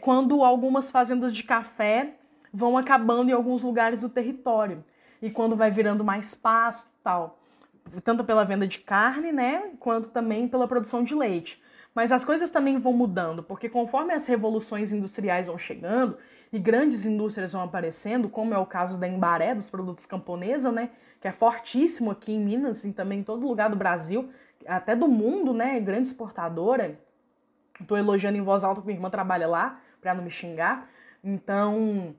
quando 0.00 0.42
algumas 0.42 0.90
fazendas 0.90 1.32
de 1.32 1.44
café 1.44 2.14
vão 2.52 2.76
acabando 2.76 3.30
em 3.30 3.32
alguns 3.32 3.62
lugares 3.62 4.00
do 4.00 4.08
território 4.08 4.82
e 5.22 5.30
quando 5.30 5.54
vai 5.54 5.70
virando 5.70 6.02
mais 6.02 6.34
pasto 6.34 6.90
tal 7.00 7.38
tanto 8.00 8.24
pela 8.24 8.44
venda 8.44 8.66
de 8.66 8.78
carne 8.78 9.32
né 9.32 9.70
quanto 9.78 10.10
também 10.10 10.48
pela 10.48 10.66
produção 10.66 11.02
de 11.02 11.14
leite 11.14 11.60
mas 11.94 12.10
as 12.10 12.24
coisas 12.24 12.50
também 12.50 12.78
vão 12.78 12.92
mudando 12.92 13.42
porque 13.42 13.68
conforme 13.68 14.14
as 14.14 14.26
revoluções 14.26 14.92
industriais 14.92 15.46
vão 15.46 15.58
chegando 15.58 16.16
e 16.52 16.58
grandes 16.58 17.06
indústrias 17.06 17.52
vão 17.52 17.62
aparecendo, 17.62 18.28
como 18.28 18.52
é 18.52 18.58
o 18.58 18.66
caso 18.66 18.98
da 18.98 19.08
Embaré, 19.08 19.54
dos 19.54 19.70
produtos 19.70 20.04
camponesa, 20.04 20.70
né, 20.70 20.90
que 21.20 21.26
é 21.26 21.32
fortíssimo 21.32 22.10
aqui 22.10 22.32
em 22.32 22.44
Minas 22.44 22.84
e 22.84 22.92
também 22.92 23.20
em 23.20 23.24
todo 23.24 23.46
lugar 23.46 23.70
do 23.70 23.76
Brasil, 23.76 24.30
até 24.66 24.94
do 24.94 25.08
mundo, 25.08 25.54
né, 25.54 25.80
grande 25.80 26.08
exportadora. 26.08 26.98
Estou 27.80 27.96
elogiando 27.96 28.36
em 28.36 28.42
voz 28.42 28.62
alta 28.62 28.80
que 28.82 28.86
minha 28.86 28.98
irmã 28.98 29.08
trabalha 29.08 29.48
lá, 29.48 29.80
para 30.00 30.14
não 30.14 30.22
me 30.22 30.30
xingar. 30.30 30.88
Então, 31.24 32.14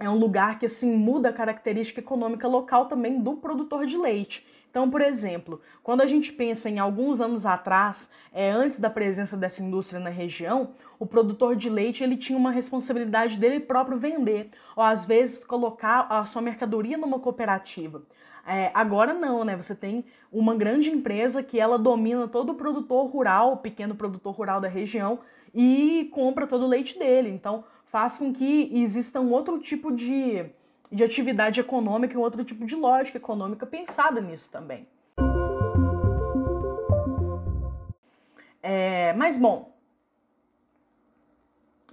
é 0.00 0.08
um 0.08 0.18
lugar 0.18 0.58
que 0.58 0.66
assim 0.66 0.96
muda 0.96 1.28
a 1.28 1.32
característica 1.32 2.00
econômica 2.00 2.48
local 2.48 2.86
também 2.86 3.20
do 3.20 3.36
produtor 3.36 3.84
de 3.86 3.98
leite. 3.98 4.46
Então, 4.70 4.88
por 4.88 5.00
exemplo, 5.00 5.60
quando 5.82 6.00
a 6.00 6.06
gente 6.06 6.32
pensa 6.32 6.70
em 6.70 6.78
alguns 6.78 7.20
anos 7.20 7.44
atrás, 7.44 8.08
é, 8.32 8.50
antes 8.50 8.78
da 8.78 8.88
presença 8.88 9.36
dessa 9.36 9.62
indústria 9.62 10.00
na 10.00 10.10
região, 10.10 10.70
o 10.98 11.04
produtor 11.04 11.54
de 11.56 11.68
leite 11.68 12.02
ele 12.02 12.16
tinha 12.16 12.38
uma 12.38 12.52
responsabilidade 12.52 13.36
dele 13.36 13.60
próprio 13.60 13.98
vender, 13.98 14.50
ou 14.76 14.82
às 14.82 15.04
vezes 15.04 15.44
colocar 15.44 16.06
a 16.08 16.24
sua 16.24 16.40
mercadoria 16.40 16.96
numa 16.96 17.18
cooperativa. 17.18 18.02
É, 18.46 18.70
agora 18.72 19.12
não, 19.12 19.44
né? 19.44 19.54
Você 19.56 19.74
tem 19.74 20.04
uma 20.32 20.54
grande 20.54 20.88
empresa 20.88 21.42
que 21.42 21.60
ela 21.60 21.78
domina 21.78 22.26
todo 22.26 22.52
o 22.52 22.54
produtor 22.54 23.10
rural, 23.10 23.52
o 23.52 23.56
pequeno 23.58 23.94
produtor 23.94 24.34
rural 24.34 24.60
da 24.60 24.68
região 24.68 25.18
e 25.54 26.08
compra 26.12 26.46
todo 26.46 26.64
o 26.64 26.68
leite 26.68 26.98
dele. 26.98 27.28
Então 27.28 27.64
faz 27.90 28.16
com 28.16 28.32
que 28.32 28.70
exista 28.72 29.20
um 29.20 29.32
outro 29.32 29.58
tipo 29.58 29.92
de 29.92 30.46
de 30.92 31.04
atividade 31.04 31.60
econômica 31.60 32.18
um 32.18 32.20
outro 32.20 32.42
tipo 32.44 32.66
de 32.66 32.74
lógica 32.74 33.18
econômica 33.18 33.64
pensada 33.64 34.20
nisso 34.20 34.50
também. 34.50 34.88
É, 38.62 39.12
mas 39.14 39.38
bom, 39.38 39.72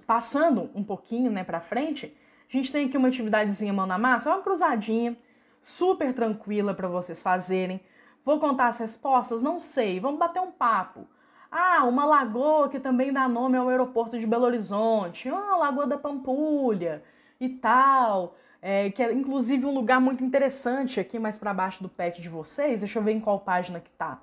passando 0.06 0.70
um 0.74 0.82
pouquinho 0.82 1.30
né, 1.30 1.44
para 1.44 1.60
frente, 1.60 2.16
a 2.48 2.52
gente 2.52 2.72
tem 2.72 2.86
aqui 2.86 2.96
uma 2.96 3.08
atividadezinha 3.08 3.72
mão 3.72 3.86
na 3.86 3.98
massa, 3.98 4.30
uma 4.30 4.42
cruzadinha, 4.42 5.16
super 5.60 6.12
tranquila 6.12 6.74
para 6.74 6.88
vocês 6.88 7.22
fazerem. 7.22 7.80
Vou 8.24 8.38
contar 8.38 8.68
as 8.68 8.78
respostas? 8.78 9.42
Não 9.42 9.60
sei, 9.60 10.00
vamos 10.00 10.18
bater 10.18 10.40
um 10.40 10.50
papo. 10.50 11.06
Ah, 11.50 11.84
uma 11.84 12.04
lagoa 12.04 12.68
que 12.68 12.78
também 12.78 13.12
dá 13.12 13.26
nome 13.26 13.56
ao 13.56 13.68
aeroporto 13.68 14.18
de 14.18 14.26
Belo 14.26 14.44
Horizonte, 14.44 15.28
ah, 15.28 15.56
Lagoa 15.56 15.86
da 15.86 15.96
Pampulha 15.96 17.02
e 17.40 17.48
tal 17.48 18.34
é, 18.60 18.90
que 18.90 19.02
é 19.02 19.12
inclusive 19.12 19.64
um 19.64 19.72
lugar 19.72 20.00
muito 20.00 20.24
interessante 20.24 20.98
aqui 20.98 21.18
mais 21.18 21.38
para 21.38 21.54
baixo 21.54 21.82
do 21.82 21.88
pet 21.88 22.20
de 22.20 22.28
vocês. 22.28 22.80
Deixa 22.80 22.98
eu 22.98 23.02
ver 23.02 23.12
em 23.12 23.20
qual 23.20 23.40
página 23.40 23.80
que 23.80 23.90
tá. 23.90 24.20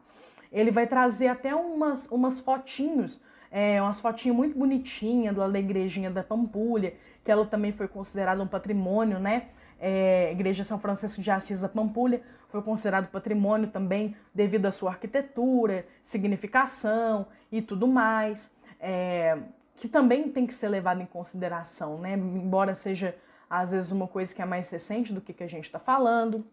Ele 0.52 0.72
vai 0.72 0.88
trazer 0.88 1.28
até 1.28 1.54
umas, 1.54 2.08
umas 2.08 2.40
fotinhos, 2.40 3.22
é, 3.52 3.82
umas 3.82 4.00
fotinhas 4.00 4.36
muito 4.36 4.58
bonitinhas 4.58 5.36
da 5.36 5.60
igrejinha 5.60 6.10
da 6.10 6.24
Pampulha, 6.24 6.94
que 7.24 7.32
ela 7.32 7.46
também 7.46 7.72
foi 7.72 7.88
considerada 7.88 8.42
um 8.42 8.48
patrimônio, 8.48 9.20
né? 9.20 9.48
É, 9.78 10.32
Igreja 10.32 10.64
São 10.64 10.80
Francisco 10.80 11.22
de 11.22 11.30
Assis 11.30 11.60
da 11.60 11.68
Pampulha 11.68 12.22
foi 12.56 12.62
considerado 12.62 13.10
patrimônio 13.10 13.68
também 13.68 14.16
devido 14.34 14.66
à 14.66 14.72
sua 14.72 14.92
arquitetura, 14.92 15.86
significação 16.02 17.28
e 17.52 17.62
tudo 17.62 17.86
mais, 17.86 18.50
é, 18.80 19.38
que 19.76 19.90
também 19.90 20.30
tem 20.30 20.48
que 20.48 20.54
ser 20.54 20.70
levado 20.70 21.02
em 21.02 21.06
consideração, 21.06 21.98
né? 21.98 22.14
Embora 22.14 22.74
seja 22.74 23.14
às 23.50 23.74
vezes 23.74 23.92
uma 23.92 24.08
coisa 24.08 24.34
que 24.34 24.42
é 24.42 24.46
mais 24.46 24.70
recente 24.70 25.12
do 25.12 25.20
que, 25.20 25.34
que 25.34 25.44
a 25.44 25.50
gente 25.50 25.66
está 25.66 25.80
falando. 25.80 26.46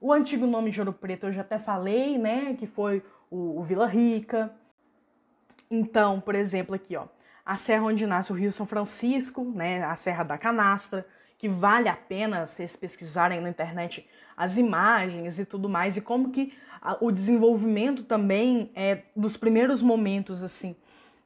O 0.00 0.10
antigo 0.10 0.46
nome 0.46 0.70
de 0.70 0.80
Ouro 0.80 0.92
Preto 0.92 1.26
eu 1.26 1.32
já 1.32 1.42
até 1.42 1.58
falei, 1.58 2.16
né, 2.16 2.54
que 2.54 2.66
foi 2.66 3.02
o, 3.30 3.60
o 3.60 3.62
Vila 3.62 3.86
Rica. 3.86 4.50
Então, 5.70 6.18
por 6.18 6.34
exemplo, 6.34 6.74
aqui, 6.74 6.96
ó, 6.96 7.06
a 7.44 7.58
serra 7.58 7.84
onde 7.84 8.06
nasce 8.06 8.32
o 8.32 8.34
Rio 8.34 8.50
São 8.50 8.66
Francisco, 8.66 9.44
né, 9.44 9.84
a 9.84 9.96
Serra 9.96 10.24
da 10.24 10.38
Canastra, 10.38 11.06
que 11.38 11.48
vale 11.48 11.88
a 11.88 11.96
pena 11.96 12.46
vocês 12.46 12.76
pesquisarem 12.76 13.40
na 13.40 13.48
internet 13.48 14.06
as 14.36 14.56
imagens 14.56 15.38
e 15.38 15.44
tudo 15.44 15.68
mais, 15.68 15.96
e 15.96 16.00
como 16.00 16.30
que 16.30 16.52
o 17.00 17.10
desenvolvimento 17.10 18.04
também 18.04 18.70
é 18.74 19.02
dos 19.14 19.36
primeiros 19.36 19.82
momentos, 19.82 20.42
assim, 20.42 20.76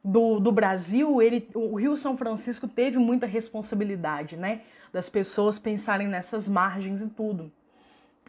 do, 0.03 0.39
do 0.39 0.51
Brasil, 0.51 1.21
ele, 1.21 1.47
o 1.53 1.75
Rio 1.75 1.95
São 1.95 2.17
Francisco 2.17 2.67
teve 2.67 2.97
muita 2.97 3.27
responsabilidade, 3.27 4.35
né? 4.35 4.61
das 4.91 5.09
pessoas 5.09 5.57
pensarem 5.57 6.07
nessas 6.07 6.49
margens 6.49 7.01
e 7.01 7.09
tudo. 7.09 7.51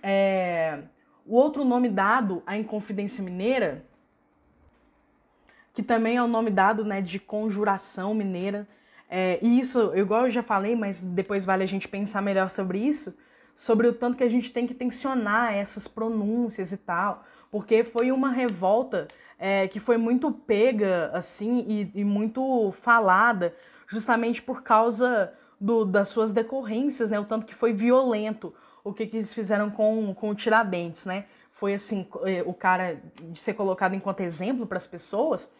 É, 0.02 0.82
o 1.26 1.34
outro 1.34 1.64
nome 1.64 1.88
dado 1.88 2.42
à 2.46 2.56
Inconfidência 2.56 3.22
Mineira, 3.22 3.84
que 5.74 5.82
também 5.82 6.16
é 6.16 6.22
o 6.22 6.28
nome 6.28 6.50
dado 6.50 6.84
né, 6.84 7.00
de 7.00 7.18
Conjuração 7.18 8.14
Mineira, 8.14 8.68
é, 9.14 9.38
e 9.42 9.60
isso, 9.60 9.92
igual 9.94 10.24
eu 10.24 10.30
já 10.30 10.42
falei, 10.42 10.74
mas 10.74 11.02
depois 11.02 11.44
vale 11.44 11.62
a 11.62 11.66
gente 11.66 11.86
pensar 11.86 12.22
melhor 12.22 12.48
sobre 12.48 12.78
isso, 12.78 13.14
sobre 13.54 13.86
o 13.86 13.92
tanto 13.92 14.16
que 14.16 14.24
a 14.24 14.28
gente 14.28 14.50
tem 14.50 14.66
que 14.66 14.72
tensionar 14.72 15.52
essas 15.52 15.86
pronúncias 15.86 16.72
e 16.72 16.78
tal, 16.78 17.22
porque 17.50 17.84
foi 17.84 18.10
uma 18.10 18.30
revolta 18.30 19.06
é, 19.38 19.68
que 19.68 19.78
foi 19.78 19.98
muito 19.98 20.32
pega, 20.32 21.10
assim, 21.12 21.62
e, 21.68 22.00
e 22.00 22.04
muito 22.04 22.72
falada, 22.80 23.54
justamente 23.86 24.40
por 24.40 24.62
causa 24.62 25.30
do, 25.60 25.84
das 25.84 26.08
suas 26.08 26.32
decorrências, 26.32 27.10
né? 27.10 27.20
O 27.20 27.26
tanto 27.26 27.44
que 27.44 27.54
foi 27.54 27.74
violento 27.74 28.54
o 28.82 28.94
que, 28.94 29.06
que 29.06 29.16
eles 29.16 29.34
fizeram 29.34 29.70
com, 29.70 30.14
com 30.14 30.30
o 30.30 30.34
Tiradentes, 30.34 31.04
né? 31.04 31.26
Foi 31.52 31.74
assim, 31.74 32.06
eh, 32.24 32.42
o 32.46 32.54
cara 32.54 32.98
de 33.20 33.38
ser 33.38 33.52
colocado 33.52 33.94
enquanto 33.94 34.20
exemplo 34.20 34.66
para 34.66 34.78
as 34.78 34.86
pessoas, 34.86 35.50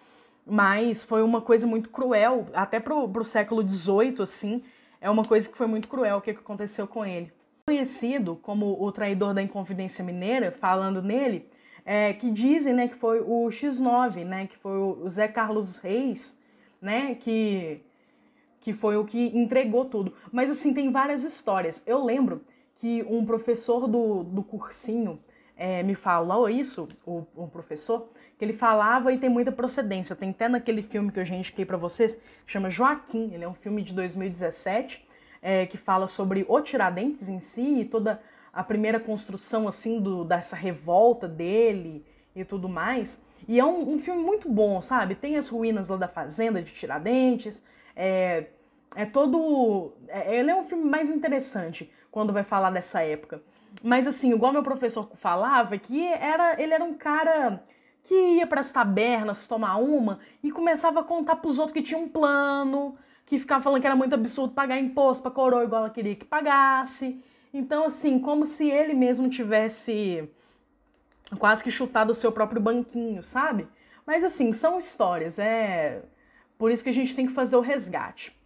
mas 0.47 1.03
foi 1.05 1.23
uma 1.23 1.41
coisa 1.41 1.67
muito 1.67 1.91
cruel, 1.91 2.47
até 2.53 2.81
pro, 2.81 3.09
pro 3.09 3.25
século 3.25 3.67
XVIII, 3.67 4.23
assim, 4.23 4.63
é 5.01 5.09
uma 5.09 5.25
coisa 5.25 5.49
que 5.49 5.57
foi 5.57 5.67
muito 5.67 5.89
cruel 5.89 6.19
o 6.19 6.21
que, 6.21 6.31
aconteceu 6.31 6.87
com 6.87 7.05
ele. 7.05 7.33
Conhecido 7.67 8.37
como 8.43 8.83
o 8.83 8.91
traidor 8.91 9.35
da 9.35 9.43
Inconfidência 9.43 10.05
Mineira, 10.05 10.51
falando 10.51 11.01
nele, 11.03 11.49
é, 11.85 12.13
que 12.13 12.31
dizem 12.31 12.73
né, 12.73 12.89
que 12.89 12.97
foi 12.97 13.21
o 13.21 13.49
X9, 13.49 14.25
né, 14.25 14.47
que 14.47 14.57
foi 14.57 14.77
o 14.77 15.09
Zé 15.09 15.29
Carlos 15.29 15.79
Reis, 15.79 16.39
né, 16.81 17.15
que 17.15 17.81
que 18.63 18.73
foi 18.73 18.97
o 18.97 19.05
que 19.05 19.37
entregou 19.37 19.85
tudo. 19.85 20.15
Mas 20.31 20.49
assim, 20.49 20.73
tem 20.73 20.91
várias 20.91 21.25
histórias. 21.25 21.83
Eu 21.85 22.05
lembro 22.05 22.43
que 22.77 23.05
um 23.09 23.25
professor 23.25 23.87
do, 23.87 24.23
do 24.23 24.43
cursinho 24.43 25.19
é, 25.57 25.83
me 25.83 25.95
falou 25.95 26.49
isso, 26.49 26.89
o, 27.05 27.25
o, 27.37 27.49
professor, 27.49 28.09
que 28.43 28.47
ele 28.47 28.53
falava 28.53 29.13
e 29.13 29.19
tem 29.19 29.31
muita 29.31 29.53
procedência. 29.53 30.17
Tem 30.17 30.31
até 30.31 30.49
naquele 30.49 30.83
filme 30.83 31.13
que 31.13 31.21
eu 31.21 31.25
já 31.25 31.37
indiquei 31.37 31.65
para 31.65 31.77
vocês, 31.77 32.19
chama 32.45 32.69
Joaquim, 32.69 33.33
ele 33.33 33.45
é 33.45 33.49
um 33.49 33.55
filme 33.55 33.85
de 33.85 33.95
2017, 33.95 35.07
é, 35.41 35.65
que 35.65 35.79
fala 35.79 36.09
sobre 36.09 36.45
o 36.49 36.61
Tiradentes 36.61 37.29
em 37.29 37.39
si 37.39 37.63
e 37.63 37.85
toda 37.85 38.21
a 38.53 38.65
primeira 38.65 38.99
construção 38.99 39.69
assim 39.69 40.01
do, 40.01 40.25
dessa 40.25 40.57
revolta 40.57 41.29
dele 41.29 42.05
e 42.35 42.45
tudo 42.45 42.69
mais. 42.69 43.23
E 43.47 43.61
é 43.61 43.65
um, 43.65 43.95
um 43.95 43.99
filme 44.01 44.21
muito 44.21 44.49
bom, 44.49 44.83
sabe? 44.83 45.15
Tem 45.15 45.37
as 45.37 45.47
ruínas 45.47 45.89
lá 45.89 45.97
da 45.97 46.09
fazenda 46.09 46.61
de 46.61 46.73
Tiradentes, 46.73 47.63
é, 47.95 48.47
é 48.97 49.07
todo. 49.07 49.93
É, 50.09 50.37
ele 50.37 50.51
é 50.51 50.57
um 50.57 50.65
filme 50.65 50.83
mais 50.83 51.09
interessante, 51.11 51.89
quando 52.11 52.33
vai 52.33 52.43
falar 52.43 52.73
dessa 52.73 53.03
época. 53.03 53.41
Mas 53.85 54.09
assim, 54.09 54.33
igual 54.33 54.53
meu 54.53 54.65
professor 54.65 55.09
falava, 55.15 55.79
que 55.79 56.05
era, 56.05 56.61
ele 56.61 56.75
era 56.75 56.83
um 56.83 56.95
cara 56.95 57.63
que 58.05 58.15
ia 58.15 58.47
para 58.47 58.61
as 58.61 58.71
tabernas 58.71 59.47
tomar 59.47 59.77
uma 59.77 60.19
e 60.43 60.51
começava 60.51 61.01
a 61.01 61.05
contar 61.05 61.37
para 61.37 61.49
os 61.49 61.59
outros 61.59 61.73
que 61.73 61.83
tinha 61.83 61.99
um 61.99 62.09
plano, 62.09 62.97
que 63.25 63.39
ficava 63.39 63.63
falando 63.63 63.81
que 63.81 63.87
era 63.87 63.97
muito 63.97 64.15
absurdo 64.15 64.55
pagar 64.55 64.79
imposto 64.79 65.23
para 65.23 65.31
coroa 65.31 65.65
igual 65.65 65.83
ela 65.83 65.91
queria 65.91 66.15
que 66.17 66.25
pagasse. 66.25 67.23
Então, 67.55 67.85
assim, 67.85 68.19
como 68.19 68.45
se 68.45 68.71
ele 68.71 68.95
mesmo 68.95 69.29
tivesse 69.29 70.29
quase 71.39 71.63
que 71.63 71.71
chutado 71.71 72.11
o 72.11 72.15
seu 72.15 72.33
próprio 72.33 72.61
banquinho, 72.61 73.23
sabe? 73.23 73.69
Mas 74.07 74.25
assim, 74.25 74.53
são 74.53 74.79
histórias, 74.79 75.39
é 75.39 76.03
por 76.59 76.71
isso 76.71 76.83
que 76.83 76.91
a 76.91 76.95
gente 76.95 77.15
tem 77.15 77.27
que 77.27 77.33
fazer 77.33 77.57
o 77.57 77.61
resgate. 77.61 78.37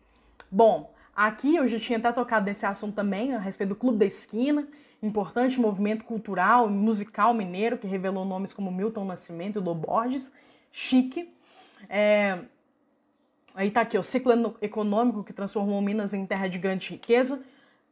Bom, 0.50 0.94
aqui 1.14 1.56
eu 1.56 1.66
já 1.66 1.78
tinha 1.78 1.98
até 1.98 2.12
tocado 2.12 2.46
nesse 2.46 2.66
assunto 2.66 2.94
também, 2.94 3.34
a 3.34 3.38
respeito 3.38 3.70
do 3.70 3.76
Clube 3.76 3.98
da 3.98 4.04
Esquina, 4.04 4.68
importante 5.02 5.60
movimento 5.60 6.04
cultural 6.04 6.68
e 6.68 6.72
musical 6.72 7.34
mineiro 7.34 7.78
que 7.78 7.86
revelou 7.86 8.24
nomes 8.24 8.52
como 8.52 8.70
Milton 8.70 9.04
Nascimento 9.04 9.58
e 9.58 9.62
Lô 9.62 9.74
Borges, 9.74 10.32
chique. 10.72 11.32
É... 11.88 12.38
Aí 13.54 13.70
tá 13.70 13.80
aqui, 13.80 13.96
o 13.96 14.02
ciclo 14.02 14.56
econômico 14.60 15.24
que 15.24 15.32
transformou 15.32 15.80
Minas 15.80 16.12
em 16.12 16.26
terra 16.26 16.46
de 16.46 16.58
grande 16.58 16.90
riqueza. 16.90 17.40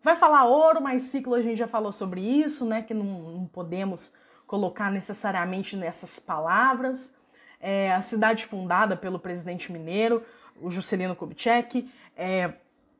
Vai 0.03 0.17
falar 0.17 0.45
ouro, 0.45 0.83
mas 0.83 1.03
ciclo 1.03 1.35
a 1.35 1.41
gente 1.41 1.57
já 1.57 1.67
falou 1.67 1.91
sobre 1.91 2.21
isso, 2.21 2.67
né? 2.67 2.83
Que 2.83 2.93
não, 2.93 3.05
não 3.05 3.47
podemos 3.47 4.13
colocar 4.47 4.91
necessariamente 4.91 5.75
nessas 5.77 6.19
palavras. 6.19 7.15
É, 7.59 7.95
a 7.95 8.03
cidade 8.03 8.45
fundada 8.45 8.95
pelo 8.95 9.19
presidente 9.19 9.73
mineiro, 9.73 10.23
o 10.61 10.71
Juscelino 10.71 11.17
Kubitschek, 11.17 11.91
é, 12.15 12.53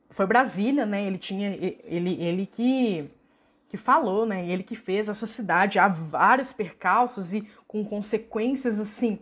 foi 0.09 0.25
Brasília, 0.25 0.85
né? 0.85 1.05
Ele 1.05 1.19
tinha 1.19 1.51
ele, 1.83 2.19
ele 2.19 2.47
que 2.47 3.11
que 3.75 3.77
falou, 3.77 4.25
né? 4.25 4.47
Ele 4.47 4.63
que 4.63 4.75
fez 4.75 5.09
essa 5.09 5.27
cidade 5.27 5.77
há 5.77 5.87
vários 5.89 6.53
percalços 6.53 7.33
e 7.33 7.45
com 7.67 7.83
consequências 7.83 8.79
assim 8.79 9.19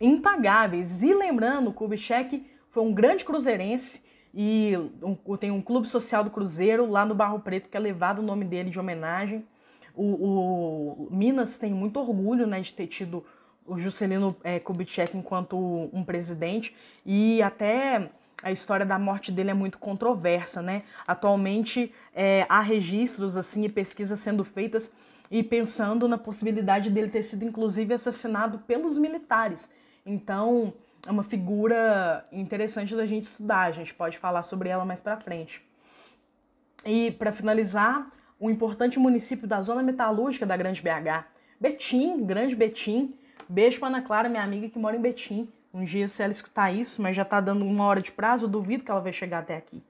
impagáveis. 0.00 1.02
E 1.02 1.12
lembrando, 1.12 1.72
Kubitschek 1.72 2.46
foi 2.70 2.82
um 2.84 2.94
grande 2.94 3.24
cruzeirense 3.24 4.02
e 4.32 4.74
um, 5.02 5.36
tem 5.36 5.50
um 5.50 5.60
clube 5.60 5.88
social 5.88 6.22
do 6.22 6.30
Cruzeiro 6.30 6.88
lá 6.88 7.04
no 7.04 7.14
Barro 7.14 7.40
Preto 7.40 7.68
que 7.68 7.76
é 7.76 7.80
levado 7.80 8.20
o 8.20 8.22
nome 8.22 8.44
dele 8.44 8.70
de 8.70 8.78
homenagem. 8.78 9.44
O, 9.94 10.04
o 10.04 11.08
Minas 11.10 11.58
tem 11.58 11.72
muito 11.72 11.98
orgulho, 11.98 12.46
né, 12.46 12.60
de 12.60 12.72
ter 12.72 12.86
tido 12.86 13.24
o 13.66 13.78
Juscelino 13.78 14.36
é, 14.44 14.60
Kubitschek 14.60 15.16
enquanto 15.16 15.56
um 15.92 16.04
presidente 16.04 16.76
e 17.04 17.42
até 17.42 18.10
a 18.42 18.52
história 18.52 18.84
da 18.84 18.98
morte 18.98 19.32
dele 19.32 19.50
é 19.50 19.54
muito 19.54 19.78
controversa, 19.78 20.60
né? 20.60 20.82
Atualmente 21.06 21.92
é, 22.18 22.46
há 22.48 22.62
registros 22.62 23.36
assim 23.36 23.66
e 23.66 23.68
pesquisas 23.68 24.18
sendo 24.18 24.42
feitas 24.42 24.90
e 25.30 25.42
pensando 25.42 26.08
na 26.08 26.16
possibilidade 26.16 26.88
dele 26.88 27.10
ter 27.10 27.22
sido 27.22 27.44
inclusive 27.44 27.92
assassinado 27.92 28.58
pelos 28.60 28.96
militares. 28.96 29.70
Então 30.04 30.72
é 31.06 31.10
uma 31.10 31.22
figura 31.22 32.26
interessante 32.32 32.96
da 32.96 33.04
gente 33.04 33.24
estudar. 33.24 33.66
A 33.66 33.70
gente 33.70 33.92
pode 33.92 34.16
falar 34.16 34.42
sobre 34.44 34.70
ela 34.70 34.84
mais 34.84 35.00
para 35.00 35.20
frente. 35.20 35.62
E 36.86 37.10
para 37.10 37.32
finalizar, 37.32 38.10
um 38.40 38.48
importante 38.48 38.98
município 38.98 39.46
da 39.46 39.60
zona 39.60 39.82
metalúrgica 39.82 40.46
da 40.46 40.56
Grande 40.56 40.80
BH, 40.80 41.26
Betim, 41.60 42.24
Grande 42.24 42.56
Betim. 42.56 43.14
Beijo 43.48 43.78
para 43.78 43.88
Ana 43.88 44.02
Clara, 44.02 44.28
minha 44.28 44.42
amiga 44.42 44.68
que 44.70 44.78
mora 44.78 44.96
em 44.96 45.00
Betim. 45.00 45.48
Um 45.72 45.84
dia, 45.84 46.08
se 46.08 46.22
ela 46.22 46.32
escutar 46.32 46.72
isso, 46.74 47.02
mas 47.02 47.14
já 47.14 47.24
tá 47.24 47.40
dando 47.40 47.66
uma 47.66 47.84
hora 47.84 48.00
de 48.00 48.10
prazo, 48.10 48.46
eu 48.46 48.48
duvido 48.48 48.84
que 48.84 48.90
ela 48.90 49.00
vai 49.00 49.12
chegar 49.12 49.40
até 49.40 49.56
aqui. 49.56 49.82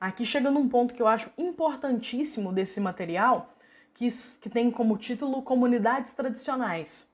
Aqui 0.00 0.24
chega 0.24 0.50
num 0.50 0.68
ponto 0.68 0.94
que 0.94 1.02
eu 1.02 1.08
acho 1.08 1.28
importantíssimo 1.36 2.52
desse 2.52 2.80
material, 2.80 3.54
que, 3.94 4.08
que 4.40 4.48
tem 4.48 4.70
como 4.70 4.96
título 4.96 5.42
Comunidades 5.42 6.14
Tradicionais. 6.14 7.08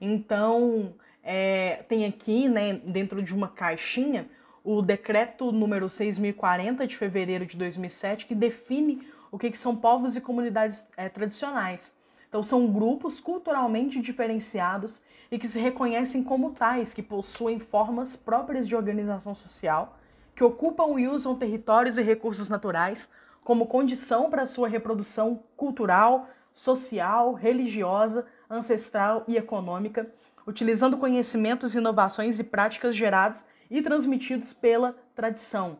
Então, 0.00 0.94
é, 1.22 1.84
tem 1.88 2.06
aqui, 2.06 2.48
né, 2.48 2.74
dentro 2.84 3.22
de 3.22 3.34
uma 3.34 3.48
caixinha, 3.48 4.28
o 4.64 4.80
decreto 4.80 5.52
número 5.52 5.88
6040 5.88 6.86
de 6.86 6.96
fevereiro 6.96 7.44
de 7.44 7.56
2007, 7.56 8.26
que 8.26 8.34
define 8.34 9.06
o 9.30 9.38
que, 9.38 9.50
que 9.50 9.58
são 9.58 9.76
povos 9.76 10.16
e 10.16 10.20
comunidades 10.20 10.86
é, 10.96 11.08
tradicionais. 11.08 11.94
Então, 12.28 12.42
são 12.42 12.66
grupos 12.66 13.20
culturalmente 13.20 14.00
diferenciados 14.00 15.02
e 15.30 15.38
que 15.38 15.46
se 15.46 15.60
reconhecem 15.60 16.22
como 16.22 16.52
tais, 16.52 16.94
que 16.94 17.02
possuem 17.02 17.58
formas 17.58 18.16
próprias 18.16 18.66
de 18.66 18.74
organização 18.74 19.34
social, 19.34 19.98
que 20.34 20.44
ocupam 20.44 20.98
e 20.98 21.08
usam 21.08 21.36
territórios 21.36 21.98
e 21.98 22.02
recursos 22.02 22.48
naturais 22.48 23.08
como 23.44 23.66
condição 23.66 24.30
para 24.30 24.46
sua 24.46 24.68
reprodução 24.68 25.42
cultural, 25.56 26.28
social, 26.52 27.32
religiosa, 27.32 28.26
ancestral 28.48 29.24
e 29.26 29.36
econômica, 29.36 30.12
utilizando 30.46 30.96
conhecimentos, 30.96 31.74
inovações 31.74 32.38
e 32.38 32.44
práticas 32.44 32.94
gerados 32.94 33.44
e 33.70 33.80
transmitidos 33.80 34.52
pela 34.52 34.96
tradição. 35.14 35.78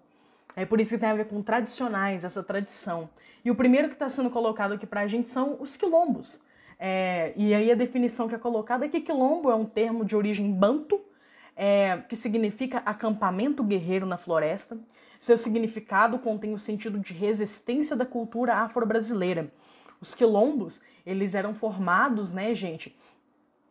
É 0.54 0.64
por 0.64 0.80
isso 0.80 0.94
que 0.94 1.00
tem 1.00 1.08
a 1.08 1.14
ver 1.14 1.26
com 1.26 1.42
tradicionais, 1.42 2.24
essa 2.24 2.42
tradição. 2.42 3.08
E 3.44 3.50
o 3.50 3.54
primeiro 3.54 3.88
que 3.88 3.94
está 3.94 4.08
sendo 4.08 4.30
colocado 4.30 4.72
aqui 4.74 4.86
para 4.86 5.00
a 5.00 5.06
gente 5.06 5.28
são 5.28 5.56
os 5.60 5.76
quilombos. 5.76 6.40
É, 6.78 7.32
e 7.36 7.54
aí 7.54 7.70
a 7.70 7.74
definição 7.74 8.28
que 8.28 8.34
é 8.34 8.38
colocada 8.38 8.84
é 8.84 8.88
que 8.88 9.00
quilombo 9.00 9.50
é 9.50 9.54
um 9.54 9.64
termo 9.64 10.04
de 10.04 10.16
origem 10.16 10.50
banto, 10.52 11.00
é, 11.56 11.98
que 12.08 12.16
significa 12.16 12.82
acampamento 12.84 13.62
guerreiro 13.62 14.06
na 14.06 14.16
floresta. 14.16 14.78
Seu 15.20 15.36
significado 15.36 16.18
contém 16.18 16.52
o 16.52 16.58
sentido 16.58 16.98
de 16.98 17.12
resistência 17.12 17.94
da 17.94 18.04
cultura 18.04 18.56
afro-brasileira. 18.56 19.52
Os 20.00 20.14
quilombos, 20.14 20.82
eles 21.06 21.34
eram 21.34 21.54
formados, 21.54 22.32
né, 22.32 22.54
gente, 22.54 22.96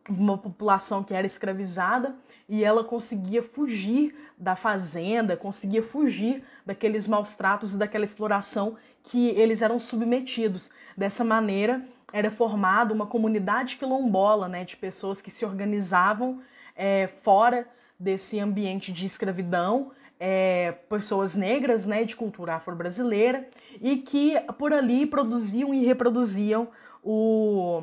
uma 0.08 0.38
população 0.38 1.04
que 1.04 1.14
era 1.14 1.26
escravizada 1.26 2.16
e 2.48 2.64
ela 2.64 2.82
conseguia 2.82 3.42
fugir 3.42 4.14
da 4.36 4.56
fazenda, 4.56 5.36
conseguia 5.36 5.82
fugir 5.82 6.42
daqueles 6.66 7.06
maus 7.06 7.36
tratos 7.36 7.74
e 7.74 7.78
daquela 7.78 8.04
exploração 8.04 8.76
que 9.04 9.28
eles 9.28 9.62
eram 9.62 9.78
submetidos. 9.78 10.70
Dessa 10.96 11.24
maneira, 11.24 11.86
era 12.12 12.30
formada 12.30 12.92
uma 12.92 13.06
comunidade 13.06 13.76
quilombola, 13.76 14.48
né, 14.48 14.64
de 14.64 14.76
pessoas 14.76 15.20
que 15.20 15.30
se 15.30 15.44
organizavam 15.44 16.40
é, 16.74 17.08
fora 17.22 17.68
desse 17.98 18.38
ambiente 18.40 18.92
de 18.92 19.06
escravidão, 19.06 19.92
é, 20.18 20.72
pessoas 20.88 21.34
negras, 21.34 21.86
né, 21.86 22.04
de 22.04 22.14
cultura 22.14 22.54
afro-brasileira, 22.54 23.48
e 23.80 23.96
que 23.96 24.34
por 24.58 24.72
ali 24.72 25.06
produziam 25.06 25.72
e 25.74 25.84
reproduziam 25.84 26.68
o, 27.02 27.82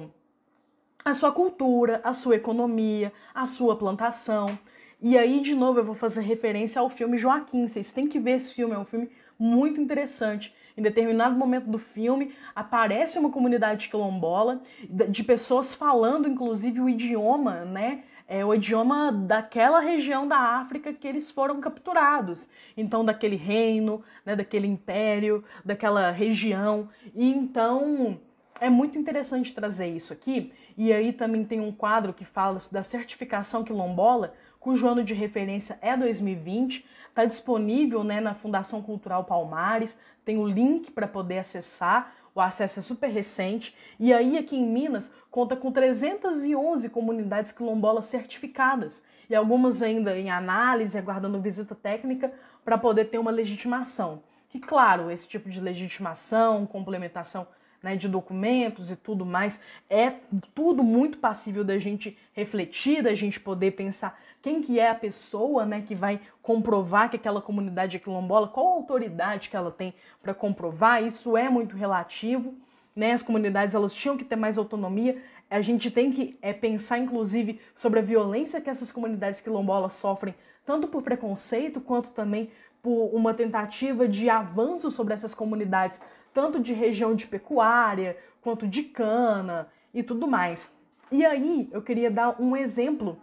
a 1.04 1.14
sua 1.14 1.32
cultura, 1.32 2.00
a 2.04 2.14
sua 2.14 2.36
economia, 2.36 3.12
a 3.34 3.46
sua 3.46 3.78
plantação. 3.78 4.58
E 5.02 5.18
aí, 5.18 5.42
de 5.42 5.56
novo, 5.56 5.80
eu 5.80 5.84
vou 5.86 5.96
fazer 5.96 6.22
referência 6.22 6.82
ao 6.82 6.90
filme 6.90 7.18
Joaquim. 7.18 7.68
Vocês 7.68 7.92
têm 7.92 8.08
que 8.08 8.20
ver 8.20 8.32
esse 8.32 8.54
filme, 8.54 8.74
é 8.74 8.78
um 8.78 8.86
filme 8.86 9.10
muito 9.38 9.80
interessante. 9.80 10.54
Em 10.78 10.82
determinado 10.82 11.36
momento 11.36 11.70
do 11.70 11.78
filme, 11.78 12.34
aparece 12.56 13.18
uma 13.18 13.30
comunidade 13.30 13.90
quilombola 13.90 14.62
de 14.90 15.24
pessoas 15.24 15.74
falando, 15.74 16.28
inclusive, 16.28 16.80
o 16.80 16.90
idioma, 16.90 17.66
né? 17.66 18.04
É 18.32 18.46
o 18.46 18.54
idioma 18.54 19.12
daquela 19.12 19.80
região 19.80 20.28
da 20.28 20.38
África 20.38 20.94
que 20.94 21.08
eles 21.08 21.32
foram 21.32 21.60
capturados. 21.60 22.48
Então, 22.78 23.04
daquele 23.04 23.36
reino, 23.36 24.04
né, 24.24 24.36
daquele 24.36 24.68
império, 24.68 25.44
daquela 25.66 26.12
região. 26.12 26.90
E 27.16 27.28
então 27.28 28.20
é 28.62 28.70
muito 28.70 29.00
interessante 29.00 29.52
trazer 29.52 29.88
isso 29.88 30.14
aqui. 30.14 30.54
E 30.78 30.94
aí 30.94 31.12
também 31.12 31.44
tem 31.44 31.60
um 31.60 31.72
quadro 31.72 32.14
que 32.14 32.24
fala 32.24 32.60
da 32.72 32.84
certificação 32.84 33.64
quilombola, 33.64 34.36
cujo 34.60 34.88
ano 34.88 35.04
de 35.04 35.16
referência 35.16 35.80
é 35.82 35.98
2020. 35.98 36.86
Está 37.08 37.26
disponível 37.26 38.04
né, 38.04 38.22
na 38.22 38.36
Fundação 38.36 38.80
Cultural 38.80 39.24
Palmares, 39.24 39.98
tem 40.24 40.38
o 40.38 40.48
link 40.48 40.92
para 40.92 41.08
poder 41.08 41.40
acessar. 41.40 42.14
O 42.34 42.42
acesso 42.42 42.80
é 42.80 42.82
super 42.82 43.10
recente. 43.10 43.76
E 44.00 44.14
aí, 44.14 44.38
aqui 44.38 44.56
em 44.56 44.66
Minas, 44.66 45.14
conta 45.30 45.56
com 45.56 45.72
311 45.72 46.90
comunidades 46.90 47.52
quilombolas 47.52 48.06
certificadas. 48.06 49.04
E 49.30 49.36
algumas 49.36 49.82
ainda 49.82 50.18
em 50.18 50.30
análise, 50.30 50.98
aguardando 50.98 51.42
visita 51.42 51.76
técnica 51.76 52.32
para 52.64 52.78
poder 52.78 53.06
ter 53.06 53.18
uma 53.18 53.32
legitimação. 53.32 54.24
Que, 54.50 54.60
claro, 54.60 55.12
esse 55.12 55.28
tipo 55.28 55.50
de 55.50 55.62
legitimação, 55.62 56.66
complementação 56.66 57.48
né, 57.82 57.96
de 57.96 58.08
documentos 58.08 58.92
e 58.92 58.96
tudo 58.96 59.26
mais, 59.26 59.60
é 59.90 60.14
tudo 60.54 60.84
muito 60.84 61.18
passível 61.18 61.64
da 61.64 61.78
gente 61.78 62.18
refletir, 62.34 63.04
da 63.04 63.14
gente 63.14 63.40
poder 63.40 63.72
pensar 63.72 64.20
quem 64.42 64.62
que 64.62 64.80
é 64.80 64.90
a 64.90 64.96
pessoa 64.96 65.66
né, 65.66 65.82
que 65.86 65.94
vai 65.94 66.22
comprovar 66.42 67.10
que 67.10 67.18
aquela 67.18 67.42
comunidade 67.42 67.98
é 67.98 68.00
quilombola, 68.00 68.48
qual 68.48 68.68
a 68.68 68.76
autoridade 68.76 69.50
que 69.50 69.56
ela 69.56 69.72
tem 69.72 69.94
para 70.22 70.34
comprovar, 70.34 71.04
isso 71.04 71.36
é 71.36 71.50
muito 71.50 71.76
relativo. 71.76 72.56
Né, 72.96 73.14
as 73.14 73.24
comunidades 73.24 73.76
elas 73.76 73.94
tinham 73.94 74.18
que 74.18 74.26
ter 74.26 74.36
mais 74.36 74.58
autonomia. 74.58 75.22
A 75.50 75.62
gente 75.62 75.92
tem 75.92 76.12
que 76.12 76.38
é, 76.42 76.54
pensar, 76.54 76.98
inclusive, 76.98 77.60
sobre 77.74 78.00
a 78.00 78.04
violência 78.04 78.62
que 78.62 78.70
essas 78.70 78.92
comunidades 78.92 79.42
quilombolas 79.42 79.94
sofrem, 79.94 80.36
tanto 80.66 80.88
por 80.88 81.02
preconceito 81.02 81.80
quanto 81.82 82.12
também 82.12 82.50
por 82.82 83.14
uma 83.14 83.34
tentativa 83.34 84.08
de 84.08 84.30
avanço 84.30 84.90
sobre 84.90 85.14
essas 85.14 85.34
comunidades, 85.34 86.02
tanto 86.34 86.60
de 86.60 86.74
região 86.74 87.14
de 87.14 87.28
pecuária, 87.28 88.18
quanto 88.42 88.68
de 88.68 88.84
cana 88.84 89.68
e 89.94 90.02
tudo 90.02 90.28
mais. 90.28 90.74
E 91.12 91.26
aí 91.26 91.68
eu 91.72 91.82
queria 91.82 92.10
dar 92.10 92.42
um 92.42 92.56
exemplo 92.56 93.20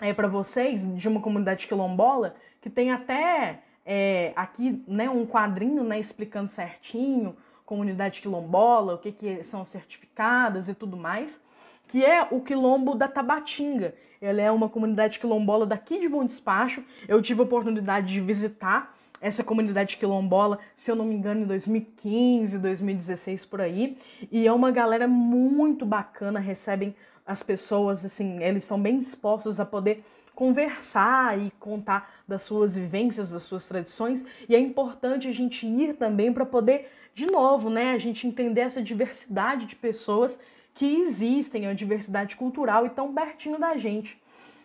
é, 0.00 0.12
para 0.12 0.28
vocês 0.28 0.86
de 0.94 1.08
uma 1.08 1.20
comunidade 1.20 1.66
quilombola 1.66 2.34
que 2.60 2.70
tem 2.70 2.90
até 2.90 3.60
é, 3.84 4.32
aqui 4.36 4.82
né, 4.86 5.08
um 5.08 5.26
quadrinho 5.26 5.82
né, 5.84 5.98
explicando 5.98 6.48
certinho 6.48 7.36
comunidade 7.68 8.22
quilombola, 8.22 8.94
o 8.94 8.98
que, 8.98 9.12
que 9.12 9.42
são 9.42 9.62
certificadas 9.62 10.70
e 10.70 10.74
tudo 10.74 10.96
mais, 10.96 11.44
que 11.86 12.02
é 12.02 12.26
o 12.30 12.40
quilombo 12.40 12.94
da 12.94 13.06
Tabatinga. 13.06 13.94
Ela 14.22 14.40
é 14.40 14.50
uma 14.50 14.70
comunidade 14.70 15.18
quilombola 15.18 15.66
daqui 15.66 16.00
de 16.00 16.08
Bom 16.08 16.24
Despacho. 16.24 16.82
Eu 17.06 17.20
tive 17.20 17.40
a 17.40 17.44
oportunidade 17.44 18.06
de 18.06 18.22
visitar 18.22 18.97
essa 19.20 19.42
comunidade 19.42 19.96
quilombola, 19.96 20.58
se 20.76 20.90
eu 20.90 20.96
não 20.96 21.04
me 21.04 21.14
engano, 21.14 21.42
em 21.42 21.46
2015, 21.46 22.58
2016 22.58 23.44
por 23.44 23.60
aí. 23.60 23.98
E 24.30 24.46
é 24.46 24.52
uma 24.52 24.70
galera 24.70 25.08
muito 25.08 25.84
bacana, 25.84 26.38
recebem 26.38 26.94
as 27.26 27.42
pessoas, 27.42 28.04
assim, 28.04 28.42
eles 28.42 28.62
estão 28.62 28.80
bem 28.80 28.96
dispostos 28.98 29.60
a 29.60 29.66
poder 29.66 30.02
conversar 30.34 31.38
e 31.38 31.50
contar 31.58 32.22
das 32.26 32.42
suas 32.42 32.76
vivências, 32.76 33.28
das 33.30 33.42
suas 33.42 33.66
tradições. 33.66 34.24
E 34.48 34.54
é 34.54 34.58
importante 34.60 35.26
a 35.26 35.32
gente 35.32 35.66
ir 35.66 35.94
também 35.94 36.32
para 36.32 36.46
poder, 36.46 36.90
de 37.12 37.26
novo, 37.26 37.68
né, 37.68 37.92
a 37.92 37.98
gente 37.98 38.26
entender 38.26 38.60
essa 38.60 38.80
diversidade 38.80 39.66
de 39.66 39.74
pessoas 39.74 40.38
que 40.74 41.00
existem, 41.00 41.66
a 41.66 41.74
diversidade 41.74 42.36
cultural 42.36 42.86
e 42.86 42.90
tão 42.90 43.12
pertinho 43.12 43.58
da 43.58 43.76
gente. 43.76 44.16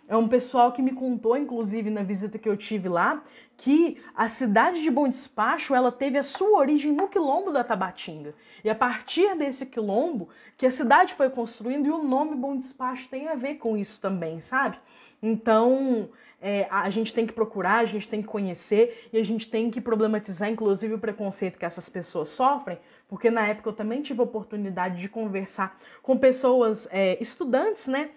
É 0.07 0.15
um 0.15 0.27
pessoal 0.27 0.71
que 0.71 0.81
me 0.81 0.91
contou, 0.91 1.35
inclusive 1.35 1.89
na 1.89 2.03
visita 2.03 2.37
que 2.37 2.47
eu 2.47 2.55
tive 2.55 2.87
lá, 2.87 3.23
que 3.57 4.01
a 4.15 4.27
cidade 4.27 4.81
de 4.81 4.89
Bom 4.89 5.07
Despacho 5.07 5.73
ela 5.73 5.91
teve 5.91 6.17
a 6.17 6.23
sua 6.23 6.59
origem 6.59 6.91
no 6.91 7.07
quilombo 7.07 7.51
da 7.51 7.63
Tabatinga. 7.63 8.33
E 8.63 8.69
a 8.69 8.75
partir 8.75 9.35
desse 9.37 9.65
quilombo 9.65 10.29
que 10.57 10.65
a 10.65 10.71
cidade 10.71 11.13
foi 11.13 11.29
construindo 11.29 11.87
e 11.87 11.91
o 11.91 12.03
nome 12.03 12.35
Bom 12.35 12.55
Despacho 12.55 13.07
tem 13.09 13.27
a 13.27 13.35
ver 13.35 13.55
com 13.55 13.77
isso 13.77 14.01
também, 14.01 14.39
sabe? 14.39 14.77
Então 15.21 16.09
é, 16.41 16.67
a 16.69 16.89
gente 16.89 17.13
tem 17.13 17.25
que 17.25 17.33
procurar, 17.33 17.77
a 17.77 17.85
gente 17.85 18.07
tem 18.07 18.21
que 18.21 18.27
conhecer 18.27 19.07
e 19.13 19.17
a 19.17 19.23
gente 19.23 19.49
tem 19.49 19.71
que 19.71 19.79
problematizar, 19.79 20.49
inclusive, 20.49 20.95
o 20.95 20.99
preconceito 20.99 21.57
que 21.57 21.65
essas 21.65 21.87
pessoas 21.87 22.29
sofrem, 22.29 22.77
porque 23.07 23.31
na 23.31 23.47
época 23.47 23.69
eu 23.69 23.73
também 23.73 24.01
tive 24.01 24.19
a 24.19 24.23
oportunidade 24.23 24.99
de 24.99 25.07
conversar 25.07 25.77
com 26.01 26.17
pessoas, 26.17 26.87
é, 26.91 27.17
estudantes, 27.21 27.87
né? 27.87 28.09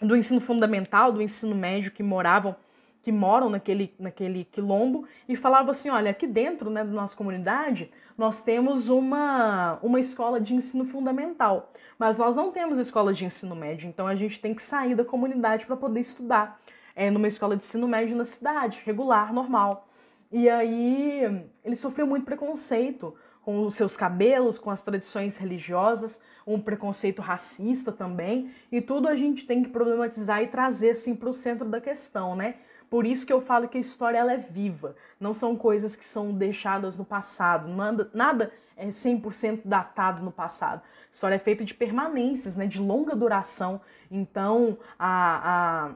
do 0.00 0.16
ensino 0.16 0.40
fundamental, 0.40 1.12
do 1.12 1.20
ensino 1.20 1.54
médio 1.54 1.92
que 1.92 2.02
moravam 2.02 2.56
que 3.02 3.10
moram 3.10 3.48
naquele, 3.48 3.94
naquele 3.98 4.44
quilombo 4.44 5.06
e 5.28 5.34
falava 5.34 5.70
assim, 5.70 5.88
olha, 5.90 6.10
aqui 6.10 6.26
dentro 6.26 6.70
né, 6.70 6.84
da 6.84 6.90
nossa 6.90 7.16
comunidade 7.16 7.90
nós 8.16 8.42
temos 8.42 8.88
uma, 8.88 9.78
uma 9.82 9.98
escola 9.98 10.40
de 10.40 10.54
ensino 10.54 10.84
fundamental, 10.84 11.72
mas 11.98 12.18
nós 12.18 12.36
não 12.36 12.52
temos 12.52 12.78
escola 12.78 13.14
de 13.14 13.24
ensino 13.24 13.56
médio, 13.56 13.88
então 13.88 14.06
a 14.06 14.14
gente 14.14 14.38
tem 14.38 14.54
que 14.54 14.62
sair 14.62 14.94
da 14.94 15.04
comunidade 15.04 15.64
para 15.64 15.76
poder 15.76 16.00
estudar 16.00 16.60
é, 16.94 17.10
numa 17.10 17.28
escola 17.28 17.56
de 17.56 17.64
ensino 17.64 17.88
médio 17.88 18.16
na 18.16 18.24
cidade, 18.24 18.82
regular, 18.84 19.32
normal. 19.32 19.88
E 20.30 20.48
aí 20.48 21.48
ele 21.64 21.74
sofreu 21.74 22.06
muito 22.06 22.24
preconceito, 22.24 23.14
com 23.42 23.64
os 23.64 23.74
seus 23.74 23.96
cabelos, 23.96 24.58
com 24.58 24.70
as 24.70 24.82
tradições 24.82 25.38
religiosas, 25.38 26.20
um 26.46 26.58
preconceito 26.58 27.22
racista 27.22 27.90
também, 27.90 28.50
e 28.70 28.80
tudo 28.80 29.08
a 29.08 29.16
gente 29.16 29.46
tem 29.46 29.62
que 29.62 29.70
problematizar 29.70 30.42
e 30.42 30.46
trazer 30.46 30.90
assim 30.90 31.14
para 31.14 31.28
o 31.28 31.34
centro 31.34 31.68
da 31.68 31.80
questão, 31.80 32.36
né? 32.36 32.56
Por 32.90 33.06
isso 33.06 33.24
que 33.24 33.32
eu 33.32 33.40
falo 33.40 33.68
que 33.68 33.78
a 33.78 33.80
história 33.80 34.18
ela 34.18 34.32
é 34.32 34.36
viva, 34.36 34.96
não 35.18 35.32
são 35.32 35.54
coisas 35.56 35.94
que 35.94 36.04
são 36.04 36.32
deixadas 36.32 36.98
no 36.98 37.04
passado, 37.04 37.68
nada, 37.68 38.10
nada 38.12 38.52
é 38.76 38.88
100% 38.88 39.60
datado 39.64 40.22
no 40.22 40.32
passado. 40.32 40.82
A 40.82 41.12
história 41.12 41.36
é 41.36 41.38
feita 41.38 41.64
de 41.64 41.72
permanências, 41.72 42.56
né, 42.56 42.66
de 42.66 42.80
longa 42.80 43.14
duração. 43.14 43.80
Então, 44.10 44.76
a, 44.98 45.88
a 45.88 45.94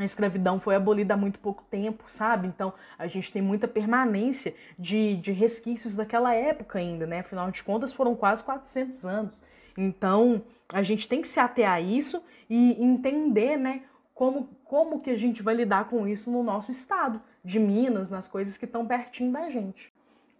a 0.00 0.04
escravidão 0.04 0.58
foi 0.58 0.74
abolida 0.74 1.12
há 1.12 1.16
muito 1.16 1.38
pouco 1.38 1.62
tempo, 1.70 2.04
sabe? 2.06 2.48
Então 2.48 2.72
a 2.98 3.06
gente 3.06 3.30
tem 3.30 3.42
muita 3.42 3.68
permanência 3.68 4.54
de, 4.78 5.16
de 5.16 5.30
resquícios 5.30 5.94
daquela 5.94 6.34
época 6.34 6.78
ainda, 6.78 7.06
né? 7.06 7.20
Afinal 7.20 7.50
de 7.50 7.62
contas, 7.62 7.92
foram 7.92 8.16
quase 8.16 8.42
400 8.42 9.04
anos. 9.04 9.44
Então 9.76 10.42
a 10.72 10.82
gente 10.82 11.06
tem 11.06 11.20
que 11.20 11.28
se 11.28 11.38
ater 11.38 11.68
a 11.68 11.80
isso 11.80 12.22
e 12.48 12.82
entender, 12.82 13.58
né? 13.58 13.82
Como, 14.20 14.50
como 14.66 15.00
que 15.00 15.08
a 15.08 15.16
gente 15.16 15.42
vai 15.42 15.54
lidar 15.54 15.88
com 15.88 16.06
isso 16.06 16.30
no 16.30 16.42
nosso 16.42 16.70
estado 16.70 17.22
de 17.42 17.58
Minas, 17.58 18.10
nas 18.10 18.28
coisas 18.28 18.58
que 18.58 18.66
estão 18.66 18.86
pertinho 18.86 19.32
da 19.32 19.48
gente. 19.48 19.90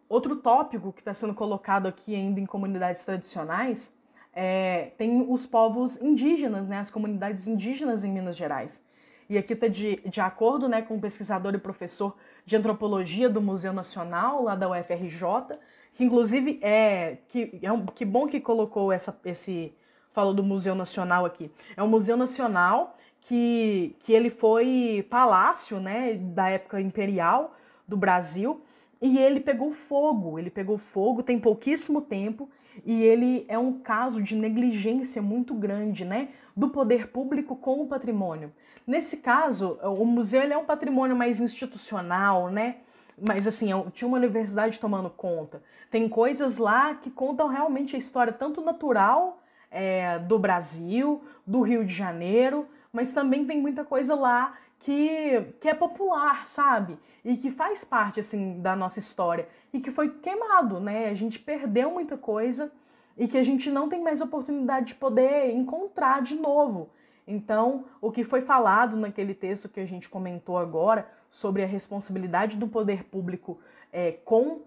Outro 0.07 0.37
tópico 0.37 0.93
que 0.93 1.01
está 1.01 1.15
sendo 1.15 1.33
colocado 1.33 1.87
aqui 1.87 2.15
ainda 2.15 2.39
em 2.39 2.45
comunidades 2.45 3.03
tradicionais 3.05 3.97
é, 4.35 4.93
tem 4.99 5.25
os 5.27 5.47
povos 5.47 5.97
indígenas, 5.97 6.69
né? 6.69 6.77
As 6.77 6.91
comunidades 6.91 7.47
indígenas 7.47 8.05
em 8.05 8.13
Minas 8.13 8.37
Gerais 8.37 8.83
e 9.31 9.39
aqui 9.39 9.55
está 9.55 9.67
de, 9.67 9.97
de 10.05 10.21
acordo 10.21 10.69
né, 10.69 10.83
com 10.83 10.97
um 10.97 11.01
pesquisador 11.01 11.55
e 11.55 11.59
professor 11.59 12.15
de 12.45 12.57
antropologia 12.57 13.31
do 13.31 13.41
Museu 13.41 13.73
Nacional, 13.73 14.43
lá 14.43 14.57
da 14.57 14.69
UFRJ, 14.69 15.57
que 15.95 16.05
inclusive 16.05 16.59
é 16.61 17.17
que, 17.29 17.59
é 17.63 17.73
um, 17.73 17.87
que 17.87 18.05
bom 18.05 18.27
que 18.27 18.41
colocou 18.41 18.93
essa, 18.93 19.19
esse 19.25 19.73
falou 20.13 20.35
do 20.35 20.43
Museu 20.43 20.75
Nacional 20.75 21.25
aqui. 21.25 21.51
É 21.77 21.83
um 21.83 21.89
museu 21.89 22.17
nacional 22.17 22.99
que, 23.23 23.97
que 24.01 24.13
ele 24.13 24.31
foi 24.31 25.07
palácio, 25.11 25.79
né, 25.79 26.15
da 26.15 26.49
época 26.49 26.81
imperial 26.81 27.55
do 27.87 27.97
Brasil, 27.97 28.63
e 29.01 29.19
ele 29.19 29.41
pegou 29.41 29.73
fogo. 29.73 30.39
Ele 30.39 30.51
pegou 30.51 30.79
fogo 30.79 31.23
tem 31.23 31.39
pouquíssimo 31.39 32.01
tempo 32.01 32.49
e 32.85 33.03
ele 33.03 33.45
é 33.49 33.59
um 33.59 33.79
caso 33.81 34.23
de 34.23 34.37
negligência 34.37 35.21
muito 35.21 35.55
grande, 35.55 36.05
né, 36.05 36.29
do 36.57 36.69
poder 36.69 37.09
público 37.09 37.57
com 37.57 37.83
o 37.83 37.87
patrimônio. 37.87 38.53
Nesse 38.87 39.19
caso, 39.19 39.79
o 39.83 40.05
museu 40.05 40.43
ele 40.43 40.53
é 40.53 40.59
um 40.59 40.65
patrimônio 40.65 41.15
mais 41.15 41.41
institucional, 41.41 42.49
né? 42.51 42.77
Mas 43.21 43.47
assim, 43.47 43.73
é 43.73 43.91
tinha 43.93 44.09
uma 44.09 44.17
universidade 44.17 44.81
tomando 44.81 45.11
conta. 45.11 45.63
Tem 45.91 46.09
coisas 46.09 46.57
lá 46.57 46.95
que 46.95 47.11
contam 47.11 47.47
realmente 47.47 47.95
a 47.95 47.99
história 47.99 48.33
tanto 48.33 48.61
natural 48.61 49.43
é, 49.71 50.19
do 50.19 50.39
Brasil, 50.39 51.23
do 51.47 51.61
Rio 51.61 51.85
de 51.85 51.95
Janeiro, 51.95 52.67
mas 52.93 53.13
também 53.13 53.45
tem 53.45 53.61
muita 53.61 53.85
coisa 53.85 54.15
lá 54.15 54.57
que, 54.79 55.55
que 55.61 55.69
é 55.69 55.75
popular, 55.75 56.47
sabe? 56.47 56.99
E 57.25 57.37
que 57.37 57.51
faz 57.51 57.85
parte, 57.85 58.21
assim, 58.21 58.61
da 58.61 58.75
nossa 58.75 58.99
história. 58.99 59.49
E 59.73 59.81
que 59.81 59.91
foi 59.91 60.11
queimado, 60.11 60.81
né? 60.81 61.09
A 61.09 61.15
gente 61.15 61.39
perdeu 61.39 61.91
muita 61.91 62.17
coisa 62.17 62.73
e 63.17 63.29
que 63.29 63.37
a 63.37 63.43
gente 63.43 63.71
não 63.71 63.89
tem 63.89 64.03
mais 64.03 64.21
oportunidade 64.21 64.89
de 64.89 64.95
poder 64.95 65.51
encontrar 65.55 66.23
de 66.23 66.37
novo. 66.37 66.91
Então, 67.27 67.85
o 68.01 68.11
que 68.11 68.25
foi 68.25 68.41
falado 68.41 68.97
naquele 68.97 69.35
texto 69.35 69.69
que 69.69 69.79
a 69.79 69.87
gente 69.87 70.09
comentou 70.09 70.59
agora 70.59 71.07
sobre 71.29 71.63
a 71.63 71.67
responsabilidade 71.67 72.57
do 72.57 72.67
poder 72.67 73.05
público 73.05 73.61
é, 73.93 74.13
com, 74.13 74.63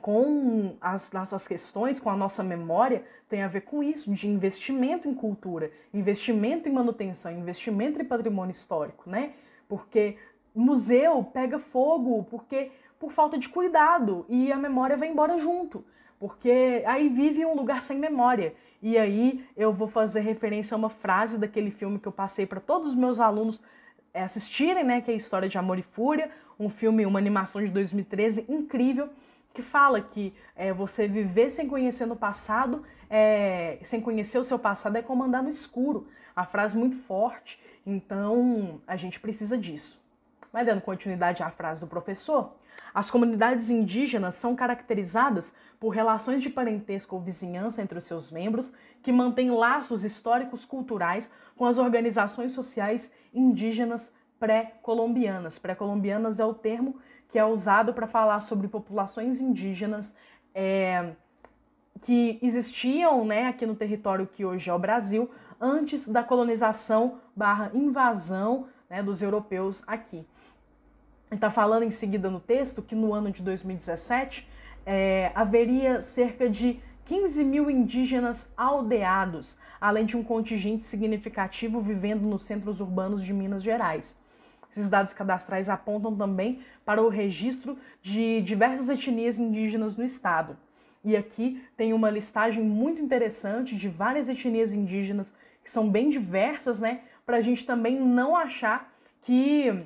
com 0.00 0.76
as 0.80 1.10
nossas 1.12 1.48
questões, 1.48 1.98
com 1.98 2.10
a 2.10 2.16
nossa 2.16 2.42
memória, 2.42 3.04
tem 3.28 3.42
a 3.42 3.48
ver 3.48 3.62
com 3.62 3.82
isso, 3.82 4.12
de 4.12 4.28
investimento 4.28 5.08
em 5.08 5.14
cultura, 5.14 5.70
investimento 5.92 6.68
em 6.68 6.72
manutenção, 6.72 7.32
investimento 7.32 8.00
em 8.00 8.04
patrimônio 8.04 8.52
histórico, 8.52 9.10
né? 9.10 9.32
Porque 9.68 10.16
museu 10.54 11.24
pega 11.24 11.58
fogo 11.58 12.24
porque 12.24 12.70
por 12.98 13.10
falta 13.10 13.38
de 13.38 13.48
cuidado 13.48 14.26
e 14.28 14.52
a 14.52 14.56
memória 14.56 14.96
vai 14.96 15.08
embora 15.08 15.38
junto, 15.38 15.84
porque 16.18 16.82
aí 16.86 17.08
vive 17.08 17.44
um 17.46 17.54
lugar 17.54 17.82
sem 17.82 17.98
memória. 17.98 18.54
E 18.82 18.96
aí 18.96 19.44
eu 19.56 19.72
vou 19.72 19.88
fazer 19.88 20.20
referência 20.20 20.74
a 20.74 20.78
uma 20.78 20.90
frase 20.90 21.38
daquele 21.38 21.70
filme 21.70 21.98
que 21.98 22.08
eu 22.08 22.12
passei 22.12 22.46
para 22.46 22.60
todos 22.60 22.88
os 22.88 22.94
meus 22.94 23.18
alunos 23.18 23.60
é, 24.12 24.22
assistirem, 24.22 24.84
né, 24.84 25.00
que 25.00 25.10
é 25.10 25.14
a 25.14 25.16
História 25.16 25.48
de 25.48 25.58
Amor 25.58 25.78
e 25.78 25.82
Fúria, 25.82 26.30
um 26.58 26.68
filme, 26.68 27.06
uma 27.06 27.18
animação 27.18 27.62
de 27.62 27.70
2013 27.70 28.46
incrível, 28.48 29.08
que 29.52 29.62
fala 29.62 30.00
que 30.00 30.34
é, 30.54 30.72
você 30.72 31.08
viver 31.08 31.50
sem 31.50 31.68
conhecer 31.68 32.06
no 32.06 32.16
passado, 32.16 32.84
é, 33.08 33.78
sem 33.82 34.00
conhecer 34.00 34.38
o 34.38 34.44
seu 34.44 34.58
passado, 34.58 34.96
é 34.96 35.02
como 35.02 35.24
andar 35.24 35.42
no 35.42 35.50
escuro. 35.50 36.08
A 36.34 36.44
frase 36.44 36.76
muito 36.76 36.96
forte, 36.96 37.60
então 37.84 38.80
a 38.86 38.96
gente 38.96 39.18
precisa 39.18 39.58
disso. 39.58 40.00
Mas 40.52 40.66
dando 40.66 40.82
continuidade 40.82 41.42
à 41.42 41.50
frase 41.50 41.80
do 41.80 41.86
professor, 41.86 42.54
as 42.94 43.10
comunidades 43.10 43.70
indígenas 43.70 44.34
são 44.34 44.54
caracterizadas 44.54 45.54
por 45.78 45.90
relações 45.90 46.42
de 46.42 46.50
parentesco 46.50 47.14
ou 47.16 47.22
vizinhança 47.22 47.82
entre 47.82 47.98
os 47.98 48.04
seus 48.04 48.30
membros, 48.30 48.72
que 49.02 49.12
mantêm 49.12 49.50
laços 49.50 50.04
históricos 50.04 50.64
culturais 50.64 51.30
com 51.56 51.66
as 51.66 51.78
organizações 51.78 52.52
sociais 52.52 53.12
indígenas 53.32 54.12
pré-colombianas. 54.38 55.58
Pré-colombianas 55.58 56.40
é 56.40 56.44
o 56.44 56.54
termo 56.54 56.96
que 57.30 57.38
é 57.38 57.44
usado 57.44 57.94
para 57.94 58.06
falar 58.06 58.40
sobre 58.40 58.68
populações 58.68 59.40
indígenas 59.40 60.14
é, 60.54 61.12
que 62.02 62.38
existiam 62.42 63.24
né, 63.24 63.46
aqui 63.48 63.64
no 63.66 63.74
território 63.74 64.26
que 64.26 64.44
hoje 64.44 64.68
é 64.68 64.74
o 64.74 64.78
Brasil, 64.78 65.30
antes 65.60 66.08
da 66.08 66.22
colonização 66.22 67.18
barra 67.36 67.70
invasão 67.74 68.66
né, 68.88 69.02
dos 69.02 69.22
europeus 69.22 69.84
aqui. 69.86 70.26
está 71.30 71.50
falando 71.50 71.84
em 71.84 71.90
seguida 71.90 72.30
no 72.30 72.40
texto 72.40 72.82
que 72.82 72.94
no 72.94 73.12
ano 73.12 73.30
de 73.30 73.42
2017 73.42 74.48
é, 74.84 75.30
haveria 75.34 76.00
cerca 76.00 76.48
de 76.48 76.80
15 77.04 77.44
mil 77.44 77.70
indígenas 77.70 78.48
aldeados, 78.56 79.58
além 79.80 80.06
de 80.06 80.16
um 80.16 80.22
contingente 80.22 80.84
significativo 80.84 81.80
vivendo 81.80 82.22
nos 82.22 82.44
centros 82.44 82.80
urbanos 82.80 83.22
de 83.22 83.32
Minas 83.34 83.62
Gerais. 83.62 84.16
Esses 84.70 84.88
dados 84.88 85.12
cadastrais 85.12 85.68
apontam 85.68 86.14
também 86.14 86.60
para 86.84 87.02
o 87.02 87.08
registro 87.08 87.76
de 88.02 88.40
diversas 88.42 88.88
etnias 88.88 89.40
indígenas 89.40 89.96
no 89.96 90.04
estado. 90.04 90.56
E 91.04 91.16
aqui 91.16 91.62
tem 91.76 91.92
uma 91.92 92.10
listagem 92.10 92.62
muito 92.62 93.00
interessante 93.00 93.74
de 93.74 93.88
várias 93.88 94.28
etnias 94.28 94.72
indígenas 94.72 95.34
que 95.64 95.70
são 95.70 95.88
bem 95.88 96.08
diversas, 96.08 96.78
né? 96.78 97.00
Para 97.24 97.38
a 97.38 97.40
gente 97.40 97.64
também 97.64 97.98
não 97.98 98.36
achar 98.36 98.92
que, 99.22 99.84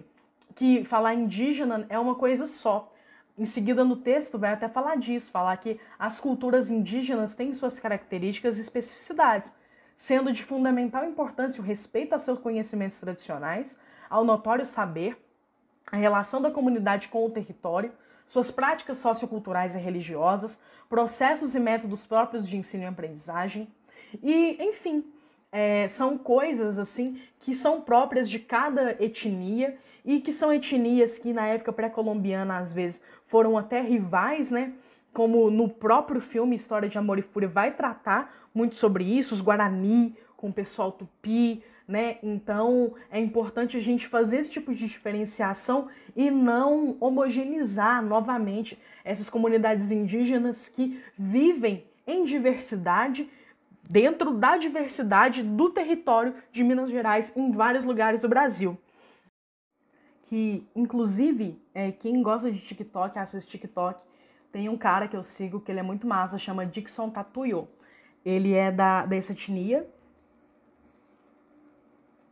que 0.54 0.84
falar 0.84 1.14
indígena 1.14 1.86
é 1.88 1.98
uma 1.98 2.14
coisa 2.14 2.46
só. 2.46 2.92
Em 3.36 3.46
seguida, 3.46 3.84
no 3.84 3.96
texto, 3.96 4.38
vai 4.38 4.52
até 4.52 4.68
falar 4.68 4.96
disso, 4.96 5.30
falar 5.30 5.56
que 5.56 5.80
as 5.98 6.20
culturas 6.20 6.70
indígenas 6.70 7.34
têm 7.34 7.52
suas 7.52 7.80
características 7.80 8.58
e 8.58 8.60
especificidades, 8.60 9.52
sendo 9.96 10.32
de 10.32 10.42
fundamental 10.42 11.04
importância 11.04 11.60
o 11.60 11.64
respeito 11.64 12.14
a 12.14 12.18
seus 12.18 12.38
conhecimentos 12.38 12.98
tradicionais, 13.00 13.76
ao 14.14 14.24
notório 14.24 14.64
saber, 14.64 15.16
a 15.90 15.96
relação 15.96 16.40
da 16.40 16.48
comunidade 16.48 17.08
com 17.08 17.26
o 17.26 17.30
território, 17.30 17.90
suas 18.24 18.48
práticas 18.48 18.98
socioculturais 18.98 19.74
e 19.74 19.78
religiosas, 19.80 20.56
processos 20.88 21.56
e 21.56 21.58
métodos 21.58 22.06
próprios 22.06 22.48
de 22.48 22.56
ensino 22.56 22.84
e 22.84 22.86
aprendizagem, 22.86 23.66
e, 24.22 24.56
enfim, 24.60 25.04
é, 25.50 25.88
são 25.88 26.16
coisas 26.16 26.78
assim 26.78 27.20
que 27.40 27.56
são 27.56 27.80
próprias 27.80 28.30
de 28.30 28.38
cada 28.38 28.92
etnia 29.02 29.76
e 30.04 30.20
que 30.20 30.30
são 30.30 30.52
etnias 30.52 31.18
que 31.18 31.32
na 31.32 31.48
época 31.48 31.72
pré-colombiana 31.72 32.56
às 32.56 32.72
vezes 32.72 33.02
foram 33.24 33.58
até 33.58 33.80
rivais, 33.80 34.48
né? 34.48 34.74
Como 35.12 35.50
no 35.50 35.68
próprio 35.68 36.20
filme 36.20 36.54
História 36.54 36.88
de 36.88 36.98
Amor 36.98 37.18
e 37.18 37.22
Fúria 37.22 37.48
vai 37.48 37.72
tratar 37.72 38.32
muito 38.54 38.76
sobre 38.76 39.02
isso, 39.02 39.34
os 39.34 39.40
Guarani 39.40 40.16
com 40.36 40.50
o 40.50 40.52
pessoal 40.52 40.92
tupi, 40.92 41.64
né? 41.86 42.18
Então 42.22 42.94
é 43.10 43.20
importante 43.20 43.76
a 43.76 43.80
gente 43.80 44.06
fazer 44.06 44.38
esse 44.38 44.50
tipo 44.50 44.74
de 44.74 44.86
diferenciação 44.86 45.88
e 46.16 46.30
não 46.30 46.96
homogeneizar 46.98 48.02
novamente 48.02 48.78
essas 49.04 49.28
comunidades 49.28 49.90
indígenas 49.90 50.68
que 50.68 51.02
vivem 51.16 51.84
em 52.06 52.24
diversidade 52.24 53.28
dentro 53.88 54.32
da 54.32 54.56
diversidade 54.56 55.42
do 55.42 55.70
território 55.70 56.34
de 56.50 56.64
Minas 56.64 56.90
Gerais 56.90 57.34
em 57.36 57.50
vários 57.50 57.84
lugares 57.84 58.22
do 58.22 58.28
Brasil. 58.28 58.78
Que, 60.22 60.66
inclusive, 60.74 61.62
é, 61.74 61.92
quem 61.92 62.22
gosta 62.22 62.50
de 62.50 62.58
TikTok, 62.58 63.18
assiste 63.18 63.50
TikTok, 63.50 64.02
tem 64.50 64.68
um 64.68 64.78
cara 64.78 65.06
que 65.06 65.16
eu 65.16 65.22
sigo 65.22 65.60
que 65.60 65.70
ele 65.70 65.80
é 65.80 65.82
muito 65.82 66.06
massa, 66.06 66.38
chama 66.38 66.64
Dixon 66.64 67.10
Tatuyo. 67.10 67.68
Ele 68.24 68.54
é 68.54 68.72
da, 68.72 69.04
dessa 69.04 69.32
etnia, 69.32 69.86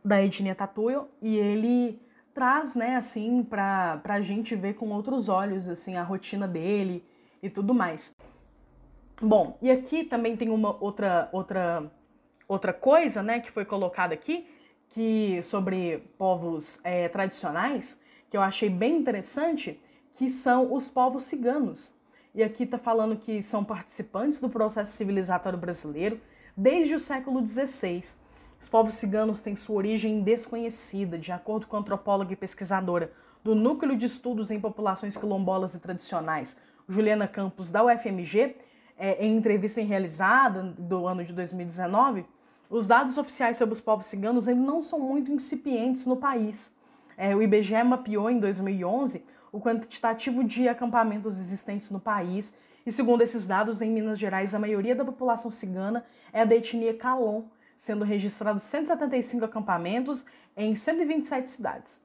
da 0.03 0.23
etnia 0.23 0.55
Tatuyo, 0.55 1.07
e 1.21 1.35
ele 1.35 2.01
traz, 2.33 2.75
né, 2.75 2.95
assim, 2.95 3.43
pra, 3.43 3.97
pra 3.97 4.21
gente 4.21 4.55
ver 4.55 4.73
com 4.73 4.89
outros 4.89 5.29
olhos, 5.29 5.69
assim, 5.69 5.95
a 5.95 6.03
rotina 6.03 6.47
dele 6.47 7.05
e 7.41 7.49
tudo 7.49 7.73
mais. 7.73 8.13
Bom, 9.21 9.57
e 9.61 9.69
aqui 9.69 10.03
também 10.03 10.35
tem 10.35 10.49
uma 10.49 10.75
outra 10.83 11.29
outra 11.31 11.91
outra 12.47 12.73
coisa, 12.73 13.23
né, 13.23 13.39
que 13.39 13.51
foi 13.51 13.63
colocada 13.63 14.13
aqui, 14.13 14.45
que 14.89 15.41
sobre 15.41 15.99
povos 16.17 16.79
é, 16.83 17.07
tradicionais, 17.07 17.99
que 18.29 18.35
eu 18.35 18.41
achei 18.41 18.69
bem 18.69 18.97
interessante, 18.97 19.79
que 20.11 20.29
são 20.29 20.73
os 20.73 20.89
povos 20.89 21.23
ciganos. 21.23 21.93
E 22.35 22.43
aqui 22.43 22.63
está 22.63 22.77
falando 22.77 23.15
que 23.15 23.41
são 23.41 23.63
participantes 23.63 24.41
do 24.41 24.49
processo 24.49 24.91
civilizatório 24.91 25.57
brasileiro 25.57 26.19
desde 26.57 26.95
o 26.95 26.99
século 26.99 27.45
XVI. 27.45 28.17
Os 28.63 28.69
povos 28.69 28.93
ciganos 28.93 29.41
têm 29.41 29.57
sua 29.57 29.75
origem 29.75 30.21
desconhecida, 30.21 31.17
de 31.17 31.33
acordo 31.33 31.67
com 31.67 31.75
a 31.75 31.79
antropóloga 31.79 32.31
e 32.31 32.35
pesquisadora 32.37 33.11
do 33.43 33.53
Núcleo 33.53 33.93
de 33.93 34.05
Estudos 34.05 34.51
em 34.51 34.59
Populações 34.61 35.17
Quilombolas 35.17 35.75
e 35.75 35.81
Tradicionais, 35.81 36.55
Juliana 36.87 37.27
Campos, 37.27 37.69
da 37.69 37.83
UFMG, 37.83 38.55
é, 38.97 39.25
em 39.25 39.35
entrevista 39.35 39.81
realizada 39.81 40.63
do 40.77 41.05
ano 41.05 41.25
de 41.25 41.33
2019, 41.33 42.25
os 42.69 42.87
dados 42.87 43.17
oficiais 43.17 43.57
sobre 43.57 43.73
os 43.73 43.81
povos 43.81 44.05
ciganos 44.05 44.47
ainda 44.47 44.61
não 44.61 44.81
são 44.81 44.97
muito 44.97 45.29
incipientes 45.29 46.05
no 46.05 46.15
país. 46.15 46.73
É, 47.17 47.35
o 47.35 47.41
IBGE 47.41 47.83
mapeou 47.83 48.29
em 48.29 48.39
2011 48.39 49.25
o 49.51 49.59
quantitativo 49.59 50.41
de 50.41 50.69
acampamentos 50.69 51.37
existentes 51.37 51.91
no 51.91 51.99
país 51.99 52.55
e, 52.85 52.93
segundo 52.93 53.23
esses 53.23 53.45
dados, 53.45 53.81
em 53.81 53.91
Minas 53.91 54.17
Gerais, 54.17 54.55
a 54.55 54.59
maioria 54.59 54.95
da 54.95 55.03
população 55.03 55.51
cigana 55.51 56.05
é 56.31 56.45
da 56.45 56.55
etnia 56.55 56.93
Calon, 56.93 57.43
sendo 57.83 58.05
registrados 58.05 58.63
175 58.63 59.43
acampamentos 59.43 60.25
em 60.55 60.73
127 60.73 61.51
cidades. 61.51 62.01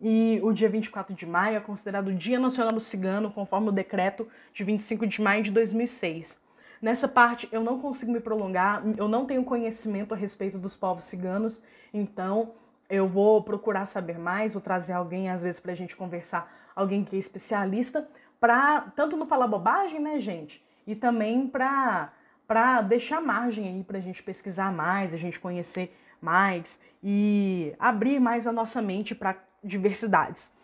E 0.00 0.40
o 0.42 0.54
dia 0.54 0.70
24 0.70 1.14
de 1.14 1.26
maio 1.26 1.58
é 1.58 1.60
considerado 1.60 2.08
o 2.08 2.14
Dia 2.14 2.38
Nacional 2.38 2.72
do 2.72 2.80
Cigano, 2.80 3.30
conforme 3.30 3.68
o 3.68 3.72
decreto 3.72 4.26
de 4.54 4.64
25 4.64 5.06
de 5.06 5.20
maio 5.20 5.42
de 5.42 5.50
2006. 5.50 6.40
Nessa 6.80 7.06
parte 7.06 7.46
eu 7.52 7.62
não 7.62 7.78
consigo 7.78 8.10
me 8.10 8.20
prolongar, 8.20 8.82
eu 8.96 9.06
não 9.06 9.26
tenho 9.26 9.44
conhecimento 9.44 10.14
a 10.14 10.16
respeito 10.16 10.56
dos 10.56 10.74
povos 10.74 11.04
ciganos, 11.04 11.60
então 11.92 12.52
eu 12.88 13.06
vou 13.06 13.42
procurar 13.42 13.84
saber 13.84 14.18
mais, 14.18 14.54
vou 14.54 14.62
trazer 14.62 14.94
alguém 14.94 15.28
às 15.28 15.42
vezes 15.42 15.60
para 15.60 15.72
a 15.72 15.76
gente 15.76 15.94
conversar, 15.94 16.50
alguém 16.74 17.04
que 17.04 17.16
é 17.16 17.18
especialista, 17.18 18.08
para 18.40 18.80
tanto 18.96 19.14
não 19.14 19.26
falar 19.26 19.46
bobagem, 19.46 20.00
né, 20.00 20.18
gente, 20.18 20.64
e 20.86 20.94
também 20.94 21.46
para 21.46 22.14
para 22.48 22.80
deixar 22.80 23.20
margem 23.20 23.68
aí 23.68 23.84
para 23.84 23.98
a 23.98 24.00
gente 24.00 24.22
pesquisar 24.22 24.72
mais, 24.72 25.12
a 25.12 25.18
gente 25.18 25.38
conhecer 25.38 25.94
mais 26.18 26.80
e 27.04 27.74
abrir 27.78 28.18
mais 28.18 28.46
a 28.46 28.52
nossa 28.52 28.80
mente 28.80 29.14
para 29.14 29.36
diversidades. 29.62 30.56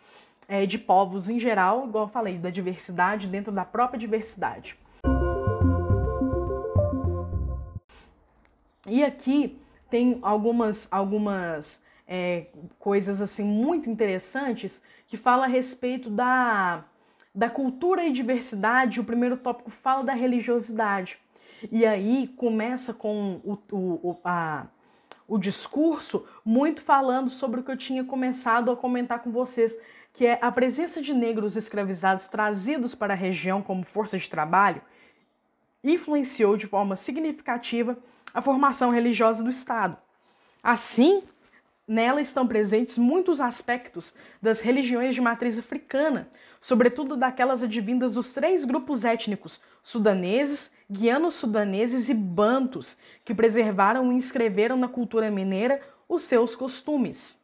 É, 0.47 0.65
de 0.65 0.77
povos 0.77 1.29
em 1.29 1.39
geral, 1.39 1.87
igual 1.87 2.05
eu 2.05 2.09
falei, 2.09 2.37
da 2.37 2.49
diversidade 2.49 3.27
dentro 3.27 3.51
da 3.51 3.63
própria 3.63 3.99
diversidade. 3.99 4.77
E 8.87 9.03
aqui 9.03 9.59
tem 9.89 10.19
algumas, 10.21 10.87
algumas 10.91 11.83
é, 12.07 12.47
coisas 12.77 13.21
assim 13.21 13.43
muito 13.43 13.89
interessantes 13.89 14.81
que 15.07 15.17
fala 15.17 15.45
a 15.45 15.47
respeito 15.47 16.09
da, 16.09 16.83
da 17.33 17.49
cultura 17.49 18.05
e 18.05 18.11
diversidade. 18.11 18.99
O 18.99 19.03
primeiro 19.03 19.37
tópico 19.37 19.71
fala 19.71 20.03
da 20.03 20.13
religiosidade. 20.13 21.19
E 21.71 21.85
aí 21.85 22.27
começa 22.35 22.93
com 22.93 23.41
o, 23.43 23.57
o, 23.71 24.17
a, 24.23 24.67
o 25.27 25.37
discurso 25.37 26.27
muito 26.43 26.81
falando 26.81 27.29
sobre 27.29 27.59
o 27.59 27.63
que 27.63 27.71
eu 27.71 27.77
tinha 27.77 28.03
começado 28.03 28.71
a 28.71 28.75
comentar 28.75 29.19
com 29.19 29.31
vocês, 29.31 29.75
que 30.13 30.25
é 30.25 30.39
a 30.41 30.51
presença 30.51 31.01
de 31.01 31.13
negros 31.13 31.55
escravizados 31.55 32.27
trazidos 32.27 32.95
para 32.95 33.13
a 33.13 33.17
região 33.17 33.61
como 33.61 33.83
força 33.83 34.17
de 34.17 34.29
trabalho 34.29 34.81
influenciou 35.83 36.57
de 36.57 36.65
forma 36.65 36.95
significativa 36.95 37.97
a 38.33 38.41
formação 38.41 38.89
religiosa 38.89 39.43
do 39.43 39.49
Estado. 39.49 39.95
Assim, 40.61 41.23
nela 41.87 42.19
estão 42.19 42.47
presentes 42.47 42.97
muitos 42.97 43.39
aspectos 43.39 44.15
das 44.41 44.61
religiões 44.61 45.13
de 45.13 45.21
matriz 45.21 45.59
africana, 45.59 46.27
sobretudo 46.65 47.15
daquelas 47.15 47.61
advindas 47.61 48.15
dos 48.15 48.33
três 48.33 48.65
grupos 48.65 49.05
étnicos 49.05 49.61
sudaneses, 49.83 50.73
guianos-sudaneses 50.91 52.09
e 52.09 52.13
bantos, 52.15 52.97
que 53.23 53.35
preservaram 53.35 54.11
e 54.11 54.15
inscreveram 54.15 54.75
na 54.75 54.87
cultura 54.87 55.29
mineira 55.29 55.79
os 56.09 56.23
seus 56.23 56.55
costumes. 56.55 57.39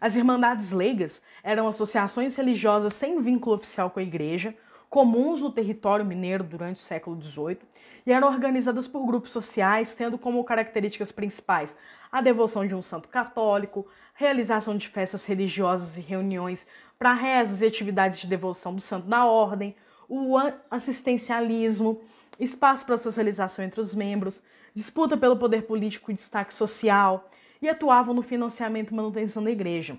As 0.00 0.16
Irmandades 0.16 0.72
Leigas 0.72 1.22
eram 1.44 1.68
associações 1.68 2.34
religiosas 2.34 2.92
sem 2.94 3.22
vínculo 3.22 3.54
oficial 3.54 3.88
com 3.88 4.00
a 4.00 4.02
igreja, 4.02 4.52
comuns 4.90 5.40
no 5.40 5.52
território 5.52 6.04
mineiro 6.04 6.42
durante 6.42 6.78
o 6.78 6.84
século 6.84 7.22
XVIII, 7.22 7.60
e 8.04 8.12
eram 8.12 8.26
organizadas 8.26 8.88
por 8.88 9.06
grupos 9.06 9.30
sociais, 9.30 9.94
tendo 9.94 10.18
como 10.18 10.42
características 10.42 11.12
principais 11.12 11.76
a 12.10 12.20
devoção 12.20 12.66
de 12.66 12.74
um 12.74 12.82
santo 12.82 13.08
católico, 13.08 13.86
realização 14.14 14.76
de 14.76 14.88
festas 14.88 15.24
religiosas 15.24 15.96
e 15.96 16.00
reuniões 16.00 16.66
para 16.98 17.12
rezas 17.12 17.62
e 17.62 17.66
atividades 17.66 18.18
de 18.18 18.26
devoção 18.26 18.74
do 18.74 18.80
santo 18.80 19.06
da 19.06 19.24
ordem, 19.24 19.74
o 20.08 20.36
assistencialismo, 20.70 22.00
espaço 22.38 22.84
para 22.86 22.98
socialização 22.98 23.64
entre 23.64 23.80
os 23.80 23.94
membros, 23.94 24.42
disputa 24.74 25.16
pelo 25.16 25.36
poder 25.36 25.62
político 25.62 26.10
e 26.10 26.14
destaque 26.14 26.54
social, 26.54 27.30
e 27.60 27.68
atuavam 27.68 28.14
no 28.14 28.22
financiamento 28.22 28.90
e 28.90 28.94
manutenção 28.94 29.42
da 29.42 29.50
igreja. 29.50 29.98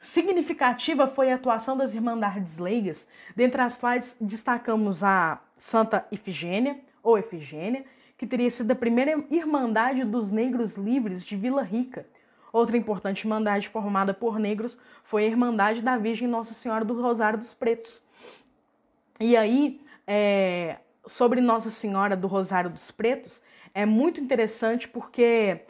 Significativa 0.00 1.08
foi 1.08 1.32
a 1.32 1.34
atuação 1.34 1.76
das 1.76 1.94
Irmandades 1.94 2.58
Leigas, 2.58 3.08
dentre 3.34 3.60
as 3.62 3.78
quais 3.78 4.16
destacamos 4.20 5.02
a 5.02 5.40
Santa 5.56 6.06
Ifigênia, 6.10 6.78
ou 7.02 7.18
Efigênia, 7.18 7.84
que 8.16 8.26
teria 8.26 8.50
sido 8.50 8.70
a 8.70 8.76
primeira 8.76 9.24
Irmandade 9.30 10.04
dos 10.04 10.30
Negros 10.30 10.76
Livres 10.76 11.24
de 11.24 11.36
Vila 11.36 11.62
Rica, 11.62 12.06
Outra 12.52 12.76
importante 12.76 13.22
irmandade 13.24 13.68
formada 13.68 14.14
por 14.14 14.38
negros 14.38 14.78
foi 15.04 15.24
a 15.24 15.26
Irmandade 15.26 15.82
da 15.82 15.96
Virgem 15.96 16.28
Nossa 16.28 16.54
Senhora 16.54 16.84
do 16.84 17.00
Rosário 17.00 17.38
dos 17.38 17.52
Pretos. 17.52 18.02
E 19.20 19.36
aí, 19.36 19.80
é, 20.06 20.78
sobre 21.06 21.40
Nossa 21.40 21.70
Senhora 21.70 22.16
do 22.16 22.26
Rosário 22.26 22.70
dos 22.70 22.90
Pretos, 22.90 23.42
é 23.74 23.84
muito 23.84 24.20
interessante 24.20 24.88
porque 24.88 25.62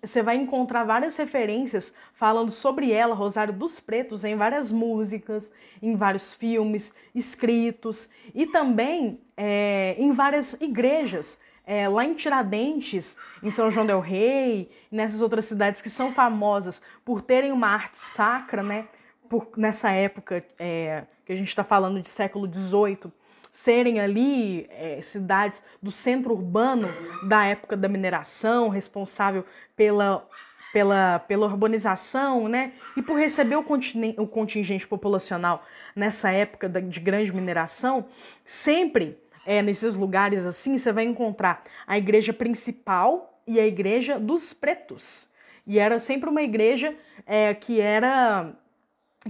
você 0.00 0.22
vai 0.22 0.36
encontrar 0.36 0.84
várias 0.84 1.16
referências 1.16 1.92
falando 2.14 2.50
sobre 2.50 2.92
ela, 2.92 3.14
Rosário 3.14 3.52
dos 3.52 3.80
Pretos, 3.80 4.24
em 4.24 4.36
várias 4.36 4.70
músicas, 4.70 5.52
em 5.82 5.96
vários 5.96 6.32
filmes, 6.32 6.94
escritos 7.14 8.08
e 8.34 8.46
também 8.46 9.20
é, 9.36 9.96
em 9.98 10.12
várias 10.12 10.54
igrejas. 10.60 11.38
É, 11.64 11.88
lá 11.88 12.04
em 12.04 12.14
Tiradentes, 12.14 13.16
em 13.42 13.50
São 13.50 13.70
João 13.70 13.86
del 13.86 14.00
Rei, 14.00 14.70
nessas 14.90 15.22
outras 15.22 15.46
cidades 15.46 15.80
que 15.80 15.88
são 15.88 16.12
famosas 16.12 16.82
por 17.04 17.22
terem 17.22 17.52
uma 17.52 17.68
arte 17.68 17.98
sacra, 17.98 18.62
né? 18.62 18.86
Por, 19.28 19.48
nessa 19.56 19.90
época 19.90 20.44
é, 20.58 21.04
que 21.24 21.32
a 21.32 21.36
gente 21.36 21.48
está 21.48 21.62
falando 21.62 22.02
de 22.02 22.08
século 22.08 22.52
XVIII, 22.52 23.12
serem 23.52 24.00
ali 24.00 24.66
é, 24.70 25.00
cidades 25.02 25.62
do 25.80 25.92
centro 25.92 26.32
urbano 26.32 26.88
da 27.28 27.44
época 27.44 27.76
da 27.76 27.88
mineração, 27.88 28.68
responsável 28.68 29.44
pela, 29.76 30.26
pela, 30.72 31.18
pela 31.20 31.46
urbanização, 31.46 32.48
né? 32.48 32.72
E 32.96 33.02
por 33.02 33.18
receber 33.18 33.56
o, 33.56 33.64
o 34.16 34.26
contingente 34.26 34.88
populacional 34.88 35.64
nessa 35.94 36.30
época 36.30 36.68
de 36.68 36.98
grande 36.98 37.32
mineração, 37.32 38.06
sempre 38.44 39.18
é, 39.44 39.62
nesses 39.62 39.96
lugares 39.96 40.46
assim, 40.46 40.78
você 40.78 40.92
vai 40.92 41.04
encontrar 41.04 41.64
a 41.86 41.98
igreja 41.98 42.32
principal 42.32 43.40
e 43.46 43.58
a 43.58 43.66
igreja 43.66 44.18
dos 44.18 44.52
pretos. 44.52 45.28
E 45.66 45.78
era 45.78 45.98
sempre 45.98 46.28
uma 46.28 46.42
igreja 46.42 46.94
é, 47.26 47.54
que 47.54 47.80
era 47.80 48.52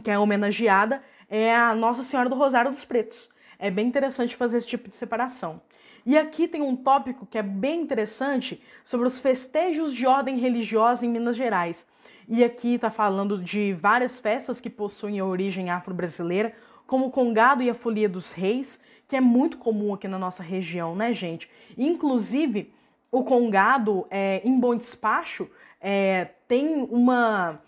que 0.02 0.10
é 0.10 0.18
homenageada 0.18 1.02
é 1.28 1.54
a 1.54 1.74
Nossa 1.74 2.02
Senhora 2.02 2.28
do 2.28 2.34
Rosário 2.34 2.70
dos 2.70 2.84
Pretos. 2.84 3.30
É 3.58 3.70
bem 3.70 3.86
interessante 3.86 4.36
fazer 4.36 4.58
esse 4.58 4.66
tipo 4.66 4.88
de 4.88 4.96
separação. 4.96 5.62
E 6.04 6.18
aqui 6.18 6.48
tem 6.48 6.60
um 6.60 6.76
tópico 6.76 7.24
que 7.24 7.38
é 7.38 7.42
bem 7.42 7.80
interessante 7.80 8.62
sobre 8.84 9.06
os 9.06 9.18
festejos 9.18 9.94
de 9.94 10.06
ordem 10.06 10.38
religiosa 10.38 11.06
em 11.06 11.08
Minas 11.08 11.36
Gerais. 11.36 11.86
E 12.28 12.42
aqui 12.44 12.74
está 12.74 12.90
falando 12.90 13.38
de 13.38 13.72
várias 13.72 14.18
festas 14.18 14.60
que 14.60 14.68
possuem 14.68 15.20
a 15.20 15.24
origem 15.24 15.70
afro-brasileira, 15.70 16.54
como 16.86 17.06
o 17.06 17.10
Congado 17.10 17.62
e 17.62 17.70
a 17.70 17.74
Folia 17.74 18.08
dos 18.08 18.32
Reis, 18.32 18.80
que 19.12 19.16
é 19.16 19.20
muito 19.20 19.58
comum 19.58 19.92
aqui 19.92 20.08
na 20.08 20.18
nossa 20.18 20.42
região, 20.42 20.96
né, 20.96 21.12
gente? 21.12 21.46
Inclusive, 21.76 22.72
o 23.10 23.22
Congado, 23.22 24.06
é, 24.10 24.40
em 24.42 24.58
Bom 24.58 24.74
Despacho, 24.74 25.50
é, 25.78 26.30
tem 26.48 26.88
uma, 26.90 27.60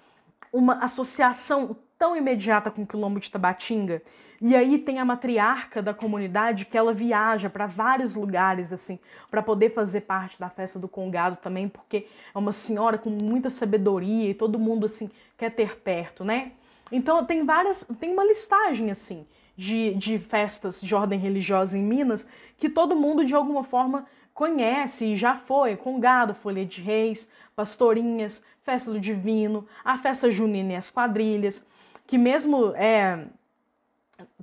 uma 0.50 0.82
associação 0.82 1.76
tão 1.98 2.16
imediata 2.16 2.70
com 2.70 2.80
o 2.80 2.86
Quilombo 2.86 3.20
de 3.20 3.30
Tabatinga 3.30 4.00
e 4.40 4.56
aí 4.56 4.78
tem 4.78 4.98
a 4.98 5.04
matriarca 5.04 5.82
da 5.82 5.92
comunidade 5.92 6.64
que 6.64 6.78
ela 6.78 6.94
viaja 6.94 7.50
para 7.50 7.66
vários 7.66 8.16
lugares 8.16 8.72
assim, 8.72 8.98
para 9.30 9.42
poder 9.42 9.68
fazer 9.68 10.00
parte 10.00 10.40
da 10.40 10.48
festa 10.48 10.78
do 10.78 10.88
congado 10.88 11.36
também, 11.36 11.68
porque 11.68 12.06
é 12.34 12.38
uma 12.38 12.52
senhora 12.52 12.96
com 12.96 13.10
muita 13.10 13.50
sabedoria 13.50 14.30
e 14.30 14.34
todo 14.34 14.58
mundo 14.58 14.86
assim 14.86 15.10
quer 15.36 15.50
ter 15.50 15.76
perto, 15.80 16.24
né? 16.24 16.52
Então 16.90 17.22
tem 17.26 17.44
várias, 17.44 17.86
tem 18.00 18.14
uma 18.14 18.24
listagem 18.24 18.90
assim 18.90 19.26
de, 19.56 19.94
de 19.94 20.18
festas 20.18 20.80
de 20.80 20.94
ordem 20.94 21.18
religiosa 21.18 21.78
em 21.78 21.82
Minas 21.82 22.26
que 22.56 22.68
todo 22.68 22.96
mundo 22.96 23.24
de 23.24 23.34
alguma 23.34 23.64
forma 23.64 24.06
conhece 24.32 25.06
e 25.06 25.16
já 25.16 25.36
foi, 25.36 25.76
congado, 25.76 26.34
folha 26.34 26.64
de 26.64 26.80
reis, 26.80 27.28
pastorinhas, 27.54 28.42
festa 28.62 28.90
do 28.90 28.98
divino, 28.98 29.66
a 29.84 29.96
festa 29.96 30.30
junina 30.30 30.72
e 30.72 30.76
as 30.76 30.90
quadrilhas, 30.90 31.64
que 32.06 32.18
mesmo 32.18 32.74
é 32.74 33.26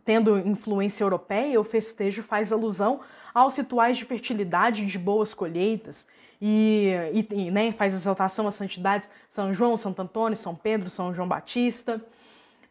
tendo 0.03 0.39
influência 0.39 1.03
europeia, 1.03 1.59
o 1.59 1.63
festejo 1.63 2.23
faz 2.23 2.51
alusão 2.51 3.01
aos 3.33 3.55
rituais 3.57 3.97
de 3.97 4.05
fertilidade 4.05 4.85
de 4.85 4.97
boas 4.97 5.33
colheitas, 5.33 6.07
e, 6.41 6.91
e 7.13 7.51
né, 7.51 7.71
faz 7.71 7.93
exaltação 7.93 8.47
às 8.47 8.55
santidades 8.55 9.07
São 9.29 9.53
João, 9.53 9.77
Santo 9.77 10.01
Antônio, 10.01 10.35
São 10.35 10.55
Pedro, 10.55 10.89
São 10.89 11.13
João 11.13 11.27
Batista. 11.27 12.03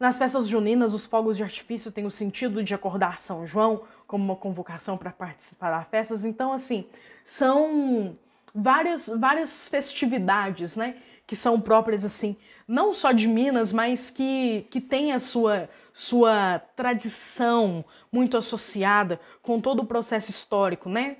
Nas 0.01 0.17
festas 0.17 0.47
juninas, 0.47 0.95
os 0.95 1.05
fogos 1.05 1.37
de 1.37 1.43
artifício 1.43 1.91
têm 1.91 2.07
o 2.07 2.09
sentido 2.09 2.63
de 2.63 2.73
acordar 2.73 3.21
São 3.21 3.45
João 3.45 3.83
como 4.07 4.23
uma 4.23 4.35
convocação 4.35 4.97
para 4.97 5.11
participar 5.11 5.69
das 5.69 5.87
festas. 5.89 6.25
Então, 6.25 6.51
assim, 6.53 6.85
são 7.23 8.17
várias, 8.51 9.09
várias 9.19 9.67
festividades, 9.67 10.75
né? 10.75 10.95
Que 11.27 11.35
são 11.35 11.61
próprias, 11.61 12.03
assim, 12.03 12.35
não 12.67 12.95
só 12.95 13.11
de 13.11 13.27
Minas, 13.27 13.71
mas 13.71 14.09
que, 14.09 14.65
que 14.71 14.81
têm 14.81 15.11
a 15.11 15.19
sua, 15.19 15.69
sua 15.93 16.57
tradição 16.75 17.85
muito 18.11 18.35
associada 18.35 19.19
com 19.43 19.59
todo 19.59 19.83
o 19.83 19.85
processo 19.85 20.31
histórico, 20.31 20.89
né? 20.89 21.17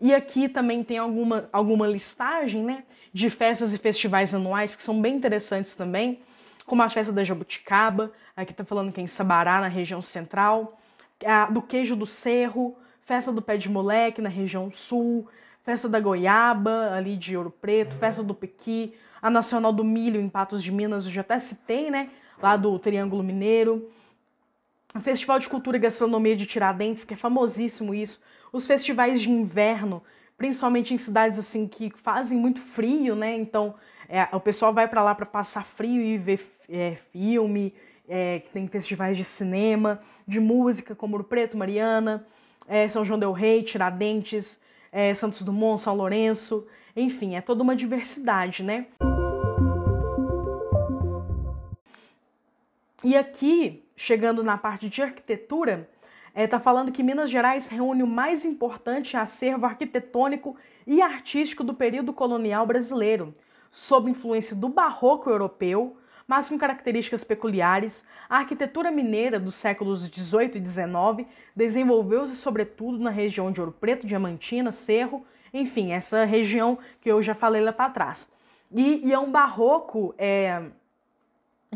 E 0.00 0.14
aqui 0.14 0.48
também 0.48 0.82
tem 0.82 0.96
alguma, 0.96 1.46
alguma 1.52 1.86
listagem, 1.86 2.64
né, 2.64 2.84
de 3.12 3.28
festas 3.28 3.74
e 3.74 3.78
festivais 3.78 4.34
anuais 4.34 4.74
que 4.74 4.82
são 4.82 4.98
bem 4.98 5.14
interessantes 5.14 5.74
também, 5.74 6.22
como 6.66 6.82
a 6.82 6.88
festa 6.88 7.12
da 7.12 7.24
Jabuticaba, 7.24 8.12
aqui 8.36 8.52
está 8.52 8.64
falando 8.64 8.92
que 8.92 9.00
é 9.00 9.04
em 9.04 9.06
Sabará, 9.06 9.60
na 9.60 9.68
região 9.68 10.00
central, 10.00 10.78
a 11.24 11.46
do 11.46 11.62
queijo 11.62 11.94
do 11.94 12.06
Cerro, 12.06 12.76
festa 13.02 13.32
do 13.32 13.42
pé 13.42 13.56
de 13.56 13.68
moleque 13.68 14.22
na 14.22 14.28
região 14.28 14.70
sul, 14.70 15.28
festa 15.62 15.88
da 15.88 16.00
Goiaba, 16.00 16.92
ali 16.92 17.16
de 17.16 17.36
Ouro 17.36 17.50
Preto, 17.50 17.96
festa 17.96 18.22
do 18.22 18.34
Pequi, 18.34 18.94
a 19.20 19.30
Nacional 19.30 19.72
do 19.72 19.84
Milho 19.84 20.20
em 20.20 20.28
Patos 20.28 20.62
de 20.62 20.70
Minas, 20.70 21.06
eu 21.06 21.12
já 21.12 21.20
até 21.22 21.38
citei, 21.38 21.90
né, 21.90 22.10
lá 22.40 22.56
do 22.56 22.78
Triângulo 22.78 23.22
Mineiro, 23.22 23.90
o 24.94 25.00
Festival 25.00 25.38
de 25.38 25.48
Cultura 25.48 25.76
e 25.76 25.80
Gastronomia 25.80 26.36
de 26.36 26.46
Tiradentes, 26.46 27.04
que 27.04 27.14
é 27.14 27.16
famosíssimo 27.16 27.94
isso, 27.94 28.22
os 28.52 28.66
festivais 28.66 29.20
de 29.20 29.30
inverno, 29.30 30.02
principalmente 30.36 30.94
em 30.94 30.98
cidades 30.98 31.38
assim 31.38 31.66
que 31.66 31.90
fazem 31.90 32.38
muito 32.38 32.60
frio, 32.60 33.16
né? 33.16 33.36
Então 33.36 33.74
é, 34.08 34.28
o 34.32 34.40
pessoal 34.40 34.72
vai 34.72 34.86
para 34.86 35.02
lá 35.02 35.14
para 35.14 35.26
passar 35.26 35.64
frio 35.64 36.00
e 36.00 36.18
ver 36.18 36.36
é, 36.68 36.96
filme, 37.12 37.74
é, 38.08 38.40
que 38.40 38.50
tem 38.50 38.66
festivais 38.66 39.16
de 39.16 39.24
cinema, 39.24 40.00
de 40.26 40.40
música, 40.40 40.94
como 40.94 41.14
Ouro 41.14 41.24
Preto, 41.24 41.56
Mariana, 41.56 42.26
é, 42.66 42.88
São 42.88 43.04
João 43.04 43.18
del 43.18 43.32
Rei, 43.32 43.62
Tiradentes, 43.62 44.60
é, 44.92 45.14
Santos 45.14 45.42
Dumont, 45.42 45.80
São 45.80 45.94
Lourenço, 45.94 46.66
enfim, 46.96 47.34
é 47.34 47.40
toda 47.40 47.62
uma 47.62 47.74
diversidade, 47.74 48.62
né? 48.62 48.86
E 53.02 53.16
aqui 53.16 53.84
chegando 53.96 54.42
na 54.42 54.58
parte 54.58 54.88
de 54.88 55.02
arquitetura, 55.02 55.88
está 56.34 56.56
é, 56.56 56.60
falando 56.60 56.92
que 56.92 57.02
Minas 57.02 57.30
Gerais 57.30 57.68
reúne 57.68 58.02
o 58.02 58.06
mais 58.06 58.44
importante 58.44 59.16
acervo 59.16 59.66
arquitetônico 59.66 60.56
e 60.86 61.00
artístico 61.00 61.62
do 61.62 61.74
período 61.74 62.12
colonial 62.12 62.66
brasileiro, 62.66 63.34
sob 63.70 64.10
influência 64.10 64.54
do 64.54 64.68
barroco 64.68 65.30
europeu, 65.30 65.96
mas 66.26 66.48
com 66.48 66.58
características 66.58 67.22
peculiares. 67.24 68.04
A 68.28 68.38
arquitetura 68.38 68.90
mineira 68.90 69.38
dos 69.38 69.54
séculos 69.54 70.08
18 70.08 70.58
e 70.58 70.60
19 70.60 71.26
desenvolveu-se 71.54 72.36
sobretudo 72.36 72.98
na 72.98 73.10
região 73.10 73.52
de 73.52 73.60
Ouro 73.60 73.72
Preto, 73.72 74.06
Diamantina, 74.06 74.72
Cerro, 74.72 75.24
enfim, 75.52 75.92
essa 75.92 76.24
região 76.24 76.78
que 77.00 77.10
eu 77.10 77.22
já 77.22 77.34
falei 77.34 77.62
lá 77.62 77.72
para 77.72 77.90
trás. 77.90 78.30
E, 78.72 79.08
e, 79.08 79.12
é 79.12 79.18
um 79.18 79.30
barroco 79.30 80.14
é, 80.18 80.64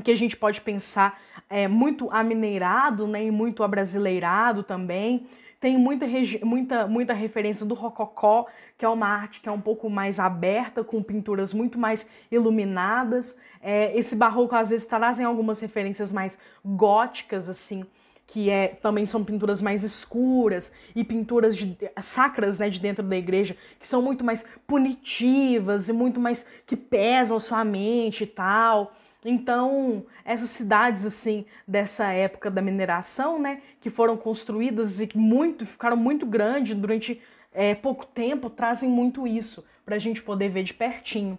que 0.02 0.10
a 0.10 0.16
gente 0.16 0.36
pode 0.36 0.60
pensar 0.60 1.20
é, 1.48 1.68
muito 1.68 2.10
amineirado 2.10 3.06
né, 3.06 3.24
e 3.24 3.30
muito 3.30 3.62
abrasileirado 3.62 4.62
também. 4.64 5.26
Tem 5.60 5.76
muita, 5.76 6.06
muita, 6.44 6.86
muita 6.86 7.12
referência 7.12 7.66
do 7.66 7.74
rococó, 7.74 8.46
que 8.76 8.84
é 8.84 8.88
uma 8.88 9.08
arte 9.08 9.40
que 9.40 9.48
é 9.48 9.52
um 9.52 9.60
pouco 9.60 9.90
mais 9.90 10.20
aberta, 10.20 10.84
com 10.84 11.02
pinturas 11.02 11.52
muito 11.52 11.76
mais 11.78 12.06
iluminadas. 12.30 13.36
É, 13.60 13.96
esse 13.98 14.14
barroco 14.14 14.54
às 14.54 14.70
vezes 14.70 14.86
trazem 14.86 15.26
algumas 15.26 15.58
referências 15.58 16.12
mais 16.12 16.38
góticas, 16.64 17.48
assim, 17.48 17.84
que 18.24 18.50
é, 18.50 18.68
também 18.68 19.04
são 19.04 19.24
pinturas 19.24 19.60
mais 19.60 19.82
escuras 19.82 20.70
e 20.94 21.02
pinturas 21.02 21.56
de, 21.56 21.76
sacras 22.02 22.60
né, 22.60 22.70
de 22.70 22.78
dentro 22.78 23.02
da 23.02 23.16
igreja, 23.16 23.56
que 23.80 23.88
são 23.88 24.00
muito 24.00 24.24
mais 24.24 24.44
punitivas 24.64 25.88
e 25.88 25.92
muito 25.92 26.20
mais 26.20 26.46
que 26.66 26.76
pesam 26.76 27.40
sua 27.40 27.64
mente 27.64 28.22
e 28.22 28.26
tal. 28.28 28.94
Então, 29.24 30.06
essas 30.24 30.50
cidades 30.50 31.04
assim 31.04 31.44
dessa 31.66 32.12
época 32.12 32.50
da 32.50 32.62
mineração, 32.62 33.38
né, 33.38 33.62
que 33.80 33.90
foram 33.90 34.16
construídas 34.16 35.00
e 35.00 35.08
muito 35.14 35.66
ficaram 35.66 35.96
muito 35.96 36.24
grandes 36.24 36.74
durante 36.74 37.20
é, 37.52 37.74
pouco 37.74 38.06
tempo, 38.06 38.48
trazem 38.48 38.88
muito 38.88 39.26
isso 39.26 39.64
para 39.84 39.96
a 39.96 39.98
gente 39.98 40.22
poder 40.22 40.48
ver 40.50 40.62
de 40.62 40.74
pertinho. 40.74 41.38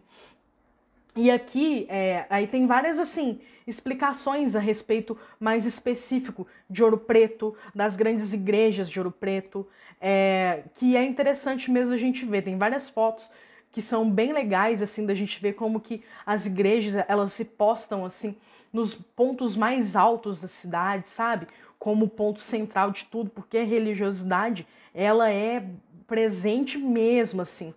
E 1.15 1.31
aqui, 1.31 1.85
é, 1.89 2.25
aí 2.29 2.47
tem 2.47 2.65
várias 2.65 2.99
assim 2.99 3.39
explicações 3.65 4.55
a 4.55 4.59
respeito 4.59 5.17
mais 5.39 5.65
específico 5.65 6.47
de 6.69 6.83
Ouro 6.83 6.97
Preto, 6.97 7.55
das 7.73 7.95
grandes 7.95 8.33
igrejas 8.33 8.89
de 8.89 8.99
Ouro 8.99 9.11
Preto, 9.11 9.67
é, 10.01 10.63
que 10.75 10.97
é 10.97 11.03
interessante 11.05 11.69
mesmo 11.69 11.93
a 11.93 11.97
gente 11.97 12.25
ver. 12.25 12.41
Tem 12.41 12.57
várias 12.57 12.89
fotos 12.89 13.29
que 13.71 13.81
são 13.81 14.09
bem 14.09 14.33
legais, 14.33 14.81
assim, 14.81 15.05
da 15.05 15.13
gente 15.13 15.39
ver 15.41 15.53
como 15.53 15.79
que 15.79 16.03
as 16.25 16.45
igrejas, 16.45 17.03
elas 17.07 17.33
se 17.33 17.45
postam, 17.45 18.05
assim, 18.05 18.35
nos 18.71 18.95
pontos 18.95 19.55
mais 19.55 19.95
altos 19.95 20.39
da 20.39 20.47
cidade, 20.47 21.07
sabe? 21.07 21.47
Como 21.77 22.09
ponto 22.09 22.41
central 22.41 22.91
de 22.91 23.05
tudo, 23.05 23.29
porque 23.29 23.57
a 23.57 23.63
religiosidade, 23.63 24.67
ela 24.93 25.31
é 25.31 25.65
presente 26.07 26.77
mesmo, 26.77 27.41
assim, 27.41 27.73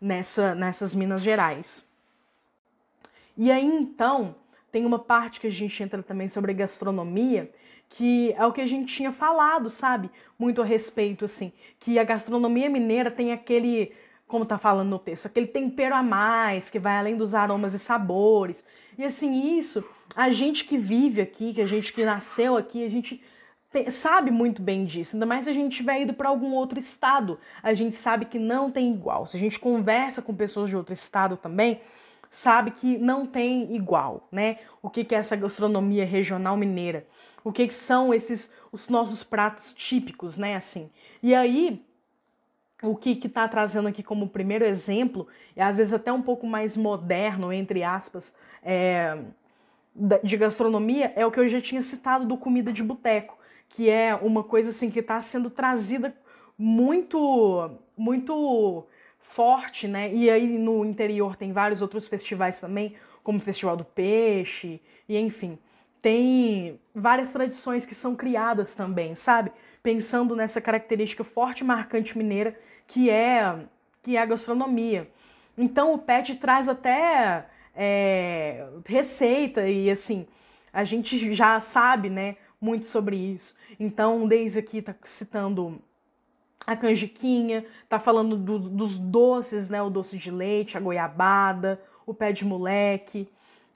nessa, 0.00 0.54
nessas 0.54 0.94
Minas 0.94 1.22
Gerais. 1.22 1.86
E 3.36 3.50
aí, 3.50 3.64
então, 3.64 4.36
tem 4.70 4.86
uma 4.86 4.98
parte 4.98 5.40
que 5.40 5.46
a 5.46 5.50
gente 5.50 5.82
entra 5.82 6.02
também 6.02 6.28
sobre 6.28 6.52
gastronomia, 6.54 7.50
que 7.88 8.32
é 8.32 8.44
o 8.44 8.52
que 8.52 8.60
a 8.60 8.66
gente 8.66 8.94
tinha 8.94 9.12
falado, 9.12 9.70
sabe? 9.70 10.10
Muito 10.38 10.60
a 10.60 10.64
respeito, 10.64 11.24
assim, 11.24 11.52
que 11.78 11.98
a 11.98 12.04
gastronomia 12.04 12.68
mineira 12.68 13.10
tem 13.10 13.32
aquele, 13.32 13.92
como 14.26 14.44
tá 14.44 14.58
falando 14.58 14.88
no 14.88 14.98
texto, 14.98 15.26
aquele 15.26 15.46
tempero 15.46 15.94
a 15.94 16.02
mais, 16.02 16.70
que 16.70 16.78
vai 16.78 16.96
além 16.96 17.16
dos 17.16 17.34
aromas 17.34 17.74
e 17.74 17.78
sabores. 17.78 18.64
E 18.96 19.04
assim, 19.04 19.56
isso, 19.56 19.84
a 20.16 20.30
gente 20.30 20.64
que 20.64 20.78
vive 20.78 21.20
aqui, 21.20 21.52
que 21.52 21.60
a 21.60 21.66
gente 21.66 21.92
que 21.92 22.04
nasceu 22.04 22.56
aqui, 22.56 22.84
a 22.84 22.88
gente 22.88 23.22
sabe 23.90 24.30
muito 24.30 24.62
bem 24.62 24.84
disso, 24.84 25.16
ainda 25.16 25.26
mais 25.26 25.44
se 25.44 25.50
a 25.50 25.52
gente 25.52 25.76
tiver 25.76 26.02
ido 26.02 26.14
para 26.14 26.28
algum 26.28 26.52
outro 26.52 26.78
estado, 26.78 27.38
a 27.62 27.74
gente 27.74 27.96
sabe 27.96 28.24
que 28.24 28.38
não 28.38 28.70
tem 28.70 28.92
igual. 28.92 29.26
Se 29.26 29.36
a 29.36 29.40
gente 29.40 29.58
conversa 29.58 30.22
com 30.22 30.34
pessoas 30.34 30.70
de 30.70 30.76
outro 30.76 30.94
estado 30.94 31.36
também, 31.36 31.80
sabe 32.30 32.70
que 32.70 32.98
não 32.98 33.26
tem 33.26 33.74
igual, 33.74 34.28
né? 34.30 34.58
O 34.80 34.88
que, 34.88 35.04
que 35.04 35.14
é 35.14 35.18
essa 35.18 35.36
gastronomia 35.36 36.04
regional 36.04 36.56
mineira? 36.56 37.06
O 37.42 37.52
que, 37.52 37.66
que 37.66 37.74
são 37.74 38.14
esses 38.14 38.52
os 38.72 38.88
nossos 38.88 39.22
pratos 39.22 39.72
típicos, 39.72 40.36
né? 40.36 40.56
Assim. 40.56 40.90
E 41.22 41.34
aí, 41.34 41.84
o 42.84 42.96
que 42.96 43.18
está 43.26 43.48
trazendo 43.48 43.88
aqui 43.88 44.02
como 44.02 44.28
primeiro 44.28 44.64
exemplo, 44.64 45.26
e 45.56 45.60
às 45.60 45.78
vezes 45.78 45.92
até 45.92 46.12
um 46.12 46.22
pouco 46.22 46.46
mais 46.46 46.76
moderno, 46.76 47.52
entre 47.52 47.82
aspas, 47.82 48.36
é, 48.62 49.18
de 50.22 50.36
gastronomia, 50.36 51.12
é 51.16 51.24
o 51.24 51.30
que 51.30 51.40
eu 51.40 51.48
já 51.48 51.60
tinha 51.60 51.82
citado 51.82 52.26
do 52.26 52.36
comida 52.36 52.72
de 52.72 52.82
boteco, 52.82 53.38
que 53.68 53.88
é 53.88 54.14
uma 54.14 54.42
coisa 54.42 54.70
assim 54.70 54.90
que 54.90 55.00
está 55.00 55.20
sendo 55.20 55.50
trazida 55.50 56.14
muito, 56.58 57.70
muito 57.96 58.86
forte, 59.18 59.88
né? 59.88 60.12
E 60.12 60.30
aí 60.30 60.58
no 60.58 60.84
interior 60.84 61.36
tem 61.36 61.52
vários 61.52 61.82
outros 61.82 62.06
festivais 62.06 62.60
também, 62.60 62.94
como 63.22 63.38
o 63.38 63.40
Festival 63.40 63.76
do 63.76 63.84
Peixe, 63.84 64.80
e 65.08 65.18
enfim. 65.18 65.58
Tem 66.00 66.78
várias 66.94 67.32
tradições 67.32 67.86
que 67.86 67.94
são 67.94 68.14
criadas 68.14 68.74
também, 68.74 69.14
sabe? 69.14 69.50
Pensando 69.82 70.36
nessa 70.36 70.60
característica 70.60 71.24
forte 71.24 71.60
e 71.60 71.64
marcante 71.64 72.16
mineira 72.16 72.58
que 72.86 73.10
é, 73.10 73.66
que 74.02 74.16
é 74.16 74.20
a 74.20 74.26
gastronomia. 74.26 75.10
Então 75.56 75.94
o 75.94 75.98
PET 75.98 76.36
traz 76.36 76.68
até 76.68 77.46
é, 77.74 78.66
receita 78.86 79.68
e 79.68 79.90
assim, 79.90 80.26
a 80.72 80.84
gente 80.84 81.34
já 81.34 81.60
sabe, 81.60 82.10
né, 82.10 82.36
muito 82.60 82.86
sobre 82.86 83.16
isso. 83.16 83.54
Então, 83.78 84.26
desde 84.26 84.58
aqui 84.58 84.80
tá 84.80 84.94
citando 85.04 85.80
a 86.66 86.74
canjiquinha, 86.74 87.64
tá 87.88 87.98
falando 87.98 88.36
do, 88.36 88.58
dos 88.58 88.98
doces, 88.98 89.68
né? 89.68 89.82
O 89.82 89.90
doce 89.90 90.16
de 90.16 90.30
leite, 90.30 90.76
a 90.76 90.80
goiabada, 90.80 91.80
o 92.06 92.14
pé 92.14 92.32
de 92.32 92.44
moleque. 92.44 93.28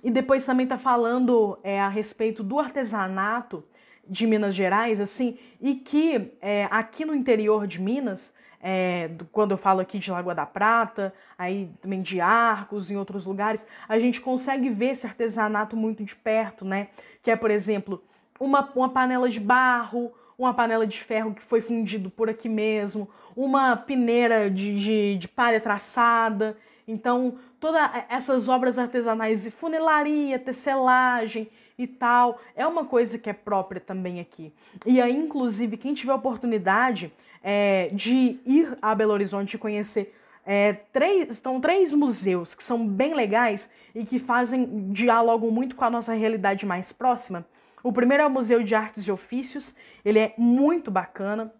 E 0.02 0.10
depois 0.10 0.44
também 0.44 0.66
tá 0.66 0.78
falando 0.78 1.58
é, 1.62 1.80
a 1.80 1.88
respeito 1.88 2.42
do 2.42 2.58
artesanato 2.58 3.64
de 4.08 4.26
Minas 4.26 4.54
Gerais, 4.54 5.00
assim, 5.00 5.38
e 5.60 5.74
que 5.74 6.32
é, 6.40 6.66
aqui 6.70 7.04
no 7.04 7.14
interior 7.14 7.66
de 7.66 7.78
Minas, 7.78 8.34
é, 8.60 9.10
quando 9.30 9.52
eu 9.52 9.56
falo 9.56 9.80
aqui 9.80 9.98
de 9.98 10.10
Lagoa 10.10 10.34
da 10.34 10.46
Prata, 10.46 11.12
aí 11.36 11.70
também 11.80 12.02
de 12.02 12.20
Arcos, 12.20 12.90
em 12.90 12.96
outros 12.96 13.26
lugares, 13.26 13.66
a 13.88 13.98
gente 13.98 14.20
consegue 14.20 14.68
ver 14.68 14.90
esse 14.90 15.06
artesanato 15.06 15.76
muito 15.76 16.04
de 16.04 16.14
perto, 16.14 16.64
né? 16.64 16.88
Que 17.22 17.30
é, 17.30 17.36
por 17.36 17.50
exemplo, 17.50 18.02
uma, 18.38 18.68
uma 18.74 18.88
panela 18.88 19.28
de 19.28 19.40
barro, 19.40 20.12
uma 20.36 20.54
panela 20.54 20.86
de 20.86 20.98
ferro 21.00 21.34
que 21.34 21.42
foi 21.42 21.60
fundido 21.60 22.10
por 22.10 22.28
aqui 22.28 22.48
mesmo, 22.48 23.08
uma 23.36 23.76
peneira 23.76 24.50
de, 24.50 24.78
de, 24.78 25.18
de 25.18 25.28
palha 25.28 25.60
traçada. 25.60 26.56
Então, 26.86 27.38
todas 27.60 27.80
essas 28.08 28.48
obras 28.48 28.78
artesanais 28.78 29.42
de 29.44 29.50
funilaria, 29.50 30.38
tecelagem 30.38 31.48
e 31.78 31.86
tal, 31.86 32.40
é 32.56 32.66
uma 32.66 32.84
coisa 32.84 33.18
que 33.18 33.30
é 33.30 33.32
própria 33.32 33.80
também 33.80 34.18
aqui. 34.18 34.52
E 34.84 35.00
aí, 35.00 35.16
inclusive, 35.16 35.76
quem 35.76 35.94
tiver 35.94 36.14
oportunidade 36.14 37.12
é, 37.42 37.90
de 37.92 38.38
ir 38.44 38.76
a 38.80 38.94
Belo 38.94 39.12
Horizonte 39.12 39.54
e 39.54 39.58
conhecer 39.58 40.14
é, 40.50 40.72
três, 40.72 41.28
estão 41.28 41.60
três 41.60 41.92
museus 41.92 42.54
que 42.54 42.64
são 42.64 42.86
bem 42.86 43.12
legais 43.14 43.70
e 43.94 44.04
que 44.04 44.18
fazem 44.18 44.90
dialogam 44.92 45.50
muito 45.50 45.76
com 45.76 45.84
a 45.84 45.90
nossa 45.90 46.14
realidade 46.14 46.64
mais 46.64 46.90
próxima. 46.90 47.46
O 47.82 47.92
primeiro 47.92 48.22
é 48.22 48.26
o 48.26 48.30
Museu 48.30 48.62
de 48.62 48.74
Artes 48.74 49.06
e 49.06 49.12
Ofícios, 49.12 49.74
ele 50.02 50.18
é 50.18 50.32
muito 50.38 50.90
bacana. 50.90 51.52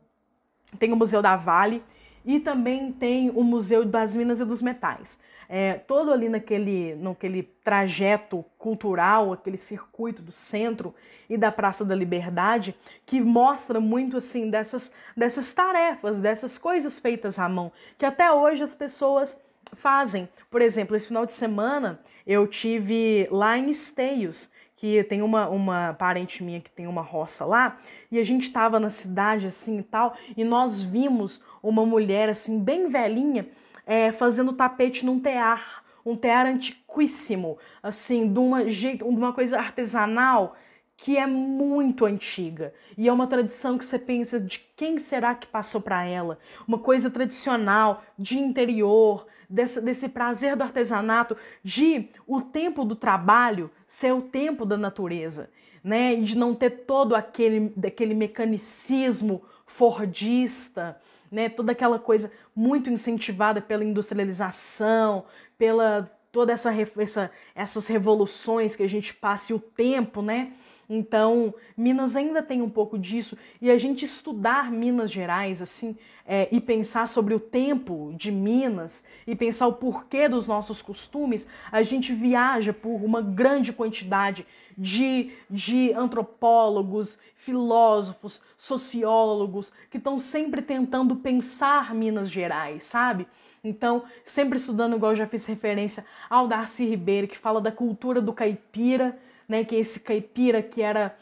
Tem 0.78 0.90
o 0.90 0.96
Museu 0.96 1.20
da 1.20 1.36
Vale 1.36 1.82
e 2.24 2.40
também 2.40 2.90
tem 2.90 3.30
o 3.30 3.44
Museu 3.44 3.84
das 3.84 4.16
Minas 4.16 4.40
e 4.40 4.44
dos 4.46 4.62
Metais. 4.62 5.20
É, 5.48 5.74
todo 5.74 6.12
ali 6.12 6.28
naquele, 6.28 6.94
naquele 6.96 7.42
trajeto 7.42 8.44
cultural, 8.58 9.32
aquele 9.32 9.56
circuito 9.56 10.20
do 10.20 10.30
centro 10.30 10.94
e 11.28 11.38
da 11.38 11.50
Praça 11.50 11.84
da 11.84 11.94
Liberdade, 11.94 12.76
que 13.06 13.20
mostra 13.20 13.80
muito 13.80 14.18
assim 14.18 14.50
dessas, 14.50 14.92
dessas 15.16 15.54
tarefas, 15.54 16.20
dessas 16.20 16.58
coisas 16.58 16.98
feitas 16.98 17.38
à 17.38 17.48
mão, 17.48 17.72
que 17.96 18.04
até 18.04 18.30
hoje 18.30 18.62
as 18.62 18.74
pessoas 18.74 19.40
fazem. 19.74 20.28
Por 20.50 20.60
exemplo, 20.60 20.96
esse 20.96 21.08
final 21.08 21.24
de 21.24 21.32
semana 21.32 22.00
eu 22.26 22.46
tive 22.46 23.26
lá 23.30 23.56
em 23.56 23.70
Esteios, 23.70 24.50
que 24.76 25.02
tem 25.04 25.22
uma, 25.22 25.48
uma 25.48 25.94
parente 25.94 26.44
minha 26.44 26.60
que 26.60 26.70
tem 26.70 26.86
uma 26.86 27.02
roça 27.02 27.44
lá, 27.44 27.78
e 28.12 28.18
a 28.18 28.24
gente 28.24 28.44
estava 28.44 28.78
na 28.78 28.90
cidade 28.90 29.46
assim 29.46 29.78
e 29.78 29.82
tal, 29.82 30.14
e 30.36 30.44
nós 30.44 30.80
vimos 30.80 31.42
uma 31.62 31.84
mulher 31.84 32.28
assim, 32.28 32.60
bem 32.60 32.86
velhinha, 32.86 33.48
é, 33.88 34.12
fazendo 34.12 34.52
tapete 34.52 35.04
num 35.06 35.18
tear, 35.18 35.82
um 36.04 36.14
tear 36.14 36.46
antiquíssimo, 36.46 37.56
assim, 37.82 38.30
de 38.30 38.38
uma, 38.38 38.64
de 38.64 39.02
uma 39.02 39.32
coisa 39.32 39.58
artesanal 39.58 40.54
que 40.94 41.16
é 41.16 41.26
muito 41.26 42.04
antiga 42.04 42.74
e 42.96 43.08
é 43.08 43.12
uma 43.12 43.26
tradição 43.26 43.78
que 43.78 43.84
você 43.84 43.98
pensa 43.98 44.38
de 44.38 44.58
quem 44.76 44.98
será 44.98 45.34
que 45.34 45.46
passou 45.46 45.80
para 45.80 46.04
ela, 46.04 46.38
uma 46.66 46.78
coisa 46.78 47.08
tradicional 47.08 48.02
de 48.18 48.38
interior, 48.38 49.26
desse, 49.48 49.80
desse 49.80 50.08
prazer 50.08 50.54
do 50.54 50.64
artesanato, 50.64 51.36
de 51.64 52.08
o 52.26 52.42
tempo 52.42 52.84
do 52.84 52.94
trabalho 52.94 53.70
ser 53.86 54.12
o 54.12 54.20
tempo 54.20 54.66
da 54.66 54.76
natureza, 54.76 55.48
né? 55.82 56.16
De 56.16 56.36
não 56.36 56.54
ter 56.54 56.84
todo 56.84 57.14
aquele, 57.14 57.72
daquele 57.74 58.12
mecanicismo 58.12 59.42
fordista, 59.66 61.00
né? 61.30 61.48
Toda 61.48 61.72
aquela 61.72 61.98
coisa 61.98 62.30
muito 62.58 62.90
incentivada 62.90 63.60
pela 63.60 63.84
industrialização, 63.84 65.24
pela 65.56 66.10
toda 66.32 66.52
essa, 66.52 66.74
essa 66.96 67.30
essas 67.54 67.86
revoluções 67.86 68.74
que 68.74 68.82
a 68.82 68.88
gente 68.88 69.14
passa 69.14 69.52
e 69.52 69.54
o 69.54 69.60
tempo, 69.60 70.20
né? 70.20 70.52
Então, 70.90 71.54
Minas 71.76 72.16
ainda 72.16 72.42
tem 72.42 72.60
um 72.60 72.68
pouco 72.68 72.98
disso 72.98 73.38
e 73.62 73.70
a 73.70 73.78
gente 73.78 74.04
estudar 74.04 74.72
Minas 74.72 75.08
Gerais 75.08 75.62
assim 75.62 75.96
é, 76.26 76.48
e 76.50 76.60
pensar 76.60 77.06
sobre 77.08 77.32
o 77.32 77.38
tempo 77.38 78.12
de 78.16 78.32
Minas 78.32 79.04
e 79.24 79.36
pensar 79.36 79.68
o 79.68 79.74
porquê 79.74 80.28
dos 80.28 80.48
nossos 80.48 80.82
costumes, 80.82 81.46
a 81.70 81.84
gente 81.84 82.12
viaja 82.12 82.72
por 82.72 83.04
uma 83.04 83.22
grande 83.22 83.72
quantidade 83.72 84.44
de, 84.78 85.32
de 85.50 85.92
antropólogos, 85.92 87.18
filósofos, 87.34 88.40
sociólogos 88.56 89.72
que 89.90 89.98
estão 89.98 90.20
sempre 90.20 90.62
tentando 90.62 91.16
pensar 91.16 91.92
Minas 91.94 92.30
Gerais, 92.30 92.84
sabe? 92.84 93.26
Então, 93.64 94.04
sempre 94.24 94.56
estudando, 94.56 94.94
igual 94.94 95.12
eu 95.12 95.16
já 95.16 95.26
fiz 95.26 95.44
referência 95.44 96.06
ao 96.30 96.46
Darcy 96.46 96.86
Ribeiro, 96.86 97.26
que 97.26 97.36
fala 97.36 97.60
da 97.60 97.72
cultura 97.72 98.20
do 98.20 98.32
caipira 98.32 99.18
né, 99.48 99.64
que 99.64 99.74
esse 99.74 99.98
caipira 99.98 100.62
que 100.62 100.82
era 100.82 101.16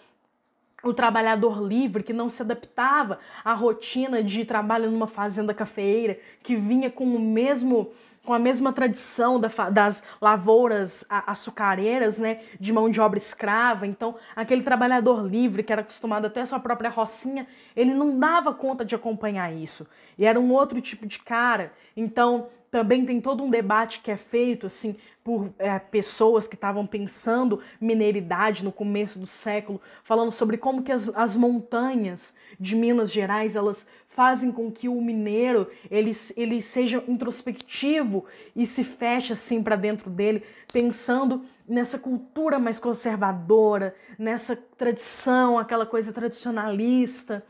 o 0.83 0.93
trabalhador 0.93 1.63
livre 1.63 2.03
que 2.03 2.13
não 2.13 2.29
se 2.29 2.43
adaptava 2.43 3.19
à 3.45 3.55
rotina 3.55 4.23
de 4.23 4.45
trabalho 4.45 4.91
numa 4.91 5.07
fazenda 5.07 5.55
cafeeira, 5.55 6.19
que 6.43 6.57
vinha 6.57 6.91
com 6.91 7.05
o 7.05 7.19
mesmo 7.19 7.93
com 8.27 8.35
a 8.35 8.39
mesma 8.39 8.73
tradição 8.73 9.41
das 9.41 10.03
lavouras 10.21 11.05
açucareiras, 11.09 12.19
né, 12.19 12.41
de 12.59 12.73
mão 12.73 12.91
de 12.91 13.01
obra 13.01 13.19
escrava. 13.19 13.87
Então, 13.87 14.17
aquele 14.35 14.63
trabalhador 14.63 15.25
livre 15.27 15.63
que 15.63 15.73
era 15.73 15.83
acostumado 15.83 16.27
até 16.27 16.41
a 16.41 16.47
sua 16.47 16.59
própria 16.59 16.91
rocinha, 16.91 17.47
ele 17.75 17.95
não 17.95 18.19
dava 18.19 18.53
conta 18.53 18.85
de 18.85 18.95
acompanhar 18.95 19.55
isso. 19.55 19.89
E 20.19 20.27
era 20.27 20.39
um 20.39 20.53
outro 20.53 20.81
tipo 20.81 21.07
de 21.07 21.21
cara. 21.21 21.73
Então, 21.97 22.49
também 22.71 23.07
tem 23.07 23.21
todo 23.21 23.43
um 23.43 23.49
debate 23.49 24.01
que 24.01 24.11
é 24.11 24.17
feito 24.17 24.67
assim 24.67 24.97
por 25.23 25.53
é, 25.59 25.79
pessoas 25.79 26.47
que 26.47 26.55
estavam 26.55 26.87
pensando 26.87 27.61
mineiridade 27.81 28.65
no 28.65 28.71
começo 28.71 29.19
do 29.19 29.27
século, 29.27 29.81
falando 30.05 30.31
sobre 30.31 30.57
como 30.57 30.83
que 30.83 30.93
as, 30.93 31.09
as 31.17 31.35
montanhas 31.35 32.35
de 32.61 32.77
Minas 32.77 33.11
Gerais 33.11 33.57
elas 33.57 33.89
fazem 34.17 34.51
com 34.51 34.73
que 34.73 34.89
o 34.89 34.99
mineiro 34.99 35.71
ele, 35.91 36.13
ele 36.39 36.63
seja 36.63 37.05
introspectivo 37.07 38.25
e 38.57 38.67
se 38.67 38.83
feche 38.83 39.35
assim 39.35 39.63
para 39.63 39.77
dentro 39.77 40.09
dele, 40.09 40.43
pensando 40.73 41.45
nessa 41.69 41.99
cultura 41.99 42.59
mais 42.59 42.81
conservadora, 42.81 43.95
nessa 44.19 44.57
tradição, 44.57 45.59
aquela 45.59 45.85
coisa 45.85 46.15
tradicionalista 46.15 47.45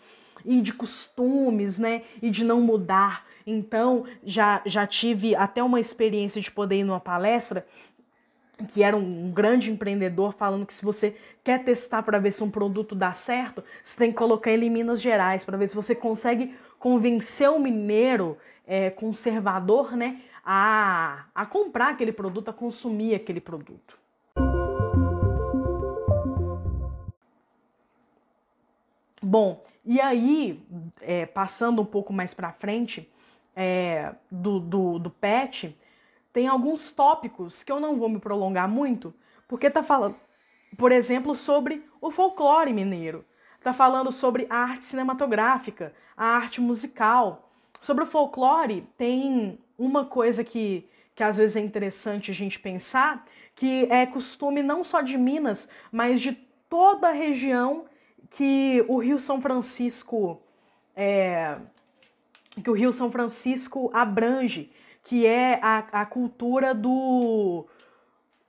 e 0.44 0.60
de 0.60 0.72
costumes, 0.72 1.78
né? 1.78 2.02
E 2.20 2.30
de 2.30 2.44
não 2.44 2.60
mudar. 2.60 3.24
Então, 3.46 4.04
já, 4.24 4.60
já 4.66 4.84
tive 4.86 5.36
até 5.36 5.62
uma 5.62 5.78
experiência 5.78 6.40
de 6.40 6.50
poder 6.50 6.80
ir 6.80 6.84
numa 6.84 7.00
palestra 7.00 7.64
que 8.68 8.82
era 8.82 8.96
um 8.96 9.30
grande 9.30 9.70
empreendedor 9.70 10.32
falando 10.32 10.64
que 10.64 10.72
se 10.72 10.84
você 10.84 11.16
quer 11.44 11.62
testar 11.62 12.02
para 12.02 12.18
ver 12.18 12.32
se 12.32 12.42
um 12.42 12.50
produto 12.50 12.94
dá 12.94 13.12
certo, 13.12 13.62
você 13.82 13.96
tem 13.96 14.10
que 14.10 14.16
colocar 14.16 14.50
ele 14.50 14.66
em 14.66 14.70
Minas 14.70 15.00
Gerais 15.00 15.44
para 15.44 15.58
ver 15.58 15.66
se 15.66 15.74
você 15.74 15.94
consegue 15.94 16.54
convencer 16.78 17.50
o 17.50 17.60
mineiro 17.60 18.38
é, 18.66 18.90
conservador, 18.90 19.94
né, 19.94 20.22
a, 20.44 21.26
a 21.34 21.44
comprar 21.44 21.90
aquele 21.90 22.12
produto, 22.12 22.48
a 22.48 22.52
consumir 22.52 23.14
aquele 23.14 23.40
produto. 23.40 23.98
Bom, 29.22 29.64
e 29.84 30.00
aí, 30.00 30.64
é, 31.00 31.26
passando 31.26 31.82
um 31.82 31.84
pouco 31.84 32.12
mais 32.12 32.32
para 32.32 32.52
frente 32.52 33.10
é, 33.54 34.12
do, 34.30 34.60
do, 34.60 34.98
do 34.98 35.10
PET, 35.10 35.76
tem 36.36 36.48
alguns 36.48 36.92
tópicos 36.92 37.62
que 37.62 37.72
eu 37.72 37.80
não 37.80 37.96
vou 37.96 38.10
me 38.10 38.18
prolongar 38.18 38.68
muito, 38.68 39.14
porque 39.48 39.70
tá 39.70 39.82
falando, 39.82 40.16
por 40.76 40.92
exemplo, 40.92 41.34
sobre 41.34 41.82
o 41.98 42.10
folclore 42.10 42.74
mineiro, 42.74 43.24
tá 43.62 43.72
falando 43.72 44.12
sobre 44.12 44.46
a 44.50 44.56
arte 44.56 44.84
cinematográfica, 44.84 45.94
a 46.14 46.26
arte 46.26 46.60
musical. 46.60 47.50
Sobre 47.80 48.04
o 48.04 48.06
folclore, 48.06 48.86
tem 48.98 49.58
uma 49.78 50.04
coisa 50.04 50.44
que, 50.44 50.86
que 51.14 51.22
às 51.22 51.38
vezes 51.38 51.56
é 51.56 51.60
interessante 51.60 52.30
a 52.30 52.34
gente 52.34 52.60
pensar, 52.60 53.24
que 53.54 53.86
é 53.90 54.04
costume 54.04 54.62
não 54.62 54.84
só 54.84 55.00
de 55.00 55.16
Minas, 55.16 55.66
mas 55.90 56.20
de 56.20 56.32
toda 56.68 57.08
a 57.08 57.12
região 57.12 57.86
que 58.28 58.84
o 58.88 58.98
Rio 58.98 59.18
São 59.18 59.40
Francisco 59.40 60.38
é, 60.94 61.56
que 62.62 62.68
o 62.68 62.74
Rio 62.74 62.92
São 62.92 63.10
Francisco 63.10 63.90
abrange, 63.94 64.70
que 65.06 65.24
é 65.24 65.60
a, 65.62 66.02
a 66.02 66.04
cultura 66.04 66.74
do 66.74 67.64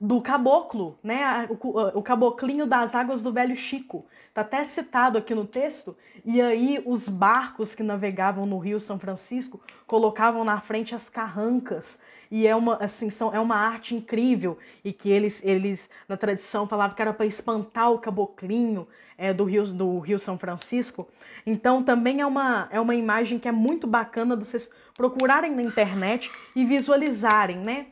do 0.00 0.20
caboclo, 0.20 0.96
né? 1.02 1.48
O, 1.50 1.98
o, 1.98 2.02
caboclinho 2.02 2.66
das 2.66 2.94
águas 2.94 3.20
do 3.20 3.32
Velho 3.32 3.56
Chico. 3.56 4.06
Tá 4.32 4.42
até 4.42 4.62
citado 4.62 5.18
aqui 5.18 5.34
no 5.34 5.44
texto. 5.44 5.96
E 6.24 6.40
aí 6.40 6.80
os 6.86 7.08
barcos 7.08 7.74
que 7.74 7.82
navegavam 7.82 8.46
no 8.46 8.58
Rio 8.58 8.78
São 8.78 8.96
Francisco 8.96 9.60
colocavam 9.88 10.44
na 10.44 10.60
frente 10.60 10.94
as 10.94 11.08
carrancas. 11.08 12.00
E 12.30 12.46
é 12.46 12.54
uma 12.54 12.76
assim 12.76 13.10
são, 13.10 13.34
é 13.34 13.40
uma 13.40 13.56
arte 13.56 13.94
incrível 13.94 14.58
e 14.84 14.92
que 14.92 15.10
eles 15.10 15.42
eles 15.44 15.88
na 16.08 16.16
tradição 16.16 16.66
falavam 16.66 16.94
que 16.94 17.02
era 17.02 17.12
para 17.12 17.26
espantar 17.26 17.90
o 17.90 17.98
caboclinho 17.98 18.86
é, 19.18 19.34
do, 19.34 19.44
Rio, 19.44 19.66
do 19.66 19.98
Rio 19.98 20.18
São 20.18 20.38
Francisco. 20.38 21.08
Então 21.44 21.82
também 21.82 22.20
é 22.20 22.26
uma, 22.26 22.68
é 22.70 22.80
uma 22.80 22.94
imagem 22.94 23.38
que 23.38 23.48
é 23.48 23.52
muito 23.52 23.86
bacana 23.86 24.36
de 24.36 24.46
vocês 24.46 24.70
procurarem 24.94 25.54
na 25.54 25.62
internet 25.62 26.30
e 26.54 26.64
visualizarem, 26.64 27.58
né? 27.58 27.86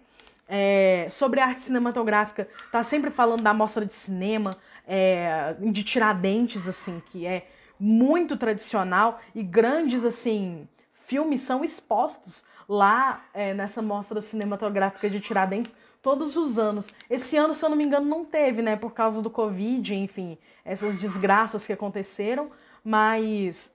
É, 0.49 1.09
sobre 1.11 1.41
arte 1.41 1.65
cinematográfica, 1.65 2.49
tá 2.71 2.81
sempre 2.85 3.11
falando 3.11 3.43
da 3.43 3.53
mostra 3.53 3.85
de 3.85 3.93
cinema, 3.93 4.57
é, 4.87 5.57
de 5.59 5.83
Tiradentes, 5.83 6.69
assim, 6.69 7.03
que 7.11 7.27
é 7.27 7.49
muito 7.81 8.37
tradicional 8.37 9.21
e 9.35 9.43
grandes, 9.43 10.05
assim, 10.05 10.69
filmes 10.95 11.41
são 11.41 11.65
expostos 11.65 12.45
lá 12.69 13.25
é, 13.33 13.55
nessa 13.55 13.81
mostra 13.81 14.21
cinematográfica 14.21 15.09
de 15.09 15.21
Tiradentes 15.21 15.75
todos 16.03 16.37
os 16.37 16.59
anos. 16.59 16.93
Esse 17.09 17.37
ano, 17.37 17.55
se 17.55 17.65
eu 17.65 17.69
não 17.69 17.77
me 17.77 17.85
engano, 17.85 18.07
não 18.07 18.25
teve, 18.25 18.63
né? 18.63 18.77
Por 18.77 18.93
causa 18.93 19.23
do 19.23 19.31
Covid, 19.31 19.95
enfim, 19.95 20.39
essas 20.65 20.97
desgraças 20.97 21.67
que 21.67 21.73
aconteceram, 21.73 22.51
mas 22.85 23.75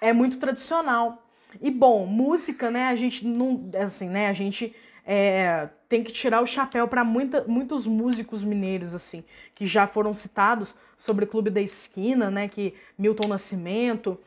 é 0.00 0.12
muito 0.12 0.38
tradicional. 0.38 1.24
E 1.60 1.70
bom, 1.70 2.06
música, 2.06 2.70
né? 2.70 2.88
A 2.88 2.96
gente 2.96 3.26
não. 3.26 3.70
Assim, 3.82 4.08
né? 4.08 4.28
A 4.28 4.32
gente 4.32 4.74
é, 5.06 5.68
tem 5.88 6.04
que 6.04 6.12
tirar 6.12 6.42
o 6.42 6.46
chapéu 6.46 6.86
para 6.86 7.02
muitos 7.02 7.86
músicos 7.86 8.44
mineiros, 8.44 8.94
assim, 8.94 9.24
que 9.54 9.66
já 9.66 9.86
foram 9.86 10.12
citados 10.14 10.76
sobre 10.98 11.24
o 11.24 11.28
Clube 11.28 11.48
da 11.48 11.60
Esquina, 11.60 12.30
né? 12.30 12.48
Que 12.48 12.74
Milton 12.98 13.28
Nascimento. 13.28 14.18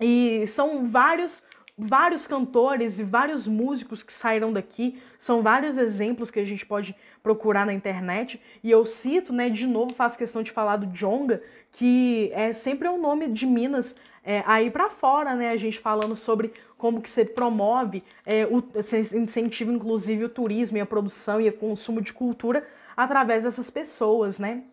E 0.00 0.44
são 0.48 0.88
vários 0.88 1.44
vários 1.78 2.26
cantores 2.26 2.98
e 2.98 3.02
vários 3.02 3.46
músicos 3.46 4.02
que 4.02 4.12
saíram 4.12 4.52
daqui, 4.52 5.00
são 5.18 5.42
vários 5.42 5.76
exemplos 5.76 6.30
que 6.30 6.40
a 6.40 6.44
gente 6.44 6.64
pode 6.64 6.96
procurar 7.22 7.66
na 7.66 7.74
internet. 7.74 8.40
E 8.62 8.70
eu 8.70 8.86
cito, 8.86 9.32
né, 9.32 9.50
de 9.50 9.66
novo, 9.66 9.92
faço 9.92 10.16
questão 10.16 10.42
de 10.42 10.50
falar 10.50 10.76
do 10.76 10.86
Jonga, 10.86 11.42
que 11.72 12.30
é 12.32 12.52
sempre 12.52 12.88
um 12.88 12.98
nome 12.98 13.28
de 13.28 13.46
Minas 13.46 13.94
é, 14.24 14.42
aí 14.46 14.70
para 14.70 14.90
fora, 14.90 15.36
né? 15.36 15.50
A 15.50 15.56
gente 15.56 15.78
falando 15.78 16.16
sobre 16.16 16.52
como 16.76 17.00
que 17.00 17.08
você 17.08 17.24
promove, 17.24 18.02
é, 18.24 18.44
o, 18.46 18.60
você 18.60 19.00
incentiva 19.16 19.70
inclusive 19.70 20.24
o 20.24 20.28
turismo 20.28 20.76
e 20.78 20.80
a 20.80 20.86
produção 20.86 21.40
e 21.40 21.48
o 21.48 21.52
consumo 21.52 22.00
de 22.00 22.12
cultura 22.12 22.66
através 22.96 23.44
dessas 23.44 23.70
pessoas, 23.70 24.38
né? 24.38 24.64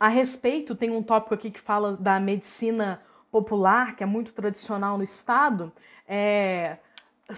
A 0.00 0.08
respeito, 0.08 0.74
tem 0.74 0.90
um 0.90 1.02
tópico 1.02 1.34
aqui 1.34 1.50
que 1.50 1.60
fala 1.60 1.94
da 1.94 2.18
medicina 2.18 3.02
popular, 3.30 3.94
que 3.94 4.02
é 4.02 4.06
muito 4.06 4.32
tradicional 4.32 4.96
no 4.96 5.04
estado. 5.04 5.70
É, 6.08 6.78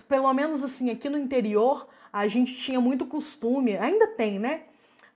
pelo 0.09 0.33
menos 0.33 0.63
assim, 0.63 0.89
aqui 0.89 1.09
no 1.09 1.19
interior, 1.19 1.89
a 2.13 2.29
gente 2.29 2.55
tinha 2.55 2.81
muito 2.81 3.05
costume, 3.05 3.77
ainda 3.77 4.07
tem, 4.07 4.39
né? 4.39 4.61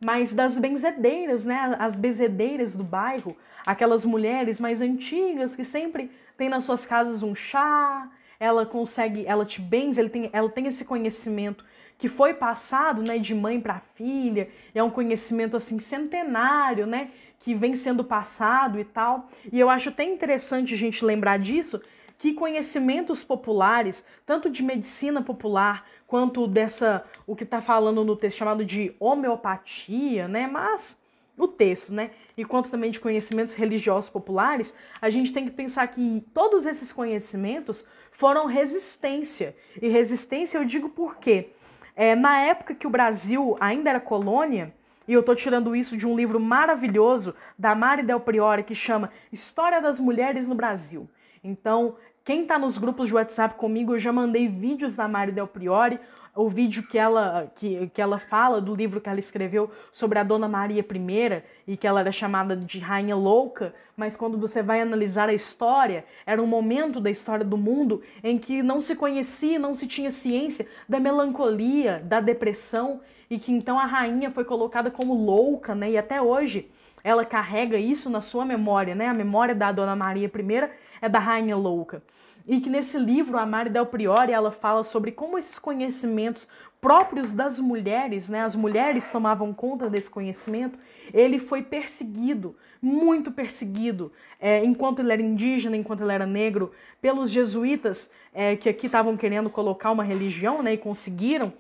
Mas 0.05 0.33
das 0.33 0.59
benzedeiras, 0.59 1.45
né? 1.45 1.77
As 1.79 1.95
benzedeiras 1.95 2.75
do 2.75 2.83
bairro, 2.83 3.37
aquelas 3.65 4.05
mulheres 4.05 4.59
mais 4.59 4.81
antigas 4.81 5.55
que 5.55 5.65
sempre 5.65 6.11
tem 6.37 6.49
nas 6.49 6.65
suas 6.65 6.85
casas 6.85 7.23
um 7.23 7.35
chá, 7.35 8.11
ela 8.41 8.67
consegue, 8.67 9.25
ela 9.25 9.47
te 9.47 9.61
benze, 9.61 10.01
ela 10.01 10.11
tem, 10.11 10.29
ela 10.33 10.51
tem 10.51 10.67
esse 10.67 10.85
conhecimento 10.85 11.65
que 11.99 12.09
foi 12.09 12.35
passado, 12.35 13.03
né, 13.03 13.19
de 13.19 13.35
mãe 13.35 13.61
para 13.61 13.81
filha, 13.81 14.51
é 14.75 14.83
um 14.83 14.91
conhecimento 14.91 15.57
assim 15.57 15.79
centenário, 15.79 16.87
né, 16.87 17.11
que 17.47 17.55
vem 17.55 17.77
sendo 17.77 18.03
passado 18.03 18.77
e 18.77 18.85
tal. 18.85 19.29
E 19.53 19.61
eu 19.61 19.71
acho 19.71 19.91
até 19.91 20.03
interessante 20.03 20.75
a 20.75 20.77
gente 20.77 21.05
lembrar 21.05 21.39
disso, 21.39 21.81
que 22.19 22.33
conhecimentos 22.33 23.23
populares, 23.23 24.05
tanto 24.27 24.51
de 24.51 24.65
medicina 24.65 25.23
popular 25.23 25.87
quanto 26.09 26.49
dessa, 26.49 27.05
o 27.25 27.37
que 27.37 27.45
está 27.45 27.63
falando 27.63 28.03
no 28.03 28.17
texto 28.17 28.39
chamado 28.39 28.65
de 28.65 28.97
homeopatia, 28.99 30.27
né? 30.27 30.49
Mas 30.49 30.99
o 31.39 31.47
texto, 31.47 31.95
né? 31.95 32.11
E 32.37 32.45
quanto 32.45 32.69
também 32.69 32.91
de 32.91 32.99
conhecimentos 32.99 33.55
religiosos 33.55 34.11
populares, 34.11 34.75
a 35.01 35.09
gente 35.09 35.33
tem 35.33 35.45
que 35.45 35.53
pensar 35.53 35.87
que 35.87 36.27
todos 36.35 36.67
esses 36.67 36.93
conhecimentos 36.93 37.87
foram 38.11 38.47
resistência. 38.47 39.57
E 39.81 39.87
resistência 39.87 40.59
eu 40.59 40.65
digo 40.65 40.89
por 40.89 41.19
quê? 41.19 41.51
É, 41.95 42.17
na 42.17 42.41
época 42.41 42.75
que 42.75 42.89
o 42.89 42.91
Brasil 42.91 43.57
ainda 43.61 43.91
era 43.91 44.01
colônia, 44.01 44.75
e 45.07 45.13
eu 45.13 45.21
estou 45.21 45.35
tirando 45.35 45.75
isso 45.75 45.97
de 45.97 46.07
um 46.07 46.17
livro 46.17 46.41
maravilhoso 46.41 47.35
da 47.59 47.75
Mari 47.75 48.03
Del 48.03 48.21
Priore 48.21 48.65
que 48.65 48.75
chama 48.75 49.11
História 49.33 49.81
das 49.81 50.01
Mulheres 50.01 50.49
no 50.49 50.55
Brasil. 50.55 51.09
Então, 51.43 51.97
quem 52.25 52.43
está 52.43 52.59
nos 52.59 52.77
grupos 52.77 53.07
de 53.07 53.15
WhatsApp 53.15 53.55
comigo, 53.55 53.95
eu 53.95 53.99
já 54.01 54.13
mandei 54.13 54.49
vídeos 54.49 54.97
da 54.97 55.07
Mari 55.07 55.31
Del 55.31 55.47
Priore, 55.47 56.01
o 56.35 56.51
vídeo 56.51 56.83
que 56.87 56.99
ela, 56.99 57.51
que, 57.55 57.89
que 57.95 58.03
ela 58.03 58.19
fala 58.19 58.61
do 58.61 58.75
livro 58.75 59.01
que 59.01 59.09
ela 59.09 59.21
escreveu 59.21 59.71
sobre 59.91 60.19
a 60.19 60.23
Dona 60.23 60.47
Maria 60.47 60.81
I 60.85 61.43
e 61.67 61.77
que 61.77 61.87
ela 61.87 62.01
era 62.01 62.13
chamada 62.13 62.55
de 62.55 62.79
Rainha 62.79 63.17
Louca, 63.17 63.75
mas 63.97 64.17
quando 64.17 64.37
você 64.37 64.63
vai 64.63 64.81
analisar 64.83 65.31
a 65.31 65.35
história, 65.35 66.05
era 66.27 66.43
um 66.43 66.47
momento 66.47 67.01
da 67.01 67.11
história 67.11 67.45
do 67.45 67.57
mundo 67.57 68.03
em 68.23 68.37
que 68.37 68.63
não 68.63 68.83
se 68.83 68.95
conhecia, 68.95 69.59
não 69.59 69.75
se 69.75 69.87
tinha 69.87 70.11
ciência 70.11 70.69
da 70.87 71.01
melancolia, 71.01 72.03
da 72.05 72.21
depressão 72.21 73.01
e 73.31 73.39
que 73.39 73.53
então 73.53 73.79
a 73.79 73.85
rainha 73.85 74.31
foi 74.31 74.45
colocada 74.45 74.91
como 74.91 75.15
louca, 75.15 75.75
né? 75.75 75.91
E 75.91 75.99
até 75.99 76.21
hoje 76.21 76.71
ela 77.03 77.25
carrega 77.25 77.79
isso 77.79 78.11
na 78.11 78.21
sua 78.21 78.45
memória, 78.45 78.95
né? 78.95 79.09
A 79.09 79.15
memória 79.15 79.55
da 79.55 79.71
Dona 79.73 79.95
Maria 79.97 80.27
I 80.27 80.71
é 81.01 81.09
da 81.09 81.19
rainha 81.19 81.57
louca. 81.57 82.03
e 82.47 82.61
que 82.61 82.71
nesse 82.71 82.99
livro 82.99 83.37
a 83.39 83.45
Mari 83.45 83.71
Del 83.71 83.87
Priori 83.87 84.33
ela 84.33 84.53
fala 84.53 84.85
sobre 84.85 85.11
como 85.11 85.37
esses 85.37 85.59
conhecimentos 85.59 86.49
próprios 86.81 87.33
das 87.33 87.59
mulheres, 87.59 88.29
né, 88.29 88.43
as 88.43 88.55
mulheres 88.55 89.11
tomavam 89.11 89.53
conta 89.53 89.91
desse 89.91 90.09
conhecimento, 90.09 90.79
ele 91.13 91.39
foi 91.39 91.63
perseguido, 91.63 92.55
muito 92.81 93.33
perseguido, 93.33 94.13
é, 94.39 94.65
enquanto 94.65 95.01
ele 95.01 95.13
era 95.13 95.23
indígena, 95.23 95.77
enquanto 95.77 96.03
ele 96.03 96.13
era 96.13 96.27
negro, 96.27 96.71
pelos 97.01 97.31
jesuítas 97.31 98.11
é, 98.33 98.55
que 98.55 98.69
aqui 98.69 98.87
estavam 98.87 99.17
querendo 99.17 99.51
colocar 99.51 99.91
uma 99.91 100.05
religião, 100.05 100.63
né, 100.63 100.75
e 100.75 100.79
conseguiram 100.79 101.53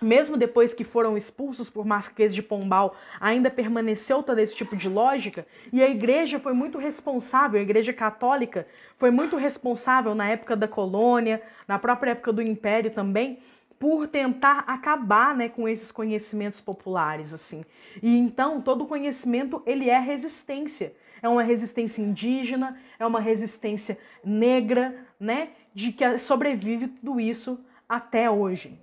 mesmo 0.00 0.36
depois 0.36 0.74
que 0.74 0.84
foram 0.84 1.16
expulsos 1.16 1.70
por 1.70 1.84
Marquês 1.86 2.34
de 2.34 2.42
Pombal, 2.42 2.94
ainda 3.20 3.50
permaneceu 3.50 4.22
todo 4.22 4.38
esse 4.38 4.54
tipo 4.54 4.76
de 4.76 4.88
lógica, 4.88 5.46
e 5.72 5.82
a 5.82 5.88
igreja 5.88 6.38
foi 6.38 6.52
muito 6.52 6.78
responsável, 6.78 7.58
a 7.58 7.62
igreja 7.62 7.92
católica 7.92 8.66
foi 8.98 9.10
muito 9.10 9.36
responsável 9.36 10.14
na 10.14 10.28
época 10.28 10.56
da 10.56 10.68
colônia, 10.68 11.42
na 11.66 11.78
própria 11.78 12.10
época 12.12 12.32
do 12.32 12.42
império 12.42 12.90
também, 12.90 13.38
por 13.78 14.06
tentar 14.08 14.64
acabar 14.66 15.34
né, 15.34 15.48
com 15.48 15.68
esses 15.68 15.92
conhecimentos 15.92 16.60
populares 16.60 17.32
assim. 17.32 17.64
E 18.02 18.16
então 18.16 18.60
todo 18.60 18.86
conhecimento 18.86 19.62
ele 19.66 19.90
é 19.90 19.98
resistência. 19.98 20.94
É 21.22 21.28
uma 21.28 21.42
resistência 21.42 22.02
indígena, 22.02 22.78
é 22.98 23.06
uma 23.06 23.20
resistência 23.20 23.98
negra, 24.24 24.94
né, 25.18 25.50
de 25.74 25.92
que 25.92 26.18
sobrevive 26.18 26.88
tudo 26.88 27.18
isso 27.20 27.58
até 27.88 28.30
hoje. 28.30 28.78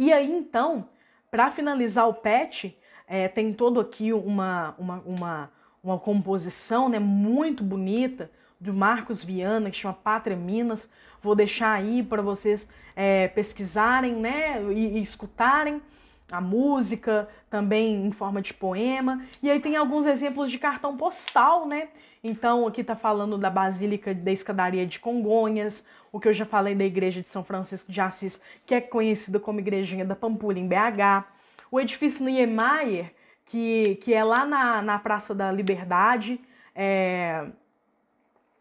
E 0.00 0.14
aí, 0.14 0.32
então, 0.32 0.88
para 1.30 1.50
finalizar 1.50 2.08
o 2.08 2.14
pet, 2.14 2.74
é, 3.06 3.28
tem 3.28 3.52
todo 3.52 3.78
aqui 3.78 4.14
uma, 4.14 4.74
uma, 4.78 5.02
uma, 5.04 5.50
uma 5.84 5.98
composição 5.98 6.88
né, 6.88 6.98
muito 6.98 7.62
bonita 7.62 8.30
do 8.58 8.72
Marcos 8.72 9.22
Viana, 9.22 9.70
que 9.70 9.76
chama 9.76 9.92
Pátria 9.92 10.38
Minas. 10.38 10.88
Vou 11.20 11.34
deixar 11.34 11.72
aí 11.72 12.02
para 12.02 12.22
vocês 12.22 12.66
é, 12.96 13.28
pesquisarem 13.28 14.14
né, 14.14 14.62
e, 14.72 14.96
e 14.96 15.02
escutarem 15.02 15.82
a 16.30 16.40
música, 16.40 17.28
também 17.48 18.06
em 18.06 18.10
forma 18.10 18.40
de 18.40 18.54
poema. 18.54 19.24
E 19.42 19.50
aí 19.50 19.60
tem 19.60 19.76
alguns 19.76 20.06
exemplos 20.06 20.50
de 20.50 20.58
cartão 20.58 20.96
postal, 20.96 21.66
né? 21.66 21.88
Então, 22.22 22.66
aqui 22.66 22.82
está 22.82 22.94
falando 22.94 23.38
da 23.38 23.48
Basílica 23.48 24.14
da 24.14 24.30
Escadaria 24.30 24.86
de 24.86 24.98
Congonhas, 24.98 25.84
o 26.12 26.20
que 26.20 26.28
eu 26.28 26.34
já 26.34 26.44
falei 26.44 26.74
da 26.74 26.84
Igreja 26.84 27.22
de 27.22 27.28
São 27.28 27.42
Francisco 27.42 27.90
de 27.90 28.00
Assis, 28.00 28.40
que 28.66 28.74
é 28.74 28.80
conhecida 28.80 29.40
como 29.40 29.60
Igrejinha 29.60 30.04
da 30.04 30.14
Pampulha, 30.14 30.58
em 30.58 30.68
BH. 30.68 31.24
O 31.70 31.80
edifício 31.80 32.24
Niemeyer, 32.24 33.12
que, 33.46 33.96
que 33.96 34.12
é 34.12 34.22
lá 34.22 34.44
na, 34.44 34.82
na 34.82 34.98
Praça 34.98 35.34
da 35.34 35.50
Liberdade, 35.50 36.40
é, 36.74 37.46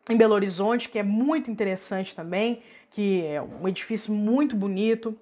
em 0.10 0.18
Belo 0.18 0.34
Horizonte, 0.34 0.90
que 0.90 0.98
é 0.98 1.04
muito 1.04 1.52
interessante 1.52 2.16
também, 2.16 2.62
que 2.92 3.26
é 3.26 3.42
um 3.42 3.68
edifício 3.68 4.14
muito 4.14 4.56
bonito. 4.56 5.18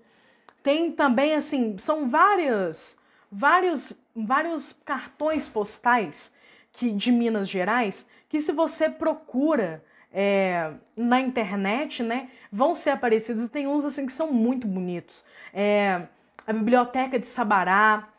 Tem 0.63 0.91
também, 0.91 1.33
assim, 1.33 1.77
são 1.77 2.09
várias, 2.09 2.99
vários, 3.31 3.97
vários 4.15 4.73
cartões 4.85 5.47
postais 5.47 6.33
que, 6.73 6.91
de 6.91 7.11
Minas 7.11 7.47
Gerais 7.49 8.07
que 8.29 8.41
se 8.41 8.51
você 8.51 8.89
procura 8.89 9.83
é, 10.11 10.71
na 10.95 11.19
internet, 11.19 12.03
né, 12.03 12.29
vão 12.51 12.75
ser 12.75 12.91
aparecidos. 12.91 13.45
E 13.45 13.51
tem 13.51 13.67
uns 13.67 13.85
assim 13.85 14.05
que 14.05 14.13
são 14.13 14.31
muito 14.31 14.67
bonitos. 14.67 15.23
É, 15.53 16.03
a 16.45 16.53
Biblioteca 16.53 17.19
de 17.19 17.27
Sabará, 17.27 18.09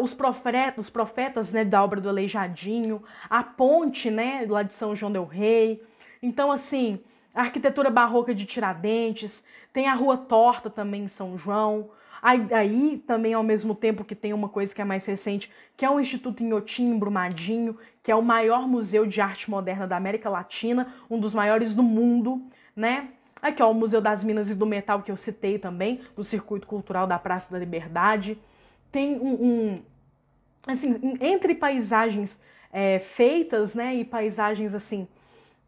os 0.00 0.14
profetas, 0.14 0.86
os 0.86 0.90
profetas 0.90 1.52
né, 1.52 1.64
da 1.64 1.82
obra 1.82 2.00
do 2.00 2.08
Aleijadinho, 2.08 3.02
a 3.28 3.42
ponte 3.42 4.10
né, 4.10 4.46
lá 4.48 4.62
de 4.62 4.74
São 4.74 4.94
João 4.94 5.12
del 5.12 5.24
Rei. 5.24 5.82
Então, 6.22 6.52
assim, 6.52 7.00
a 7.34 7.42
arquitetura 7.42 7.90
barroca 7.90 8.34
de 8.34 8.44
Tiradentes, 8.44 9.44
tem 9.72 9.88
a 9.88 9.94
Rua 9.94 10.16
Torta 10.16 10.68
também 10.68 11.04
em 11.04 11.08
São 11.08 11.38
João, 11.38 11.90
Aí, 12.22 12.46
aí, 12.54 13.02
também, 13.04 13.34
ao 13.34 13.42
mesmo 13.42 13.74
tempo 13.74 14.04
que 14.04 14.14
tem 14.14 14.32
uma 14.32 14.48
coisa 14.48 14.72
que 14.72 14.80
é 14.80 14.84
mais 14.84 15.04
recente, 15.04 15.50
que 15.76 15.84
é 15.84 15.90
o 15.90 15.98
Instituto 15.98 16.40
Inhotim, 16.40 16.90
em 16.90 16.96
Brumadinho, 16.96 17.76
que 18.00 18.12
é 18.12 18.14
o 18.14 18.22
maior 18.22 18.68
museu 18.68 19.04
de 19.04 19.20
arte 19.20 19.50
moderna 19.50 19.88
da 19.88 19.96
América 19.96 20.30
Latina, 20.30 20.94
um 21.10 21.18
dos 21.18 21.34
maiores 21.34 21.74
do 21.74 21.82
mundo, 21.82 22.40
né? 22.76 23.08
Aqui, 23.42 23.60
ó, 23.60 23.72
o 23.72 23.74
Museu 23.74 24.00
das 24.00 24.22
Minas 24.22 24.50
e 24.50 24.54
do 24.54 24.64
Metal, 24.64 25.02
que 25.02 25.10
eu 25.10 25.16
citei 25.16 25.58
também, 25.58 26.00
no 26.16 26.24
Circuito 26.24 26.64
Cultural 26.64 27.08
da 27.08 27.18
Praça 27.18 27.50
da 27.50 27.58
Liberdade. 27.58 28.38
Tem 28.92 29.18
um, 29.18 29.32
um 29.32 29.82
assim, 30.64 31.18
entre 31.20 31.56
paisagens 31.56 32.40
é, 32.72 33.00
feitas, 33.00 33.74
né, 33.74 33.96
e 33.96 34.04
paisagens, 34.04 34.76
assim, 34.76 35.08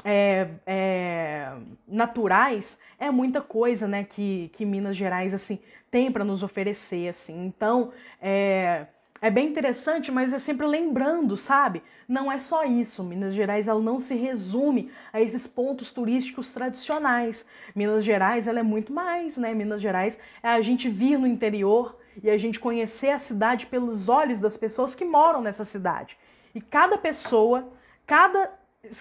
é, 0.03 0.49
é, 0.67 1.53
naturais, 1.87 2.79
é 2.99 3.11
muita 3.11 3.41
coisa, 3.41 3.87
né, 3.87 4.05
que, 4.05 4.51
que 4.55 4.65
Minas 4.65 4.97
Gerais, 4.97 5.35
assim, 5.35 5.59
tem 5.91 6.11
para 6.11 6.25
nos 6.25 6.43
oferecer, 6.43 7.09
assim. 7.09 7.47
Então, 7.47 7.93
é, 8.21 8.87
é 9.25 9.31
bem 9.31 9.49
interessante, 9.49 10.13
mas 10.13 10.33
é 10.33 10.39
sempre 10.39 10.67
lembrando, 10.67 11.37
sabe? 11.37 11.83
Não 12.07 12.31
é 12.31 12.37
só 12.39 12.65
isso. 12.65 13.03
Minas 13.03 13.33
Gerais 13.33 13.69
ela 13.69 13.81
não 13.81 13.99
se 13.99 14.15
resume 14.15 14.91
a 15.13 15.21
esses 15.21 15.47
pontos 15.47 15.93
turísticos 15.93 16.53
tradicionais. 16.53 17.47
Minas 17.75 18.05
Gerais 18.05 18.47
ela 18.47 18.61
é 18.61 18.63
muito 18.63 18.93
mais, 18.93 19.39
né? 19.39 19.55
Minas 19.55 19.81
Gerais 19.81 20.19
é 20.43 20.49
a 20.49 20.61
gente 20.61 20.91
vir 20.91 21.19
no 21.19 21.27
interior 21.27 21.99
e 22.23 22.29
a 22.29 22.37
gente 22.37 22.61
conhecer 22.61 23.11
a 23.11 23.19
cidade 23.19 23.67
pelos 23.67 24.11
olhos 24.11 24.41
das 24.41 24.57
pessoas 24.57 24.95
que 24.95 25.05
moram 25.05 25.41
nessa 25.41 25.65
cidade. 25.65 26.19
E 26.55 26.61
cada 26.61 26.99
pessoa, 26.99 27.67
cada, 28.07 28.51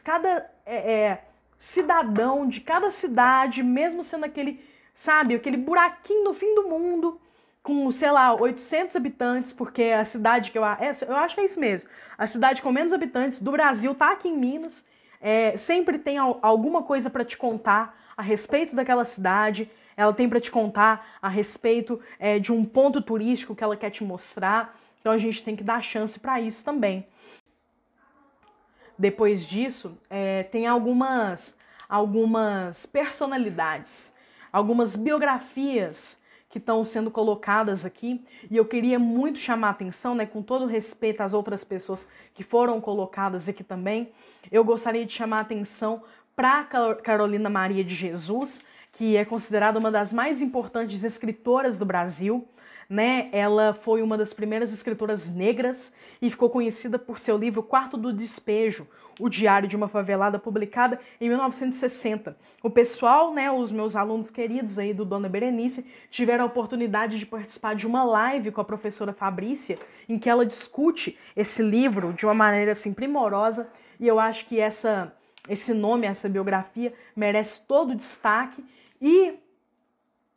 cada 0.03 0.49
é, 0.65 0.93
é, 0.93 1.23
cidadão 1.57 2.47
de 2.47 2.61
cada 2.61 2.91
cidade, 2.91 3.63
mesmo 3.63 4.03
sendo 4.03 4.25
aquele 4.25 4.59
sabe? 4.93 5.35
Aquele 5.35 5.57
buraquinho 5.57 6.23
no 6.23 6.33
fim 6.33 6.53
do 6.55 6.63
mundo, 6.63 7.19
com, 7.61 7.91
sei 7.91 8.11
lá, 8.11 8.33
800 8.33 8.95
habitantes, 8.95 9.53
porque 9.53 9.83
a 9.83 10.05
cidade 10.05 10.51
que 10.51 10.57
eu, 10.57 10.65
é, 10.65 10.91
eu 11.07 11.15
acho 11.15 11.35
que 11.35 11.41
é 11.41 11.45
isso 11.45 11.59
mesmo, 11.59 11.89
a 12.17 12.27
cidade 12.27 12.61
com 12.61 12.71
menos 12.71 12.93
habitantes 12.93 13.41
do 13.41 13.51
Brasil 13.51 13.95
tá 13.95 14.11
aqui 14.11 14.27
em 14.27 14.37
Minas, 14.37 14.85
é, 15.21 15.55
sempre 15.55 15.97
tem 15.97 16.17
alguma 16.17 16.83
coisa 16.83 17.09
para 17.09 17.23
te 17.23 17.37
contar 17.37 17.97
a 18.15 18.21
respeito 18.21 18.75
daquela 18.75 19.05
cidade, 19.05 19.69
ela 19.95 20.13
tem 20.13 20.27
para 20.27 20.41
te 20.41 20.51
contar 20.51 21.17
a 21.21 21.29
respeito 21.29 21.99
é, 22.19 22.39
de 22.39 22.51
um 22.51 22.65
ponto 22.65 23.01
turístico 23.01 23.55
que 23.55 23.63
ela 23.63 23.77
quer 23.77 23.89
te 23.89 24.03
mostrar, 24.03 24.77
então 24.99 25.11
a 25.11 25.17
gente 25.17 25.43
tem 25.43 25.55
que 25.55 25.63
dar 25.63 25.81
chance 25.81 26.19
para 26.19 26.41
isso 26.41 26.63
também. 26.63 27.05
Depois 29.03 29.45
disso, 29.45 29.97
é, 30.09 30.43
tem 30.43 30.65
algumas, 30.65 31.57
algumas 31.89 32.85
personalidades 32.85 34.13
algumas 34.53 34.95
biografias 34.95 36.21
que 36.47 36.59
estão 36.59 36.85
sendo 36.85 37.09
colocadas 37.09 37.83
aqui, 37.83 38.23
e 38.51 38.55
eu 38.55 38.63
queria 38.63 38.99
muito 38.99 39.39
chamar 39.39 39.69
a 39.69 39.71
atenção, 39.71 40.13
né, 40.13 40.23
com 40.23 40.43
todo 40.43 40.67
respeito 40.67 41.21
às 41.21 41.33
outras 41.33 41.63
pessoas 41.63 42.07
que 42.35 42.43
foram 42.43 42.79
colocadas 42.79 43.49
aqui 43.49 43.63
também, 43.63 44.11
eu 44.51 44.63
gostaria 44.63 45.03
de 45.03 45.11
chamar 45.11 45.39
a 45.39 45.41
atenção 45.41 46.03
para 46.35 46.63
Carolina 47.03 47.49
Maria 47.49 47.83
de 47.83 47.95
Jesus, 47.95 48.61
que 48.91 49.17
é 49.17 49.25
considerada 49.25 49.79
uma 49.79 49.89
das 49.89 50.13
mais 50.13 50.39
importantes 50.39 51.03
escritoras 51.03 51.79
do 51.79 51.85
Brasil, 51.85 52.47
né? 52.93 53.27
Ela 53.31 53.73
foi 53.73 54.03
uma 54.03 54.15
das 54.15 54.35
primeiras 54.35 54.71
escritoras 54.71 55.27
negras 55.27 55.91
e 56.21 56.29
ficou 56.29 56.47
conhecida 56.47 56.99
por 56.99 57.17
seu 57.17 57.35
livro 57.35 57.63
Quarto 57.63 57.97
do 57.97 58.13
Despejo, 58.13 58.87
o 59.19 59.27
Diário 59.27 59.67
de 59.67 59.75
uma 59.75 59.87
Favelada, 59.87 60.37
publicada 60.37 60.99
em 61.19 61.27
1960. 61.27 62.37
O 62.61 62.69
pessoal, 62.69 63.33
né, 63.33 63.51
os 63.51 63.71
meus 63.71 63.95
alunos 63.95 64.29
queridos 64.29 64.77
aí 64.77 64.93
do 64.93 65.05
Dona 65.05 65.27
Berenice, 65.27 65.87
tiveram 66.11 66.43
a 66.43 66.47
oportunidade 66.47 67.17
de 67.17 67.25
participar 67.25 67.73
de 67.73 67.87
uma 67.87 68.03
live 68.03 68.51
com 68.51 68.61
a 68.61 68.65
professora 68.65 69.11
Fabrícia, 69.11 69.79
em 70.07 70.19
que 70.19 70.29
ela 70.29 70.45
discute 70.45 71.17
esse 71.35 71.63
livro 71.63 72.13
de 72.13 72.27
uma 72.27 72.35
maneira 72.35 72.73
assim 72.73 72.93
primorosa, 72.93 73.69
e 73.99 74.07
eu 74.07 74.19
acho 74.19 74.45
que 74.45 74.59
essa 74.59 75.11
esse 75.49 75.73
nome, 75.73 76.07
essa 76.07 76.29
biografia 76.29 76.93
merece 77.13 77.67
todo 77.67 77.91
o 77.91 77.95
destaque 77.95 78.63
e 79.01 79.33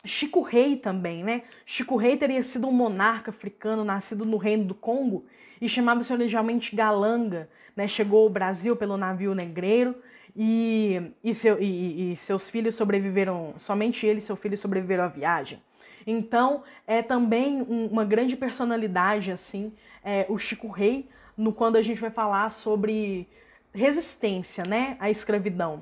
Chico 0.07 0.41
Rei 0.41 0.77
também, 0.77 1.25
né? 1.25 1.43
Chico 1.65 1.97
Rei 1.97 2.17
teria 2.17 2.43
sido 2.43 2.67
um 2.69 2.73
monarca 2.73 3.31
africano 3.31 3.85
nascido 3.85 4.25
no 4.25 4.37
reino 4.37 4.65
do 4.65 4.75
Congo 4.75 5.25
e 5.61 5.69
chamava-se 5.69 6.13
originalmente 6.13 6.75
Galanga, 6.75 7.49
né? 7.75 7.89
Chegou 7.89 8.25
ao 8.25 8.31
Brasil 8.31 8.77
pelo 8.77 8.97
navio 8.97 9.35
negreiro 9.35 9.95
e, 10.37 11.13
e, 11.25 11.35
seu, 11.35 11.61
e, 11.61 12.13
e 12.13 12.17
seus 12.17 12.49
filhos 12.49 12.75
sobreviveram, 12.75 13.55
somente 13.59 14.07
ele 14.07 14.19
e 14.19 14.23
seu 14.23 14.37
filho 14.37 14.57
sobreviveram 14.57 15.05
à 15.05 15.09
viagem. 15.09 15.63
Então, 16.07 16.63
é 16.87 17.03
também 17.03 17.63
uma 17.63 18.05
grande 18.05 18.37
personalidade, 18.37 19.33
assim, 19.33 19.73
é, 20.05 20.25
o 20.29 20.39
Chico 20.39 20.69
Rei, 20.69 21.09
no 21.37 21.53
quando 21.53 21.77
a 21.77 21.83
gente 21.83 22.01
vai 22.01 22.11
falar 22.11 22.51
sobre 22.51 23.27
resistência, 23.75 24.65
né, 24.65 24.97
à 25.01 25.11
escravidão. 25.11 25.79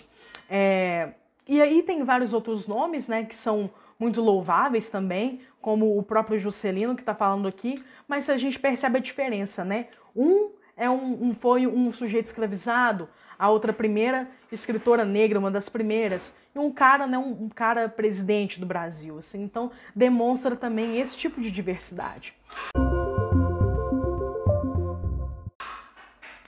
É, 0.49 1.11
e 1.47 1.61
aí 1.61 1.83
tem 1.83 2.03
vários 2.03 2.33
outros 2.33 2.67
nomes, 2.67 3.07
né, 3.07 3.25
que 3.25 3.37
são 3.37 3.71
muito 3.99 4.21
louváveis 4.21 4.91
também, 4.91 5.41
como 5.61 5.99
o 5.99 6.03
próprio 6.03 6.39
Juscelino 6.39 6.95
que 6.95 7.03
está 7.03 7.15
falando 7.15 7.49
aqui, 7.49 7.83
mas 8.07 8.29
a 8.29 8.37
gente 8.37 8.59
percebe 8.59 8.99
a 8.99 9.01
diferença, 9.03 9.65
né? 9.65 9.89
Um 10.15 10.51
é 10.77 10.91
um, 10.91 11.29
um, 11.29 11.35
foi 11.35 11.67
um 11.67 11.93
sujeito 11.93 12.27
escravizado, 12.27 13.09
a 13.39 13.49
outra 13.49 13.73
primeira 13.73 14.29
escritora 14.51 15.05
negra, 15.05 15.39
uma 15.39 15.51
das 15.51 15.69
primeiras, 15.69 16.35
e 16.55 16.59
um 16.59 16.73
cara, 16.73 17.07
né, 17.07 17.19
um, 17.19 17.45
um 17.45 17.49
cara 17.49 17.89
presidente 17.89 18.61
do 18.61 18.67
Brasil. 18.67 19.19
Assim, 19.19 19.43
então 19.43 19.71
demonstra 19.95 20.57
também 20.57 21.01
esse 21.01 21.17
tipo 21.17 21.41
de 21.41 21.51
diversidade. 21.51 22.35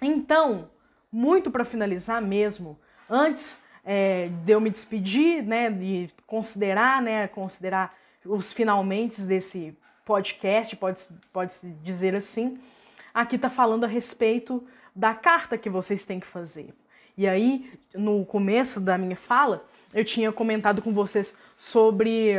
Então, 0.01 0.70
muito 1.10 1.51
para 1.51 1.64
finalizar 1.64 2.20
mesmo, 2.20 2.78
antes 3.09 3.62
é, 3.87 4.29
de 4.45 4.53
eu 4.53 4.61
me 4.61 4.69
despedir, 4.69 5.45
né, 5.45 5.71
de 5.71 6.11
considerar, 6.27 7.01
né, 7.01 7.29
considerar 7.29 7.97
os 8.25 8.53
finalmente 8.53 9.23
desse 9.23 9.79
podcast, 10.05 10.75
pode, 10.75 11.01
pode 11.33 11.55
se 11.55 11.69
dizer 11.85 12.17
assim, 12.17 12.59
aqui 13.15 13.37
está 13.37 13.49
falando 13.49 13.85
a 13.85 13.89
respeito 13.89 14.67
da 14.95 15.15
carta 15.15 15.57
que 15.57 15.71
vocês 15.71 16.05
têm 16.05 16.19
que 16.19 16.27
fazer. 16.27 16.75
E 17.17 17.29
aí, 17.29 17.73
no 17.95 18.27
começo 18.27 18.81
da 18.81 18.99
minha 18.99 19.17
fala, 19.17 19.65
eu 19.95 20.05
tinha 20.05 20.33
comentado 20.33 20.83
com 20.83 20.93
vocês 20.93 21.37
sobre, 21.57 22.35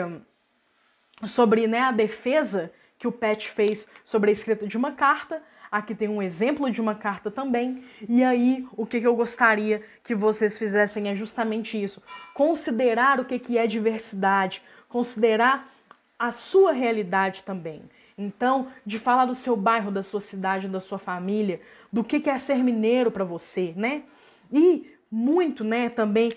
sobre 1.25 1.65
né, 1.65 1.79
a 1.79 1.91
defesa 1.91 2.71
que 2.99 3.07
o 3.07 3.11
Pet 3.11 3.49
fez 3.49 3.87
sobre 4.03 4.29
a 4.29 4.33
escrita 4.33 4.67
de 4.67 4.75
uma 4.75 4.91
carta. 4.91 5.41
Aqui 5.71 5.93
tem 5.93 6.07
um 6.07 6.21
exemplo 6.21 6.69
de 6.71 6.79
uma 6.79 6.95
carta 6.95 7.29
também. 7.29 7.83
E 8.07 8.23
aí, 8.23 8.65
o 8.75 8.85
que, 8.85 8.97
eu 8.97 9.15
gostaria 9.15 9.83
que 10.03 10.15
vocês 10.15 10.57
fizessem 10.57 11.09
é 11.09 11.15
justamente 11.15 11.81
isso: 11.81 12.01
considerar 12.33 13.19
o 13.19 13.25
que, 13.25 13.57
é 13.57 13.67
diversidade, 13.67 14.61
considerar 14.87 15.69
a 16.17 16.31
sua 16.31 16.71
realidade 16.71 17.43
também. 17.43 17.81
Então, 18.17 18.67
de 18.85 18.97
falar 18.97 19.25
do 19.25 19.35
seu 19.35 19.55
bairro, 19.55 19.91
da 19.91 20.01
sua 20.01 20.21
cidade, 20.21 20.67
da 20.67 20.79
sua 20.79 20.97
família, 20.97 21.61
do 21.93 22.03
que, 22.03 22.19
que 22.19 22.29
é 22.29 22.37
ser 22.37 22.63
mineiro 22.63 23.11
para 23.11 23.23
você, 23.23 23.73
né? 23.75 24.03
E 24.51 24.91
muito, 25.11 25.63
né, 25.63 25.89
também 25.89 26.33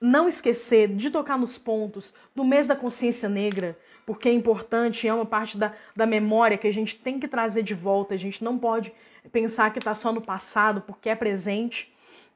não 0.00 0.28
esquecer 0.28 0.88
de 0.88 1.10
tocar 1.10 1.38
nos 1.38 1.56
pontos 1.56 2.12
do 2.34 2.44
mês 2.44 2.66
da 2.66 2.74
consciência 2.74 3.28
negra, 3.28 3.78
porque 4.04 4.28
é 4.28 4.32
importante, 4.32 5.06
é 5.06 5.14
uma 5.14 5.26
parte 5.26 5.56
da, 5.56 5.72
da 5.94 6.06
memória 6.06 6.58
que 6.58 6.66
a 6.66 6.72
gente 6.72 6.98
tem 6.98 7.18
que 7.20 7.28
trazer 7.28 7.62
de 7.62 7.74
volta. 7.74 8.14
A 8.14 8.18
gente 8.18 8.42
não 8.42 8.58
pode 8.58 8.92
pensar 9.30 9.72
que 9.72 9.78
está 9.78 9.94
só 9.94 10.12
no 10.12 10.20
passado, 10.20 10.80
porque 10.80 11.08
é 11.08 11.14
presente. 11.14 11.92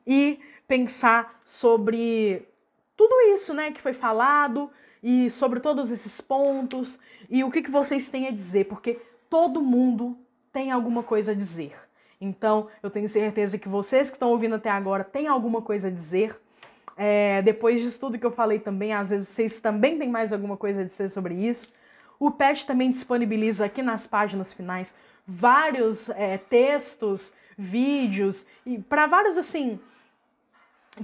E 0.07 0.39
pensar 0.69 1.41
sobre 1.45 2.47
tudo 2.97 3.15
isso 3.33 3.53
né, 3.53 3.71
que 3.71 3.81
foi 3.81 3.93
falado 3.93 4.71
e 5.03 5.29
sobre 5.31 5.61
todos 5.61 5.91
esses 5.91 6.21
pontos 6.21 6.99
e 7.29 7.45
o 7.45 7.51
que, 7.51 7.63
que 7.63 7.71
vocês 7.71 8.09
têm 8.09 8.27
a 8.27 8.31
dizer, 8.31 8.65
porque 8.65 9.01
todo 9.29 9.63
mundo 9.63 10.17
tem 10.53 10.71
alguma 10.71 11.03
coisa 11.03 11.33
a 11.33 11.35
dizer. 11.35 11.77
Então, 12.21 12.69
eu 12.83 12.91
tenho 12.91 13.09
certeza 13.09 13.59
que 13.59 13.69
vocês 13.69 14.09
que 14.09 14.17
estão 14.17 14.31
ouvindo 14.31 14.55
até 14.55 14.71
agora 14.71 15.05
têm 15.05 15.27
alguma 15.27 15.61
coisa 15.61 15.89
a 15.89 15.91
dizer. 15.91 16.41
É, 16.97 17.43
depois 17.43 17.81
disso 17.81 18.01
tudo 18.01 18.19
que 18.19 18.25
eu 18.25 18.31
falei 18.31 18.59
também, 18.59 18.93
às 18.93 19.11
vezes 19.11 19.29
vocês 19.29 19.61
também 19.61 19.99
têm 19.99 20.09
mais 20.09 20.33
alguma 20.33 20.57
coisa 20.57 20.81
a 20.83 20.85
dizer 20.85 21.09
sobre 21.11 21.35
isso. 21.35 21.73
O 22.19 22.31
PET 22.31 22.65
também 22.67 22.91
disponibiliza 22.91 23.67
aqui 23.67 23.83
nas 23.83 24.07
páginas 24.07 24.53
finais 24.53 24.95
vários 25.27 26.09
é, 26.11 26.39
textos, 26.39 27.35
vídeos, 27.59 28.47
e 28.65 28.79
para 28.79 29.07
vários 29.07 29.37
assim, 29.37 29.79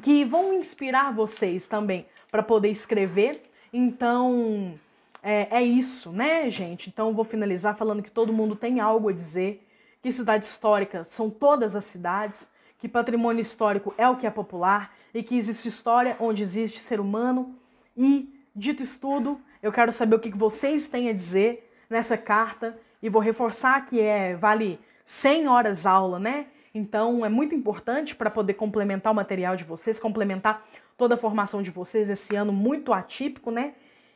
que 0.01 0.25
vão 0.25 0.55
inspirar 0.55 1.13
vocês 1.13 1.67
também 1.67 2.07
para 2.31 2.43
poder 2.43 2.69
escrever. 2.69 3.43
Então, 3.73 4.75
é, 5.23 5.59
é, 5.59 5.63
isso, 5.63 6.11
né, 6.11 6.49
gente? 6.49 6.89
Então, 6.89 7.13
vou 7.13 7.25
finalizar 7.25 7.77
falando 7.77 8.03
que 8.03 8.11
todo 8.11 8.33
mundo 8.33 8.57
tem 8.57 8.81
algo 8.81 9.09
a 9.09 9.13
dizer, 9.13 9.67
que 10.03 10.11
cidade 10.11 10.45
histórica 10.45 11.05
são 11.05 11.29
todas 11.29 11.77
as 11.77 11.85
cidades, 11.85 12.51
que 12.79 12.89
patrimônio 12.89 13.43
histórico 13.43 13.95
é 13.97 14.09
o 14.09 14.17
que 14.17 14.27
é 14.27 14.31
popular 14.31 14.95
e 15.15 15.23
que 15.23 15.37
existe 15.37 15.69
história 15.69 16.17
onde 16.19 16.43
existe 16.43 16.79
ser 16.79 17.01
humano. 17.01 17.55
E, 17.97 18.29
dito 18.55 18.83
isso 18.83 19.01
tudo, 19.01 19.41
eu 19.63 19.73
quero 19.73 19.93
saber 19.93 20.17
o 20.17 20.21
que 20.21 20.31
vocês 20.31 20.89
têm 20.89 21.09
a 21.09 21.13
dizer 21.13 21.71
nessa 21.89 22.17
carta 22.17 22.79
e 23.03 23.09
vou 23.09 23.21
reforçar 23.21 23.85
que 23.85 24.01
é 24.01 24.35
vale 24.35 24.79
100 25.05 25.49
horas 25.49 25.87
aula, 25.87 26.19
né? 26.19 26.47
Então 26.75 27.25
é 27.25 27.29
muito 27.29 27.55
importante 27.55 28.15
para 28.15 28.31
poder 28.31 28.55
complementar 28.55 29.13
o 29.13 29.17
material 29.17 29.57
de 29.57 29.65
vocês, 29.65 29.99
complementar 29.99 30.67
toda 30.97 31.15
a 31.15 31.19
formação 31.19 31.63
de 31.63 31.71
vocês 31.71 32.09
esse 32.09 32.35
ano 32.35 32.53
muito 32.53 32.93
atípico, 32.93 33.51
né? 33.51 33.75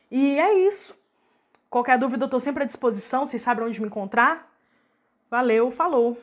E 0.09 0.39
é 0.39 0.67
isso. 0.67 0.95
Qualquer 1.69 1.99
dúvida 1.99 2.23
eu 2.23 2.27
estou 2.27 2.39
sempre 2.39 2.63
à 2.63 2.65
disposição, 2.65 3.25
vocês 3.25 3.41
sabem 3.41 3.65
onde 3.65 3.79
me 3.81 3.87
encontrar. 3.87 4.51
Valeu, 5.29 5.69
falou! 5.69 6.17